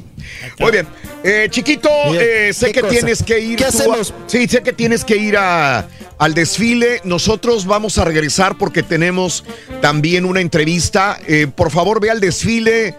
[0.60, 0.86] Muy bien.
[1.24, 2.92] Eh, chiquito, eh, sé ¿Qué que cosa?
[2.92, 3.56] tienes que ir.
[3.56, 4.14] ¿Qué tú a- hacemos?
[4.26, 7.00] sí, sé que tienes que ir a, al desfile.
[7.04, 9.44] Nosotros vamos a regresar porque tenemos
[9.80, 11.18] también una entrevista.
[11.26, 12.94] Eh, por favor, ve al desfile.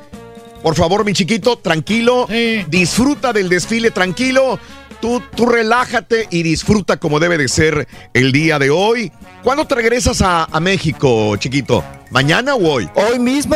[0.63, 2.25] Por favor, mi chiquito, tranquilo.
[2.69, 4.57] Disfruta del desfile, tranquilo.
[5.03, 9.11] Tú, tú relájate y disfruta como debe de ser el día de hoy.
[9.43, 11.83] ¿Cuándo te regresas a, a México, chiquito?
[12.09, 12.89] ¿Mañana o hoy?
[12.95, 13.53] Hoy mismo,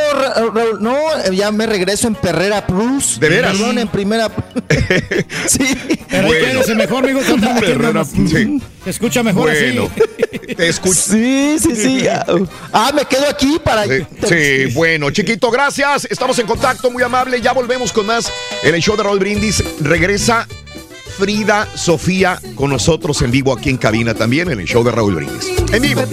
[0.82, 3.18] no, eh, ya me regreso en Perrera Plus.
[3.18, 3.56] ¿De veras?
[3.56, 4.28] Perdón, en primera.
[5.48, 5.78] sí.
[6.10, 7.22] Pero ahí quédese mejor, amigo.
[8.04, 8.62] Sí.
[8.84, 10.54] Se escucha mejor Bueno, así.
[10.54, 10.96] te escucho.
[10.96, 12.08] Sí, sí, sí.
[12.74, 13.86] Ah, me quedo aquí para.
[13.86, 16.10] Sí, sí, bueno, chiquito, gracias.
[16.12, 17.40] Estamos en contacto, muy amable.
[17.40, 18.30] Ya volvemos con más
[18.64, 19.64] en el show de Raúl Brindis.
[19.80, 20.46] Regresa
[21.18, 25.16] Frida Sofía con nosotros en vivo aquí en cabina también en el show de Raúl
[25.16, 25.52] Brindis.
[25.74, 26.04] En vivo.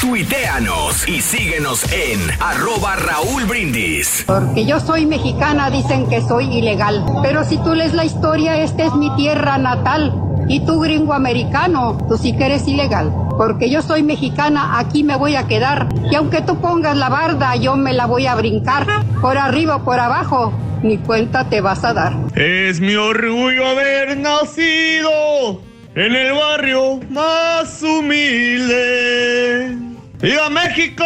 [0.00, 4.22] Tuiteanos y síguenos en arroba Raúl Brindis.
[4.28, 7.04] Porque yo soy mexicana, dicen que soy ilegal.
[7.22, 10.27] Pero si tú lees la historia, esta es mi tierra natal.
[10.48, 13.12] Y tú, gringo americano, tú sí que eres ilegal.
[13.36, 15.88] Porque yo soy mexicana, aquí me voy a quedar.
[16.10, 18.86] Y aunque tú pongas la barda, yo me la voy a brincar.
[19.20, 20.52] Por arriba o por abajo,
[20.82, 22.14] ni cuenta te vas a dar.
[22.34, 25.60] Es mi orgullo haber nacido
[25.94, 29.76] en el barrio más humilde.
[30.20, 31.04] ¡Viva México!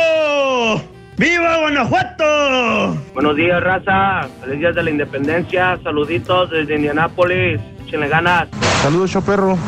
[1.18, 2.96] ¡Viva Guanajuato!
[3.12, 4.28] Buenos días, raza.
[4.40, 5.78] Feliz días de la independencia.
[5.82, 7.60] Saluditos desde Indianápolis.
[7.86, 8.48] Échenle ganas.
[8.82, 9.58] Saludos, show perro.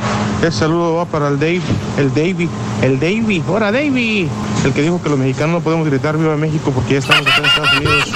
[0.42, 1.60] El saludo va para el Dave,
[1.98, 2.48] el Davey,
[2.82, 3.42] el Davey.
[3.48, 4.28] ¡Hora, Davey!
[4.64, 7.38] El que dijo que los mexicanos no podemos gritar Viva México porque ya estamos acá
[7.38, 8.12] en Estados Unidos.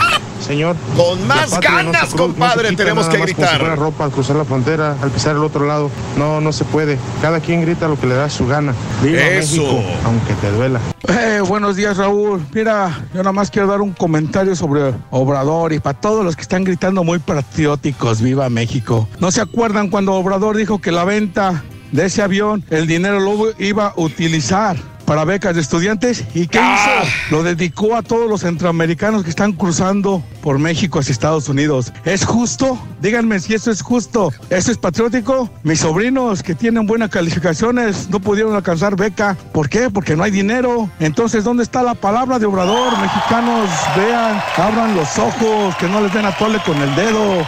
[0.49, 0.77] Señor.
[0.97, 3.63] Con más ganas, compadre, tenemos que gritar.
[3.63, 5.91] la ropa al cruzar la frontera, al pisar el otro lado.
[6.17, 6.99] No, no se puede.
[7.21, 8.73] Cada quien grita lo que le da su gana.
[9.03, 9.63] ¡Viva Eso.
[9.63, 9.83] México!
[10.07, 10.81] Aunque te duela.
[11.07, 12.41] Eh, buenos días, Raúl.
[12.55, 16.41] Mira, yo nada más quiero dar un comentario sobre Obrador y para todos los que
[16.41, 19.07] están gritando muy patrióticos, viva México.
[19.21, 21.63] ¿No se acuerdan cuando Obrador dijo que la venta
[21.93, 24.77] de ese avión, el dinero lo iba a utilizar
[25.09, 26.23] para becas de estudiantes.
[26.35, 26.77] ¿Y qué Ah.
[27.03, 27.13] hizo?
[27.31, 31.95] Lo dedicó a todos los centroamericanos que están cruzando por México hacia Estados Unidos.
[32.05, 32.79] ¿Es justo?
[33.01, 34.31] Díganme si eso es justo.
[34.51, 35.49] ¿Eso es patriótico?
[35.63, 39.35] Mis sobrinos que tienen buenas calificaciones no pudieron alcanzar beca.
[39.53, 39.89] ¿Por qué?
[39.89, 40.91] Porque no hay dinero.
[41.01, 42.93] Entonces, ¿dónde está la palabra de obrador?
[43.01, 47.47] Mexicanos, vean, abran los ojos, que no les den a tole con el dedo.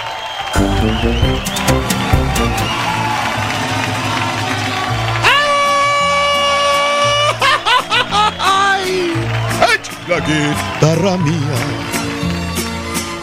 [10.11, 11.61] La guitarra mía,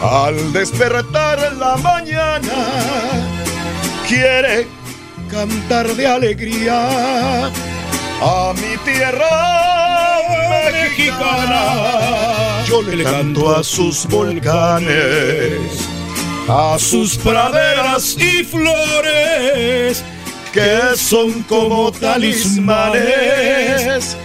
[0.00, 2.64] al despertar en la mañana,
[4.08, 4.66] quiere
[5.30, 7.48] cantar de alegría
[8.22, 10.16] a mi tierra
[10.72, 12.64] mexicana.
[12.66, 15.86] Yo le canto a sus volcanes,
[16.48, 20.02] a sus praderas y flores,
[20.54, 24.16] que son como talismanes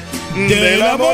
[0.47, 1.13] del amor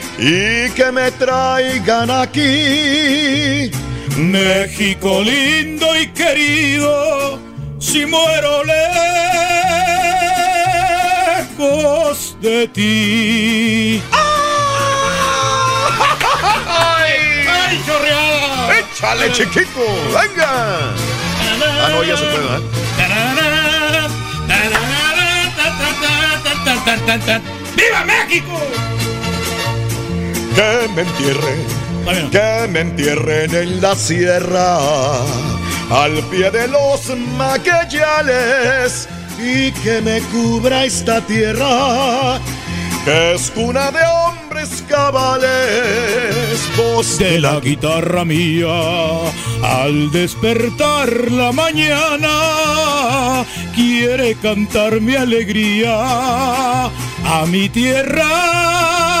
[0.17, 3.71] Y que me traigan aquí.
[4.17, 7.39] México lindo y querido,
[7.79, 8.63] si muero
[11.57, 14.03] lejos de ti.
[16.67, 17.11] ¡Ay!
[17.49, 18.77] ¡Ay, chorreada!
[18.77, 19.85] ¡Échale, chiquito!
[20.07, 20.91] ¡Venga!
[21.83, 22.61] Ah, no, ya se puede, ¿verdad?
[27.75, 28.59] ¡Viva México!
[30.55, 34.77] Que me entierren, que me entierren en la sierra,
[35.89, 39.07] al pie de los maquillales,
[39.39, 42.39] y que me cubra esta tierra,
[43.05, 45.49] que es cuna de hombres cabales.
[46.75, 48.67] Voz de la guitarra mía,
[49.63, 59.20] al despertar la mañana, quiere cantar mi alegría a mi tierra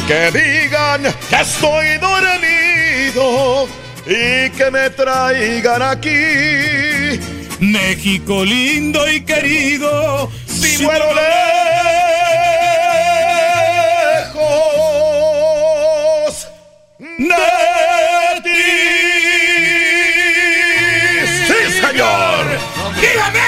[0.11, 3.65] Que digan que estoy dormido
[4.05, 7.17] y que me traigan aquí.
[7.61, 11.29] México lindo y querido, si muero lejos
[16.99, 18.63] de ti.
[21.47, 22.45] ¡Sí, señor!
[22.99, 23.40] ¡Viva México!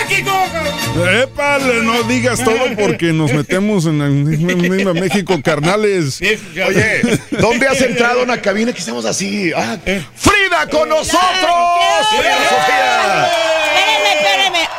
[0.95, 6.21] Épale, no digas todo porque nos metemos en el mismo México, carnales.
[6.21, 9.51] Oye, ¿dónde has entrado a una cabina que estamos así?
[9.55, 11.21] Ah, ¡Frida con nosotros!
[12.09, 13.27] ¡Frida Sofía!
[13.65, 14.69] Espérenme, espérenme.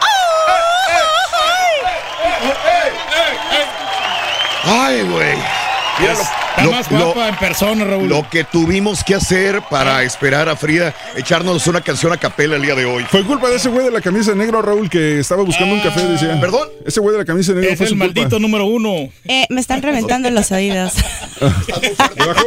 [4.64, 6.43] ¡Ay, güey!
[6.56, 8.08] Está más guapa en persona, Raúl.
[8.08, 12.62] Lo que tuvimos que hacer para esperar a Frida echarnos una canción a capela el
[12.62, 13.04] día de hoy.
[13.10, 15.80] Fue culpa de ese güey de la camisa de negro, Raúl, que estaba buscando un
[15.80, 16.38] café, decía.
[16.40, 16.68] ¿Perdón?
[16.86, 18.06] Ese güey de la camisa de negro Es fue el su culpa.
[18.14, 19.10] maldito número uno.
[19.24, 20.92] Eh, me están reventando los oídos.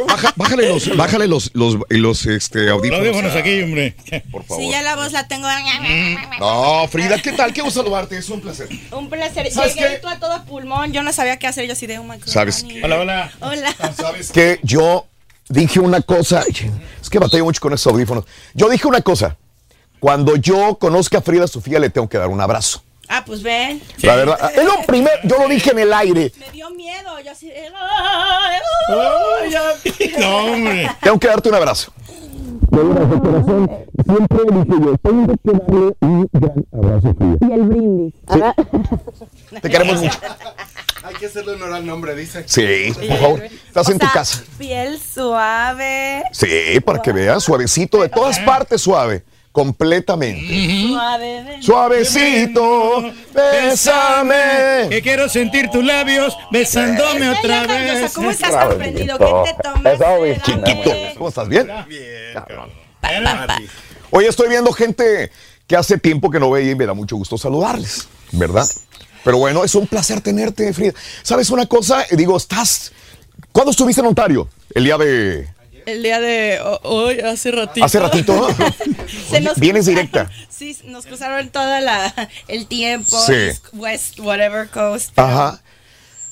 [0.08, 3.34] Baja- bájale los, bájale los, los, los este, Los audífonos.
[3.36, 3.94] aquí, hombre.
[4.30, 4.62] Por favor.
[4.64, 5.48] Sí, ya la voz la tengo.
[6.40, 7.52] No, Frida, ¿qué tal?
[7.52, 8.68] Qué gusto saludarte, es un placer.
[8.92, 9.50] Un placer.
[9.52, 9.98] ¿Sabes Llegué qué?
[9.98, 10.92] tú a todo pulmón.
[10.92, 11.66] Yo no sabía qué hacer.
[11.66, 12.26] Yo así de, oh my God.
[12.26, 12.82] ¿Sabes qué?
[12.82, 13.32] Hola, hola.
[13.40, 13.74] Hola.
[13.98, 15.06] ¿Sabes que yo
[15.48, 16.44] dije una cosa?
[17.00, 18.24] Es que batallo mucho con esos audífonos.
[18.54, 19.36] Yo dije una cosa.
[19.98, 22.82] Cuando yo conozca a Frida Sofía, le tengo que dar un abrazo.
[23.08, 23.82] Ah, pues ven.
[24.02, 26.30] La verdad, es lo primero, yo lo dije en el aire.
[26.38, 27.18] Me dio miedo.
[27.24, 30.14] Yo así de, ay, ay, ay.
[30.18, 30.90] No, hombre.
[31.00, 31.92] Tengo que darte un abrazo.
[32.70, 33.70] De veras, de corazón,
[34.04, 37.36] siempre dije yo, tengo que darle un gran abrazo, Frida.
[37.40, 38.14] Y el brindis.
[39.62, 40.18] Te queremos mucho.
[41.08, 42.44] Hay que hacerle honor al nombre, dice.
[42.46, 43.42] Sí, por favor.
[43.42, 44.42] Estás O en tu casa.
[44.58, 46.22] Piel suave.
[46.32, 49.24] Sí, para que veas, suavecito, de todas partes suave.
[49.50, 50.86] completamente.
[50.88, 54.88] Suave, Suavecito, bésame.
[54.90, 58.12] Que quiero sentir tus labios besándome otra vez.
[58.12, 59.18] ¿Cómo estás tan prendido?
[59.18, 60.42] ¿Qué te tomas?
[60.42, 61.48] Chiquito, ¿cómo estás?
[61.48, 61.66] ¿Bien?
[62.34, 62.70] Cabrón.
[64.10, 65.30] Hoy estoy viendo gente
[65.66, 68.66] que hace tiempo que no veía y me da mucho gusto saludarles, ¿verdad?
[69.24, 70.92] Pero bueno, es un placer tenerte, Frida.
[71.22, 72.04] ¿Sabes una cosa?
[72.12, 72.92] Digo, estás...
[73.52, 74.48] ¿Cuándo estuviste en Ontario?
[74.74, 75.48] El día de...
[75.86, 77.84] El día de ho- hoy, hace ratito.
[77.84, 78.48] Hace ratito, ¿no?
[79.30, 80.30] Se nos Vienes cruzaron- directa.
[80.50, 82.12] Sí, nos cruzaron toda la
[82.46, 83.50] el tiempo, Sí.
[83.72, 85.18] West, whatever coast.
[85.18, 85.62] Ajá.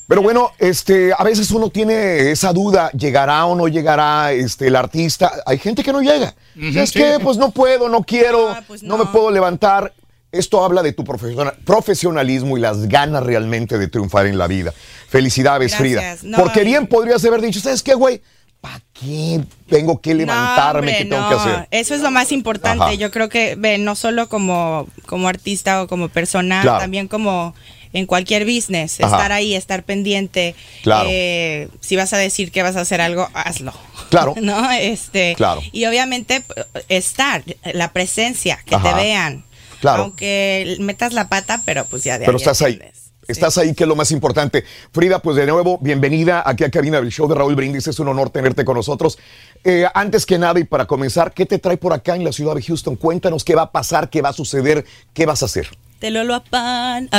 [0.08, 4.76] Pero bueno, este, a veces uno tiene esa duda, ¿llegará o no llegará este, el
[4.76, 5.32] artista?
[5.46, 6.34] Hay gente que no llega.
[6.54, 6.98] Ujú, es sí.
[7.00, 8.98] que pues no puedo, no quiero, pues no.
[8.98, 9.92] me puedo levantar.
[10.32, 14.72] Esto habla de tu profesiona- profesionalismo y las ganas realmente de triunfar en la vida.
[15.08, 16.20] Felicidades, Gracias.
[16.20, 16.30] Frida.
[16.30, 18.20] No, Porque bien podrías haber dicho, ¿sabes qué, güey?
[18.60, 20.92] ¿Para qué tengo que levantarme?
[20.92, 21.28] No, ¿Qué tengo no.
[21.28, 21.68] que hacer?
[21.70, 22.82] Eso es lo más importante.
[22.84, 22.94] Ajá.
[22.94, 26.78] Yo creo que, ve, no solo como, como artista o como persona, Claro.
[26.80, 27.54] también como
[27.92, 29.14] en cualquier business, Ajá.
[29.16, 30.54] estar ahí, estar pendiente.
[30.82, 31.08] Claro.
[31.10, 33.72] Eh, si vas a decir que vas a hacer algo, hazlo.
[34.10, 34.34] Claro.
[34.40, 34.70] ¿No?
[34.72, 35.62] Este, Claro.
[35.72, 36.42] Y obviamente
[36.88, 39.44] estar, la presencia, que te vean.
[39.80, 40.04] Claro.
[40.04, 42.80] Aunque metas la pata, pero pues ya de Pero ahí estás ahí.
[43.28, 44.64] Estás ahí, que es lo más importante.
[44.92, 47.88] Frida, pues de nuevo, bienvenida aquí a cabina del show de Raúl Brindis.
[47.88, 49.18] Es un honor tenerte con nosotros.
[49.64, 52.54] Eh, antes que nada y para comenzar, ¿qué te trae por acá en la ciudad
[52.54, 52.94] de Houston?
[52.94, 55.68] Cuéntanos qué va a pasar, qué va a suceder, qué vas a hacer.
[55.98, 57.08] Te lo lo pan.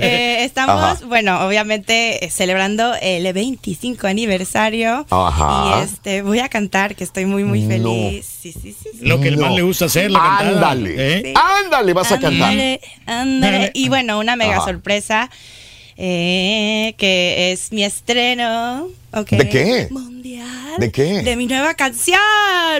[0.00, 0.98] Eh, estamos, Ajá.
[1.06, 5.06] bueno, obviamente eh, celebrando el 25 aniversario.
[5.10, 5.80] Ajá.
[5.80, 7.68] Y este, voy a cantar, que estoy muy, muy No.
[7.68, 8.26] feliz.
[8.40, 8.88] Sí, sí, sí.
[8.98, 9.04] sí.
[9.06, 10.38] Lo que el man le gusta hacer, la.
[10.38, 10.94] Ándale.
[11.30, 11.34] ¿eh?
[11.64, 12.50] Ándale, vas a cantar.
[12.50, 13.70] Ándale, ándale.
[13.74, 14.64] Y bueno, una mega Ajá.
[14.64, 15.30] sorpresa.
[15.98, 18.88] eh, que es mi estreno.
[19.12, 19.88] ok, ¿De qué?
[19.90, 20.48] Mundial.
[20.78, 21.22] ¿De qué?
[21.22, 22.18] De mi nueva canción.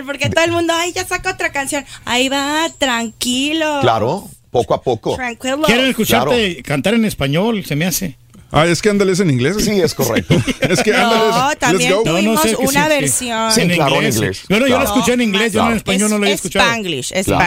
[0.05, 1.85] Porque todo el mundo, ay, ya saca otra canción.
[2.05, 3.79] Ahí va, tranquilo.
[3.81, 5.15] Claro, poco a poco.
[5.17, 5.61] Tranquilo.
[5.65, 8.15] Quiero escucharte cantar en español, se me hace.
[8.55, 9.57] Ah, es que ándale es en inglés.
[9.59, 10.35] Sí, es correcto.
[10.61, 12.03] es que ándale es- No, let's también go.
[12.03, 12.87] tuvimos que una sí, sí.
[12.89, 13.51] versión.
[13.51, 14.43] Sí, claro, en inglés.
[14.47, 14.95] Bueno, yo la Claro.
[14.95, 16.65] escuché en inglés, yo en español no lo había es escuchado.
[16.69, 17.43] Spanglish, es Claro.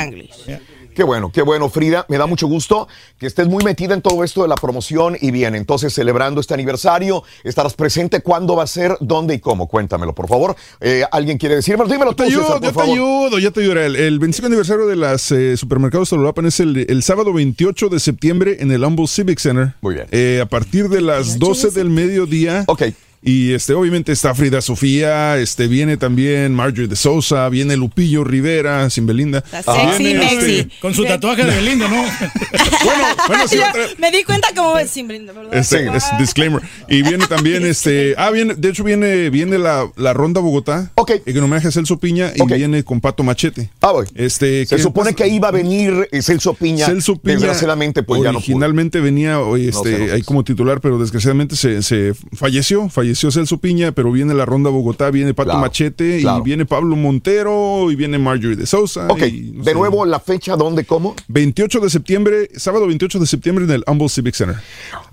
[0.96, 2.06] Qué bueno, qué bueno, Frida.
[2.08, 5.30] Me da mucho gusto que estés muy metida en todo esto de la promoción y
[5.30, 8.22] bien, entonces celebrando este aniversario, estarás presente.
[8.22, 8.96] ¿Cuándo va a ser?
[9.00, 9.68] ¿Dónde y cómo?
[9.68, 10.56] Cuéntamelo, por favor.
[10.80, 11.90] Eh, ¿Alguien quiere decírmelo?
[11.90, 13.86] Dímelo tú, Te César, ayudo, por yo te ayudo, ya te ayudaré.
[13.86, 18.00] El, el 25 aniversario de las eh, supermercados Tololapan es el, el sábado 28 de
[18.00, 19.74] septiembre en el Humble Civic Center.
[19.82, 20.06] Muy bien.
[20.12, 22.64] Eh, a partir de las 12 del mediodía.
[22.68, 22.84] Ok.
[23.22, 28.88] Y este, obviamente está Frida Sofía, este, viene también Marjorie de Sousa, viene Lupillo Rivera,
[28.90, 29.42] sin Belinda.
[29.50, 30.56] Sexy, Viene, Mexi.
[30.60, 31.96] este, Con su tatuaje de Belinda, ¿no?
[33.28, 35.54] bueno, sí, Yo otra- me di cuenta como sin brindar, ¿verdad?
[35.54, 36.62] Este, es disclaimer.
[36.88, 40.92] Y viene también, este, ah, viene, de hecho viene, viene la, la ronda Bogotá.
[40.94, 41.12] Ok.
[41.26, 43.70] En homenaje a Celso Piña y viene con Pato Machete.
[43.80, 44.06] Ah, voy.
[44.14, 46.86] Este, Se que- supone que iba a venir eh, Celso Piña.
[46.86, 48.58] Celso Piña Desgraciadamente, pues ya no pudo.
[49.00, 54.10] venía No este, ahí como titular, pero desgraciadamente se, se falleció, falleció Celso Piña, pero
[54.12, 56.38] viene la ronda Bogotá, viene Pato Claro, Machete claro.
[56.38, 59.06] y viene Pablo Montero y viene Marjorie de Sousa.
[59.08, 61.14] Ok, y, no de sé, nuevo, la fecha, ¿dónde, cómo?
[61.28, 64.56] 28 de septiembre, sábado 28 de septiembre en el Humble Civic Center.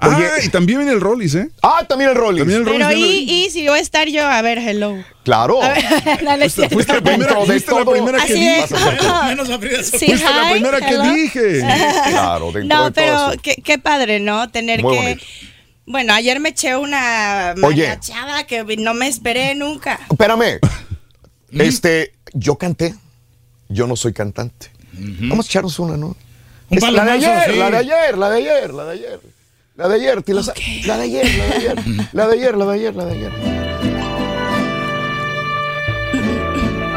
[0.01, 0.25] Oye.
[0.25, 1.49] ah, y también viene el Rollis, ¿eh?
[1.61, 2.39] Ah, también el Rollis.
[2.39, 2.87] También el Rollis.
[2.87, 4.95] Pero y, y si voy a estar yo, a ver, hello.
[5.23, 5.59] Claro.
[6.71, 8.65] Fuiste la primera, de fuiste la primera que dije.
[9.83, 11.59] Sí, Fuiste la primera que dije.
[12.09, 14.49] Claro, dentro No, de pero qué, qué padre, ¿no?
[14.49, 15.01] Tener Muy que...
[15.01, 15.23] bonito.
[15.85, 17.61] Bueno, ayer me eché una Oye.
[17.87, 19.99] mariachada que no me esperé nunca.
[20.09, 20.59] Espérame.
[21.51, 22.95] Este, yo canté.
[23.69, 24.71] Yo no soy cantante.
[24.93, 26.15] Vamos a echarnos una, ¿no?
[26.69, 27.59] Un Es la de ayer, sí.
[27.59, 29.19] la de ayer, la de ayer, la de ayer.
[29.75, 31.75] La de ayer, la, de ayer, la de ayer.
[32.13, 33.31] La de ayer, la de ayer, la de ayer.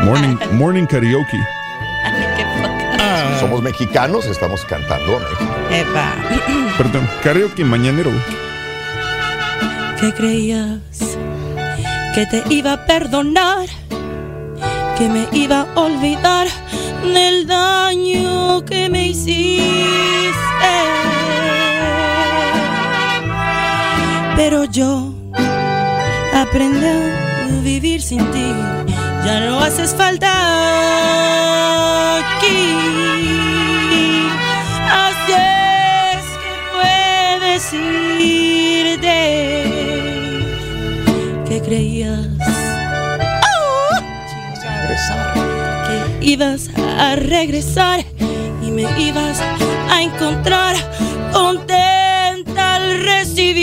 [0.05, 1.39] Morning, morning karaoke.
[2.98, 5.20] Ah, Somos mexicanos, estamos cantando.
[5.70, 6.15] Epa.
[6.78, 8.10] Perdón, karaoke mañanero.
[10.00, 11.16] ¿Qué creías?
[12.15, 13.66] Que te iba a perdonar,
[14.99, 16.47] que me iba a olvidar
[17.02, 20.75] del daño que me hiciste.
[24.36, 25.15] Pero yo
[26.34, 28.52] aprendí a vivir sin ti,
[29.25, 30.31] ya no haces falta
[32.18, 32.75] aquí.
[35.05, 37.73] Así es que puedes
[38.20, 39.65] irte
[41.66, 42.28] creías
[45.86, 46.70] que ibas
[47.00, 48.04] a regresar
[48.62, 49.42] y me ibas
[49.90, 50.76] a encontrar
[51.32, 53.56] contenta al recibirte.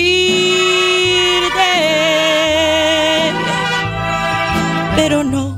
[4.98, 5.58] Pero no,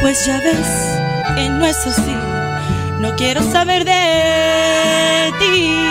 [0.00, 2.16] pues ya ves que no es así.
[3.00, 5.89] No quiero saber de ti.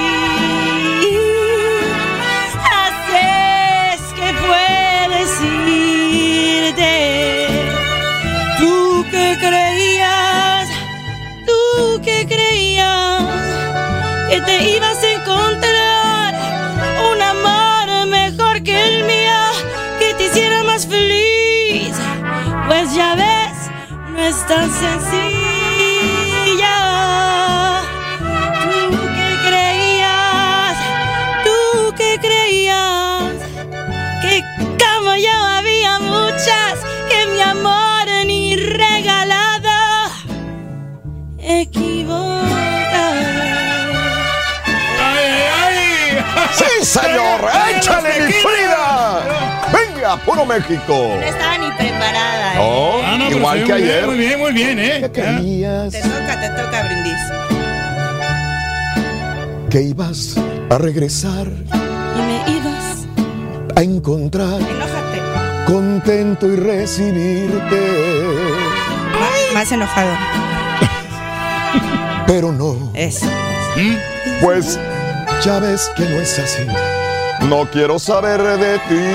[20.85, 21.95] Feliz.
[22.67, 23.69] Pues ya ves,
[24.11, 25.09] no es tan sencilla.
[28.59, 30.77] Tú que creías,
[31.43, 33.33] tú que creías
[34.22, 34.43] que
[34.77, 39.69] como yo había muchas que mi amor ni regalado
[41.40, 42.49] equivocado.
[46.51, 47.40] ¡Sí, señor!
[47.75, 48.39] ¡Échale, mi
[50.18, 51.16] Puro México!
[51.20, 52.54] No estaba ni preparada.
[52.54, 52.58] ¿eh?
[52.58, 54.06] No, Ah, no, igual que muy bien, ayer.
[54.08, 55.00] Muy bien, muy bien, ¿eh?
[55.02, 57.20] Te toca, te toca, brindis.
[59.70, 60.36] Que ibas
[60.72, 63.06] a regresar Y me ibas,
[63.76, 65.22] a encontrar enójate.
[65.68, 67.82] contento y recibirte.
[69.20, 70.12] Más, más enojado.
[72.26, 72.92] Pero no.
[72.96, 73.28] Eso.
[74.42, 74.80] Pues
[75.44, 76.64] ya ves que no es así.
[77.48, 79.06] No quiero saber de ti.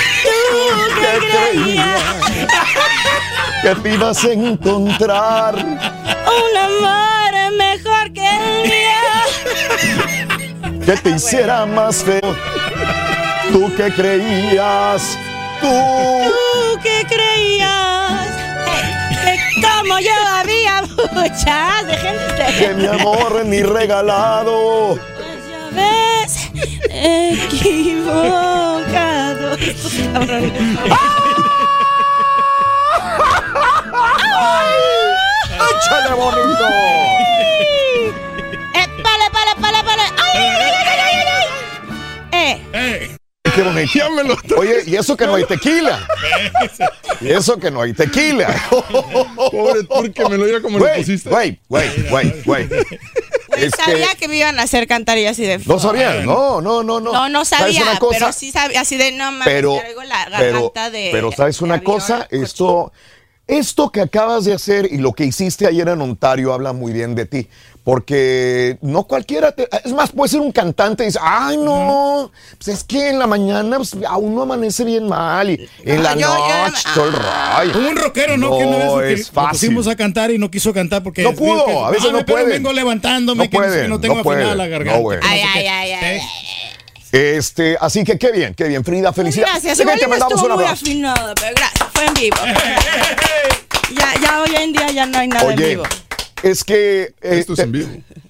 [0.99, 2.01] que creías
[3.61, 5.55] Que te ibas a encontrar.
[5.55, 9.07] un amor mejor que el mío.
[10.85, 12.35] Que te hiciera más feo.
[13.51, 15.17] Tú que creías.
[15.61, 15.67] Tú.
[15.67, 17.26] Tú que creías
[19.61, 20.81] como yo había
[21.13, 22.45] muchas de gente.
[22.57, 24.95] Que mi amor ni regalado.
[24.95, 26.49] Ya ves,
[26.89, 28.37] equivocado.
[30.13, 30.53] Cabrones.
[35.57, 36.65] ¡Échale bonito!
[38.75, 40.03] ¡Eh, pale, pale, pale, pale!
[40.17, 41.15] ¡Ay, ay, ay, ay, ay,
[42.31, 42.67] ay!
[42.73, 43.16] ¡Eh!
[43.63, 44.55] Qué bonito.
[44.57, 46.07] Oye, y eso que no hay tequila.
[47.19, 48.47] Y eso que no hay tequila.
[48.69, 51.27] Pobre turque, me lo diga como lo pusiste.
[51.29, 52.69] Güey, güey, güey, güey.
[53.57, 55.57] Este, Sabía que me iban a hacer cantar y así de.
[55.65, 57.11] No sabías, no, no, no, no.
[57.11, 58.19] No, no ¿Sabes sabía, una cosa?
[58.19, 61.09] pero sí sabía, así de no mames, pero, traigo la pero, garganta de.
[61.11, 62.91] pero sabes una cosa, esto,
[63.47, 67.15] esto que acabas de hacer y lo que hiciste ayer en Ontario habla muy bien
[67.15, 67.49] de ti,
[67.91, 72.67] porque no cualquiera, te- es más, puede ser un cantante y dice, ay no, pues
[72.79, 76.15] es que en la mañana pues, a uno amanece bien mal y en la Ah,
[76.15, 77.71] yo- yo- noche todo el rollo.
[77.73, 78.57] Como un rockero, ¿no?
[78.57, 79.69] que una No, vez es lo fácil.
[79.69, 81.23] pusimos a cantar y no quiso cantar porque...
[81.23, 82.49] No pudo, que, a veces "Ah, no pero pueden.
[82.49, 84.57] vengo levantándome, No que, no sé, que pueden, no tengo no afinada pueden.
[84.57, 84.99] la garganta.
[85.01, 85.47] No, que no Ay, qué".
[85.47, 86.21] ay, ay, ay.
[87.13, 89.53] Este, así que qué bien, qué bien, Frida, felicidades.
[89.63, 90.73] Gracias, que igual te no mandamos muy abrazo.
[90.73, 92.35] afinado, pero gracias, fue en vivo.
[93.97, 95.83] ya, ya hoy en día ya no hay nada en Oye, vivo.
[96.43, 97.01] Es que...
[97.03, 97.89] eh, Esto es te- en vivo.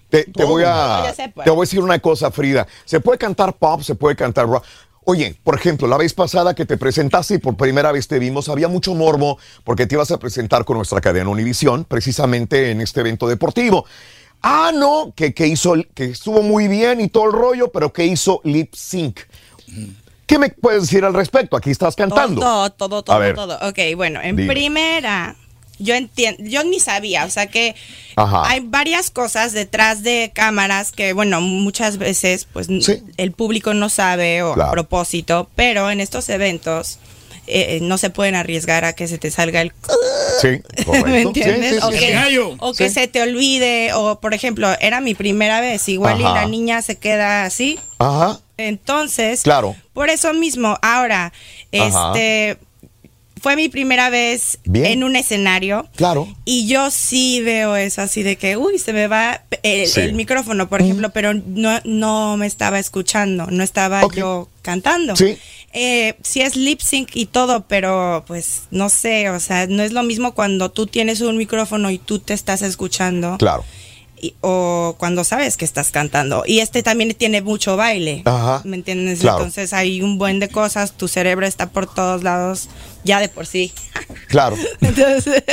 [0.09, 1.43] Te, te voy a, pues.
[1.43, 2.65] te voy a decir una cosa, Frida.
[2.85, 4.63] Se puede cantar pop, se puede cantar rock.
[5.03, 8.49] Oye, por ejemplo, la vez pasada que te presentaste y por primera vez te vimos,
[8.49, 12.99] había mucho morbo porque te ibas a presentar con nuestra cadena Univisión, precisamente en este
[13.01, 13.85] evento deportivo.
[14.41, 18.05] Ah, no, que, que hizo, que estuvo muy bien y todo el rollo, pero que
[18.05, 19.19] hizo lip sync.
[20.25, 21.55] ¿Qué me puedes decir al respecto?
[21.55, 22.41] Aquí estás cantando.
[22.41, 23.35] Todo, todo, A todo, ver.
[23.35, 23.55] todo.
[23.67, 24.53] Ok, bueno, en Dime.
[24.53, 25.35] primera,
[25.79, 27.75] yo entiendo, yo ni sabía, o sea que
[28.15, 28.43] Ajá.
[28.49, 32.67] hay varias cosas detrás de cámaras que, bueno, muchas veces, pues
[33.17, 34.69] el público no sabe o Claro.
[34.69, 36.99] a propósito, pero en estos eventos
[37.49, 39.71] eh, no se pueden arriesgar a que se te salga el
[40.41, 40.61] Sí.
[41.05, 41.75] ¿Me entiendes?
[41.75, 42.93] Sí, sí, o que, o que Sí.
[42.95, 46.97] se te olvide, o por ejemplo, era mi primera vez, igual y la niña se
[46.97, 47.79] queda así.
[47.99, 48.39] Ajá.
[48.57, 49.75] Entonces, Claro.
[49.93, 51.31] por eso mismo, ahora,
[51.79, 52.11] Ajá.
[52.11, 52.57] este
[53.47, 54.87] fue mi primera vez Bien.
[54.87, 55.87] en un escenario.
[55.95, 56.27] Claro.
[56.43, 60.01] Y yo sí veo eso así de que, uy, se me va el, Sí.
[60.01, 65.15] el micrófono, por ejemplo, pero no, no me estaba escuchando, no estaba yo cantando.
[65.15, 65.37] Sí.
[65.71, 69.93] Eh, sí es lip sync y todo, pero pues no sé, o sea, no es
[69.93, 73.63] lo mismo cuando tú tienes un micrófono y tú te estás escuchando Claro.
[74.19, 76.43] y- o cuando sabes que estás cantando.
[76.45, 78.23] Y este también tiene mucho baile.
[78.25, 78.61] Ajá.
[78.65, 79.19] ¿Me entiendes?
[79.19, 79.37] Claro.
[79.37, 82.67] Entonces hay un buen de cosas, tu cerebro está por todos lados.
[83.07, 83.73] Ya de por sí.
[84.27, 84.55] Claro.
[84.81, 85.43] Entonces,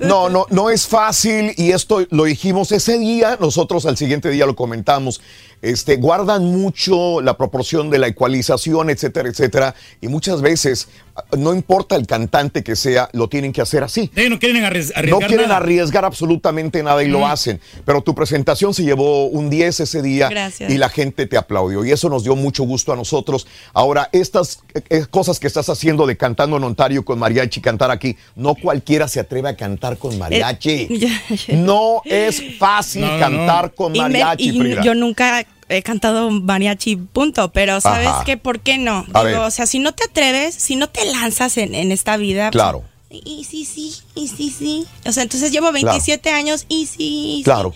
[0.00, 4.46] No, no, no es fácil y esto lo dijimos ese día, nosotros al siguiente día
[4.46, 5.20] lo comentamos.
[5.62, 10.88] Este, guardan mucho la proporción de la ecualización, etcétera, etcétera, y muchas veces,
[11.36, 14.10] no importa el cantante que sea, lo tienen que hacer así.
[14.14, 15.56] Sí, no quieren arries- No arriesgar quieren nada.
[15.56, 17.60] arriesgar absolutamente nada y lo hacen.
[17.84, 20.70] Pero tu presentación se llevó un 10 ese día Gracias.
[20.70, 21.84] y la gente te aplaudió.
[21.84, 23.46] Y eso nos dio mucho gusto a nosotros.
[23.72, 27.90] Ahora, estas eh, eh, cosas que estás haciendo de cantando en Ontario con mariachi, cantar
[27.90, 30.68] aquí, no cualquiera se atreve a cantar con mariachi.
[30.90, 31.56] Eh, ya.
[31.56, 34.82] No es fácil No, no, cantar con Y me- mariachi, y Frida.
[34.82, 37.52] yo nunca he cantado mariachi, punto.
[37.52, 38.24] Pero ¿sabes Ajá.
[38.24, 38.36] qué?
[38.36, 39.04] ¿Por qué no?
[39.26, 42.50] Digo, o sea, si no te atreves, si no te lanzas en, en esta vida.
[42.50, 44.86] Claro, pues, y sí, sí, y sí, sí.
[45.06, 47.42] O sea, entonces llevo 27 años y sí, y sí.
[47.44, 47.72] claro.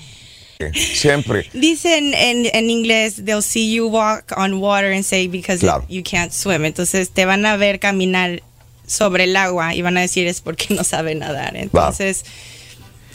[0.94, 1.48] Siempre.
[1.54, 5.84] Dicen en, en inglés, they'll see you walk on water and say because Claro.
[5.88, 6.64] you can't swim.
[6.64, 8.42] Entonces te van a ver caminar
[8.86, 11.56] sobre el agua y van a decir es porque no sabe nadar.
[11.56, 12.24] Entonces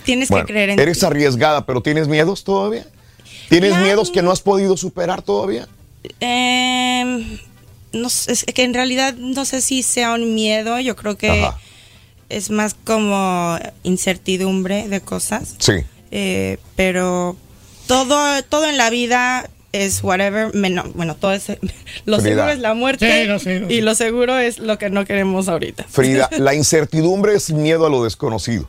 [0.03, 1.05] tienes Bueno, que creer en eres ti.
[1.05, 2.85] arriesgada, pero ¿tienes miedos todavía?
[3.49, 5.67] ¿Tienes miedos que no has podido superar todavía?
[6.19, 7.39] Em,
[7.93, 11.29] no sé, es que en realidad no sé si sea un miedo, yo creo que
[11.29, 11.57] Ajá.
[12.29, 15.55] es más como incertidumbre de cosas.
[15.59, 15.73] Sí.
[16.11, 17.35] Eh, pero
[17.87, 21.47] todo, todo en la vida es whatever, menos, bueno, todo es,
[22.05, 22.35] lo Frida.
[22.35, 25.05] seguro es la muerte Sí, no, sí, no, y lo seguro es lo que no
[25.05, 25.85] queremos ahorita.
[25.89, 28.67] Frida, la incertidumbre es miedo a lo desconocido,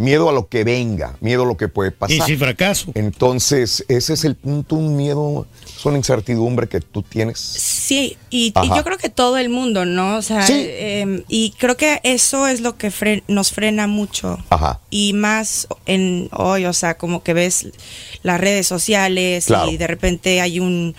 [0.00, 2.16] miedo a lo que venga, miedo a lo que puede pasar.
[2.16, 2.90] Y si fracaso.
[2.94, 7.38] Entonces, ese es el punto, un miedo, es una incertidumbre que tú tienes.
[7.38, 10.16] Sí, y, yo creo que todo el mundo, ¿no?
[10.16, 10.66] O sea, Sí.
[10.68, 14.38] em, y creo que eso es lo que fre- nos frena mucho.
[14.48, 14.80] Ajá.
[14.90, 17.68] Y más en hoy, o sea, como que ves
[18.22, 19.70] las redes sociales Claro.
[19.70, 20.94] y de repente hay un,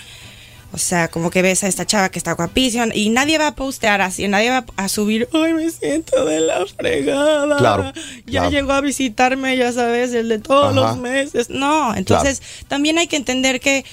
[0.73, 3.55] o sea, como que ves a esta chava que está guapísima y nadie va a
[3.55, 7.57] postear así, nadie va a subir, ay, me siento de la fregada.
[7.57, 7.91] Claro,
[8.25, 8.49] Ya claro.
[8.51, 10.91] llegó a visitarme, ya sabes, el de todos Ajá.
[10.93, 11.49] los meses.
[11.49, 13.83] No, entonces también hay que entender que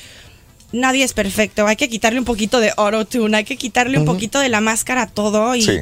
[0.73, 1.67] nadie es perfecto.
[1.67, 5.03] Hay que quitarle un poquito de auto-tune, hay que quitarle un poquito de la máscara
[5.03, 5.79] a todo y, Sí.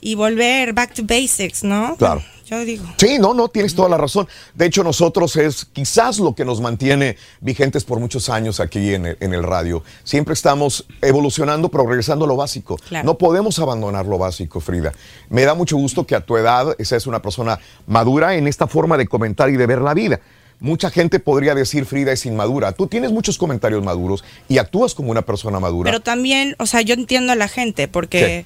[0.00, 1.96] Y volver back to basics, ¿no?
[1.96, 2.22] Claro.
[2.46, 2.86] Yo digo.
[2.96, 4.26] Sí, no, no, tienes toda la razón.
[4.54, 9.04] De hecho, nosotros es quizás lo que nos mantiene vigentes por muchos años aquí en
[9.04, 9.82] el, en el radio.
[10.02, 12.78] Siempre estamos evolucionando, progresando a lo básico.
[12.88, 13.04] Claro.
[13.04, 14.94] No podemos abandonar lo básico, Frida.
[15.28, 18.96] Me da mucho gusto que a tu edad seas una persona madura en esta forma
[18.96, 20.18] de comentar y de ver la vida.
[20.60, 22.72] Mucha gente podría decir Frida es inmadura.
[22.72, 25.90] Tú tienes muchos comentarios maduros y actúas como una persona madura.
[25.90, 28.44] Pero también, o sea, yo entiendo a la gente porque,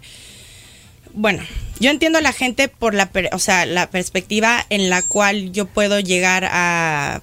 [1.15, 1.43] bueno,
[1.81, 5.53] yo entiendo a la gente por la, per- o sea, la perspectiva en la cual
[5.53, 7.21] yo puedo llegar a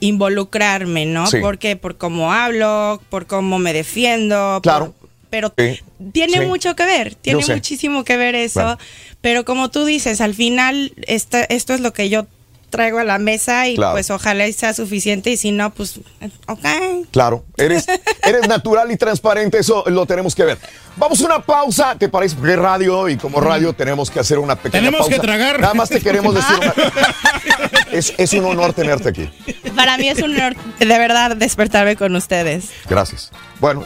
[0.00, 1.26] involucrarme, ¿no?
[1.26, 1.38] Sí.
[1.40, 4.60] Porque por cómo hablo, por cómo me defiendo.
[4.62, 4.92] Claro.
[4.98, 5.78] por- pero Sí,
[6.12, 6.46] tiene sí.
[6.46, 8.78] mucho que ver, tiene muchísimo que ver eso.
[9.20, 12.26] Pero como tú dices, al final esta- esto es lo que yo
[12.70, 13.92] traigo a la mesa y Claro.
[13.92, 16.00] pues ojalá sea suficiente y si no, pues,
[16.46, 16.64] ok.
[17.10, 17.86] Claro, eres,
[18.22, 20.58] eres natural y transparente, eso lo tenemos que ver.
[20.96, 22.34] Vamos a una pausa, ¿te parece?
[22.36, 25.14] Porque es radio y como radio tenemos que hacer una pequeña Tenemos pausa.
[25.14, 25.60] que tragar.
[25.60, 26.74] Nada más te queremos decir una...
[27.92, 29.30] Es, es un honor tenerte aquí.
[29.76, 32.66] Para mí es un honor de verdad despertarme con ustedes.
[32.88, 33.30] Gracias.
[33.60, 33.84] Bueno,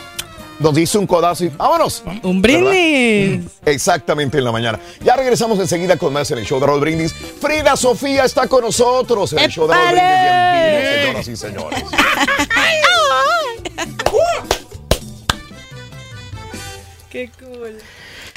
[0.62, 2.02] nos dice un codazo y vámonos.
[2.23, 3.50] Un brindis.
[3.65, 4.78] Exactamente en la mañana.
[5.05, 7.12] Ya regresamos enseguida con más en el show de Raúl Brindis.
[7.12, 10.23] Frida Sofía está con nosotros en el show de Raúl Brindis.
[10.23, 11.82] Bienvenidos, señoras y señores.
[17.10, 17.78] Qué cool.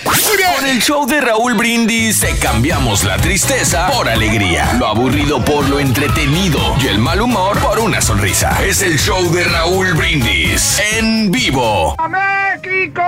[0.06, 5.68] Con el show de Raúl Brindis te cambiamos la tristeza por alegría, lo aburrido por
[5.68, 8.64] lo entretenido y el mal humor por una sonrisa.
[8.64, 11.96] Es el show de Raúl Brindis en vivo.
[12.08, 13.02] ¡México!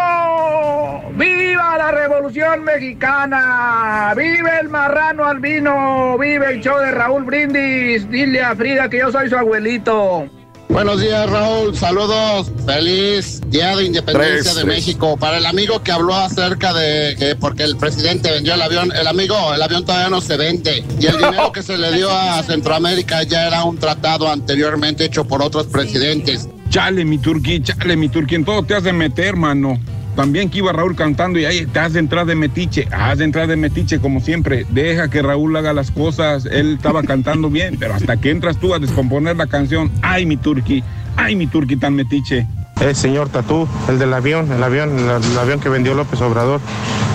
[1.13, 4.13] ¡Viva la Revolución Mexicana!
[4.15, 6.17] ¡Vive el marrano albino!
[6.17, 8.09] ¡Vive el show de Raúl Brindis!
[8.09, 10.27] Dile a Frida que yo soy su abuelito.
[10.69, 11.75] Buenos días, Raúl.
[11.75, 12.51] Saludos.
[12.65, 14.65] Feliz Día de Independencia Tres, de tres.
[14.65, 15.17] México.
[15.17, 19.07] Para el amigo que habló acerca de que porque el presidente vendió el avión, el
[19.07, 20.83] amigo, el avión todavía no se vende.
[20.99, 25.25] Y el dinero que se le dio a Centroamérica ya era un tratado anteriormente hecho
[25.25, 26.47] por otros presidentes.
[26.69, 29.79] Chale, mi turquí, chale, mi turquí, en todo te has de meter, mano.
[30.17, 33.55] También que iba Raúl cantando y ahí te has de metiche, has de entrar de
[33.55, 34.65] metiche como siempre.
[34.69, 38.73] Deja que Raúl haga las cosas, él estaba cantando bien, pero hasta que entras tú
[38.73, 40.83] a descomponer la canción, ay, mi turquí,
[41.15, 42.47] ay, mi turquí tan metiche.
[42.79, 46.61] El señor Tatú, el del avión, el avión, el, el avión que vendió López Obrador.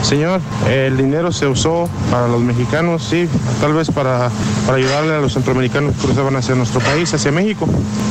[0.02, 3.28] Señor, el dinero se usó para los mexicanos, sí,
[3.60, 4.30] tal vez para,
[4.66, 7.68] para ayudarle a los centroamericanos que cruzaban hacia nuestro país, hacia México.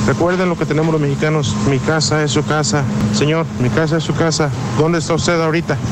[0.08, 2.84] Recuerden lo que tenemos los mexicanos, mi casa es su casa.
[3.14, 4.50] Señor, mi casa es su casa.
[4.80, 5.78] ¿Dónde está usted ahorita?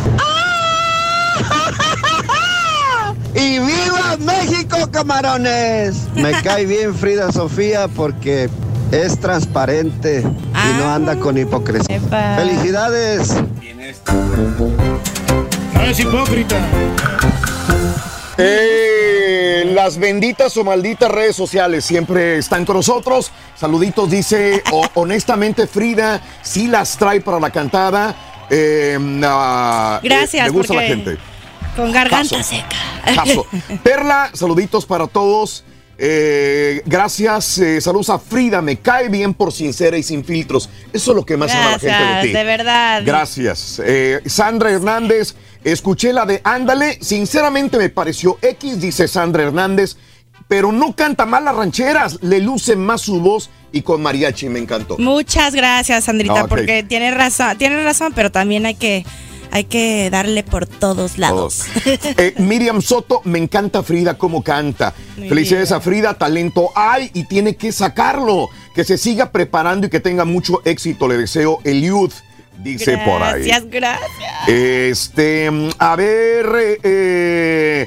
[3.36, 6.08] Y viva México, camarones.
[6.16, 8.50] Me cae bien Frida Sofía porque
[8.92, 10.26] es transparente
[10.70, 12.00] y no anda con hipocresía.
[12.38, 13.36] Felicidades.
[15.74, 16.58] No es hipócrita.
[18.38, 23.32] Eh, las benditas o malditas redes sociales siempre están con nosotros.
[23.56, 28.16] Saluditos, dice honestamente Frida, sí las trae para la cantada.
[28.50, 31.18] Eh, ah, Gracias, eh, me gusta la gente.
[31.76, 32.78] Con garganta seca.
[33.14, 33.46] Caso.
[33.84, 35.64] Perla, saluditos para todos.
[36.02, 40.70] Eh, gracias, eh, saludos a Frida, me cae bien por sincera y sin filtros.
[40.94, 42.28] Eso es lo que más ama la gente de ti.
[42.32, 43.02] de verdad.
[43.06, 43.82] Gracias.
[43.84, 49.98] Eh, Sandra Hernández, escuché la de Ándale, sinceramente me pareció X, dice Sandra Hernández,
[50.48, 54.60] pero no canta mal las rancheras, le luce más su voz y con mariachi me
[54.60, 54.98] encantó.
[54.98, 56.50] Muchas gracias, Sandrita, Ok.
[56.50, 59.06] porque tienes razón, tienes razón, pero también hay que,
[59.52, 61.64] hay que darle por todos lados.
[61.86, 64.94] Eh, Miriam Soto, me encanta Frida cómo canta.
[65.18, 68.50] Muy Felicidades a Frida, talento hay y tiene que sacarlo.
[68.76, 71.08] Que se siga preparando y que tenga mucho éxito.
[71.08, 72.14] Le deseo el youth,
[72.64, 73.44] dice por ahí.
[73.46, 74.48] Gracias, gracias.
[74.48, 77.86] Este, a ver, eh, eh,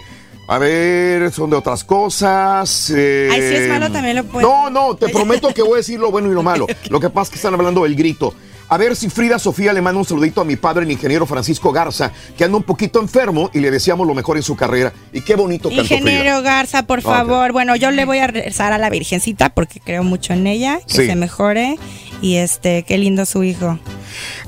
[0.48, 2.90] a ver, son de otras cosas.
[2.94, 4.46] eh, Ay, si es malo, también lo puedo.
[4.46, 6.66] No, no, te prometo que voy a decir lo bueno y lo malo.
[6.90, 8.34] Lo que pasa es que están hablando del grito.
[8.72, 11.72] A ver si Frida Sofía le manda un saludito a mi padre, el ingeniero Francisco
[11.72, 14.94] Garza, que anda un poquito enfermo y le deseamos lo mejor en su carrera.
[15.12, 15.82] Y qué bonito Frida.
[15.82, 17.52] Ingeniero Garza, por favor.
[17.52, 20.94] Bueno, yo le voy a rezar a la Virgencita porque creo mucho en ella, que
[21.02, 21.06] Sí.
[21.06, 21.76] se mejore.
[22.22, 23.78] Y este, qué lindo su hijo.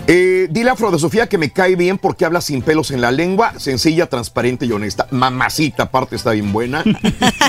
[0.07, 3.01] Eh, dile a Afro de Sofía que me cae bien porque habla sin pelos en
[3.01, 5.07] la lengua, sencilla, transparente y honesta.
[5.11, 6.83] Mamacita, aparte está bien buena.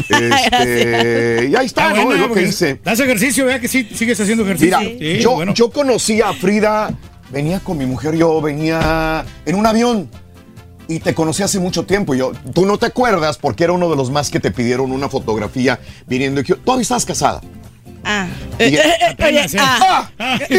[0.09, 2.05] Este, y ahí está, Ah, ¿no?
[2.05, 2.79] bueno, Es lo que porque dice.
[2.83, 4.77] Das ejercicio, vea que sí, sigues haciendo ejercicio.
[4.79, 5.53] Mira, Sí, yo, bueno.
[5.53, 6.91] yo conocí a Frida,
[7.31, 10.09] venía con mi mujer, yo venía en un avión
[10.87, 12.15] y te conocí hace mucho tiempo.
[12.15, 15.09] Yo, tú no te acuerdas porque era uno de los más que te pidieron una
[15.09, 16.43] fotografía viniendo.
[16.43, 17.41] Todavía estás casada.
[18.07, 18.27] Ah.
[18.59, 18.77] Y-
[19.59, 20.09] ah.
[20.19, 20.39] ¡Ah!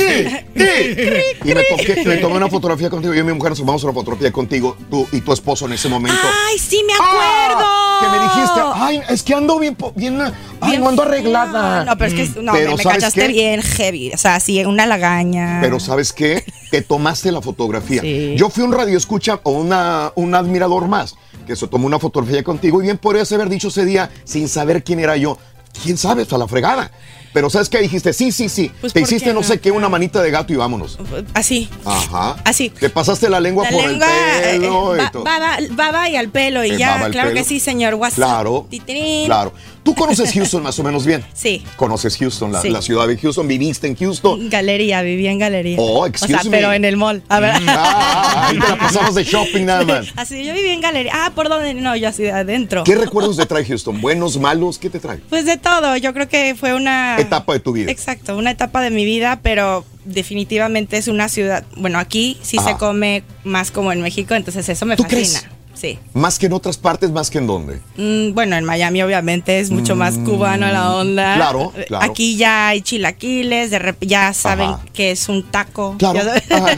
[1.45, 3.15] Me, toqué- me tomé una fotografía contigo.
[3.15, 5.89] Yo y mi mujer nos tomamos una fotografía contigo, tú y tu esposo en ese
[5.89, 6.19] momento.
[6.51, 7.65] Ay, sí, me acuerdo.
[8.01, 10.21] Que me dijiste, ay, es que ando bien, bien,
[10.61, 11.85] ay, no ando arreglada.
[11.85, 13.29] No, pero es que no, Pero me, me ¿sabes cachaste qué?
[13.29, 14.13] bien heavy.
[14.13, 15.59] O sea, sí, una lagaña.
[15.63, 16.45] Pero ¿sabes qué?
[16.71, 18.03] Que tomaste la fotografía.
[18.37, 21.15] Yo fui un radio escucha o una, un admirador más
[21.47, 24.83] que se tomó una fotografía contigo y bien podrías haber dicho ese día sin saber
[24.83, 25.39] quién era yo.
[25.83, 26.23] ¿Quién sabe?
[26.23, 26.91] Hasta la fregada.
[27.37, 27.81] Pero ¿sabes qué?
[27.81, 28.73] Dijiste, sí, sí, sí.
[28.81, 29.43] Pues, Te ¿por hiciste no no?
[29.43, 30.99] sé qué, una manita de gato y vámonos.
[31.35, 31.69] Así.
[31.85, 32.37] Ajá.
[32.47, 32.71] Así.
[32.71, 34.07] Te pasaste la lengua La por lengua,
[34.43, 35.23] el pelo eh, y todo.
[35.25, 37.39] baba, baba y al pelo y Eh, ya, claro pelo.
[37.43, 37.93] que sí, señor.
[37.97, 38.17] WhatsApp.
[38.17, 38.67] Claro.
[38.71, 39.27] Titirín.
[39.27, 39.53] Claro.
[39.87, 41.25] Tú conoces Houston más o menos bien.
[41.33, 41.63] Sí.
[41.77, 42.69] Conoces Houston, la, Sí.
[42.71, 43.47] la ciudad de Houston.
[43.49, 44.51] Viviste en Houston.
[44.51, 45.79] Galería, viví en galería.
[45.81, 46.51] Oh, O excuse sea, me.
[46.51, 47.23] pero en el mall.
[47.29, 47.53] A ver.
[47.69, 50.09] Ah, ahí te la pasamos de shopping nada más.
[50.17, 51.13] Así, yo viví en galería.
[51.15, 51.73] Ah, ¿por dónde?
[51.75, 52.83] No, yo así de adentro.
[52.85, 54.01] ¿Qué recuerdos te trae Houston?
[54.01, 54.79] ¿Buenos, malos?
[54.79, 55.19] ¿Qué te trae?
[55.31, 55.97] Pues de todo.
[55.97, 57.17] Yo creo que fue una.
[57.21, 57.91] Etapa de tu vida.
[57.91, 61.65] Exacto, una etapa de mi vida, pero definitivamente es una ciudad.
[61.77, 62.71] Bueno, aquí sí Ajá.
[62.71, 65.21] se come más como en México, entonces eso me ¿Tú fascina.
[65.23, 65.47] crees?
[65.77, 65.99] Sí.
[66.15, 67.81] Más que en otras partes, más que en dónde.
[67.97, 71.35] Mm, bueno, en Miami obviamente es mucho más cubano la onda.
[71.35, 72.11] Mm, claro, claro.
[72.11, 74.81] Aquí ya hay chilaquiles, de rep- ya saben Ajá.
[74.95, 75.95] que es un taco.
[75.99, 76.21] Claro.
[76.51, 76.77] Ajá.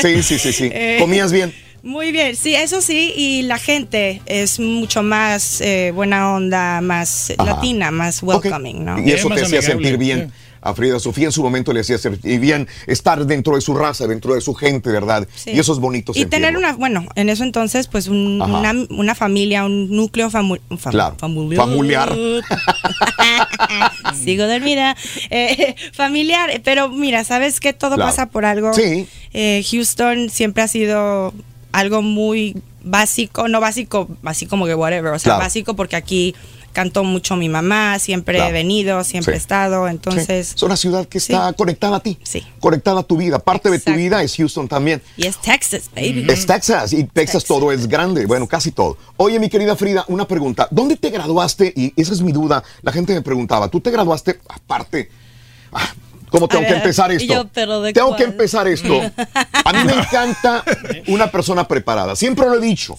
[0.00, 0.70] Sí, sí, sí, sí.
[0.72, 0.96] Eh.
[0.98, 1.52] ¿Comías bien?
[1.82, 7.32] Muy bien, sí, eso sí, y la gente es mucho más eh, buena onda, más
[7.36, 7.44] Ajá.
[7.54, 8.98] latina, más welcoming, ¿no?
[9.04, 10.32] Y eso te hacía sentir bien.
[10.62, 14.06] A Frida Sofía en su momento le hacía sentir bien estar dentro de su raza,
[14.06, 15.26] dentro de su gente, ¿verdad?
[15.34, 15.50] Sí.
[15.50, 19.14] Y eso es bonito Y tener una, bueno, en eso entonces, pues un- una, una
[19.14, 21.16] familia, un núcleo famu- fam- Claro.
[21.18, 21.66] familiar.
[21.66, 22.12] Familiar.
[24.24, 24.96] Sigo dormida.
[25.30, 28.10] Eh, familiar, pero mira, ¿sabes que Todo Claro.
[28.10, 28.72] pasa por algo.
[28.74, 29.06] Sí.
[29.32, 31.34] Eh, Houston siempre ha sido
[31.72, 35.40] algo muy básico, no básico, así como que whatever, o sea, Claro.
[35.44, 36.34] básico porque aquí
[36.72, 38.50] cantó mucho mi mamá, siempre Claro.
[38.50, 39.36] he venido, siempre Sí.
[39.36, 40.48] he estado, entonces...
[40.48, 40.54] Sí.
[40.56, 42.18] Es una ciudad que está conectada a ti.
[42.22, 42.46] Sí.
[42.60, 43.38] Conectada a tu vida.
[43.38, 45.02] Parte de tu vida es Houston también.
[45.16, 46.26] Y es Texas, baby.
[46.28, 48.96] Es Texas y Texas, todo es grande, bueno, casi todo.
[49.16, 50.68] Oye, mi querida Frida, una pregunta.
[50.70, 51.72] ¿Dónde te graduaste?
[51.76, 52.62] Y esa es mi duda.
[52.82, 55.10] La gente me preguntaba, ¿tú te graduaste aparte?
[55.72, 55.92] Ah,
[56.30, 57.32] ¿Cómo tengo que empezar esto?
[57.32, 58.18] yo, ¿pero de tengo cuál?
[58.18, 59.00] que empezar esto.
[59.64, 60.64] A mí me encanta
[61.08, 62.16] una persona preparada.
[62.16, 62.96] Siempre lo he dicho.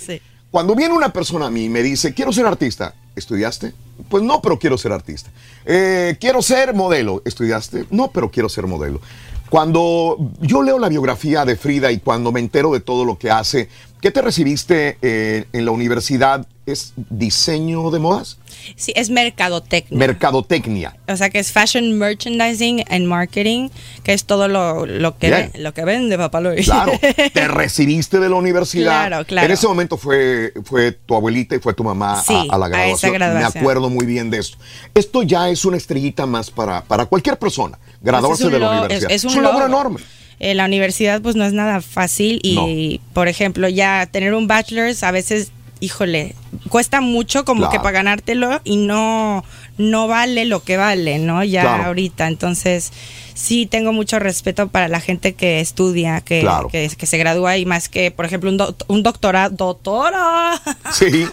[0.52, 3.74] Cuando viene una persona a mí y me dice, quiero ser artista, ¿estudiaste?
[4.10, 5.30] Pues no, pero quiero ser artista.
[5.66, 7.86] Eh, quiero ser modelo, ¿estudiaste?
[7.92, 9.02] No, pero quiero ser modelo.
[9.50, 13.30] Cuando yo leo la biografía de Frida y cuando me entero de todo lo que
[13.30, 13.70] hace,
[14.02, 16.48] ¿qué te recibiste eh, en la universidad?
[16.66, 18.38] ¿Es diseño de modas?
[18.76, 19.98] Sí, es mercadotecnia.
[19.98, 20.96] Mercadotecnia.
[21.08, 23.70] o sea, que es fashion merchandising and marketing,
[24.04, 26.66] que es todo lo, lo que lo que vende Papá Luis.
[26.66, 26.92] Claro,
[27.34, 29.08] te recibiste de la universidad.
[29.08, 29.46] Claro, claro.
[29.48, 32.66] En ese momento fue, fue tu abuelita y fue tu mamá a- Sí, a, la
[32.66, 33.14] a esa graduación.
[33.14, 33.52] graduación.
[33.54, 34.58] Me acuerdo muy bien de esto.
[34.94, 38.72] Esto ya es una estrellita más para, para cualquier persona, graduarse Pues es de la
[38.82, 39.12] universidad.
[39.12, 39.66] es- es un logro logro.
[39.68, 40.00] enorme.
[40.40, 45.04] Eh, la universidad pues no es nada fácil y, por ejemplo, ya tener un bachelor's
[45.04, 45.52] a veces,
[45.84, 46.34] híjole,
[46.70, 47.72] cuesta mucho como Claro.
[47.72, 49.44] que para ganártelo y no,
[49.78, 51.44] no vale lo que vale, ¿no?
[51.44, 51.84] Ya Claro.
[51.86, 52.28] ahorita.
[52.28, 52.92] Entonces,
[53.34, 56.70] sí tengo mucho respeto para la gente que estudia, que, Claro.
[56.70, 60.62] que, que se gradúa y más que, por ejemplo, un, doc- un doctorado, doctora.
[60.94, 61.26] Sí.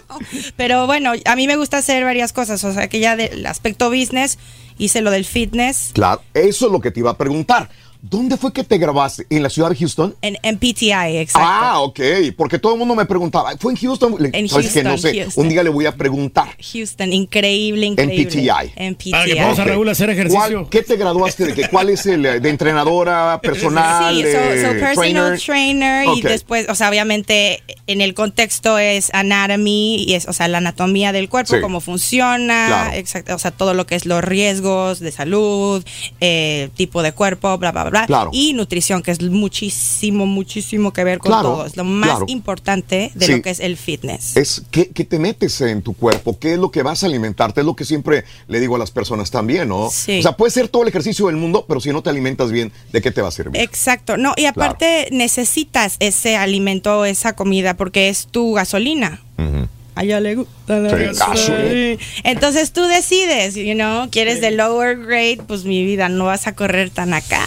[0.57, 3.89] Pero bueno, a mí me gusta hacer varias cosas, o sea que ya del aspecto
[3.89, 4.37] business
[4.77, 7.69] hice lo del fitness Claro, eso es lo que te iba a preguntar.
[8.03, 9.27] ¿Dónde fue que te grabaste?
[9.29, 10.15] ¿En la ciudad de Houston?
[10.23, 11.47] en, en PTI, exacto.
[11.51, 11.99] Ah, ok,
[12.35, 14.15] porque todo el mundo me preguntaba, ¿fue en Houston?
[14.33, 15.19] En ¿Sabes que no Houston, sé?
[15.21, 15.43] Houston.
[15.43, 16.47] Un día le voy a preguntar.
[16.73, 18.25] Houston, increíble, increíble.
[18.25, 18.71] PTI.
[18.75, 19.11] En PTI.
[19.11, 19.63] Para que podamos a.
[19.65, 20.39] Raúl hacer ejercicio.
[20.39, 21.69] ¿Cuál- ¿Qué te graduaste de qué?
[21.69, 24.15] ¿Cuál es el eh, de entrenadora personal?
[24.15, 26.23] Sí, so, eh, so personal trainer, y Ok.
[26.23, 31.11] después, o sea, obviamente en el contexto es anatomy y es, o sea, la anatomía
[31.11, 31.61] del cuerpo, Sí.
[31.61, 32.97] cómo funciona, Claro.
[32.97, 35.83] exacto, o sea, todo lo que es los riesgos de salud,
[36.19, 38.29] eh, tipo de cuerpo, bla, bla, bla, Claro.
[38.33, 41.65] y nutrición, que es muchísimo, muchísimo que ver con Claro, todo.
[41.65, 42.25] Es lo más claro.
[42.27, 43.31] importante de Sí.
[43.33, 44.35] lo que es el fitness.
[44.37, 47.61] Es ¿qué, qué te metes en tu cuerpo, qué es lo que vas a alimentarte,
[47.61, 49.89] es lo que siempre le digo a las personas también, ¿no?
[49.91, 50.19] Sí.
[50.19, 52.71] O sea, puede ser todo el ejercicio del mundo, pero si no te alimentas bien,
[52.91, 53.61] ¿de qué te va a servir?
[53.61, 59.21] Exacto, no, y aparte necesitas ese alimento, esa comida, porque es tu gasolina.
[59.37, 59.67] Ujú.
[59.93, 61.97] A ella le gusta la Sí.
[62.23, 66.55] Entonces tú decides, you know, quieres de lower grade, pues mi vida, no vas a
[66.55, 67.45] correr tan acá.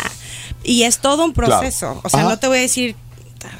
[0.64, 1.58] Y es todo un Claro.
[1.60, 2.00] proceso.
[2.02, 2.28] O sea, Ajá.
[2.30, 2.96] no te voy a decir,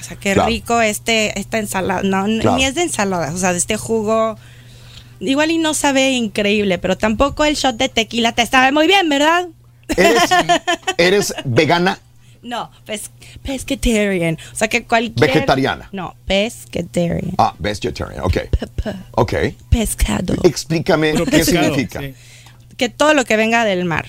[0.00, 0.49] o sea, qué Claro.
[0.49, 2.02] rico este, esta ensalada.
[2.02, 2.57] No, Claro.
[2.57, 4.36] ni es de ensalada, o sea, de este jugo.
[5.20, 9.08] Igual y no sabe increíble, pero tampoco el shot de tequila te sabe muy bien,
[9.08, 9.49] ¿verdad?
[9.97, 10.31] ¿Eres,
[10.99, 11.99] eres vegana?
[12.42, 13.10] No, pes
[13.42, 14.36] pescatarian.
[14.52, 15.28] O sea que cualquier...
[15.28, 15.89] Vegetariana.
[15.92, 17.33] No, pescatarian.
[17.39, 18.36] Ah, vegetarian, ok.
[19.12, 19.34] Ok.
[19.70, 20.34] Pescado.
[20.42, 22.00] Explícame qué significa.
[22.00, 22.15] sí.
[22.76, 24.05] Que todo lo que venga del mar.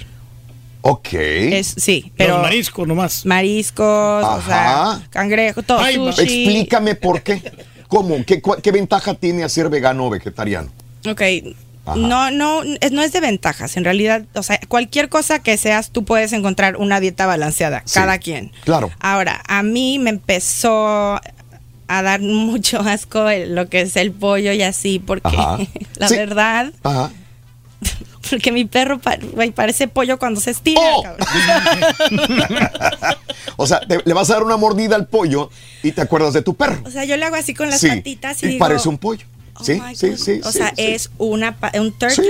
[0.87, 1.13] Ok.
[1.13, 2.33] Es, sí, pero...
[2.35, 3.25] Los mariscos nomás.
[3.25, 5.01] Mariscos, o sea, Ajá.
[5.09, 6.21] cangrejo, todo, Ay, sushi.
[6.21, 7.41] Explícame por qué.
[7.87, 8.15] ¿Cómo?
[8.25, 10.69] ¿Qué, ventaja tiene hacer vegano o vegetariano?
[11.09, 11.21] Ok.
[11.95, 13.77] No, no, no es de ventajas.
[13.77, 17.81] En realidad, o sea, cualquier cosa que seas, tú puedes encontrar una dieta balanceada.
[17.85, 17.93] Sí.
[17.95, 18.51] Cada quien.
[18.63, 18.91] Claro.
[18.99, 21.19] Ahora, a mí me empezó
[21.87, 25.57] a dar mucho asco el- lo que es el pollo y así, porque Ajá.
[25.97, 26.15] la Sí.
[26.15, 27.11] verdad, Ajá.
[28.29, 30.81] porque mi perro pa- güey, parece pollo cuando se estira.
[30.81, 31.03] ¡Oh!
[33.57, 35.49] O sea, te- le vas a dar una mordida al pollo
[35.81, 36.81] y te acuerdas de tu perro.
[36.85, 37.87] O sea, yo le hago así con las Sí.
[37.87, 39.25] patitas y, Y digo, parece un pollo.
[39.61, 40.17] Sí, my sí, God.
[40.17, 40.41] sí.
[40.43, 40.83] O sí, sea, sí.
[40.83, 42.25] es una pa- un turkey.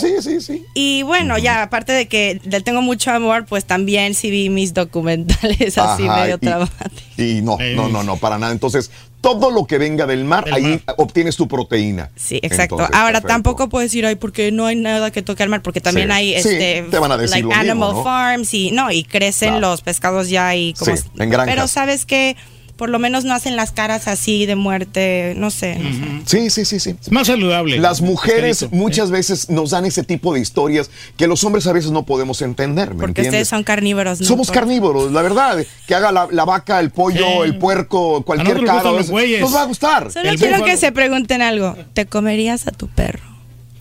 [0.00, 0.66] Sí, sí, sí.
[0.74, 4.74] Y bueno, ya aparte de que le tengo mucho amor, pues también sí vi mis
[4.74, 7.18] documentales así Ajá, medio y- traumáticos.
[7.18, 8.52] Y no, no, no, no, para nada.
[8.52, 8.90] Entonces,
[9.24, 12.10] todo lo que venga del mar, ahí obtienes tu proteína.
[12.14, 12.74] Sí, exacto.
[12.74, 13.28] Entonces, Ahora perfecto.
[13.28, 16.12] tampoco puedes decir, ay, porque no hay nada que toque al mar, porque también Sí.
[16.12, 18.04] hay Sí, este te van a decir like lo mismo, animal ¿no?
[18.04, 19.70] farms y no, y crecen Claro.
[19.70, 21.54] los pescados ya ahí como Sí, en granjas.
[21.54, 22.36] Pero sabes que
[22.76, 25.76] por lo menos no hacen las caras así de muerte, no sé.
[25.76, 26.22] no sé.
[26.26, 26.96] Sí, sí, sí, sí.
[27.00, 27.78] Es más saludable.
[27.78, 31.90] Las mujeres muchas veces nos dan ese tipo de historias que los hombres a veces
[31.90, 33.32] no podemos entender, ¿me Porque entiendes?
[33.32, 34.20] ustedes son carnívoros.
[34.20, 34.26] ¿no?
[34.26, 35.64] Somos carnívoros, la verdad.
[35.86, 38.82] Que haga la, la vaca, el pollo, el puerco, cualquier cara.
[38.82, 40.10] Nos va a gustar.
[40.10, 41.76] Solo quiero que se pregunten algo.
[41.92, 43.33] ¿Te comerías a tu perro?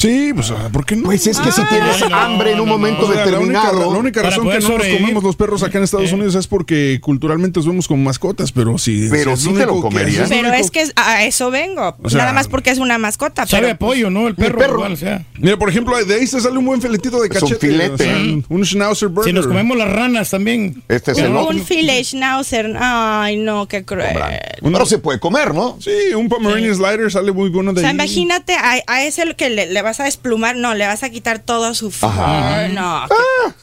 [0.04, 1.04] Sí, pues, ah, ¿por qué no?
[1.04, 3.92] Pues es que si tienes hambre en un momento O sea, la única, determinado.
[3.94, 7.00] la única razón que no nos comemos los perros acá en Estados Unidos es porque
[7.02, 9.08] culturalmente los vemos como mascotas, pero sí.
[9.10, 10.28] Pero sí te lo comerías.
[10.28, 11.96] Pero es que a eso vengo.
[12.04, 13.48] O sea, Nada más porque es una mascota.
[13.48, 14.28] Sabe pero, a pollo, ¿no?
[14.28, 14.74] El perro, perro.
[14.76, 15.26] igual, o sea.
[15.40, 17.68] Mira, por ejemplo, de ahí se sale un buen filetito de Es un cachete.
[17.70, 17.94] filete.
[17.94, 19.30] o sea, un- un schnauzer burger.
[19.30, 20.84] Si nos comemos las ranas también.
[20.90, 22.76] Este es Un, el un filet schnauzer.
[22.78, 24.18] Ay, no, qué cruel.
[24.62, 25.78] Pero se puede comer, ¿no?
[25.80, 27.96] Sí, un Pomeranian Slider sale muy bueno de O sea, ahí.
[27.96, 31.10] imagínate a, a ese lo que le, le vas a desplumar, no, le vas a
[31.12, 32.68] quitar todo su Ajá.
[32.70, 33.06] no.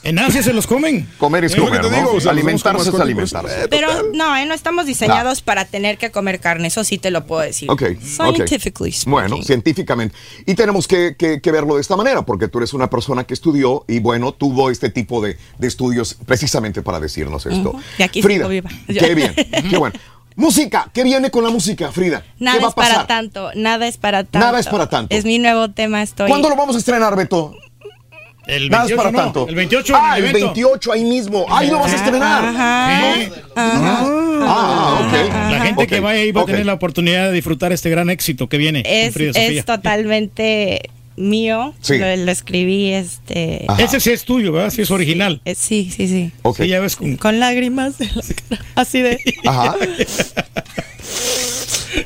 [0.04, 1.08] En Asia se los comen.
[1.18, 1.96] Comer es Es lo que comer, te ¿no?
[1.96, 3.68] digo, o sea, Alimentarse es alimentarse.
[3.68, 7.26] Pero no, eh, no estamos diseñados para tener que comer carne, eso sí te lo
[7.26, 7.68] puedo decir.
[7.70, 7.82] Ok.
[8.00, 8.94] Scientifically ok.
[8.96, 9.10] speaking.
[9.12, 10.14] Bueno, científicamente.
[10.46, 13.34] Y tenemos que, que- que verlo de esta manera, porque tú eres una persona que
[13.34, 17.74] estudió y, bueno, tuvo este tipo de, de estudios precisamente para decirnos esto.
[17.98, 18.70] Y aquí Frida, sigo viva.
[18.86, 19.34] qué bien,
[19.68, 19.98] qué bueno.
[20.36, 22.22] Música, ¿qué viene con la música, Frida?
[22.38, 22.94] Nada ¿Qué va es a pasar?
[22.94, 24.38] para tanto, nada es para tanto.
[24.38, 25.14] Nada es para tanto.
[25.14, 26.28] Es mi nuevo tema, estoy.
[26.28, 27.54] ¿Cuándo lo vamos a estrenar, Beto?
[28.46, 29.48] El Nada es 28, para no, tanto.
[29.48, 30.46] El 28 Ah, el evento.
[30.46, 31.46] 28 ahí mismo.
[31.50, 32.44] Ahí lo vas a estrenar.
[32.44, 33.14] Ajá.
[33.14, 33.32] Sí.
[33.54, 35.12] Ah, ok.
[35.52, 38.10] La gente Ok, que vaya ahí va a tener la oportunidad de disfrutar este gran
[38.10, 38.82] éxito que viene.
[38.86, 41.74] es totalmente mío.
[41.80, 41.98] Sí.
[41.98, 43.64] Lo, lo escribí, este.
[43.68, 43.82] Ajá.
[43.82, 44.70] Ese sí es tuyo, ¿verdad?
[44.70, 45.40] Sí es original.
[45.44, 46.32] eh, sí, sí, sí.
[46.42, 46.56] Ok.
[46.58, 47.16] Sí, ya ves con...
[47.16, 48.64] Con lágrimas de la cara.
[48.74, 49.18] Así de.
[49.46, 49.76] Ajá.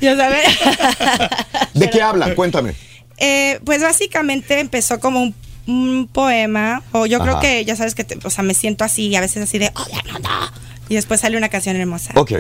[0.01, 0.45] Ya sabes.
[1.75, 2.35] ¿De qué habla?
[2.35, 2.75] Cuéntame.
[3.19, 5.35] Eh, pues básicamente empezó como un,
[5.67, 9.15] un poema, o yo creo que ya sabes que, te- o sea, me siento así,
[9.15, 10.65] a veces así de, oh, no, no.
[10.89, 12.13] Y después sale una canción hermosa.
[12.17, 12.33] Ok.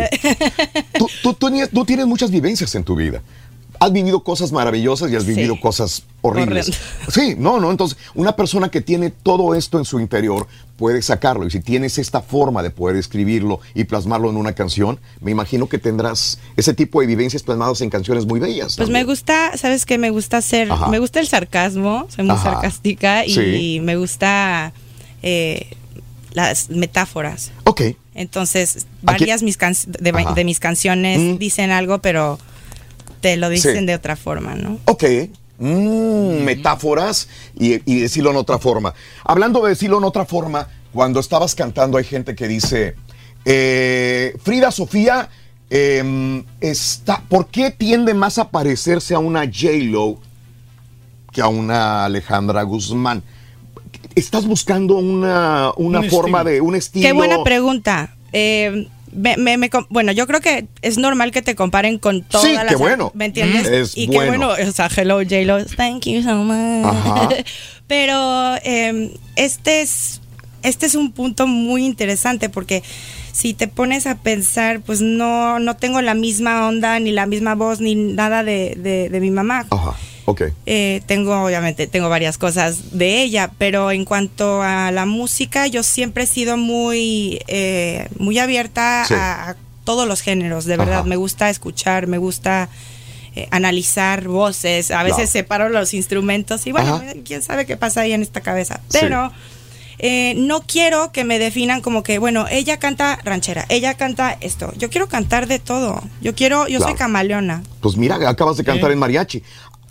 [0.98, 3.22] Tú, tú, tú tienes- tú tienes muchas vivencias en tu vida.
[3.80, 6.70] Has vivido cosas maravillosas y has vivido cosas horribles.
[7.12, 7.70] Sí, no, no.
[7.70, 10.46] Entonces, una persona que tiene todo esto en su interior
[10.76, 11.46] puede sacarlo.
[11.46, 15.68] Y si tienes esta forma de poder escribirlo y plasmarlo en una canción, me imagino
[15.68, 18.76] que tendrás ese tipo de vivencias plasmadas en canciones muy bellas.
[18.76, 19.98] Pues me gusta, ¿sabes qué?
[19.98, 20.88] Me gusta hacer, Ajá.
[20.88, 22.52] me gusta el sarcasmo, soy muy Ajá.
[22.52, 23.80] sarcástica y Sí.
[23.82, 24.72] me gusta
[25.22, 25.68] eh,
[26.32, 27.50] las metáforas.
[27.64, 27.82] Ok.
[28.14, 32.38] Entonces, varias mis can- de, mis canciones dicen algo, pero
[33.24, 33.86] te lo dicen Sí.
[33.86, 34.78] de otra forma, ¿no?
[34.84, 35.04] Ok.
[35.58, 37.26] Mm, metáforas
[37.58, 38.92] y, y decirlo en otra forma.
[39.24, 42.96] Hablando de decirlo en otra forma, cuando estabas cantando hay gente que dice,
[43.46, 45.30] eh, Frida Sofía,
[45.70, 50.18] em, está, ¿por qué tiende más a parecerse a una J-Lo
[51.32, 53.22] que a una Alejandra Guzmán?
[54.14, 56.52] ¿Estás buscando una, una Un forma estilo.
[56.54, 57.06] de un estilo?
[57.06, 58.14] Qué buena pregunta.
[58.32, 62.46] Eh, me- me- me bueno, yo creo que es normal que te comparen con todas
[62.46, 62.66] Sí, las...
[62.66, 63.10] qué bueno.
[63.14, 63.70] ¿Me entiendes?
[63.70, 64.20] Mm, es y bueno.
[64.20, 66.84] qué bueno, o sea, hello J-Lo, thank you so much.
[66.86, 67.28] Ajá.
[67.86, 70.20] Pero eh, este es
[70.62, 72.82] este es un punto muy interesante porque
[73.32, 77.54] si te pones a pensar, pues no, no tengo la misma onda, ni la misma
[77.54, 79.66] voz, ni nada de, de- de mi mamá.
[79.70, 79.94] Ajá,
[80.26, 80.42] ok.
[80.66, 85.82] Eh, tengo, obviamente, tengo varias cosas de ella, pero en cuanto a la música, yo
[85.82, 89.14] siempre he sido muy, eh, muy abierta Sí.
[89.14, 91.00] a, a todos los géneros, de verdad.
[91.00, 91.08] Ajá.
[91.08, 92.68] Me gusta escuchar, me gusta
[93.36, 95.30] eh, analizar voces, a veces Claro.
[95.32, 97.12] separo los instrumentos y bueno, Ajá.
[97.24, 98.80] quién sabe qué pasa ahí en esta cabeza.
[98.88, 98.98] Sí.
[99.00, 99.32] Pero
[99.98, 104.72] eh, no quiero que me definan como que, bueno, ella canta ranchera, ella canta esto.
[104.76, 106.02] Yo quiero cantar de todo.
[106.20, 107.62] Yo quiero, yo soy camaleona.
[107.80, 108.94] Pues mira, acabas de cantar Eh.
[108.94, 109.42] en mariachi.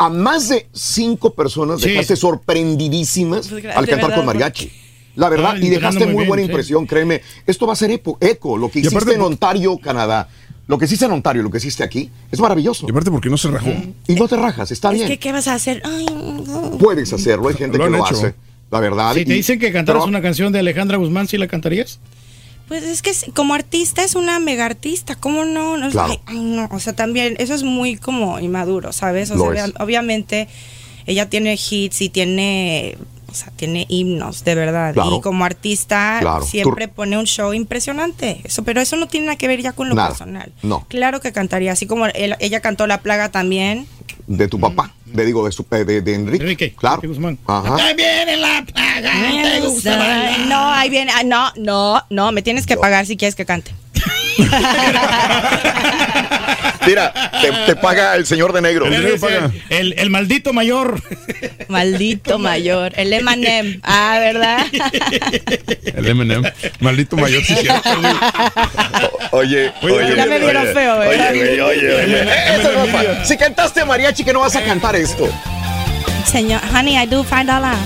[0.06, 1.90] A más de cinco personas Sí.
[1.90, 4.72] dejaste sorprendidísimas Pues, al cantar verdad, con mariachi.
[5.15, 6.49] La verdad, Ah, y dejaste muy buena sí.
[6.49, 7.22] impresión, créeme.
[7.45, 8.57] Esto va a ser eco, eco.
[8.57, 10.27] Lo que hiciste aparte en Ontario, Canadá,
[10.67, 12.88] lo que hiciste en Ontario, lo que hiciste aquí, es maravilloso.
[12.88, 13.69] Y aparte porque no se rajó.
[14.07, 15.07] Y no te rajas, está es bien.
[15.07, 15.82] que, ¿qué vas a hacer?
[15.85, 16.72] Ay, no.
[16.80, 18.15] Puedes hacerlo, hay gente Lo que lo hecho.
[18.15, 18.33] hace.
[18.72, 19.14] La verdad.
[19.14, 21.99] Si te y- dicen que cantaras pero- una canción de Alejandra Guzmán, ¿sí la cantarías?
[22.67, 25.77] Pues es que como artista es una mega artista, ¿cómo no?
[25.77, 26.14] no Claro.
[26.14, 29.32] ay, ay, no, o sea, también eso es muy como inmaduro, ¿sabes?
[29.32, 30.48] O sea, obviamente
[31.06, 32.98] ella tiene hits y tiene,
[33.33, 34.93] o sea, tiene himnos, de verdad.
[34.93, 35.17] Claro.
[35.17, 36.45] Y como artista Claro.
[36.45, 38.41] siempre pone un show impresionante.
[38.43, 40.09] Eso, pero eso no tiene nada que ver ya con lo Nada.
[40.09, 40.51] personal.
[40.61, 43.87] No, Claro que cantaría, así como él- ella cantó La Plaga también.
[44.27, 44.93] de tu papá.
[45.05, 46.73] De digo, de, su, de, de Enrique.
[46.75, 47.01] Claro.
[47.47, 47.75] Ajá.
[47.75, 49.11] Ahí viene la plaga,
[49.59, 50.37] te gusta.
[50.47, 53.71] No, ahí viene, ah, no, no, no, me tienes que pagar si quieres que cante.
[56.85, 58.85] Mira, te, te paga el señor de negro.
[58.87, 59.17] El,
[59.69, 61.01] el- el maldito mayor.
[61.69, 63.79] Maldito mayor, el Emanem.
[63.83, 64.65] Ah, ¿verdad?
[65.95, 66.51] El M&M.
[66.79, 67.89] Maldito mayor, sí, cierto.
[69.31, 71.31] Oye, oye, Ya me vieron oye, feo, ¿verdad?
[71.31, 73.25] Oye, oye, oye, oye.
[73.25, 75.29] Si cantaste mariachi, que no vas a cantar esto.
[76.29, 77.77] Señor, honey, I do five dollars.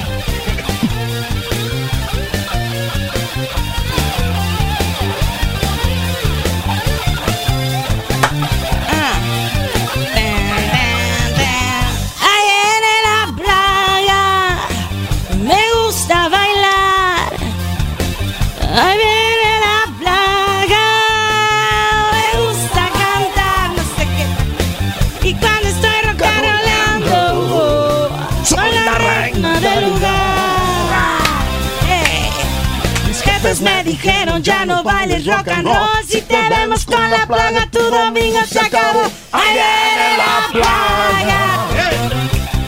[33.58, 35.88] Jefes me dijeron ya no bailes rock and roll.
[36.08, 39.02] Si te vemos con la plaga, tu domingo se acabó.
[39.32, 41.66] Ahí viene la plaga.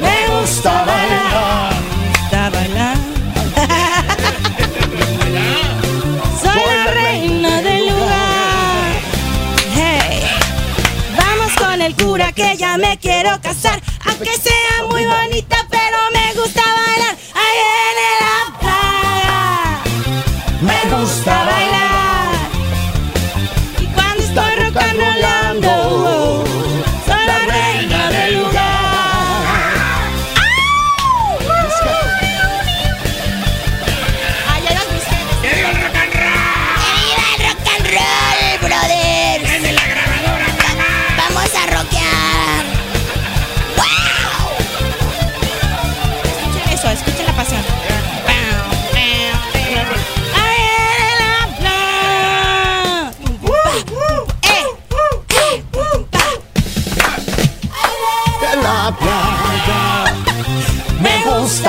[0.01, 1.73] Me gusta bailar.
[2.21, 2.97] Gusta bailar.
[6.41, 8.93] Soy la reina del lugar.
[9.75, 10.23] Hey.
[11.17, 13.79] Vamos con el cura que ya me quiero casar.
[14.05, 16.63] Aunque sea muy bonita, pero me gusta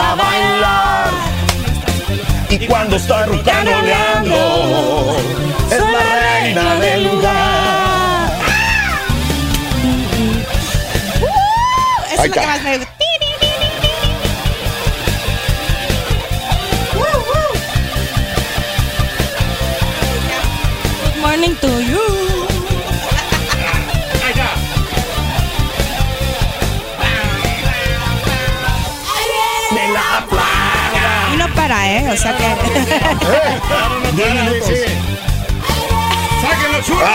[0.01, 1.11] gusta bailar.
[2.49, 5.17] Y cuando estoy rucanoleando,
[5.70, 8.33] es la reina del lugar.
[12.12, 13.00] Eso es lo que más me gusta.
[32.12, 32.44] O sea que.
[36.40, 37.08] ¡Saquen los churros!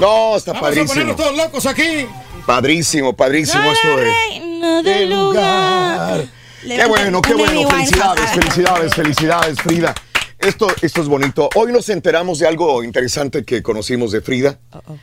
[0.00, 0.88] No, está Vamos a padrísimo.
[0.88, 2.06] ponernos todos locos aquí.
[2.46, 4.82] Padrísimo, padrísimo esto de.
[4.82, 6.24] Del lugar.
[6.62, 7.68] Qué bueno, qué bueno.
[7.68, 9.94] Felicidades, felicidades, felicidades, Frida.
[10.38, 11.48] Esto, esto es bonito.
[11.56, 14.58] Hoy nos enteramos de algo interesante que conocimos de Frida.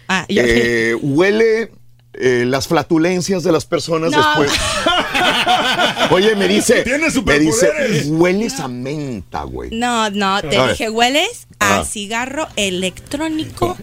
[0.07, 1.71] Ah, yo- Eh, huele
[2.19, 4.17] eh, las flatulencias de las personas No.
[4.17, 4.51] después.
[6.11, 8.03] Oye, me dice, Tiene me superpoderes.
[8.03, 9.69] dice, hueles a menta, güey.
[9.71, 10.71] No, no, te A ver.
[10.71, 11.85] dije, hueles a Ah.
[11.85, 13.77] cigarro electrónico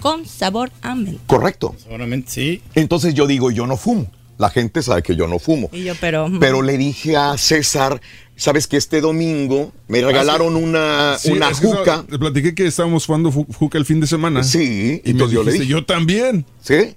[0.00, 1.22] con sabor a menta.
[1.26, 1.74] Correcto.
[1.82, 2.62] Seguramente sí.
[2.74, 4.10] Entonces yo digo, yo no fumo.
[4.38, 5.68] La gente sabe que yo no fumo.
[5.70, 6.30] Y yo, pero.
[6.40, 8.00] Pero le dije a César,
[8.36, 12.04] sabes que este domingo me regalaron una, Sí, una juca.
[12.08, 14.42] Te platiqué que estábamos jugando juca el fin de semana.
[14.42, 15.70] Sí, Y me entonces yo le dijiste, dije.
[15.80, 16.46] yo también.
[16.62, 16.94] ¿Sí?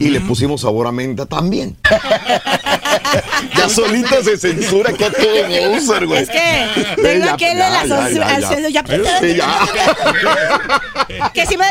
[0.00, 1.76] Y le pusimos sabor a menta también.
[3.56, 6.22] ya solita se censura que a todo me usan, güey.
[6.22, 6.66] Es que
[7.02, 8.68] tengo ya, aquel de ya, las ya, os- ya, ya.
[8.68, 9.58] ya- Sí, ya.
[11.34, 11.64] Que si me.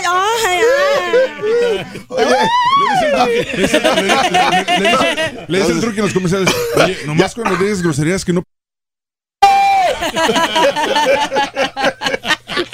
[4.80, 6.49] Le dice- Le dice el truque en los comerciales.
[6.75, 8.43] Oye, nomás cuando dices groserías que no.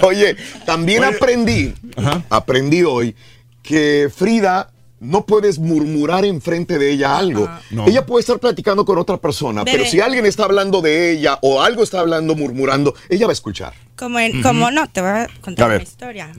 [0.02, 0.36] Oye,
[0.66, 1.74] también aprendí,
[2.30, 3.16] aprendí hoy
[3.64, 4.70] que Frida
[5.06, 7.50] no puedes murmurar enfrente de ella algo.
[7.72, 7.88] No.
[7.88, 9.78] Ella puede estar platicando con otra persona, Bebé.
[9.78, 13.34] pero si alguien está hablando de ella o algo está hablando murmurando, ella va a
[13.34, 13.74] escuchar.
[13.96, 16.32] Como, en, como no, te voy a contar A una historia.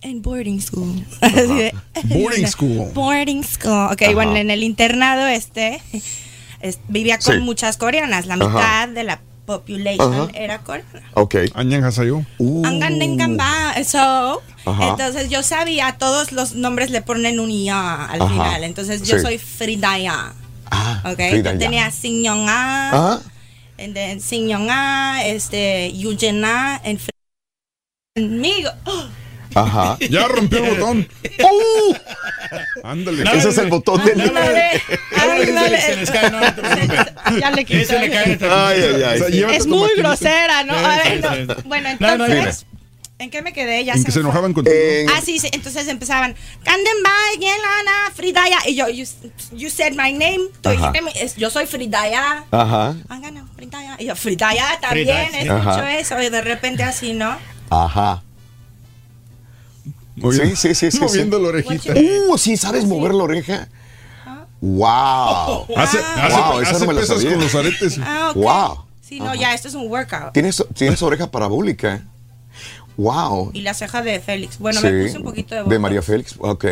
[0.00, 1.04] En boarding school.
[1.20, 2.90] Así de- Boarding school.
[2.92, 3.88] Boarding school.
[3.92, 4.12] Ok, Ajá.
[4.14, 5.80] bueno, en el internado este
[6.60, 7.40] es- vivía con Sí.
[7.40, 8.26] muchas coreanas.
[8.26, 8.48] La Ajá.
[8.48, 10.28] mitad de la population Ajá.
[10.34, 11.08] era coreana.
[11.14, 11.36] Ok.
[13.36, 13.74] Ba.
[13.84, 14.88] So, Ajá.
[14.90, 18.30] entonces yo sabía, todos los nombres le ponen un ya al Ajá.
[18.30, 18.64] final.
[18.64, 19.22] Entonces yo Sí.
[19.22, 20.32] soy Fridaya.
[21.04, 21.52] ok, Fridaya.
[21.52, 23.22] yo tenía Sinyoung-a, Ajá.
[23.78, 26.98] and then Sinyoung-a, este, Yujena, en
[28.16, 28.70] conmigo.
[29.54, 29.96] Ajá.
[30.10, 31.08] Ya rompió el botón.
[31.42, 31.94] ¡Uh!
[32.82, 33.24] Ándale.
[33.36, 34.20] Ese es el botón del.
[34.20, 34.80] Ándale,
[35.16, 35.80] ándale.
[35.80, 37.14] Se les cae, no, no te preocupes.
[37.40, 37.98] Ya le Ese quité.
[37.98, 38.38] le cae.
[38.42, 39.20] Ay, ay, ay.
[39.20, 40.74] O sea, Es muy grosera, ¿no?
[40.74, 41.54] A ver, no.
[41.64, 42.66] Bueno, No, no, entonces,
[43.18, 43.84] ¿en qué me quedé?
[43.84, 44.76] Ya En se que se enojaban contigo.
[44.76, 48.58] En- Ah, sí, sí, entonces empezaban, Candenba, Yelana, Fridaya.
[48.66, 49.04] Y yo, you,
[49.52, 50.40] you said my name.
[50.60, 51.00] Tú dijiste
[51.38, 52.44] yo soy Fridaya.
[52.50, 52.94] Ajá.
[53.08, 53.96] Háganos, Fridaya.
[53.98, 55.48] Y yo, Fridaya también, Fridaya, sí.
[55.48, 55.98] escucho Ajá.
[55.98, 56.20] eso.
[56.22, 57.36] Y de repente así, ¿no?
[57.70, 58.22] Ajá.
[60.16, 61.00] Moviendo- Sí, sí, sí, sí.
[61.00, 61.42] Moviendo sí.
[61.42, 61.94] la orejita.
[62.28, 63.68] Uh, sí, ¿sabes mover la oreja?
[64.60, 65.66] Wow.
[65.76, 67.32] Hace, hace, Wow, esa hace no me la pesas sabía.
[67.34, 67.98] con los aretes.
[68.02, 68.36] Ah, ok.
[68.36, 68.84] Wow.
[69.02, 70.32] Sí, no, ya, esto es un workout.
[70.32, 72.02] Tienes, tienes oreja parabólica.
[72.96, 73.50] Wow.
[73.52, 74.58] Y la ceja de Félix.
[74.58, 75.80] Bueno, Sí, me puse un poquito de De botox.
[75.80, 76.34] María Félix.
[76.38, 76.64] Ok.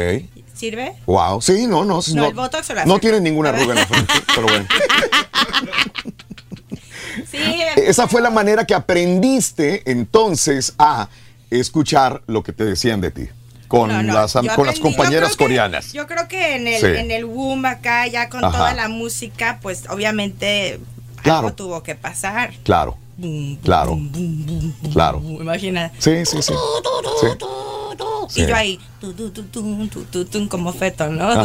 [0.55, 0.95] ¿Sirve?
[1.07, 1.43] Wow.
[1.43, 2.01] Sí, no, no.
[2.01, 4.67] No, no, el botox o la no tiene ninguna arruga en la frente, pero bueno.
[7.31, 7.39] Sí.
[7.77, 11.09] Esa fue la manera que aprendiste entonces a
[11.61, 13.29] escuchar lo que te decían de ti.
[13.69, 15.93] Con, No, no, las, con las yo compañeras que- coreanas.
[15.95, 16.87] Yo creo que en el, Sí.
[16.87, 18.57] en el boom acá, ya con Ajá.
[18.57, 20.79] toda la música, pues obviamente
[21.23, 21.39] Claro.
[21.47, 22.53] algo tuvo que pasar.
[22.65, 22.99] Claro.
[23.63, 23.99] Claro.
[24.93, 25.23] Claro.
[25.25, 25.91] Imagina.
[25.99, 26.53] Sí, sí, sí.
[27.21, 27.27] Sí.
[28.29, 28.43] Sí.
[28.43, 28.79] Y yo ahí,
[30.49, 31.33] como feto, ¿no?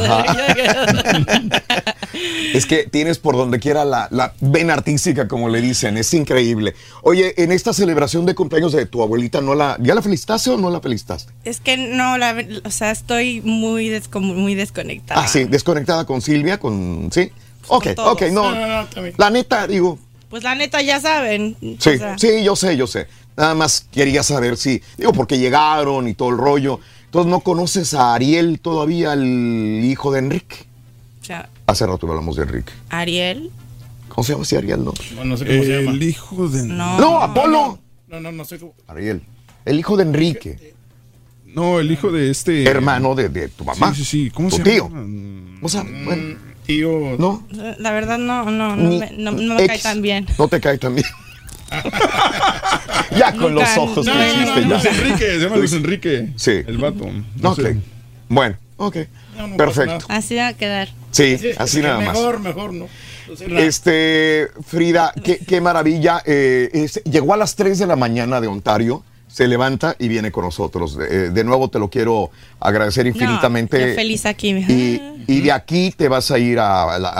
[2.53, 5.97] Es que tienes por donde quiera la, la vena artística, como le dicen.
[5.97, 6.73] Es increíble.
[7.03, 10.57] Oye, en esta celebración de cumpleaños de tu abuelita, ¿no la, ¿ya la felicitaste o
[10.57, 11.31] no la felicitaste?
[11.43, 15.21] es que no, la, o sea, estoy muy, muy desconectada.
[15.21, 17.09] Ah, sí, desconectada con Silvia, con...
[17.11, 17.31] Sí.
[17.67, 18.13] Ok, todos.
[18.13, 18.51] ok, no.
[18.51, 18.87] No, no, no.
[19.17, 21.55] La neta, digo, Pues la neta, ya saben.
[21.59, 23.07] Sí, o sea, sí, yo sé, yo sé.
[23.37, 26.79] Nada más quería saber si, digo, porque llegaron y todo el rollo.
[27.05, 30.65] Entonces, ¿no conoces a Ariel todavía, el hijo de Enrique?
[31.21, 32.71] o sea, Hace rato hablamos de Enrique.
[32.89, 33.51] Ariel.
[34.09, 34.93] ¿Cómo se llama ese Ariel, no?
[35.15, 35.91] No, no sé cómo se llama.
[35.91, 36.63] El hijo de.
[36.63, 36.99] No.
[36.99, 37.79] No, Apolo.
[38.07, 38.73] No, no, no sé cómo.
[38.87, 39.21] Ariel.
[39.65, 40.73] El hijo de Enrique.
[41.45, 42.63] No, el hijo de este.
[42.63, 43.93] Hermano de, de tu mamá.
[43.93, 44.31] Sí, sí, sí.
[44.31, 44.89] ¿Cómo tu se tío.
[44.89, 45.59] llama?
[45.61, 47.15] O sea, bueno, Tío.
[47.19, 47.45] no.
[47.77, 50.25] La verdad, no, no, no, Ni me, no, no me cae tan bien.
[50.37, 51.07] No te cae tan bien.
[53.17, 54.67] ya con los ojos no, que no, hiciste, no.
[54.75, 56.29] Luis Enrique, se llama Luis Enrique.
[56.35, 56.51] Sí.
[56.67, 57.09] El vato.
[57.41, 57.77] No, sé.
[58.29, 58.97] Bueno, Ok.
[59.57, 60.05] Perfecto.
[60.09, 60.89] Así va a quedar.
[61.11, 62.07] Sí, así nada más.
[62.13, 62.87] Mejor, mejor, ¿no?
[63.57, 66.21] Este, Frida, qué, qué maravilla.
[66.25, 70.31] eh, es- llegó a las 3 de la mañana de Ontario, se levanta y viene
[70.31, 70.97] con nosotros.
[71.09, 73.79] Eh, de nuevo te lo quiero agradecer infinitamente.
[73.79, 74.49] No, yo feliz aquí.
[74.49, 77.13] y, y de aquí te vas a ir a, la-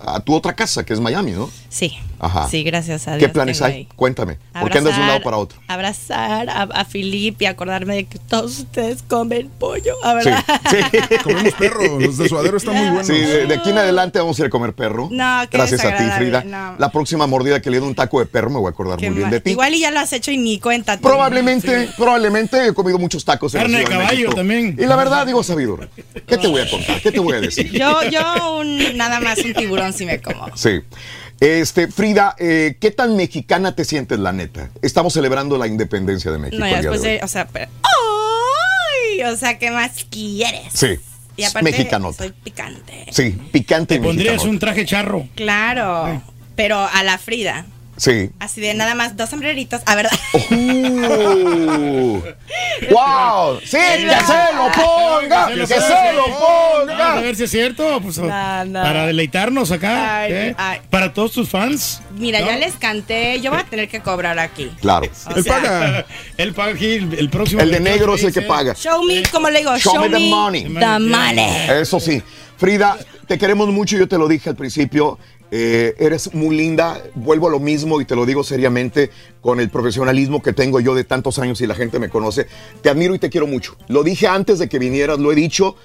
[0.00, 1.50] a- a tu otra casa, que es Miami, ¿no?
[1.68, 1.92] Sí.
[2.24, 2.48] Ajá.
[2.48, 3.26] Sí, gracias a Dios.
[3.26, 3.72] ¿Qué planes hay?
[3.72, 3.88] ahí.
[3.96, 4.38] Cuéntame.
[4.60, 5.60] ¿Por qué andas de un lado Abrazar- para otro?
[5.68, 9.94] Abrazar a, a Filip y acordarme de que todos ustedes comen pollo.
[10.04, 10.44] A verdad.
[11.22, 13.06] Comemos perro, los de suadero están muy buenos.
[13.06, 15.08] Sí, de, de aquí en adelante vamos a ir a comer perro.
[15.10, 16.44] No, qué Gracias a ti, Frida.
[16.44, 16.76] no.
[16.78, 19.06] La próxima mordida que le dé un taco de perro me voy a acordar Qué
[19.10, 19.32] muy bien mal.
[19.32, 19.50] de ti.
[19.50, 20.96] Igual y ya lo has hecho y ni cuenta.
[20.96, 21.02] tú.
[21.02, 24.76] Probablemente, probablemente he comido muchos tacos en la Carne de caballo también.
[24.78, 25.88] Y la verdad, digo sabidor.
[26.26, 27.00] ¿Qué te voy a contar?
[27.00, 27.70] ¿Qué te voy a decir?
[27.72, 30.48] Yo, yo un- nada más un tiburón si me como.
[30.56, 30.80] Sí.
[31.40, 34.70] Este, Frida, eh, ¿qué tan mexicana te sientes, la neta?
[34.82, 36.60] Estamos celebrando la independencia de México.
[36.60, 37.18] No, ya después de hoy.
[37.18, 39.22] de, o sea, pero, ¡ay!
[39.24, 40.72] O sea, ¿qué más quieres?
[40.72, 40.98] Sí.
[41.36, 42.18] Y aparte, Mexicanota.
[42.24, 43.06] soy picante.
[43.10, 45.26] Sí, picante y Pondrías un traje charro.
[45.34, 46.22] Claro,
[46.54, 47.66] pero a la Frida.
[47.96, 48.30] Sí.
[48.40, 49.80] Así de nada más dos sombreritos.
[49.86, 50.08] A ver.
[50.50, 52.20] Uh.
[52.90, 53.60] ¡Wow!
[53.64, 55.46] ¡Sí, que se lo ponga!
[55.48, 57.20] ¡Que se lo Vamos a ponga!
[57.20, 58.00] ver si es cierto.
[58.00, 58.28] Pues, no.
[58.28, 60.20] Para deleitarnos acá.
[60.22, 60.54] Ay, ¿eh?
[60.58, 60.80] ay.
[60.90, 62.02] Para todos tus fans.
[62.16, 62.46] Mira, ¿no?
[62.46, 63.40] ya les canté.
[63.40, 64.70] Yo voy a tener que cobrar aquí.
[64.80, 65.08] Claro.
[65.34, 66.04] O sea,
[66.36, 67.60] Él paga aquí el, el próximo.
[67.60, 68.74] El de 28 negro es el que paga.
[68.74, 70.64] Show me, como le digo, Show me the money.
[70.64, 71.46] the money.
[71.80, 72.22] Eso sí.
[72.56, 75.18] Frida, te queremos mucho, yo te lo dije al principio.
[75.50, 79.70] Eh, eres muy linda, vuelvo a lo mismo y te lo digo seriamente con el
[79.70, 82.46] profesionalismo que tengo yo de tantos años y la gente me conoce.
[82.82, 83.76] Te admiro y te quiero mucho.
[83.88, 85.76] Lo dije antes de que vinieras, lo he dicho,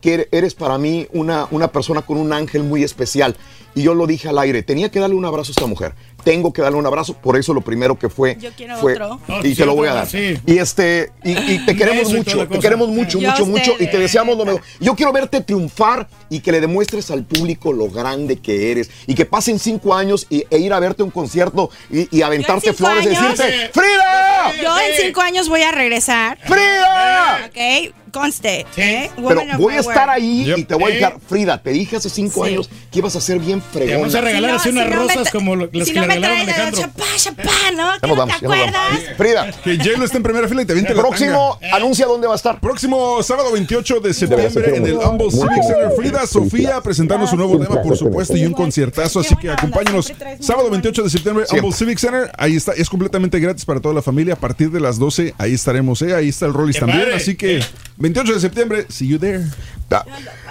[0.00, 3.36] que eres para mí una, una persona con un ángel muy especial.
[3.74, 5.94] Y yo lo dije al aire, tenía que darle un abrazo a esta mujer.
[6.24, 9.18] Tengo que darle un abrazo, por eso lo primero que fue Yo quiero fue otro.
[9.42, 10.06] y te lo voy a dar.
[10.08, 10.36] Sí.
[10.46, 13.98] Y este y, y te queremos mucho, te queremos mucho, Yo mucho, mucho y te
[13.98, 14.60] deseamos lo mejor.
[14.80, 19.14] Yo quiero verte triunfar y que le demuestres al público lo grande que eres y
[19.14, 22.72] que pasen cinco años y, e ir a verte a un concierto y, y aventarte
[22.72, 24.52] flores y decirte ¡Frida!
[24.62, 26.38] Yo en cinco años voy a regresar.
[26.44, 27.48] ¡Frida!
[27.48, 28.66] Ok, conste.
[28.76, 29.10] ¿eh?
[29.16, 32.44] Pero voy a estar ahí y te voy a dejar, Frida, te dije hace cinco
[32.44, 32.52] Sí.
[32.52, 34.20] años que ibas a ser bien Te vamos a fregona.
[34.20, 36.38] regalar así unas si no me rosas como las si que no le me traes
[36.38, 36.80] a Alejandro.
[36.80, 37.42] chapá, chapá,
[37.76, 37.94] ¿no?
[37.94, 39.16] Ya ¿Que nos no vamos, te acuerdas?
[39.16, 41.76] Frida, Que J-Lo está en primera fila y te viente la próximo, tanga.
[41.76, 42.60] anuncia dónde va a estar.
[42.60, 45.90] Próximo sábado 28 de septiembre en el Humble Civic Center.
[45.96, 49.20] Frida Sofía presentando su nuevo tema, por supuesto, y un conciertazo.
[49.20, 52.30] Así que acompáñanos sábado 28 de septiembre, Humble Civic Center.
[52.38, 54.34] Ahí está, es completamente gratis para toda la familia.
[54.34, 56.14] A partir de las 12, ahí estaremos, ¿eh?
[56.14, 57.00] Ahí está el Rollis ¡Qué también.
[57.00, 57.14] padre!
[57.14, 57.60] Así que
[57.96, 59.44] 28 de septiembre, see you there.
[59.90, 60.04] Ya.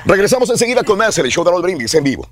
[0.05, 2.29] Regresamos enseguida con más el show de los brindis en vivo.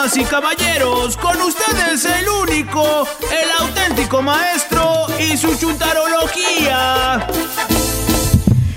[0.00, 7.26] Damas y caballeros, con ustedes el único, el auténtico maestro y su chuntarología.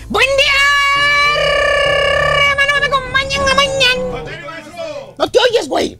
[0.09, 0.59] ¡Buen día!
[2.51, 4.31] hermano, me acompañan mañana.
[5.17, 5.97] No te oyes, güey.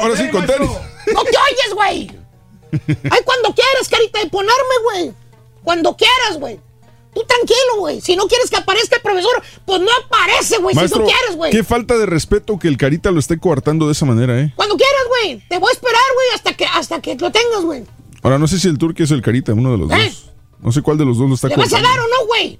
[0.00, 0.70] Ahora sí, con tenis.
[1.14, 2.10] No te oyes, güey.
[3.08, 5.12] Ay, cuando quieras, carita, de ponerme, güey.
[5.62, 6.58] Cuando quieras, güey.
[7.14, 8.00] Tú tranquilo, güey.
[8.00, 10.76] Si no quieres que aparezca el profesor, pues no aparece, güey.
[10.76, 11.50] Si tú quieres, güey.
[11.50, 14.52] qué falta de respeto que el Carita lo esté coartando de esa manera, ¿eh?
[14.54, 15.42] Cuando quieras, güey.
[15.48, 17.84] Te voy a esperar, güey, hasta que, hasta que lo tengas, güey.
[18.22, 20.04] Ahora, no sé si el Turque es el Carita, uno de los ¿Eh?
[20.04, 20.30] dos.
[20.60, 21.88] No sé cuál de los dos lo está ¿Le vas a coartando.
[21.88, 22.58] dar o no, güey?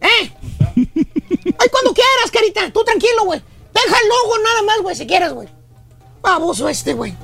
[0.00, 0.32] ¿Eh?
[1.58, 2.70] Ay, cuando quieras, carita.
[2.72, 3.42] Tú tranquilo, güey.
[3.74, 5.48] Deja el logo nada más, güey, si quieres, güey.
[6.22, 7.14] Baboso este, güey.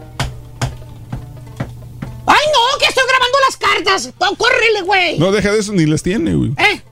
[2.54, 4.12] No, que estoy grabando las cartas.
[4.36, 5.18] Córrele, güey.
[5.18, 6.52] No, deja de eso, ni las tiene, güey.
[6.56, 6.82] ¿Eh?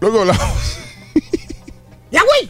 [0.00, 0.42] Luego hablamos.
[2.10, 2.48] Ya, güey.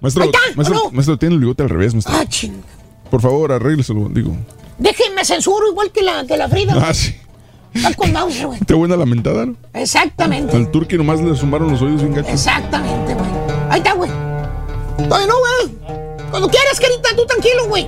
[0.00, 0.90] Maestro, Ahí está, maestro, ¿o no?
[0.92, 2.14] maestro, tiene el bigote al revés, maestro.
[2.16, 2.62] Ah, ching.
[3.10, 4.34] Por favor, arrégleselo, digo.
[4.78, 6.74] Déjenme censuro igual que la, que la Frida.
[6.76, 7.14] Ah, sí.
[7.96, 8.58] Con Mauser, güey.
[8.66, 9.56] Qué buena lamentada, ¿no?
[9.74, 10.56] Exactamente.
[10.56, 12.30] Al Turque nomás le zumbaron los oídos bien gachos.
[12.32, 13.28] Exactamente, güey.
[13.68, 14.10] Ahí está, güey.
[14.10, 15.76] Ay, no, güey.
[16.30, 17.86] Cuando quieras, carita, tú tranquilo, güey.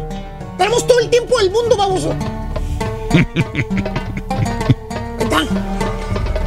[0.59, 2.15] Tenemos todo el tiempo del mundo, baboso.
[5.19, 5.41] Está.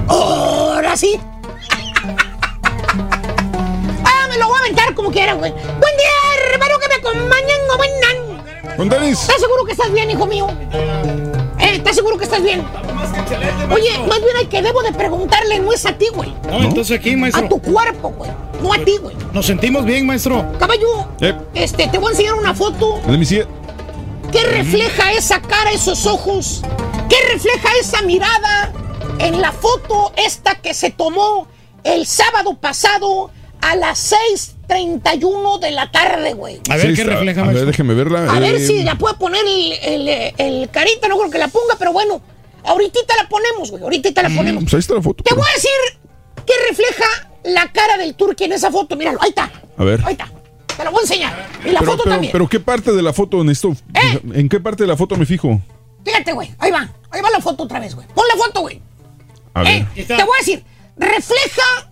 [0.07, 1.19] Ahora sí.
[4.05, 5.51] Ah, me lo voy a aventar como quiera, güey.
[5.51, 8.77] Buen día, hermano, que me acompañan, no vengan.
[8.77, 9.21] Con tenis.
[9.21, 10.47] ¿Estás seguro que estás bien, hijo mío?
[11.59, 11.75] ¿Eh?
[11.75, 12.63] ¿Estás seguro que estás bien?
[13.71, 16.33] Oye, más bien al que debo de preguntarle no es a ti, güey.
[16.49, 17.47] No, entonces aquí, A maestro.
[17.47, 18.31] tu cuerpo, güey.
[18.61, 19.15] No a ti, güey.
[19.33, 20.45] Nos sentimos bien, maestro.
[20.59, 21.07] Caballo,
[21.53, 22.99] este, te voy a enseñar una foto.
[23.07, 23.47] me see it.
[24.31, 26.61] ¿Qué refleja esa cara, esos ojos?
[27.09, 28.71] ¿Qué refleja esa mirada
[29.19, 31.47] en la foto esta que se tomó
[31.83, 34.13] el sábado pasado a las
[34.69, 36.61] 6.31 de la tarde, güey?
[36.69, 38.31] A ver Sí, qué está- refleja, A ver, déjeme verla.
[38.31, 39.73] A ver Eh, si la puede poner el,
[40.07, 42.21] el- el carita, no creo que la ponga, pero bueno,
[42.63, 44.63] ahorita la ponemos, güey, ahorita la ponemos.
[44.63, 45.23] Pues ahí está la foto.
[45.23, 45.71] Te voy a decir
[46.45, 47.05] ¿Qué refleja
[47.43, 48.95] la cara del turqui en esa foto?
[48.95, 49.51] Míralo, ahí está.
[49.77, 50.01] A ver.
[50.03, 50.27] Ahí está.
[50.81, 51.49] Te lo voy a enseñar.
[51.63, 52.31] Y la pero, foto pero, también.
[52.31, 53.77] pero ¿qué parte de la foto necesito?
[54.33, 55.61] ¿En qué parte de la foto me fijo?
[56.03, 56.51] Fíjate, güey.
[56.57, 56.89] Ahí va.
[57.11, 58.07] Ahí va la foto otra vez, güey.
[58.15, 58.81] Pon la foto, güey.
[59.53, 59.85] A ver.
[59.95, 60.63] Eh, te voy a decir.
[60.97, 61.91] Refleja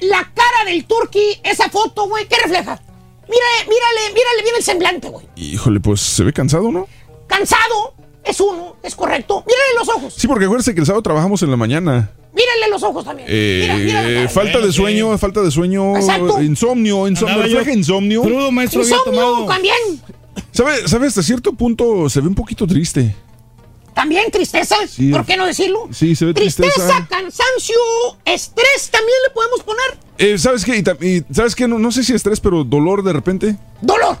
[0.00, 2.26] la cara del turqui esa foto, güey.
[2.28, 2.80] ¿Qué refleja?
[3.28, 5.26] Mírale, mírale, mírale bien el semblante, güey.
[5.36, 6.88] Híjole, pues se ve cansado, ¿no?
[7.26, 7.94] Cansado.
[8.24, 9.44] Es uno, es correcto.
[9.46, 10.14] Mírale los ojos.
[10.14, 12.10] Sí, porque acuérdense que el sábado trabajamos en la mañana.
[12.32, 13.26] Mírale los ojos también.
[13.30, 16.40] Eh, Mira, mira falta de sueño, falta de sueño, Exacto.
[16.42, 18.22] insomnio, insomnio, refleja insomnio.
[18.22, 19.46] crudo, maestro, había Insomnio tomado.
[19.46, 19.74] también.
[20.52, 23.14] ¿Sabe, sabe, hasta cierto punto se ve un poquito triste.
[23.94, 24.76] También tristeza.
[24.88, 25.10] Sí.
[25.10, 25.88] ¿Por qué no decirlo?
[25.92, 27.06] Sí, se ve Tristeza, tristeza.
[27.10, 27.76] cansancio,
[28.24, 29.98] estrés también le podemos poner.
[30.18, 30.76] Eh, ¿Sabes qué?
[30.76, 31.66] Y ta- y ¿Sabes qué?
[31.66, 33.56] No, no sé si estrés, pero dolor de repente.
[33.80, 34.18] Dolor.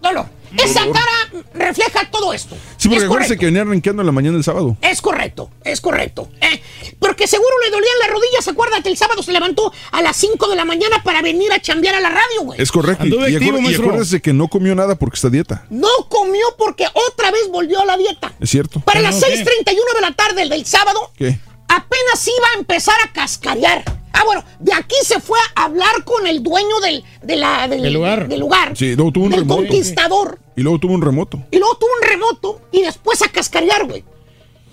[0.00, 0.26] Dolor.
[0.56, 2.56] Esa cara refleja todo esto.
[2.76, 3.40] Sí, porque es acuérdense correcto.
[3.40, 4.76] que venía arranqueando en la mañana del sábado.
[4.80, 6.28] Es correcto, es correcto.
[6.40, 6.62] Eh,
[6.98, 8.48] porque seguro le dolían las rodillas.
[8.48, 11.94] Acuérdate, el sábado se levantó a las 5 de la mañana para venir a chambear
[11.96, 12.60] a la radio, güey.
[12.60, 13.04] Es correcto.
[13.06, 13.86] Y, y activo, acuérdese- y maestro.
[13.88, 15.66] acuérdese que no comió nada porque está a dieta.
[15.70, 18.32] No comió porque otra vez volvió a la dieta.
[18.40, 18.80] Es cierto.
[18.80, 19.44] Para ¿Pero las qué?
[19.44, 21.38] 6.31 de la tarde del, del sábado, ¿Qué?
[21.68, 23.84] apenas iba a empezar a cascarear.
[24.12, 27.82] Ah, bueno, de aquí se fue a hablar con el dueño del, de la- del,
[27.82, 28.28] Del lugar.
[28.28, 29.60] del lugar, Sí, luego tuvo un del remoto.
[29.62, 30.38] conquistador.
[30.56, 31.42] Y luego tuvo un remoto.
[31.50, 34.02] Y luego tuvo un remoto y después a cascarear, güey.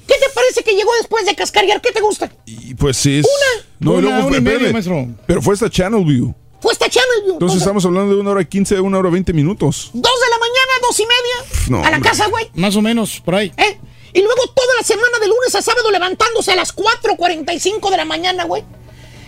[0.08, 1.82] ¿Qué te parece que llegó después de cascarear?
[1.82, 2.32] ¿Qué te gusta?
[2.46, 3.26] Y pues sí es.
[3.26, 3.66] Una.
[3.80, 5.08] No, y Una, luego una y media, maestro.
[5.26, 6.34] Pero fue esta Channel View.
[6.62, 7.34] Fue esta Channel View.
[7.34, 9.90] Entonces estamos hablando de una hora quince, una hora veinte minutos.
[9.94, 11.68] Dos de la mañana, dos y media.
[11.70, 12.10] No, a la hombre.
[12.10, 12.50] casa, güey.
[12.56, 13.52] Más o menos, por ahí.
[13.58, 13.80] ¿Eh?
[14.14, 18.06] Y luego toda la semana de lunes a sábado levantándose a las 4.45 de la
[18.06, 18.64] mañana, güey.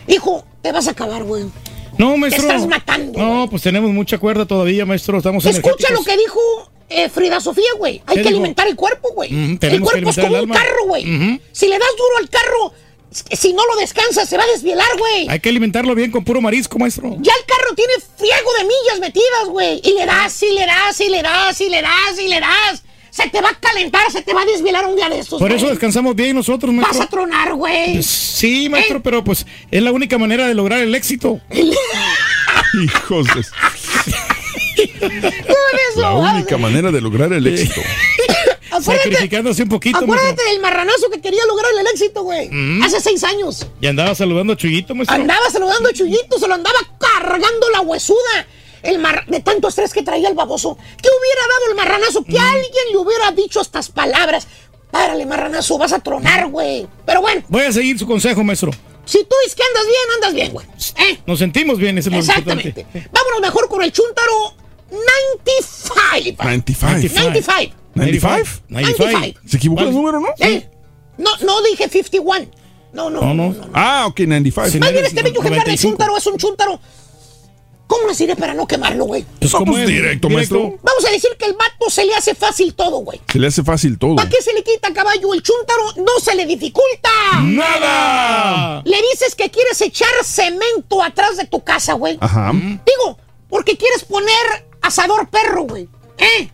[0.07, 1.45] Hijo, te vas a acabar, güey.
[1.97, 2.43] No, maestro.
[2.47, 3.19] Te estás matando.
[3.19, 5.17] No, pues tenemos mucha cuerda todavía, maestro.
[5.17, 5.97] Estamos Escucha energéticos.
[5.99, 6.39] lo que dijo
[6.89, 8.01] eh, Frida Sofía, güey.
[8.05, 8.29] Hay ¿Qué que dijo?
[8.29, 9.29] alimentar el cuerpo, güey.
[9.33, 11.39] El cuerpo es como un carro, güey.
[11.51, 12.73] Si le das duro al carro,
[13.31, 15.27] si no lo descansas, se va a desvielar, güey.
[15.29, 17.09] Hay que alimentarlo bien con puro marisco, maestro.
[17.19, 19.81] Ya el carro tiene friego de millas metidas, güey.
[19.83, 22.83] Y le das, y le das, y le das, y le das, y le das.
[23.17, 25.51] Se te va a calentar, se te va a desvielar un día de estos, Por
[25.51, 27.03] eso descansamos bien nosotros, Vas maestro.
[27.03, 27.93] a tronar, güey.
[27.93, 31.41] Pues, sí, maestro, pero pues es la única manera de lograr el éxito.
[31.49, 33.43] Hijos de...
[35.95, 37.81] La única manera de lograr el éxito.
[38.69, 42.49] Acuérdate, Sacrificándose un poquito, acuérdate del marranazo que quería lograr el éxito, güey.
[42.51, 42.83] Mm.
[42.83, 43.65] Hace seis años.
[43.81, 45.15] Y andaba saludando a Chuyito, maestro.
[45.15, 48.45] Andaba saludando a Chuyito, se lo andaba cargando la huesuda.
[48.83, 49.25] El mar...
[49.27, 50.77] De tanto estrés que traía el baboso.
[50.77, 52.21] ¿Qué hubiera dado el marranazo?
[52.21, 52.25] Mm.
[52.25, 54.47] Que alguien le hubiera dicho estas palabras.
[54.91, 56.87] Párale, marranazo, vas a tronar, güey.
[57.05, 58.71] Pero bueno, Voy a seguir su consejo, maestro.
[59.05, 60.65] si tú dices que andas bien, andas bien, güey.
[61.09, 61.19] ¿Eh?
[61.25, 62.69] Nos sentimos bien, eso es lo Exactamente.
[62.69, 63.09] importante.
[63.11, 64.53] Vámonos mejor con el chuntaro
[64.89, 66.43] 95.
[66.43, 67.13] 95.
[67.15, 67.75] 95.
[67.95, 68.61] 95.
[68.69, 69.39] 95.
[69.47, 70.27] Se equivocó el número, ¿no?
[70.39, 70.69] ¿Eh?
[71.17, 72.47] No, no dije 51.
[72.93, 73.21] No, no.
[73.21, 73.55] No, no.
[73.73, 74.79] Ah, ok, 95.
[74.79, 76.79] Más bien este bello ejemplar de chúntaro es un chúntaro.
[77.87, 79.25] ¿Cómo les diré para no quemarlo, güey?
[79.39, 79.89] Pues, No, ¿cómo pues, es?
[79.89, 80.77] directo, maestro.
[80.83, 83.21] Vamos a decir que el vato se le hace fácil todo, güey.
[83.31, 84.15] Se le hace fácil todo.
[84.17, 85.33] ¿Para qué se le quita caballo?
[85.33, 87.09] El chúntaro no se le dificulta.
[87.43, 88.81] ¡Nada!
[88.85, 92.17] Le dices que quieres echar cemento atrás de tu casa, güey.
[92.19, 92.51] Ajá.
[92.53, 93.17] Digo,
[93.49, 95.87] porque quieres poner asador perro, güey.
[96.17, 96.49] ¿Eh?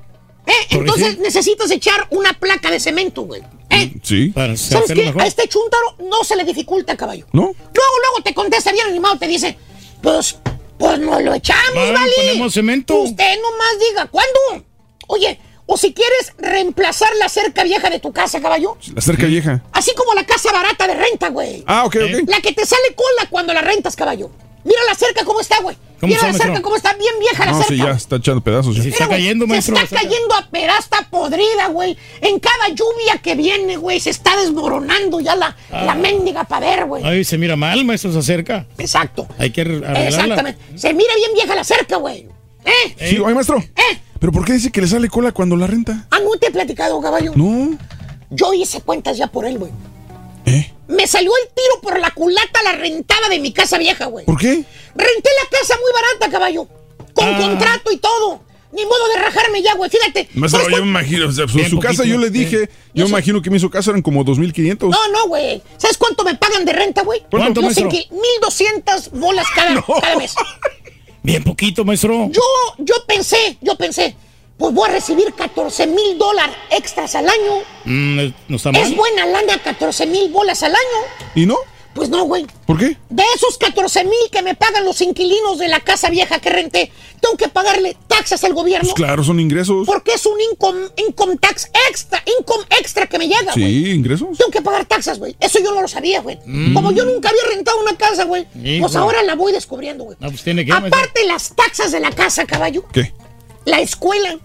[0.45, 0.51] ¿Eh?
[0.71, 3.41] Entonces necesitas echar una placa de cemento, güey.
[3.69, 3.93] ¿Eh?
[4.03, 4.27] Sí.
[4.29, 5.05] Para ¿Sabes qué?
[5.05, 5.21] mejor.
[5.21, 7.25] A este chúntaro no se le dificulta, caballo.
[7.31, 7.41] ¿No?
[7.43, 7.53] Luego,
[8.03, 9.57] luego te contesta bien animado, te dice,
[10.01, 10.37] pues,
[10.83, 12.11] pues no lo echamos, Vale, ¿vale?
[12.17, 12.93] ponemos cemento.
[12.95, 14.65] Usted nomás diga, ¿cuándo?
[15.07, 18.77] Oye, o si quieres reemplazar la cerca vieja de tu casa, caballo.
[18.93, 19.63] La cerca vieja.
[19.71, 21.63] Así como la casa barata de renta, güey.
[21.67, 22.27] Ah, ok, ok.
[22.29, 24.29] La que te sale cola cuando la rentas, caballo.
[24.63, 25.75] Mira la cerca cómo está, güey.
[25.99, 26.63] ¿Cómo Mira está, la cerca maestro?
[26.63, 27.73] cómo está bien vieja la No, cerca.
[27.73, 28.75] sí, ya está echando pedazos.
[28.75, 28.83] ya.
[28.83, 29.05] Mira,
[29.45, 31.97] güey, se está cayendo a pedazos, está podrida, güey.
[32.21, 35.83] En cada lluvia que viene, güey, se está desmoronando ya la, Ah.
[35.85, 37.03] la mendiga pader, güey.
[37.03, 38.65] Ay, se mira mal, maestro, se acerca.
[38.77, 39.27] Exacto.
[39.37, 40.07] Hay que ar- arreglarla.
[40.07, 40.59] Exactamente.
[40.75, 42.27] Se mira bien vieja la cerca, güey.
[42.65, 42.95] ¿Eh?
[43.09, 43.63] Sí, oye, maestro.
[44.19, 46.07] ¿Pero por qué dice que le sale cola cuando la renta?
[46.09, 47.33] Ah, no te he platicado, caballo.
[47.35, 47.77] No.
[48.29, 49.71] Yo hice cuentas ya por él, güey.
[50.45, 50.71] ¿Eh?
[50.87, 54.25] Me salió el tiro por la culata la rentada de mi casa vieja, güey.
[54.25, 54.47] ¿Por qué?
[54.95, 56.67] Renté la casa muy barata, caballo.
[57.13, 57.39] Con Ah.
[57.39, 58.41] contrato y todo.
[58.73, 59.89] Ni modo de rajarme ya, güey.
[59.89, 60.29] Fíjate.
[60.33, 63.39] Maestro, ¿sabes yo me imagino, o sea, su, casa yo le dije, yo me imagino
[63.41, 64.89] que mi su casa eran como 2.500.
[64.89, 65.61] No, no, güey.
[65.77, 67.21] ¿Sabes cuánto me pagan de renta, güey?
[67.29, 67.89] ¿Cuánto, no sé maestro?
[67.89, 68.07] qué.
[68.15, 70.33] 1200 bolas cada, cada mes.
[71.21, 72.29] Bien poquito, maestro.
[72.31, 72.41] Yo,
[72.79, 74.15] yo pensé, yo pensé,
[74.57, 77.61] pues voy a recibir 14 mil dólares extras al año.
[77.85, 78.81] Mm, no está mal.
[78.81, 81.29] Es buena lana, 14 mil bolas al año.
[81.35, 81.57] ¿Y no?
[81.93, 82.47] Pues no, güey.
[82.65, 82.97] ¿Por qué?
[83.09, 86.91] De esos 14 mil que me pagan los inquilinos de la casa vieja que renté,
[87.21, 88.89] tengo que pagarle taxas al gobierno.
[88.89, 89.85] Pues claro, son ingresos.
[89.85, 93.83] Porque es un income, income tax extra, income extra que me llega, güey.
[93.83, 94.37] Sí, ingresos.
[94.37, 95.35] Tengo que pagar taxas, güey.
[95.39, 96.39] Eso yo no lo sabía, güey.
[96.45, 96.73] Mm.
[96.73, 98.47] Como yo nunca había rentado una casa, güey.
[98.79, 100.17] Pues ahora la voy descubriendo, güey.
[100.19, 100.71] No, pues tiene que.
[100.71, 100.97] maestro.
[100.97, 102.85] Aparte las taxas de la casa, caballo.
[102.91, 103.13] ¿Qué?
[103.65, 104.37] La escuela,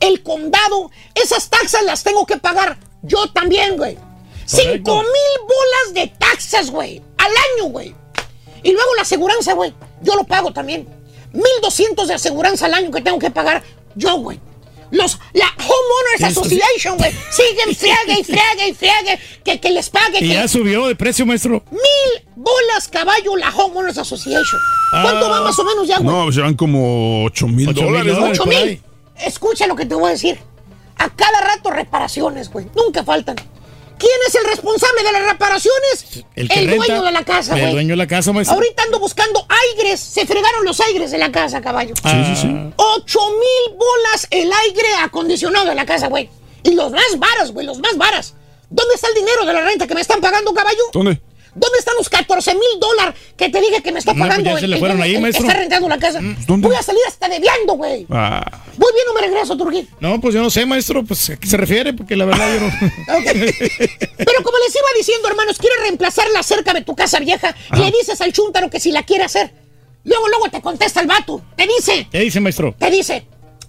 [0.00, 3.98] el condado, esas taxas las tengo que pagar yo también, güey.
[4.46, 7.02] Cinco mil bolas de taxas, güey.
[7.18, 7.94] Al año, güey.
[8.62, 9.74] Y luego la aseguranza, güey.
[10.02, 10.88] Yo lo pago también.
[11.32, 13.62] Mil doscientos de aseguranza al año que tengo que pagar
[13.94, 14.40] yo, güey.
[14.90, 16.36] Los, la Homeowners.
[16.36, 17.12] Association, güey.
[17.30, 19.18] Siguen friegue y friegue y friegue.
[19.44, 20.18] Que, que les pague.
[20.18, 21.62] Y que- ya subió de precio, maestro.
[21.70, 24.60] Mil bolas caballo la Homeowners Association.
[25.02, 25.28] ¿Cuánto Ah.
[25.30, 26.14] va más o menos ya, güey?
[26.16, 28.12] No, pues llevan como 8 mil Ocho mil dólares.
[28.14, 28.18] ¿no?
[28.20, 28.38] dólares.
[28.40, 28.68] Ocho por mil.
[28.68, 28.82] ahí.
[29.24, 30.38] Escucha lo que te voy a decir.
[30.96, 32.66] A cada rato reparaciones, güey.
[32.74, 33.36] Nunca faltan.
[34.00, 36.24] ¿Quién es el responsable de las reparaciones?
[36.34, 37.72] El que renta, dueño de la casa, El güey.
[37.74, 38.56] dueño de la casa, maestro.
[38.56, 39.46] Ahorita ando buscando
[39.76, 40.00] aires.
[40.00, 41.94] Se fregaron los aires de la casa, caballo.
[42.02, 42.72] Ah, Sí, sí, sí.
[42.76, 46.28] Ocho mil bolas el aire acondicionado de la casa, güey.
[46.62, 48.34] Y los más varas, güey, los más varas.
[48.70, 50.82] ¿Dónde está el dinero de la renta que me están pagando, caballo?
[50.92, 51.20] ¿Dónde?
[51.54, 54.50] ¿Dónde están los 14 mil dólares que te dije que me está No, pues pagando?
[54.50, 55.46] ya se le fueron el- ahí, el maestro.
[55.46, 56.20] está rentando la casa.
[56.46, 56.68] ¿dónde?
[56.68, 58.06] Voy a salir hasta debiando, güey.
[58.10, 59.88] Ah, Muy bien, no me regreso, Turquín.
[60.00, 61.04] No, pues yo no sé, maestro.
[61.04, 62.70] Pues a qué se refiere, porque la verdad yo no.
[64.16, 67.78] Pero como les iba diciendo, hermanos, quiere reemplazar la cerca de tu casa vieja y
[67.78, 69.52] le dices al chúntaro que si la quiere hacer.
[70.04, 71.42] Luego, luego te contesta el vato.
[71.56, 72.74] Te dice, ¿Qué dice, maestro?
[72.78, 73.26] te dice,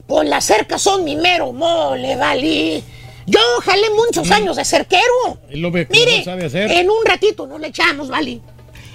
[0.07, 2.83] pues las cercas son mi mero mole, vale.
[3.27, 5.01] Yo jalé muchos años de cerquero.
[5.49, 6.71] Él lo ve que Mire, no sabe hacer.
[6.71, 8.41] en un ratito nos le echamos, vale.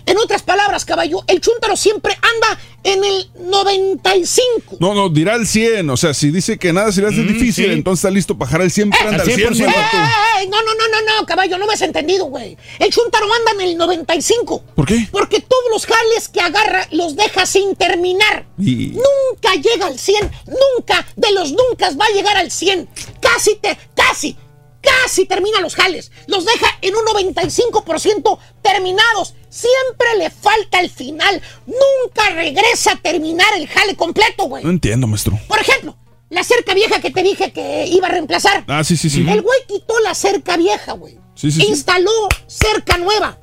[0.07, 3.28] En otras palabras, caballo, el chúntaro siempre anda en el
[3.91, 4.76] 95.
[4.78, 5.91] no, no, dirá el 100.
[5.91, 7.73] O sea, si dice que nada se le hace Mm, difícil, sí.
[7.73, 8.91] entonces está listo para jalar el 100.
[8.91, 9.67] pero al anda al 100, 100%.
[9.67, 9.97] vato.
[10.41, 10.49] ¡Ey!
[10.49, 12.57] No, no, no, no, no, caballo, no me has entendido, güey.
[12.78, 14.62] El chúntaro anda en el 95.
[14.75, 15.09] ¿Por qué?
[15.10, 18.47] Porque todos los jales que agarra los deja sin terminar.
[18.59, 20.31] Y- Nunca llega al 100.
[20.47, 22.89] Nunca de los nunca va a llegar al 100.
[23.20, 24.36] Casi te, casi,
[24.86, 26.12] casi termina los jales.
[26.26, 29.34] Los deja en un 95% terminados.
[29.48, 31.42] Siempre le falta el final.
[31.66, 34.65] Nunca regresa a terminar el jale completo, güey.
[34.65, 35.39] No entiendo, maestro.
[35.48, 35.97] Por ejemplo,
[36.31, 38.65] la cerca vieja que te dije que iba a reemplazar.
[38.68, 39.20] Ah, sí, sí, sí.
[39.28, 41.15] El güey quitó la cerca vieja, güey.
[41.34, 41.66] Sí, sí, sí.
[41.68, 43.39] Instaló cerca nueva.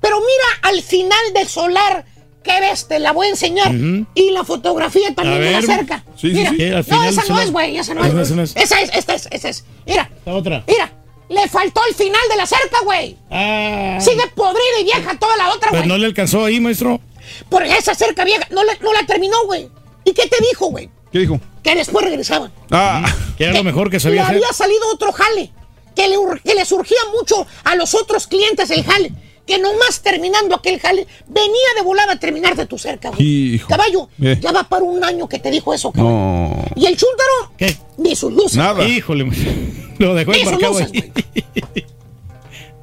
[0.00, 2.04] Pero mira al final del solar
[2.46, 3.72] que ves, te la voy a enseñar.
[4.14, 6.04] Y la fotografía también de la cerca.
[6.16, 6.50] Sí, sí, mira.
[6.50, 6.56] sí.
[6.56, 8.30] Sí, al No, esa no es, güey, esa no Esa es.
[8.30, 8.56] no es.
[8.56, 9.64] Esa es, esta es, esa es.
[9.86, 10.64] Mira, La otra.
[10.66, 10.92] mira.
[11.28, 13.16] Le faltó el final de la cerca, güey.
[13.32, 13.98] Ah.
[14.00, 15.88] Sigue podrida y vieja toda la otra, Pues güey.
[15.88, 17.00] no le alcanzó ahí, maestro.
[17.48, 19.68] Por esa cerca vieja no, la- no la terminó, güey.
[20.04, 20.88] ¿Y qué te dijo, güey?
[21.10, 21.40] ¿Qué dijo?
[21.64, 22.52] Que después regresaban.
[22.70, 24.36] Ah, Que era lo mejor que sabía le hacer.
[24.36, 25.50] había salido otro jale,
[25.96, 29.10] que le, que le surgía mucho a los otros clientes el jale,
[29.46, 33.54] que nomás terminando aquel jale, venía de volar a terminar de tu cerca, güey.
[33.54, 33.68] Hijo.
[33.68, 34.38] Caballo, Eh.
[34.40, 36.10] ya va para un año que te dijo eso, caballo.
[36.14, 36.64] no.
[36.74, 37.76] Y el chúntaro, ¿Qué?
[37.98, 38.56] ni sus luces.
[38.56, 38.84] Nada.
[38.86, 39.24] Híjole,
[39.98, 41.12] lo dejó Ni sus luces, güey.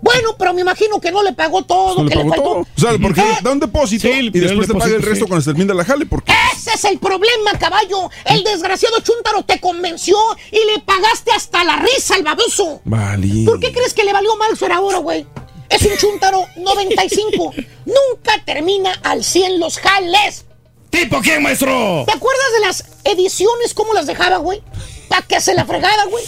[0.01, 2.43] Bueno, pero me imagino que no le pagó todo, le que pagó le faltó.
[2.43, 2.59] todo.
[2.59, 5.29] O sea, porque Eh, da un depósito Sí, y después te paga el resto sí.
[5.29, 6.05] cuando se termina la jale.
[6.05, 8.09] Porque Ese es el problema, caballo.
[8.25, 10.17] El desgraciado chúntaro te convenció
[10.51, 12.81] y le pagaste hasta la risa al baboso.
[12.83, 13.45] Vale.
[13.45, 15.25] ¿Por qué crees que le valió mal su ahora, güey?
[15.73, 17.53] Es un chúntaro 95.
[17.85, 20.45] Nunca termina al 100 los jales.
[20.91, 22.03] ¿Tipo quién, maestro?
[22.05, 24.61] ¿Te acuerdas de las ediciones cómo las dejaba, güey?
[25.07, 26.23] ¿Para qué se la fregada, güey?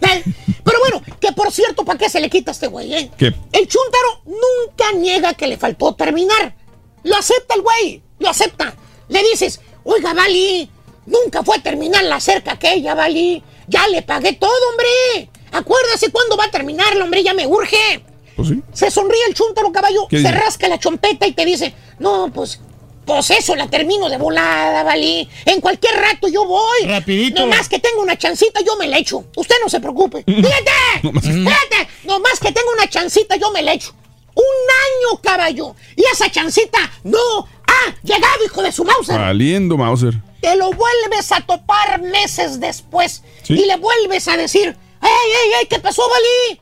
[0.00, 0.24] Eh,
[0.64, 3.10] Pero bueno, que por cierto, ¿para qué se le quita a este güey, eh?
[3.16, 3.26] ¿Qué?
[3.52, 6.56] El chúntaro nunca niega que le faltó terminar.
[7.04, 8.74] Lo acepta el güey, lo acepta.
[9.08, 10.68] Le dices, oiga, Vali,
[11.06, 13.42] nunca fue a terminar la cerca aquella, Vali.
[13.68, 15.30] Ya le pagué todo, hombre.
[15.52, 18.04] Acuérdase cuándo va a terminarlo, hombre, ya me urge.
[18.36, 18.62] Pues sí.
[18.72, 20.32] Se sonríe el chúntaro caballo, ¿Qué se dice?
[20.34, 22.60] rasca la chompeta y te dice, no, pues,
[23.06, 25.28] pues eso la termino de volada, ¿vale?
[25.44, 26.84] En cualquier rato yo voy.
[26.86, 27.42] Rapidito.
[27.42, 29.24] Nomás que tengo una chancita, yo me la echo.
[29.36, 30.24] Usted no se preocupe.
[30.26, 33.94] Fíjate, fíjate, nomás que tengo una chancita, yo me la echo.
[34.34, 35.76] Un año, caballo.
[35.94, 37.18] Y esa chancita no
[37.66, 39.16] ha llegado, hijo de su Mauser.
[39.18, 40.14] Valiendo, Mauser.
[40.40, 43.22] Te lo vuelves a topar meses después.
[43.42, 43.54] ¿Sí?
[43.54, 45.66] Y le vuelves a decir, ¡Ey, ey, ey!
[45.68, 46.60] ¿Qué pasó, Vali?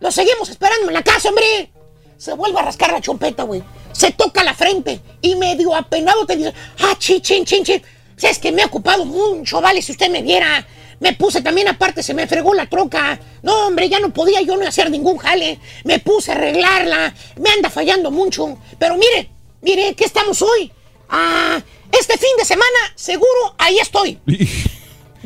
[0.00, 1.70] Lo seguimos esperando en la casa, hombre.
[2.16, 3.62] Se vuelve a rascar la chompeta, güey.
[3.92, 7.82] Se toca la frente y medio apenado te dice, ¡Ah, chin, chin, chin, chin!
[8.16, 10.66] Si es que me he ocupado mucho, vale, si usted me viera.
[10.98, 13.18] Me puse también aparte, se me fregó la troca.
[13.42, 15.60] No, hombre, ya no podía yo no hacer ningún jale.
[15.84, 17.14] Me puse a arreglarla.
[17.36, 18.58] Me anda fallando mucho.
[18.78, 19.28] Pero mire,
[19.60, 20.72] mire, ¿qué estamos hoy?
[21.10, 21.60] Ah,
[21.92, 24.18] este fin de semana, seguro, ahí estoy.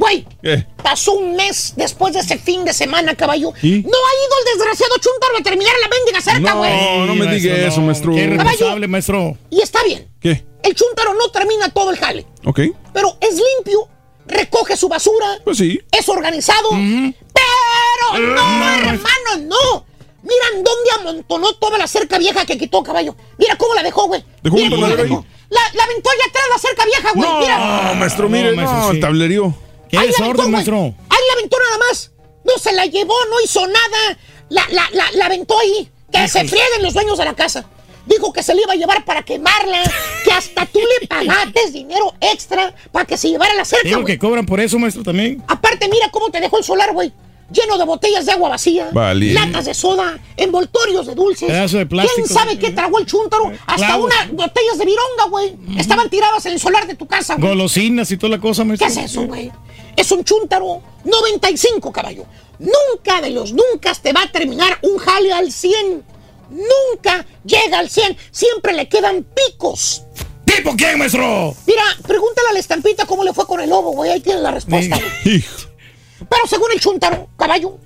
[0.01, 0.67] Güey, ¿Qué?
[0.83, 3.53] pasó un mes después de ese fin de semana, caballo.
[3.63, 3.83] ¿Y?
[3.83, 6.73] No ha ido el desgraciado Chuntaro a terminar la mendiga cerca, güey.
[6.73, 7.87] No, no me maestro, diga eso, no.
[7.87, 8.15] maestro.
[8.15, 8.89] Qué Caballo.
[8.89, 9.37] maestro.
[9.51, 10.09] Y está bien.
[10.19, 10.43] ¿Qué?
[10.63, 12.61] El Chuntaro no termina todo el jale, ¿Ok?
[12.95, 13.89] pero es limpio,
[14.27, 15.79] recoge su basura, Pues sí.
[15.93, 16.71] es organizado.
[16.71, 19.85] Pero no, hermano, no.
[20.23, 23.17] Miran dónde amontonó toda la cerca vieja que quitó, caballo.
[23.39, 24.23] Mira cómo la dejó, güey.
[24.43, 25.27] ¿Dejó Mira un cómo la tablero dejó.
[25.51, 27.31] La, la aventó allá atrás la cerca vieja, güey.
[27.41, 27.85] Mira.
[27.89, 29.01] No, maestro, mire, No, maestro, no, sí.
[29.01, 29.55] tablerío.
[29.91, 30.77] Qué Ahí la aventó, desorden, maestro.
[31.09, 32.11] Ahí la aventó nada más.
[32.45, 34.19] No se la llevó, no hizo nada.
[34.49, 35.89] La, la, la, la aventó ahí.
[36.13, 37.67] Que se frieguen los dueños de la casa.
[38.07, 39.83] Dijo que se la iba a llevar para quemarla.
[40.25, 44.19] Que hasta tú le pagaste dinero extra para que se llevara la cerca, Digo que
[44.19, 45.43] cobran por eso, maestro, también.
[45.49, 47.11] Aparte, mira cómo te dejó el solar, güey.
[47.51, 49.33] Lleno de botellas de agua vacía, Vale.
[49.33, 51.49] latas de soda, envoltorios de dulces.
[51.49, 52.27] Pedazo de plástico.
[52.27, 53.51] ¿Quién sabe qué tragó el chúntaro?
[53.67, 54.07] Hasta Clavos.
[54.13, 55.57] unas botellas de vironga, güey.
[55.79, 57.49] Estaban tiradas en el solar de tu casa, güey.
[57.49, 58.89] Golosinas y toda la cosa, ¿Qué maestro.
[58.89, 59.51] es eso, güey?
[59.97, 62.25] Es un chúntaro 95, caballo.
[62.59, 66.05] Nunca de los nunca te va a terminar un jale al 100.
[66.51, 68.17] Nunca llega al 100.
[68.31, 70.03] Siempre le quedan picos.
[70.45, 71.55] ¿Tipo quién, maestro?
[71.67, 74.11] Mira, pregúntale a la estampita cómo le fue con el lobo, güey.
[74.11, 74.99] Ahí tienes la respuesta.
[75.25, 77.79] Pero según el chúntaro, caballo,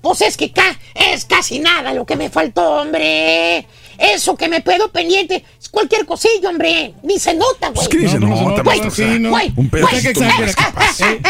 [0.00, 3.66] pues es que ca- es casi nada lo que me faltó, hombre.
[3.98, 6.94] Eso que me quedó pendiente cualquier cosilla, hombre.
[7.02, 7.74] Ni se nota, güey.
[7.74, 10.12] Pues que ni se No, no, nota, no, Güey, Un ¿qué eh, Eh,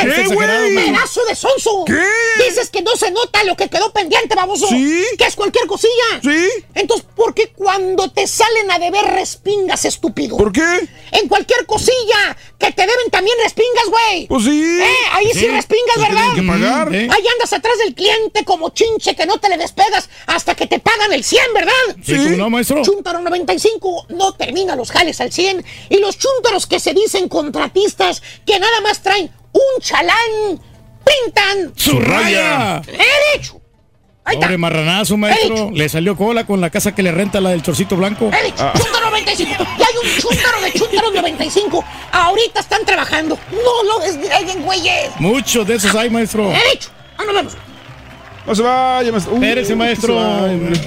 [0.02, 0.46] ¿Qué, güey?
[0.46, 0.92] maestro.
[0.92, 1.84] Pedazo de sonso.
[1.86, 2.44] ¿Qué?
[2.44, 4.66] Dices que no se nota lo que quedó pendiente, baboso.
[4.68, 5.04] Sí.
[5.16, 6.20] Que es cualquier cosilla.
[6.22, 6.48] Sí.
[6.74, 10.36] Entonces, ¿por qué cuando te salen a deber respingas, estúpido?
[10.36, 10.88] ¿Por qué?
[11.12, 14.26] En cualquier cosilla que te deben también respingas, güey.
[14.28, 14.80] Pues sí.
[14.80, 15.46] Eh, ahí sí, Sí.
[15.48, 16.34] respingas, Pues ¿verdad?
[16.34, 16.88] que pagar.
[16.88, 20.78] Ahí andas atrás del cliente como chinche que no te le despegas hasta que te
[20.78, 21.72] pagan el 100, ¿verdad?
[22.04, 22.82] Sí, ¿cómo no, maestro?
[22.82, 25.64] Chúntaro 95 no termina los jales al 100.
[25.90, 30.60] Y los chúntaros que se dicen contratistas que nada más traen un chalán,
[31.04, 32.80] pintan ¡Su raya!
[32.86, 33.60] He dicho.
[34.24, 34.46] Ahí está.
[34.46, 35.70] Pobre marranazo, maestro.
[35.72, 38.30] Le salió cola con la casa que le renta la del chorcito blanco.
[38.32, 39.66] He dicho, chúntaro 95.
[39.78, 41.84] Y hay un chúntaro de chúntaros 95.
[42.12, 43.36] Ahorita están trabajando.
[43.50, 45.10] No lo desgreguen, güeyes.
[45.18, 46.52] Muchos de esos hay, maestro.
[46.72, 46.90] Dicho.
[47.18, 47.52] Ah, nos vemos.
[48.46, 49.32] No se vaya, maestro.
[49.34, 50.14] Uy, Espérese, maestro.
[50.14, 50.80] se vaya, hombre.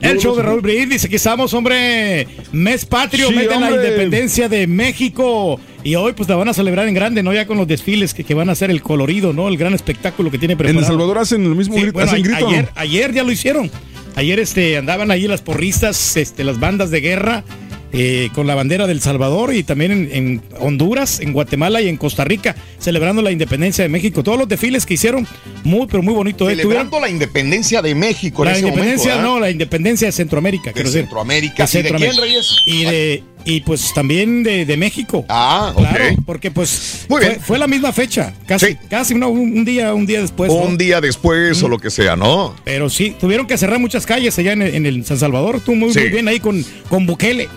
[0.00, 0.42] El show de.
[0.42, 2.26] Raúl Brindis, aquí estamos, hombre.
[2.52, 5.60] Mes patrio, Sí, mes de la independencia de México.
[5.84, 7.32] Y hoy, pues la van a celebrar en grande, ¿no?
[7.32, 9.48] Ya con los desfiles que, que van a hacer el colorido, ¿no?
[9.48, 10.80] El gran espectáculo que tiene En preparado.
[10.80, 12.48] El Salvador hacen lo mismo, Sí, grito, bueno, hacen a- grito.
[12.48, 13.70] ayer, ayer ya lo hicieron.
[14.16, 17.44] Ayer este, andaban ahí las porristas, este, las bandas de guerra.
[17.92, 21.96] Eh, con la bandera del Salvador y también en, en Honduras, en Guatemala y en
[21.96, 24.22] Costa Rica, celebrando la independencia de México.
[24.22, 25.26] Todos los desfiles que hicieron,
[25.64, 26.48] muy, pero muy bonito.
[26.48, 26.52] ¿eh?
[26.54, 30.72] Tuvieron- Celebrando la independencia de México la ese independencia, no, la independencia de Centroamérica.
[30.72, 30.86] De.
[30.86, 31.66] Centroamérica.
[31.66, 32.16] De ¿Y de quién.
[32.16, 32.56] Reyes?
[32.66, 35.24] Y de y pues también de, de México.
[35.28, 37.40] Ah, Claro, porque pues Muy fue, bien.
[37.40, 38.76] fue la misma fecha, casi, Sí.
[38.90, 40.52] casi no, un, un día, un día después.
[40.52, 40.58] ¿no?
[40.58, 42.54] Un día después o lo que sea, ¿no?
[42.64, 45.56] Pero sí, tuvieron que cerrar muchas calles allá en el, en el San Salvador.
[45.56, 46.00] Estuvo muy, Sí.
[46.00, 47.48] muy bien ahí con, con Bukele.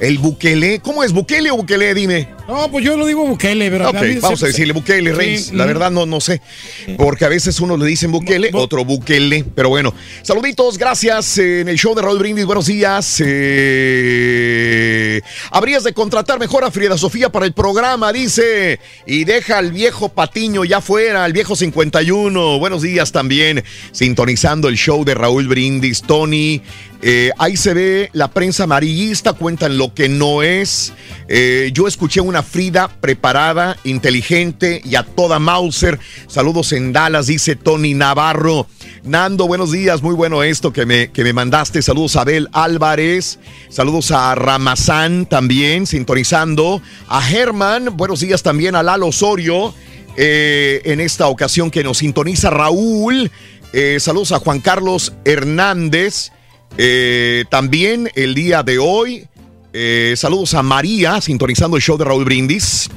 [0.00, 1.92] El Bukele, ¿cómo es Bukele o Bukele?
[1.92, 2.28] Dime.
[2.48, 5.48] No, pues yo lo digo Bukele, pero Ok, vamos a decirle Bukele, Reyes.
[5.48, 6.40] Sí, La verdad no, no sé.
[6.96, 9.44] Porque a veces uno le dicen Bukele, otro Bukele.
[9.54, 12.46] Pero bueno, saluditos, gracias eh, en el show de Raúl Brindis.
[12.46, 13.22] Buenos días.
[13.24, 15.20] Eh,
[15.50, 18.80] habrías de contratar mejor a Frida Sofía para el programa, dice.
[19.06, 22.58] Y deja al viejo Patiño ya fuera, al viejo 51.
[22.58, 23.62] Buenos días también.
[23.92, 26.62] Sintonizando el show de Raúl Brindis, Tony.
[27.02, 30.92] Eh, ahí se ve la prensa amarillista, cuentan lo que no es.
[31.28, 35.98] Eh, yo escuché una Frida preparada, inteligente y a toda Mauser.
[36.26, 38.66] Saludos en Dallas, dice Tony Navarro.
[39.04, 41.82] Nando, buenos días, muy bueno esto que me, que me mandaste.
[41.82, 43.38] Saludos a Abel Álvarez,
[43.68, 46.82] saludos a Ramazán también, sintonizando.
[47.08, 49.74] A Germán, buenos días también a Lalo Osorio.
[50.16, 53.30] eh, en esta ocasión que nos sintoniza Raúl.
[53.72, 56.32] Eh, saludos a Juan Carlos Hernández.
[57.50, 59.28] También el día de hoy,
[59.72, 62.88] eh, saludos a María, sintonizando el show de Raúl Brindis,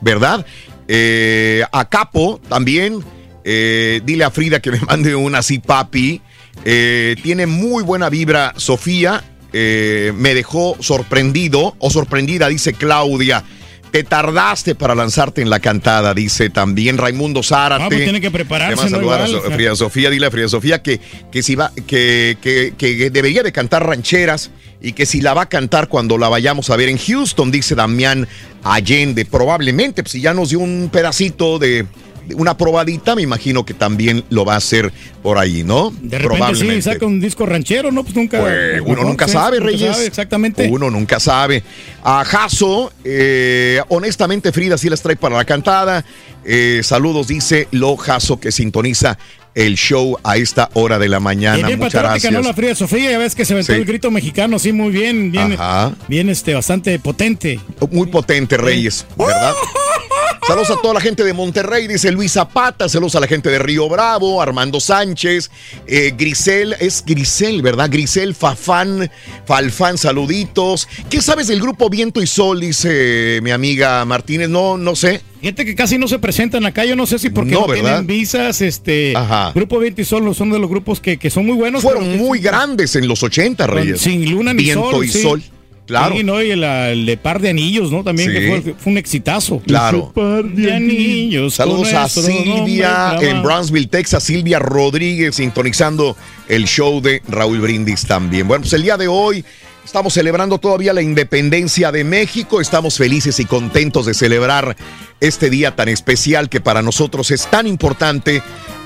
[0.00, 0.44] ¿verdad?
[0.86, 3.02] Eh, a Capo también,
[3.44, 6.20] eh, dile a Frida que me mande una así, papi.
[6.64, 9.22] Tiene muy buena vibra, Sofía.
[9.52, 13.44] me dejó sorprendido o sorprendida, dice Claudia.
[13.90, 17.84] Te tardaste para lanzarte en la cantada, dice también Raimundo Zárate.
[17.84, 18.96] Ah, pues tiene que prepararse, Te va a ¿no?
[18.96, 21.00] saludar a So- Frida Sofía, dile a Frida Sofía que,
[21.32, 24.50] que si va, que, que, que debería de cantar rancheras
[24.80, 27.74] y que si la va a cantar cuando la vayamos a ver en Houston, dice
[27.74, 28.28] Damián
[28.62, 29.24] Allende.
[29.24, 31.86] Probablemente, pues si ya nos dio un pedacito de,
[32.34, 34.92] una probadita, me imagino que también lo va a hacer
[35.22, 35.92] por ahí, ¿no?
[36.00, 38.02] De repente sí, saca un disco ranchero, ¿no?
[38.02, 38.40] Pues nunca.
[38.40, 39.92] Pues, uno nunca sí, sabe, nunca Reyes.
[39.92, 40.68] sabe, exactamente.
[40.70, 41.62] Uno nunca sabe.
[42.02, 46.04] A Jaso, eh, honestamente, Frida sí las trae para la cantada.
[46.50, 49.18] Eh, saludos, dice Lo Jaso, que sintoniza
[49.54, 51.66] el show a esta hora de la mañana.
[51.66, 52.32] bien Muchas gracias.
[52.32, 53.78] La Frida Sofía, ya ves que se aventó Sí.
[53.78, 55.92] el grito mexicano, sí, muy bien, bien, Ajá.
[56.08, 57.60] bien, este, bastante potente.
[57.90, 59.52] Muy potente, Reyes, ¿verdad?
[60.46, 62.88] Saludos a toda la gente de Monterrey, dice Luis Zapata.
[62.88, 65.50] Saludos a la gente de Río Bravo, Armando Sánchez,
[65.86, 67.90] eh, Grisel, es Grisel, ¿verdad?
[67.90, 69.10] Grisel, Fafán,
[69.44, 70.88] Falfán, saluditos.
[71.10, 72.60] ¿Qué sabes del grupo Viento y Sol?
[72.60, 74.48] Dice mi amiga Martínez.
[74.48, 75.20] No, no sé.
[75.42, 78.06] Gente que casi no se presentan acá, yo no sé si porque No, no, tienen
[78.06, 79.50] visas, este, Ajá.
[79.56, 81.82] Grupo 20 y Sol son de los grupos que, que son muy buenos.
[81.82, 84.00] Fueron muy grandes en los 80, con- Reyes.
[84.00, 85.04] Sin luna ni Viento sol.
[85.04, 85.20] y sí.
[85.20, 85.42] Sol.
[85.86, 86.14] Claro.
[86.14, 86.40] Sí, ¿no?
[86.40, 88.04] Y el, el de Par de Anillos, ¿no?
[88.04, 88.38] También Sí.
[88.38, 89.60] que fue, fue un exitazo.
[89.66, 90.12] Claro.
[90.14, 91.54] Par de anillos.
[91.54, 93.42] Saludos a Silvia nombre, en.
[93.42, 94.22] Brownsville, Texas.
[94.22, 96.16] Silvia Rodríguez sintonizando
[96.48, 98.46] el show de Raúl Brindis también.
[98.46, 99.44] Bueno, pues el día de hoy
[99.88, 102.60] estamos celebrando todavía la independencia de México.
[102.60, 104.76] Estamos felices y contentos de celebrar
[105.18, 108.42] este día tan especial que para nosotros es tan importante.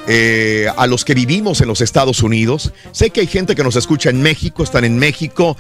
[0.09, 2.73] eh, a los que vivimos en los Estados Unidos.
[2.91, 5.57] Sé que hay gente que nos escucha en México, están en México.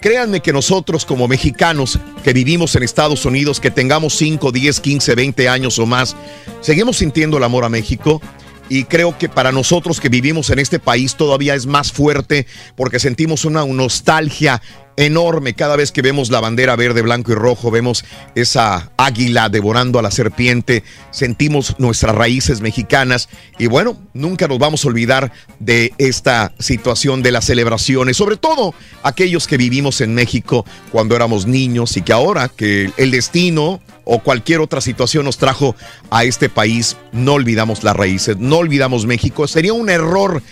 [0.00, 5.14] Créanme que nosotros como mexicanos que vivimos en Estados Unidos, que tengamos 5, 10, 15,
[5.16, 6.14] 20 años o más,
[6.60, 8.22] seguimos sintiendo el amor a México.
[8.68, 12.98] Y creo que para nosotros que vivimos en este país todavía es más fuerte porque
[12.98, 14.62] sentimos una nostalgia
[14.96, 15.54] enorme.
[15.54, 20.02] Cada vez que vemos la bandera verde, blanco y rojo, vemos esa águila devorando a
[20.02, 23.28] la serpiente, sentimos nuestras raíces mexicanas.
[23.58, 28.74] Y bueno, nunca nos vamos a olvidar de esta situación de las celebraciones, sobre todo
[29.02, 34.18] aquellos que vivimos en México cuando éramos niños y que ahora que el destino o
[34.20, 35.74] cualquier otra situación nos trajo
[36.10, 40.42] a este país, no olvidamos las raíces, no olvidamos México, sería un error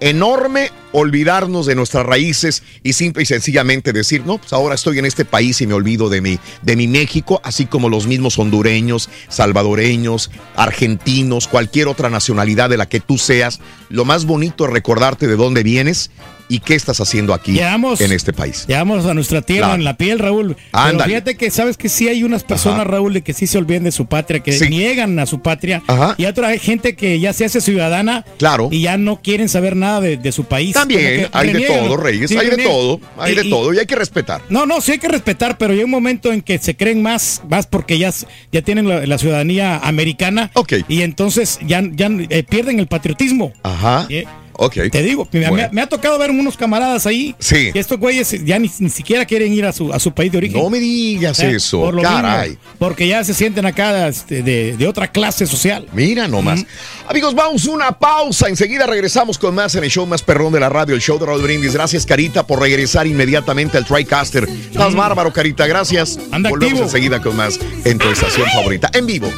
[0.00, 5.06] enorme olvidarnos de nuestras raíces y simple y sencillamente decir, no, pues ahora estoy en
[5.06, 9.08] este país y me olvido de mi, de mi México, así como los mismos hondureños,
[9.28, 13.60] salvadoreños, argentinos, cualquier otra nacionalidad de la que tú seas.
[13.88, 16.10] Lo más bonito es recordarte de dónde vienes
[16.50, 18.66] y qué estás haciendo aquí Llevamos- en este país.
[18.68, 20.56] Llevamos a nuestra tierra en la piel, Raúl.
[20.72, 22.90] Pero fíjate que sabes que sí hay unas personas, Ajá.
[22.90, 24.68] Raúl, que sí se olvidan de su patria, que Sí.
[24.68, 25.82] niegan a su patria.
[25.86, 26.14] Ajá.
[26.18, 28.68] Y otra gente que ya se hace ciudadana Claro.
[28.70, 30.74] y ya no quieren saber nada de, de su país.
[30.74, 33.86] También hay de todo, Reyes, Sí, hay de todo, hay Y- de todo y hay
[33.86, 34.42] que respetar.
[34.50, 37.42] No, no, sí hay que respetar, pero hay un momento en que se creen más,
[37.48, 38.12] más porque ya,
[38.52, 40.50] ya tienen la, la ciudadanía americana.
[40.88, 43.52] Y entonces ya, ya eh, pierden el patriotismo.
[43.62, 44.06] Ajá.
[44.08, 44.24] Eh,
[44.68, 45.68] Te digo, me, Bueno.
[45.72, 47.34] me ha tocado ver unos camaradas ahí.
[47.38, 47.70] Sí.
[47.72, 50.38] Que estos güeyes ya ni, ni siquiera quieren ir a su, a su país de
[50.38, 50.62] origen.
[50.62, 52.50] No me digas eso, por caray.
[52.50, 55.86] mismo, porque ya se sienten acá este, de, de otra clase social.
[55.92, 56.64] Mira nomás.
[57.08, 58.48] Amigos, vamos a una pausa.
[58.48, 61.26] Enseguida regresamos con más en el show más perrón de la radio, el show de
[61.26, 61.72] Raúl Brindis.
[61.74, 64.46] Gracias, Carita, por regresar inmediatamente al TriCaster.
[64.70, 65.66] Estás bárbaro, Carita.
[65.66, 66.18] Gracias.
[66.30, 66.84] Anda Volvemos activo.
[66.86, 68.90] enseguida con más en tu estación favorita.
[68.92, 69.30] En vivo.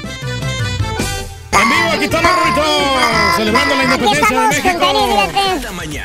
[2.02, 2.62] Estamos, Rorrito,
[3.36, 4.92] celebrando la independencia de México.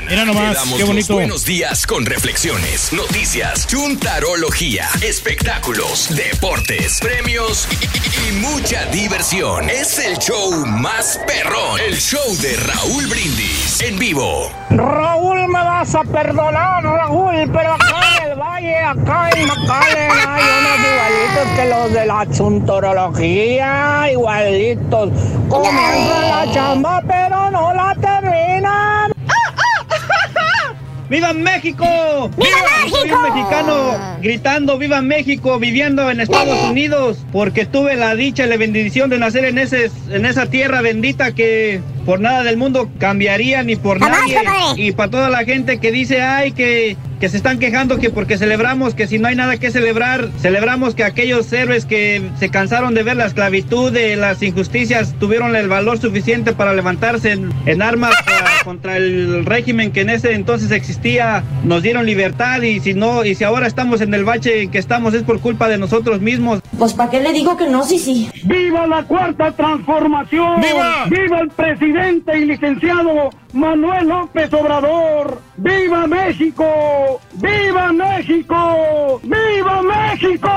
[0.10, 1.14] Mira Te nomás, qué bonito.
[1.16, 9.70] buenos días con reflexiones, noticias, chuntarología, espectáculos, deportes, premios y, y- y mucha diversión.
[9.70, 14.52] Es el show más perrón, el show de Raúl Brindis en vivo.
[14.70, 20.44] Raúl, me vas a perdonar, Raúl, pero acá en el valle, acá en McAllen, hay
[20.60, 25.10] unos igualitos que los de la chuntorología, igualitos.
[25.50, 29.12] Comienzan la chamba, pero no la terminan.
[31.10, 32.30] ¡Viva México!
[32.38, 32.98] ¡Viva México!
[32.98, 35.58] Soy un mexicano gritando ¡Viva México!
[35.58, 39.90] viviendo en Estados Unidos porque tuve la dicha y la bendición de nacer en, ese,
[40.10, 44.40] en esa tierra bendita que por nada del mundo cambiaría ni por nadie.
[44.78, 48.38] Y para toda la gente que dice, ay, que, que se están quejando que porque
[48.38, 52.94] celebramos, que si no hay nada que celebrar, celebramos que aquellos héroes que se cansaron
[52.94, 57.82] de ver la esclavitud, de las injusticias, tuvieron el valor suficiente para levantarse en, en
[57.82, 62.94] armas para- contra el régimen que en ese entonces existía, nos dieron libertad y si
[62.94, 65.78] no, y si ahora estamos en el bache en que estamos es por culpa de
[65.78, 66.62] nosotros mismos.
[66.80, 67.84] Pues ¿para qué le digo que no?
[67.84, 68.30] Sí, sí.
[68.46, 70.62] ¡Viva la cuarta transformación!
[70.62, 71.06] ¡Viva!
[71.10, 75.42] ¡Viva el presidente y licenciado Manuel López Obrador!
[75.58, 77.20] ¡Viva México!
[77.34, 79.20] ¡Viva México!
[79.24, 80.48] ¡Viva México!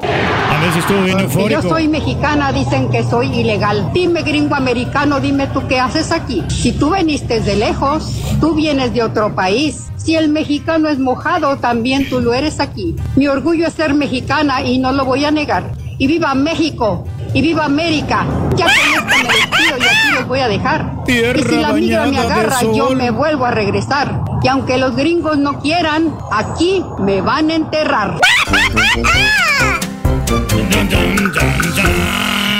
[0.00, 1.60] A ver si estuvo bien eufórico.
[1.60, 3.90] yo soy mexicana, dicen que soy ilegal.
[3.92, 6.42] Dime, gringo americano, dime tú qué haces aquí.
[6.48, 9.90] Si tú veniste de lejos, tú vienes de otro país.
[9.96, 12.96] Si el mexicano es mojado, también tú lo eres aquí.
[13.16, 15.72] Mi orgullo es ser mexicana y no lo voy a negar.
[15.98, 17.04] Y viva México.
[17.34, 18.24] Y viva América.
[18.56, 21.04] Ya con esto me despido y aquí los voy a dejar.
[21.04, 24.22] Tierra y si la migra me agarra, yo me vuelvo a regresar.
[24.42, 28.20] Y aunque los gringos no quieran, aquí me van a enterrar.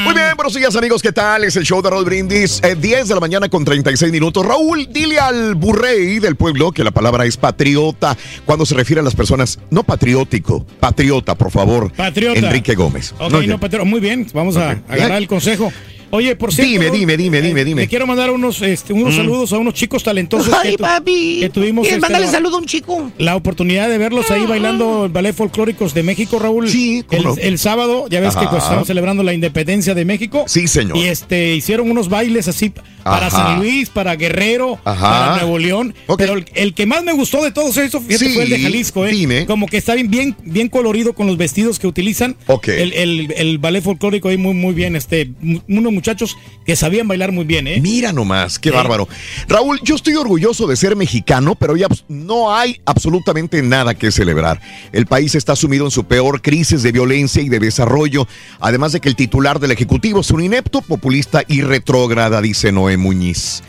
[0.04, 1.44] Muy bien, buenos días amigos, ¿qué tal?
[1.44, 4.44] Es el show de Raúl Brindis, eh, 10 de la mañana con 36 minutos.
[4.44, 9.02] Raúl, dile al burrey del pueblo que la palabra es patriota cuando se refiere a
[9.02, 11.90] las personas, no patriótico, patriota, por favor.
[11.92, 12.38] Patriota.
[12.38, 13.14] Enrique Gómez.
[13.18, 15.72] Ok, No, no, patrón, muy bien, vamos a agarrar el consejo.
[16.14, 16.70] Oye, por cierto.
[16.72, 17.82] Dime, dime, dime, dime, eh, dime.
[17.82, 19.16] Le quiero mandar unos, este, unos Mm.
[19.16, 21.38] saludos a unos chicos talentosos Ay, que, tu- papi.
[21.40, 21.82] que tuvimos.
[21.82, 23.10] ¿Quieres este, mandarle la- saludo a un chico?
[23.18, 26.68] La oportunidad de verlos ahí bailando el ballet folclóricos de México, Raúl.
[26.68, 27.34] Sí, el, no.
[27.36, 30.44] el sábado, ya ves que pues, estaban celebrando la independencia de México.
[30.46, 30.96] Sí, señor.
[30.96, 32.70] Y este hicieron unos bailes así
[33.02, 33.30] para Ajá.
[33.30, 35.00] San Luis, para Guerrero, Ajá.
[35.10, 35.94] para Nuevo León.
[36.16, 38.60] Pero el, el que más me gustó de todos esos, fíjate, Sí, fue el de
[38.60, 39.10] Jalisco, ¿eh?
[39.10, 39.46] dime.
[39.46, 42.36] Como que está bien, bien, bien colorido con los vestidos que utilizan.
[42.46, 42.68] Ok.
[42.68, 44.96] El, el- el ballet folclórico ahí muy, muy bien.
[44.96, 45.30] Este,
[45.68, 47.80] unos muchachos que sabían bailar muy bien, ¿eh?
[47.80, 49.08] Mira nomás, qué bárbaro.
[49.48, 54.60] Raúl, yo estoy orgulloso de ser mexicano, pero ya no hay absolutamente nada que celebrar.
[54.92, 58.28] El país está sumido en su peor crisis de violencia y de desarrollo,
[58.60, 62.98] además de que el titular del Ejecutivo es un inepto, populista y retrógrada, dice Noé
[62.98, 63.62] Muñiz.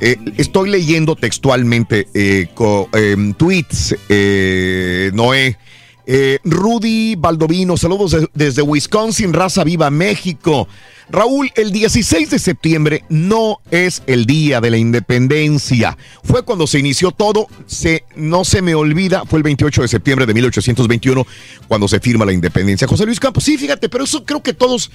[0.00, 5.58] Eh, estoy leyendo textualmente eh, co- em, tweets, eh, Noé.
[6.06, 10.68] Eh, Rudy Baldovino, saludos de- desde Wisconsin, raza viva México.
[11.08, 15.96] Raúl, el 16 de septiembre no es el día de la independencia.
[16.24, 20.26] Fue cuando se inició todo, se, no se me olvida, fue el 28 de septiembre
[20.26, 21.26] de 1821
[21.68, 22.88] cuando se firma la independencia.
[22.88, 24.90] José Luis Campos, sí, fíjate, pero eso creo que todos,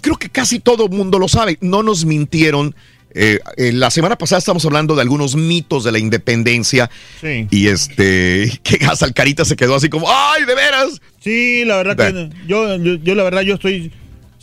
[0.00, 1.58] creo que casi todo mundo lo sabe.
[1.60, 2.74] No nos mintieron.
[3.14, 6.90] Eh, eh, la semana pasada estamos hablando de algunos mitos de la independencia.
[7.20, 7.46] Sí.
[7.50, 11.00] Y este, que hasta el carita se quedó así como, ¡ay, de veras!
[11.20, 12.12] Sí, la verdad Ve.
[12.30, 13.92] que yo, yo, yo la verdad yo estoy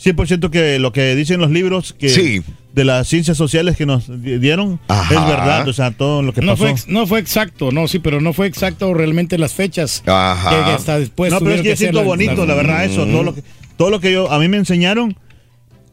[0.02, 2.42] 100% que lo que dicen los libros que Sí.
[2.74, 5.14] de las ciencias sociales que nos di- dieron Ajá.
[5.14, 6.64] es verdad, o sea, todo lo que No pasó.
[6.66, 10.02] fue, no fue exacto, no, sí, pero no fue exacto realmente las fechas.
[10.06, 10.48] Ajá.
[10.50, 12.84] Que, que hasta después no, pero es que yo siento las- bonito, las- la verdad,
[12.86, 13.42] eso, todo lo que
[13.76, 15.16] todo lo que yo a mí me enseñaron,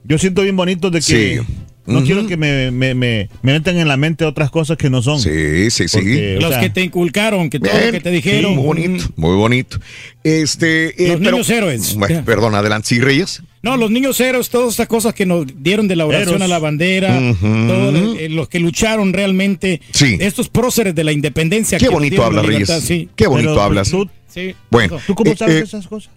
[0.06, 1.54] yo siento bien bonito de que Sí.
[1.90, 5.02] No quiero que me, me, me, me metan en la mente otras cosas que no
[5.02, 5.20] son.
[5.20, 5.98] Sí, sí, sí.
[5.98, 8.52] Porque, Los sea, que te inculcaron, que todo Bien, lo que te dijeron.
[8.52, 9.80] sí, muy bonito, muy bonito.
[10.24, 11.96] Este, eh, Los pero- niños héroes.
[11.96, 13.42] Bueno, perdón, adelante, sí, Reyes.
[13.62, 16.44] No, los niños héroes, todas estas cosas que nos dieron de la oración Héroes.
[16.44, 20.18] a la bandera, todos eh, los que lucharon realmente, Sí.
[20.22, 21.78] estos próceres de la independencia.
[21.78, 22.70] Qué que bonito dieron habla, la Reyes.
[22.84, 23.10] sí.
[23.16, 23.90] Qué bonito Pero, hablas.
[23.92, 24.98] tú- sí, Bueno.
[25.06, 26.10] ¿Tú cómo eh, sabes eh, esas cosas?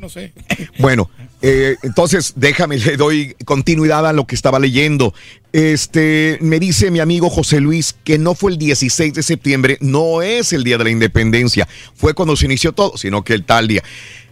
[0.00, 0.32] No sé.
[0.78, 1.10] Bueno,
[1.42, 5.12] eh, entonces déjame, le doy continuidad a lo que estaba leyendo.
[5.52, 10.22] Este, me dice mi amigo José Luis que no fue el 16 de septiembre, no
[10.22, 13.68] es el día de la independencia, fue cuando se inició todo, sino que el tal
[13.68, 13.82] día.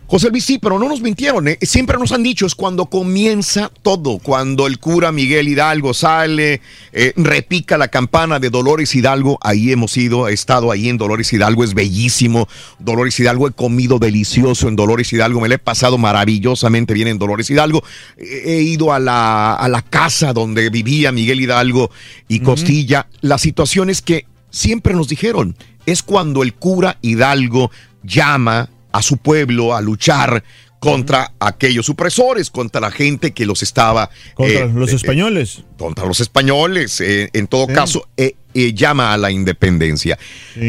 [0.08, 1.58] José Luis, sí, pero no nos mintieron, ¿eh?
[1.60, 6.62] siempre nos han dicho, es cuando comienza todo, cuando el cura Miguel Hidalgo sale,
[6.94, 11.30] eh, repica la campana de Dolores Hidalgo, ahí hemos ido, he estado ahí en Dolores
[11.30, 15.98] Hidalgo, es bellísimo, Dolores Hidalgo, he comido delicioso en Dolores Hidalgo, me la he pasado
[15.98, 17.84] maravillosamente bien en Dolores Hidalgo,
[18.16, 21.90] he ido a la, a la casa donde vivía Miguel Hidalgo
[22.28, 25.54] y Costilla, la situación es que siempre nos dijeron,
[25.84, 27.70] es cuando el cura Hidalgo
[28.02, 30.42] llama a su pueblo a luchar
[30.78, 34.10] contra aquellos opresores, contra la gente que los estaba...
[34.34, 35.62] Contra eh, los eh, españoles.
[35.76, 40.18] contra los españoles, eh, en todo caso, eh, eh, llama a la independencia.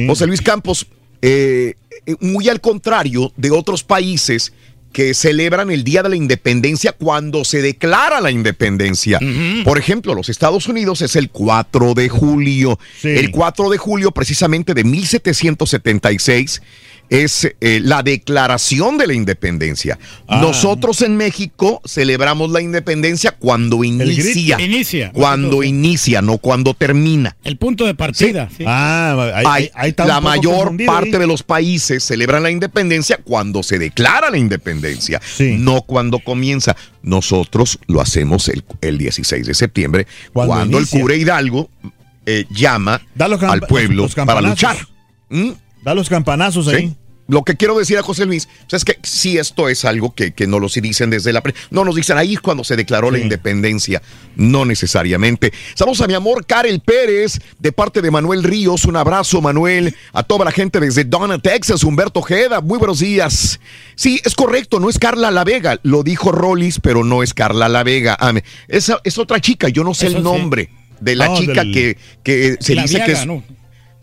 [0.08, 0.88] José Luis Campos,
[2.20, 4.54] muy al contrario de otros países
[4.92, 9.20] que celebran el Día de la Independencia cuando se declara la independencia.
[9.64, 12.80] Por ejemplo, los Estados Unidos es el 4 de julio.
[13.04, 16.62] El 4 de julio precisamente de 1776
[17.10, 19.98] es eh, la declaración de la independencia.
[20.28, 20.40] Ah.
[20.42, 24.60] Nosotros en México celebramos la independencia cuando inicia.
[24.60, 25.12] Inicia.
[25.12, 27.36] Cuando inicia, no cuando termina.
[27.44, 28.50] El punto de partida.
[28.56, 28.64] sí.
[28.68, 31.22] Ah, ahí, Hay- ahí- está la mayor parte ahí.
[31.22, 36.76] de los países celebran la independencia cuando se declara la independencia, no cuando comienza.
[37.02, 41.70] Nosotros lo hacemos el, el 16 de septiembre, Cuando el cura Hidalgo
[42.26, 43.02] eh, llama
[43.48, 44.78] al pueblo para luchar.
[45.30, 45.52] ¿Mm?
[45.84, 46.94] Da los campanazos ahí.
[47.30, 50.14] Lo que quiero decir a José Luis o sea, es que si esto es algo
[50.14, 51.42] que, que no lo sí dicen desde la...
[51.42, 54.02] pre- No nos dicen ahí es cuando se declaró la independencia,
[54.36, 55.54] no necesariamente.
[55.76, 58.86] Saludos a mi amor Karel Pérez, de parte de Manuel Ríos.
[58.86, 59.96] Un abrazo, Manuel.
[60.14, 61.84] A toda la gente desde Donna, Texas.
[61.84, 63.60] Humberto Ojeda, muy buenos días.
[63.96, 65.80] Sí, es correcto, no es Carla La Vega.
[65.84, 68.18] Lo dijo Rollis, pero no es Carla La Vega.
[68.20, 68.34] Ah,
[68.68, 70.30] esa es otra chica, yo no sé Eso el sí.
[70.30, 73.44] nombre de la chica del- que, que se La dice que es ¿no?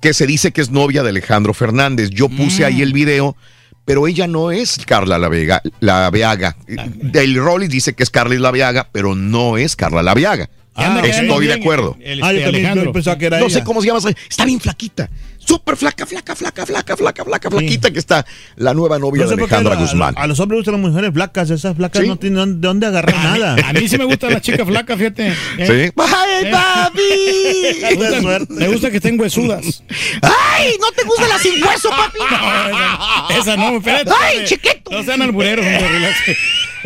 [0.06, 2.10] Que se dice que es novia de Alejandro Fernández.
[2.10, 2.66] Yo puse Mm.
[2.66, 3.36] ahí el video,
[3.84, 6.56] pero ella no es Carla La Vega, La Viaga.
[6.68, 10.48] Del Rollis dice que es Carla La Viaga, pero no es Carla La Viaga.
[10.76, 11.96] Quedando Estoy de acuerdo.
[12.00, 12.92] el- el, Alejandro.
[13.40, 13.98] no sé cómo se llama.
[14.30, 15.10] Está bien flaquita.
[15.46, 18.26] Súper flaca, flaca, flaca, flaca, flaca, flaca, flaquita que está
[18.56, 20.14] la nueva novia No sé de Alejandra a, Guzmán.
[20.18, 21.50] a- a los hombres gustan las mujeres flacas.
[21.50, 22.08] Esas flacas Sí.
[22.08, 23.56] no tienen de dónde agarrar nada.
[23.68, 25.32] A mí sí me gustan las chicas flacas, fíjate.
[25.56, 25.92] Sí.
[25.96, 27.80] ¡Ay, papi!
[27.82, 29.82] Me gusta, me gusta que estén huesudas.
[30.22, 30.72] ¡Ay!
[30.80, 32.18] ¿No te gusta la sin hueso, papi?
[33.30, 34.10] esa, esa no, espérate.
[34.20, 34.90] ¡Ay, chiquito!
[34.90, 36.08] No sean albureros, hombre.
[36.08, 36.36] Eh,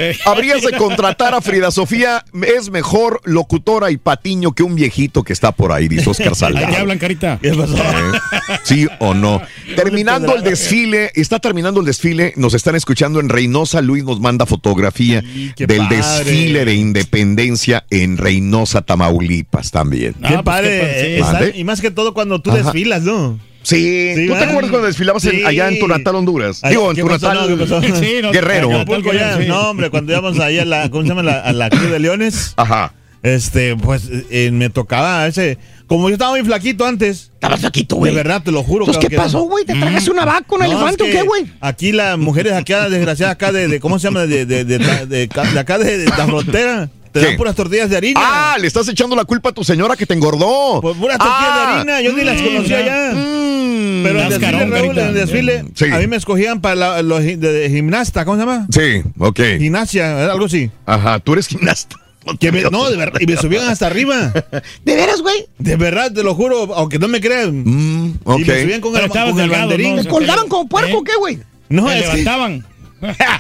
[0.25, 2.25] Habrías de contratar a Frida Sofía.
[2.57, 6.69] Es mejor locutora y patiño que un viejito que está por ahí, dice Oscar Salgado.
[6.75, 7.39] te hablan, carita.
[7.41, 7.77] ¿Qué pasó?
[7.77, 8.59] ¿Eh?
[8.65, 9.41] ¿Sí o no?
[9.77, 14.47] Terminando el desfile, está terminando el desfile, nos están escuchando en Reynosa, Luis nos manda
[14.47, 15.23] fotografía
[15.57, 15.97] qué del padre.
[15.97, 20.15] desfile de independencia en Reynosa, Tamaulipas también.
[20.15, 20.79] Qué Ah, pues, padre.
[20.81, 22.63] qué está- y más que todo cuando tú Ajá.
[22.63, 23.39] desfilas, ¿no?
[23.63, 26.61] Sí, Sí, ¿tú te acuerdas cuando desfilabas en- allá en tu natal Honduras?
[26.63, 27.59] Ay, Digo, en ¿qué tu natal.
[28.01, 28.71] Sí, no, Guerrero.
[29.39, 29.47] Sí.
[29.49, 31.23] No, hombre, cuando íbamos ahí a la, ¿cómo se llama?
[31.23, 32.55] La- a la Cruz de Leones.
[32.57, 32.95] Ajá.
[33.23, 35.59] Este, pues eh, me tocaba ese.
[35.87, 37.31] Como yo estaba muy flaquito antes.
[37.35, 38.15] Estabas flaquito, De güey.
[38.15, 38.87] verdad, te lo juro.
[38.87, 39.65] Entonces, ¿qué pasó, güey?
[39.67, 41.45] ¿Te tragaste una vaca, un No, elefante o es que qué, güey?
[41.61, 44.21] Aquí las mujeres aquí desgraciadas acá de, de- ¿cómo se llama?
[44.27, 46.89] De, de, de, de- de- de acá de, de la frontera.
[47.13, 47.27] Te ¿Qué?
[47.27, 48.21] dan puras tortillas de harina.
[48.23, 50.81] Ah, le estás echando la culpa a tu señora que te engordó.
[50.81, 51.67] Pues puras tortillas Ah.
[51.85, 52.01] de harina.
[52.03, 53.13] Yo ni las conocía ya.
[53.15, 54.03] Mm.
[54.03, 55.03] Pero en el desfile, Cascarón, Raúl, carita.
[55.03, 55.85] en el desfile, Sí.
[55.93, 58.67] a mí me escogían para la- los de, de gimnasta, ¿cómo se llama?
[58.73, 59.41] Sí, ok.
[59.59, 60.71] Gimnasia, algo así.
[60.87, 61.97] Ajá, tú eres gimnasta.
[62.39, 64.33] Que me- no, de verdad, y me subían hasta arriba.
[64.85, 65.47] ¿De veras, güey?
[65.59, 67.63] De verdad, te lo juro, aunque no me crean.
[67.65, 68.39] Mm, ok.
[68.41, 69.97] Y me subían con Pero el, con el delgado, banderín.
[69.97, 70.03] ¿no?
[70.03, 70.97] ¿Te colgaban como puerco ¿Eh?
[70.97, 71.39] o qué, güey?
[71.71, 72.65] No, es que- levantaban.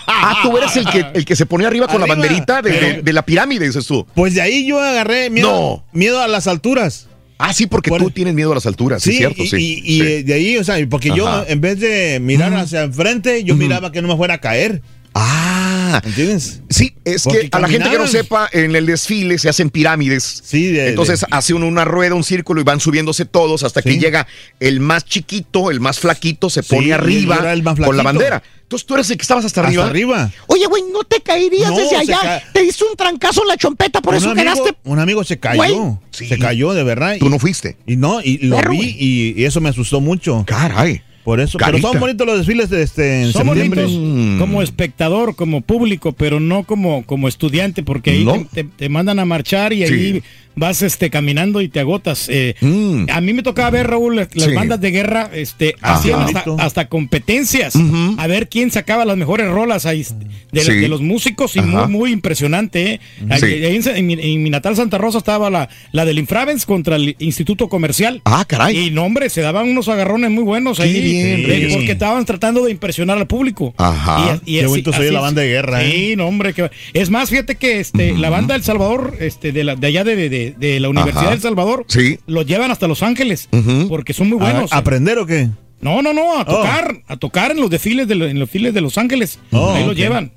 [0.06, 3.12] Ah, tú eres el que, el que se ponía arriba con la banderita de, de-
[3.12, 4.06] la pirámide, dices tú.
[4.14, 5.84] pues de ahí yo agarré miedo, No.
[5.98, 7.08] miedo a las alturas.
[7.38, 9.56] Ah, sí, porque Por- tú tienes miedo a las alturas, sí, Sí, cierto, y, sí.
[9.84, 10.22] y- y, Sí.
[10.24, 14.02] de ahí, o sea, porque yo en vez de mirar hacia enfrente, yo miraba que
[14.02, 14.82] no me fuera a caer.
[15.14, 16.60] Ah, ¿Entiendes?
[16.70, 19.70] sí, es Porque que a la gente que no sepa, en el desfile se hacen
[19.70, 20.42] pirámides.
[20.44, 23.82] Sí, de- Entonces de- hace uno una rueda, un círculo y van subiéndose todos hasta
[23.82, 24.26] que llega
[24.60, 28.42] el más chiquito, el más flaquito, se pone arriba el más con la bandera.
[28.62, 29.86] Entonces tú eres el que estabas hasta, hasta arriba.
[29.86, 30.30] arriba.
[30.46, 32.40] Oye, güey, ¿no te caerías No, desde allá?
[32.52, 34.76] Te hizo un trancazo en la chompeta, por un eso amigo, quedaste...
[34.84, 35.98] Un amigo se cayó.
[36.12, 36.28] Sí.
[36.28, 37.16] Se cayó, de verdad.
[37.18, 37.76] Tú no fuiste.
[37.84, 40.44] y no, y lo vi y, y eso me asustó mucho.
[40.46, 41.02] Caray.
[41.24, 41.58] Por eso.
[41.58, 41.76] Carita.
[41.82, 43.82] Pero son bonitos los desfiles de este, en Son septiembre.
[43.84, 44.38] bonitos Mm.
[44.38, 48.32] como espectador, como público, pero no como, como estudiante, porque ahí No.
[48.32, 50.22] te, te- te mandan a marchar y ahí.
[50.60, 52.28] Vas este, caminando y te agotas.
[52.28, 53.06] Eh, Mm.
[53.10, 54.52] A mí me tocaba ver, Raúl, las, Sí.
[54.54, 57.74] bandas de guerra este, hacían hasta, hasta competencias
[58.18, 60.04] a ver quién sacaba las mejores rolas ahí
[60.52, 60.72] de, Sí.
[60.72, 62.92] de los músicos y muy, muy impresionante.
[62.94, 63.00] ¿eh?
[63.28, 63.46] Ahí- Sí.
[63.46, 66.96] ahí en, en mi, en mi natal Santa Rosa estaba la, la del Infravens contra
[66.96, 68.20] el Instituto Comercial.
[68.24, 68.76] Ah, caray.
[68.76, 71.00] Y no, hombre, se daban unos agarrones muy buenos Qué ahí.
[71.00, 73.74] bien, eh, porque estaban tratando de impresionar al público.
[73.78, 74.38] Ajá.
[74.44, 75.90] Y, y Qué bonito soy así- la banda de guerra, ¿eh?
[75.90, 76.52] Sí, no, hombre.
[76.52, 80.04] que- es más, fíjate que este, la banda del Salvador, este, de, la, de allá
[80.04, 81.30] de, de- de la Universidad Ajá.
[81.32, 82.18] del Salvador, Sí.
[82.26, 83.48] los llevan hasta Los Ángeles.
[83.88, 84.72] Porque son muy buenos.
[84.72, 85.48] ¿A, ¿Aprender o qué?
[85.80, 88.80] no, no, no, a tocar, a tocar en los desfiles de, en los desfiles de
[88.82, 89.38] Los Ángeles.
[89.52, 89.96] Oh, Ahí los ok.
[89.98, 90.32] llevan.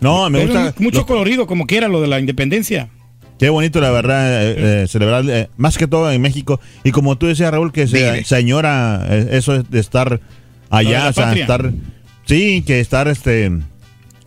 [0.00, 0.74] No, me Pero gusta.
[0.82, 2.88] Mucho lo- colorido, como quiera, lo de la independencia.
[3.38, 6.60] Qué bonito, la verdad, eh, eh, celebrar, eh, más que todo en México.
[6.84, 10.20] Y como tú decías, Raúl, que se, señora, eso de estar
[10.68, 11.42] allá, de o sea, patria.
[11.44, 11.72] estar.
[12.26, 13.50] Sí, que estar este.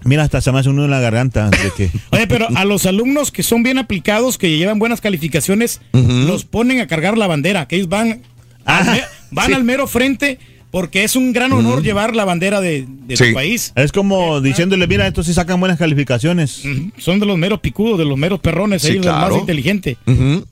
[0.06, 1.50] Mira, hasta se me hace uno en la garganta.
[1.50, 5.82] De que, Oye, pero a los alumnos que son bien aplicados, que llevan buenas calificaciones,
[5.94, 8.22] los ponen a cargar la bandera, que ellos van,
[8.66, 9.02] al, me-
[9.32, 9.54] van sí.
[9.54, 10.40] al mero frente,
[10.72, 13.26] porque es un gran honor llevar la bandera de, de Sí.
[13.28, 13.72] tu país.
[13.76, 16.64] es como diciéndole, mira, estos sí sacan buenas calificaciones.
[16.98, 19.34] Son de los meros picudos, de los meros perrones, Sí, ellos los claro.
[19.36, 19.98] más inteligentes.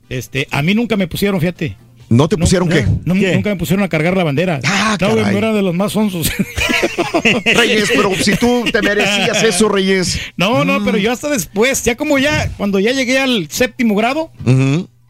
[0.08, 1.76] Este, a mí nunca me pusieron, fíjate.
[2.12, 2.86] ¿No te pusieron No, qué?
[3.04, 3.34] no, ¿Qué?
[3.34, 4.60] Nunca me pusieron a cargar la bandera.
[4.64, 5.32] Ah, no, caray.
[5.32, 6.30] no era de los más sonsos.
[7.44, 10.18] Reyes, pero si tú te merecías eso, Reyes.
[10.36, 10.66] no, Mm.
[10.66, 14.30] no, pero yo hasta después, ya como ya, cuando ya llegué al séptimo grado.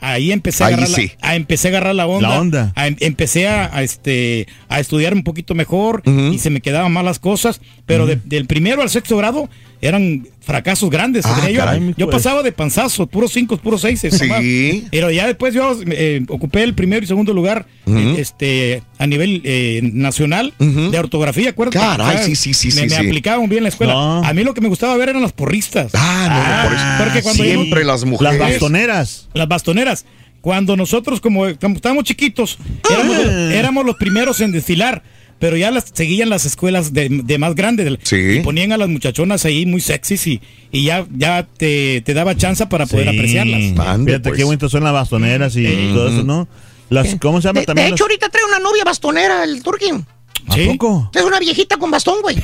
[0.05, 1.12] Ahí empecé a Ahí agarrar, sí.
[1.22, 2.28] la, a, empecé a agarrar la onda.
[2.28, 2.72] La onda.
[2.74, 6.92] a- em- empecé a, a, este, a estudiar un poquito mejor y se me quedaban
[6.92, 7.60] más las cosas.
[7.86, 9.48] Pero de- del primero al sexto grado
[9.83, 11.27] eran fracasos grandes.
[11.27, 11.59] Ah, yo.
[11.59, 12.17] caray, mi yo pues.
[12.23, 14.01] pasaba de panzazo, puros cinco, puros seis.
[14.01, 14.86] Sí.
[14.91, 19.43] Pero ya después yo eh, ocupé el primero y segundo lugar eh, este, a nivel
[19.44, 21.78] eh, nacional de ortografía, acuérdate.
[21.78, 22.94] Caray, sí, sí, sí, Me, sí, me sí.
[23.09, 23.93] aplicaban bien en la escuela.
[23.93, 24.25] No.
[24.25, 25.91] A mí lo que me gustaba ver eran las porristas.
[25.94, 27.05] Ah, no, eso.
[27.05, 28.39] porque cuando Siempre yo- las Las mujeres.
[28.39, 29.28] bastoneras.
[29.35, 30.07] las bastoneras.
[30.41, 32.59] Cuando nosotros, como, como estábamos chiquitos,
[32.91, 33.51] éramos, Ah.
[33.55, 35.02] éramos los primeros en desfilar,
[35.43, 37.99] pero ya las seguían las escuelas de, de más grandes.
[38.05, 38.37] Sí.
[38.39, 40.41] Y ponían a las muchachonas ahí muy sexys y,
[40.71, 43.17] y ya, ya te, te daba chance para poder Sí.
[43.17, 43.87] apreciarlas.
[43.89, 44.39] Ande, Fíjate pues.
[44.39, 46.47] qué bonitas son las bastoneras y todo eso, ¿no?
[46.91, 47.87] Las, ¿Cómo se llama De, también?
[47.87, 50.07] de las- hecho, ahorita trae una novia bastonera, el Turquín.
[50.49, 51.11] ¿A poco?
[51.12, 52.37] Es una viejita con bastón, güey.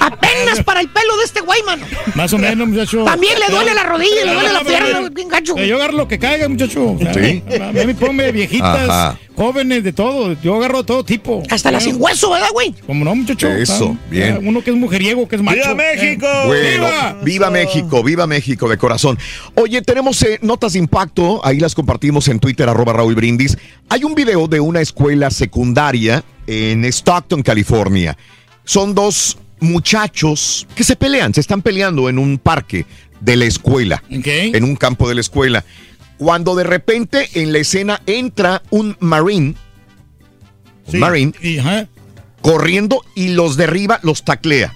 [0.00, 1.84] Apenas para el pelo de este güey, mano.
[2.14, 3.04] Más o menos, muchacho.
[3.04, 5.56] También le duele la rodilla, le duele la pierna, bien gacho.
[5.56, 6.92] Eh, Yo agarro lo que caiga, muchacho.
[6.92, 7.42] O sea, Sí.
[7.80, 9.18] A mí ponme viejitas, Ajá.
[9.36, 10.36] Jóvenes, de todo.
[10.42, 11.42] Yo agarro de todo tipo.
[11.50, 12.74] Hasta la sin hueso, ¿verdad, güey?
[12.86, 13.48] Como no, muchacho.
[13.48, 14.40] Eso, bien.
[14.46, 15.58] Uno que es mujeriego, que es macho.
[15.58, 16.26] ¡Viva México!
[16.46, 17.16] Bueno, ¡Viva!
[17.22, 19.18] viva México, viva México de corazón.
[19.54, 23.56] Oye, tenemos eh, notas de impacto, ahí las compartimos en Twitter, arroba Raúl Brindis.
[23.88, 28.16] Hay un video de una escuela secundaria en Stockton, California.
[28.64, 32.86] Son dos muchachos que se pelean, se están peleando en un parque
[33.20, 35.64] de la escuela, en un campo de la escuela.
[36.18, 39.54] Cuando de repente en la escena entra un marine,
[40.90, 40.96] Sí.
[40.98, 41.58] marine, Y,
[42.40, 44.72] corriendo y los derriba, los taclea.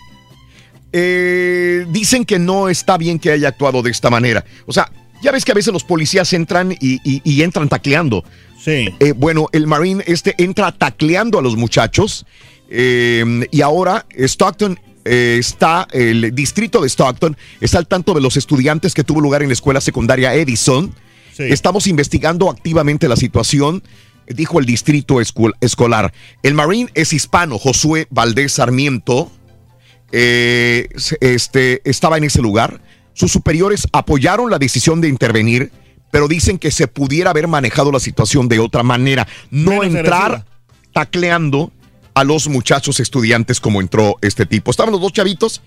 [0.93, 4.45] Eh, dicen que no está bien que haya actuado de esta manera.
[4.67, 4.91] O sea,
[5.23, 8.25] ya ves que a veces los policías entran y, y- y entran tacleando.
[8.63, 8.89] Sí.
[8.99, 12.27] Eh, bueno, el Marine este entra tacleando a los muchachos
[12.69, 18.37] eh, y ahora Stockton eh, está, el distrito de Stockton está al tanto de los
[18.37, 20.93] estudiantes que tuvo lugar en la escuela secundaria Edison.
[21.47, 21.53] Sí.
[21.53, 23.83] Estamos investigando activamente la situación,
[24.27, 26.13] dijo el distrito escol- escolar.
[26.43, 29.31] El Marine es hispano, Josué Valdés Sarmiento,
[30.13, 30.89] eh,
[31.21, 32.81] este, estaba en ese lugar.
[33.13, 35.73] Sus superiores apoyaron la decisión de intervenir,
[36.11, 39.27] pero dicen que se pudiera haber manejado la situación de otra manera.
[39.51, 40.47] No Menos entrar agresiva.
[40.93, 41.73] tacleando
[42.15, 44.71] a los muchachos estudiantes como entró este tipo.
[44.71, 45.63] Estaban los dos chavitos,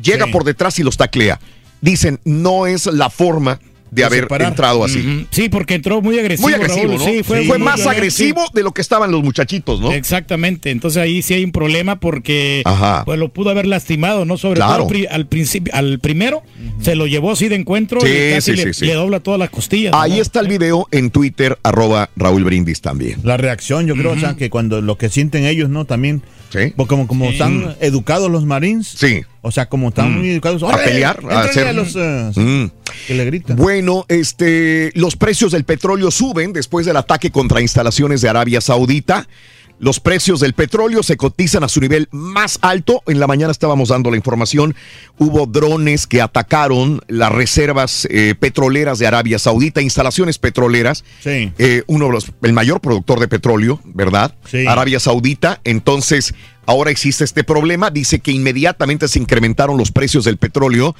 [0.00, 0.32] llega Sí.
[0.32, 1.40] por detrás y los taclea.
[1.80, 3.60] Dicen, no es la forma
[3.90, 4.48] de, haber separar.
[4.48, 5.26] entrado así.
[5.30, 6.48] Sí, porque entró muy agresivo.
[6.48, 6.98] Muy agresivo, Raúl.
[6.98, 7.04] ¿no?
[7.04, 9.92] Sí, fue, fue muy más agresivo de lo que estaban los muchachitos, ¿no?
[9.92, 13.04] Exactamente, entonces ahí sí hay un problema porque Ajá.
[13.04, 14.36] pues lo pudo haber lastimado, ¿no?
[14.36, 14.72] Sobre Claro.
[14.74, 16.42] todo al, pri- al principio, al primero
[16.80, 18.86] se lo llevó así de encuentro Sí, y casi sí, le, sí, sí.
[18.86, 19.92] le dobla todas las costillas.
[19.96, 20.22] Ahí ¿no?
[20.22, 23.18] está el video en Twitter, arroba Raúl Brindis también.
[23.22, 25.84] La reacción, yo creo, o sea, que cuando lo que sienten ellos, ¿no?
[25.84, 26.72] También, Sí.
[26.76, 27.32] porque como, como Sí.
[27.32, 29.20] están educados los Marines, Sí.
[29.42, 30.18] o sea, como están Mm.
[30.18, 32.70] muy educados, A pelear, a hacer- a los, eh, Mm.
[33.06, 33.56] que le gritan.
[33.56, 39.28] Bueno, este, los precios del petróleo suben después del ataque contra instalaciones de Arabia Saudita.
[39.78, 43.02] Los precios del petróleo se cotizan a su nivel más alto.
[43.06, 44.74] En la mañana estábamos dando la información.
[45.18, 51.04] Hubo drones que atacaron las reservas eh, petroleras de Arabia Saudita, instalaciones petroleras.
[51.22, 51.52] Sí.
[51.58, 54.34] Eh, uno de los, el mayor productor de petróleo, ¿verdad?
[54.50, 54.66] Sí.
[54.66, 55.60] Arabia Saudita.
[55.62, 56.34] Entonces,
[56.66, 57.90] ahora existe este problema.
[57.90, 60.96] Dice que inmediatamente se incrementaron los precios del petróleo.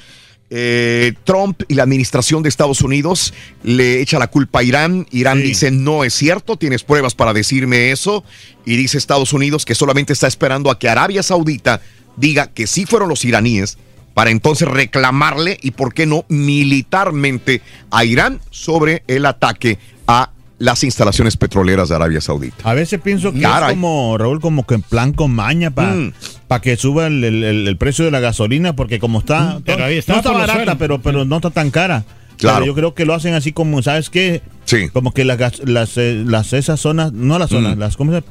[0.51, 5.05] Eh, Trump y la administración de Estados Unidos le echa la culpa a Irán.
[5.11, 5.43] Irán Sí.
[5.49, 8.23] dice no es cierto, tienes pruebas para decirme eso.
[8.65, 11.81] Y dice Estados Unidos que solamente está esperando a que Arabia Saudita
[12.17, 13.77] diga que sí fueron los iraníes
[14.15, 17.61] para entonces reclamarle y por qué no militarmente
[17.91, 22.69] a Irán sobre el ataque a las instalaciones petroleras de Arabia Saudita.
[22.69, 23.69] A veces pienso que Caray.
[23.69, 26.13] es como, Raúl, como que en plan con maña para Mm.
[26.61, 29.97] Que suba el, el- el- el precio de la gasolina, porque como está, pero ahí
[29.97, 32.03] está no está barata, pero, pero no está tan cara.
[32.37, 32.57] Claro.
[32.59, 34.41] Pero yo creo que lo hacen así como, ¿sabes qué?
[34.65, 34.89] Sí.
[34.91, 37.79] Como que las, gas- las, eh, las esas zonas, no las zonas, Mm.
[37.79, 38.23] las, ¿cómo se-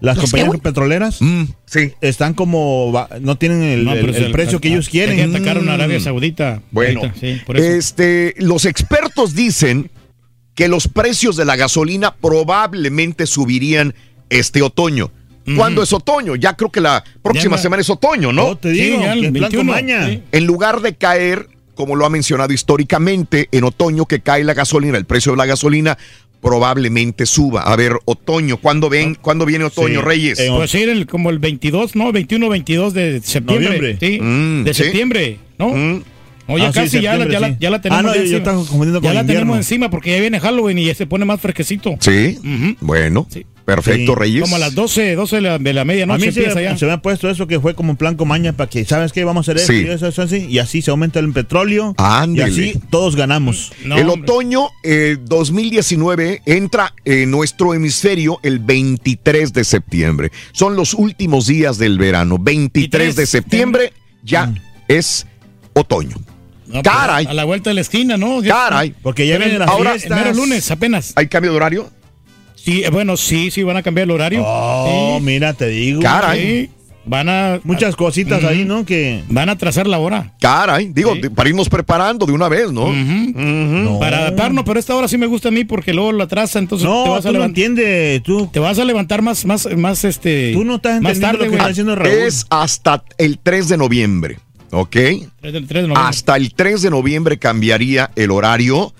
[0.00, 1.92] las ¿Las compañías petroleras Mm, sí.
[2.00, 5.16] están como, no tienen el, No, el- precio que ellos quieren.
[5.16, 5.74] Que atacaron a Mm.
[5.74, 6.62] Arabia Saudita.
[6.70, 7.66] Bueno, Ahorita, sí, por eso.
[7.66, 9.90] este, los expertos dicen
[10.54, 13.94] que los precios de la gasolina probablemente subirían
[14.30, 15.10] este otoño.
[15.56, 16.36] ¿Cuándo es otoño?
[16.36, 18.48] Ya creo que la próxima Ya, semana es otoño, ¿no?
[18.48, 20.08] No, te digo, Sí, ya el que en plan con 21, maña.
[20.08, 20.22] sí.
[20.32, 24.98] En lugar de caer, como lo ha mencionado históricamente, en otoño que cae la gasolina,
[24.98, 25.96] el precio de la gasolina
[26.40, 27.62] probablemente suba.
[27.62, 30.04] A ver, otoño, ¿cuándo, ven, ¿cuándo viene otoño, Sí.
[30.06, 30.38] Reyes?
[30.40, 32.12] En- Pues sí, el- como el 22, ¿no?
[32.12, 33.66] 21, 22 de septiembre.
[33.78, 33.96] Noviembre.
[34.00, 34.82] Sí, Mm, de sí.
[34.84, 35.68] septiembre, ¿no?
[35.68, 36.02] Mm,
[36.48, 38.36] ya Ah, sí, casi, ya, la, ya, la, ya la tenemos Ah, no, yo- yo
[38.38, 38.52] encima.
[39.02, 39.24] Ya la invierno.
[39.26, 41.96] tenemos encima porque ya viene Halloween y ya se pone más fresquecito.
[42.00, 42.38] sí,
[42.80, 43.44] bueno, Sí.
[43.64, 44.18] Perfecto, Sí.
[44.18, 44.42] Reyes.
[44.42, 46.76] Como a las 12, 12 de la, de la A medianoche mí se, empieza ya.
[46.76, 49.12] se me ha puesto eso que fue como en plan con maña para que, ¿sabes
[49.12, 49.24] qué?
[49.24, 49.84] Vamos a hacer Sí.
[49.86, 51.94] y eso, eso, así, y así se aumenta el petróleo.
[52.34, 53.72] Y así todos ganamos.
[53.84, 54.30] No, el hombre.
[54.30, 60.32] otoño eh, 2019 entra en nuestro hemisferio el 23 de septiembre.
[60.52, 62.38] Son los últimos días del verano.
[62.38, 64.56] 23 de 23 septiembre ya Mm.
[64.88, 65.26] es
[65.74, 66.16] otoño.
[66.66, 67.26] No, pues, Caray.
[67.26, 68.40] A la vuelta de la esquina, ¿no?
[68.46, 68.94] Caray.
[69.02, 70.18] Porque ya vienen las ahora- fiestas.
[70.18, 71.12] El mero lunes apenas.
[71.16, 71.90] ¿Hay cambio de horario?
[72.64, 74.42] Sí, eh, bueno, sí, sí, van a cambiar el horario.
[74.44, 76.00] Oh, Sí, mira, te digo.
[76.02, 76.40] Caray.
[76.66, 76.70] sí.
[77.06, 77.58] Van a.
[77.64, 78.84] Muchas cositas ahí, ¿no?
[78.84, 80.34] Que Van a trazar la hora.
[80.38, 81.30] Caray, digo, Sí.
[81.30, 82.92] para irnos preparando de una vez, ¿no?
[83.98, 86.86] Para adaptarnos, pero esta hora sí me gusta a mí porque luego la traza, entonces
[86.86, 88.22] no, te vas a tú no entiendes.
[88.22, 90.52] Tú, Te vas a levantar más, más, más, este.
[90.52, 92.12] tú no estás más entendiendo tarde, lo que está diciendo Raúl.
[92.12, 94.38] Es hasta el 3 de noviembre,
[94.70, 94.90] ¿ok?
[94.90, 96.02] Tres de- tres de noviembre.
[96.04, 98.92] Hasta el 3 de noviembre cambiaría el horario.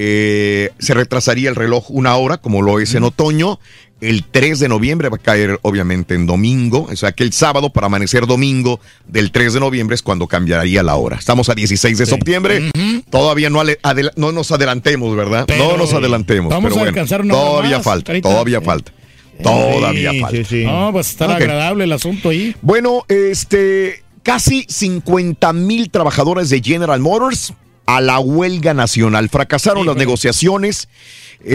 [0.00, 3.58] Eh, se retrasaría el reloj una hora, como lo es en otoño.
[4.00, 7.70] El 3 de noviembre va a caer obviamente en domingo, o sea que el sábado
[7.70, 8.78] para amanecer domingo
[9.08, 11.16] del 3 de noviembre es cuando cambiaría la hora.
[11.16, 12.70] Estamos a 16 de septiembre,
[13.10, 13.60] todavía no,
[14.14, 15.46] no nos adelantemos, ¿verdad?
[15.48, 16.48] Pero, no nos adelantemos.
[16.50, 18.28] vamos pero a bueno, alcanzar una hora todavía más, falta, Carita.
[18.28, 18.92] todavía falta.
[19.42, 20.38] Todavía Sí, falta.
[20.64, 21.36] No, pues estar Ok.
[21.36, 22.54] agradable el asunto ahí.
[22.62, 27.52] Bueno, este, casi 50 mil trabajadores de General Motors
[27.88, 29.30] a la huelga nacional.
[29.30, 30.88] Fracasaron las negociaciones.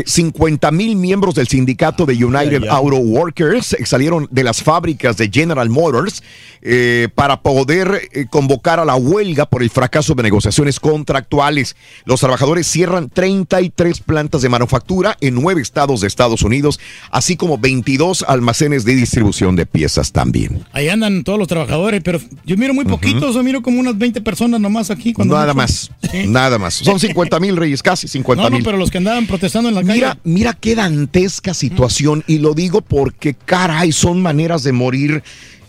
[0.06, 2.70] 50 mil miembros del sindicato de United ay.
[2.70, 6.24] Auto Workers eh, salieron de las fábricas de General Motors
[6.62, 11.76] eh, para poder eh, convocar a la huelga por el fracaso de negociaciones contractuales.
[12.06, 16.80] Los trabajadores cierran 33 plantas de manufactura en nueve estados de Estados Unidos,
[17.12, 20.64] así como 22 almacenes de distribución de piezas también.
[20.72, 24.22] Ahí andan todos los trabajadores, pero yo miro muy poquitos, yo miro como unas 20
[24.22, 25.12] personas nomás aquí.
[25.14, 25.58] cuando Nada mucho.
[25.58, 26.28] más, Sí.
[26.28, 26.76] nada más.
[26.76, 28.64] Son 50 mil reyes, casi 50 No, no, mil.
[28.64, 29.94] pero los que andaban protestando en la calle.
[29.94, 35.24] Mira, mira qué dantesca situación y lo digo porque caray, son maneras de morir,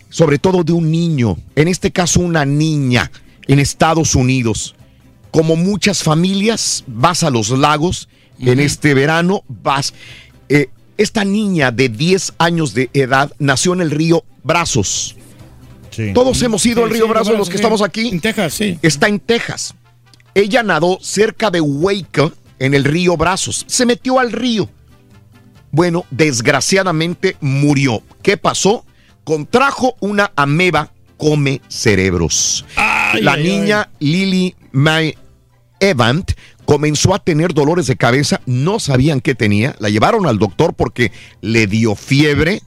[0.09, 3.11] sobre todo de un niño, en este caso una niña
[3.47, 4.75] en Estados Unidos.
[5.31, 8.07] Como muchas familias, vas a los lagos
[8.39, 9.93] en este verano, vas.
[10.49, 15.15] eh, esta niña de 10 años de edad nació en el río Brazos.
[16.13, 18.09] Todos hemos ido Sí, al río sí, Brazos, los que estamos aquí.
[18.09, 18.77] En Texas, sí.
[18.81, 19.73] Está en Texas.
[20.33, 23.65] Ella nadó cerca de Waco, en el río Brazos.
[23.67, 24.69] Se metió al río.
[25.71, 28.01] Bueno, desgraciadamente murió.
[28.21, 28.85] ¿Qué pasó?
[29.23, 32.65] Contrajo una ameba come cerebros.
[33.19, 35.17] La ay, niña Lily Mae
[35.79, 36.31] Evant
[36.65, 41.11] comenzó a tener dolores de cabeza, no sabían qué tenía, la llevaron al doctor porque
[41.41, 42.61] le dio fiebre.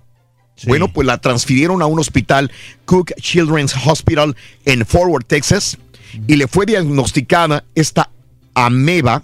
[0.67, 2.51] Bueno, pues la transfirieron a un hospital,
[2.85, 5.79] Cook Children's Hospital en Forward, Texas,
[6.27, 8.11] y le fue diagnosticada esta
[8.55, 9.23] ameba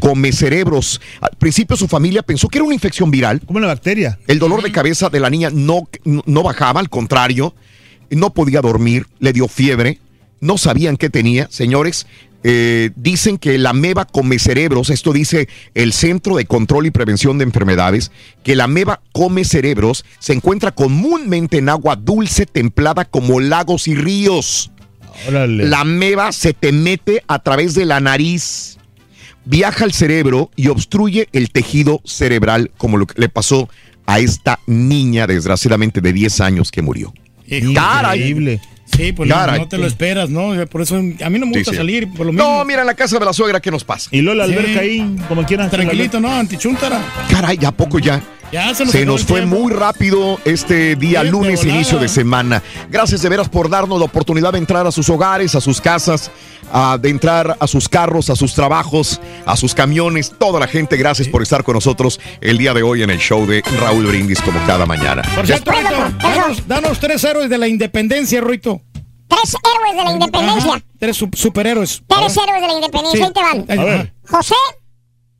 [0.00, 1.00] come cerebros.
[1.20, 3.40] Al principio su familia pensó que era una infección viral.
[3.44, 4.18] Como una bacteria.
[4.26, 7.54] El dolor de cabeza de la niña no, no bajaba, al contrario,
[8.10, 9.98] no podía dormir, le dio fiebre,
[10.40, 12.06] no sabían qué tenía, señores.
[12.44, 17.36] eh, dicen que la ameba come cerebros, esto dice el Centro de Control y Prevención
[17.36, 18.12] de Enfermedades,
[18.44, 23.94] que la ameba come cerebros se encuentra comúnmente en agua dulce templada como lagos y
[23.96, 24.70] ríos.
[25.66, 28.77] La ameba se te mete a través de la nariz,
[29.48, 33.68] viaja al cerebro y obstruye el tejido cerebral, como lo que le pasó
[34.06, 37.12] a esta niña, desgraciadamente de 10 años, que murió.
[37.74, 38.18] Caray.
[38.20, 38.60] Increíble.
[38.96, 39.60] Sí, pues no, Caray.
[39.60, 40.52] no te lo esperas, ¿no?
[40.66, 41.76] Por eso a mí no me gusta sí.
[41.76, 42.46] salir, por lo mismo.
[42.48, 44.08] No, mira, en la casa de la suegra, ¿qué nos pasa?
[44.12, 44.52] Y luego la Sí.
[44.54, 45.70] alberca ahí, como quieran.
[45.70, 46.30] Tranquilito, ¿no?
[46.32, 47.02] Antichuntara.
[47.30, 48.20] Caray, ¿a poco ya?
[48.52, 49.56] Ya se nos Se fue tiempo.
[49.60, 52.62] muy rápido este día lunes, inicio de semana.
[52.88, 56.30] Gracias de veras por darnos la oportunidad de entrar a sus hogares, a sus casas,
[56.72, 60.32] a- de entrar a sus carros, a sus trabajos, a sus camiones.
[60.38, 63.46] Toda la gente, gracias por estar con nosotros el día de hoy en el show
[63.46, 65.22] de Raúl Brindis, como cada mañana.
[65.34, 65.90] Por cierto, Ruito,
[66.22, 68.80] danos, danos tres héroes de la independencia, Ruito.
[69.28, 70.70] Tres héroes de la independencia.
[70.72, 72.02] Ajá, tres su- superhéroes.
[72.06, 73.18] Tres héroes de la independencia.
[73.18, 73.24] Sí.
[73.26, 73.66] Ahí te van.
[73.68, 74.14] Ahí- A ver.
[74.26, 74.54] José,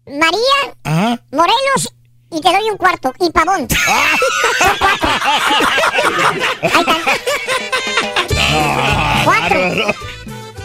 [0.07, 1.23] María, Ajá.
[1.33, 1.95] Morelos
[2.31, 3.12] y te doy un cuarto.
[3.20, 3.66] Y Pavón.
[6.62, 7.02] Ahí están.
[9.24, 9.94] Cuatro.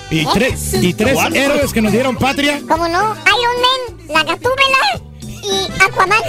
[0.10, 2.62] Y tres, y tres héroes que nos dieron patria.
[2.68, 3.16] ¿Cómo no?
[3.16, 6.22] Iron Man, la Gatúbela y Aquaman.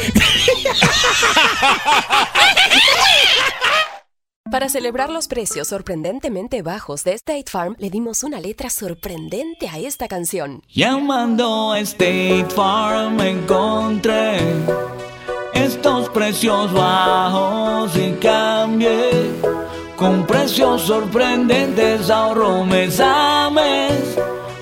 [4.50, 9.78] Para celebrar los precios sorprendentemente bajos de State Farm, le dimos una letra sorprendente a
[9.78, 10.62] esta canción.
[10.68, 14.38] Llamando a State Farm encontré
[15.55, 19.10] estos precios bajos y cambié.
[19.97, 24.18] Con precios sorprendentes ahorro mes a mes.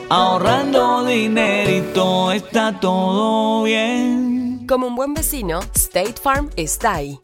[0.09, 4.67] Ahorrando dinerito está todo bien.
[4.69, 7.19] Como un buen vecino, State Farm está ahí.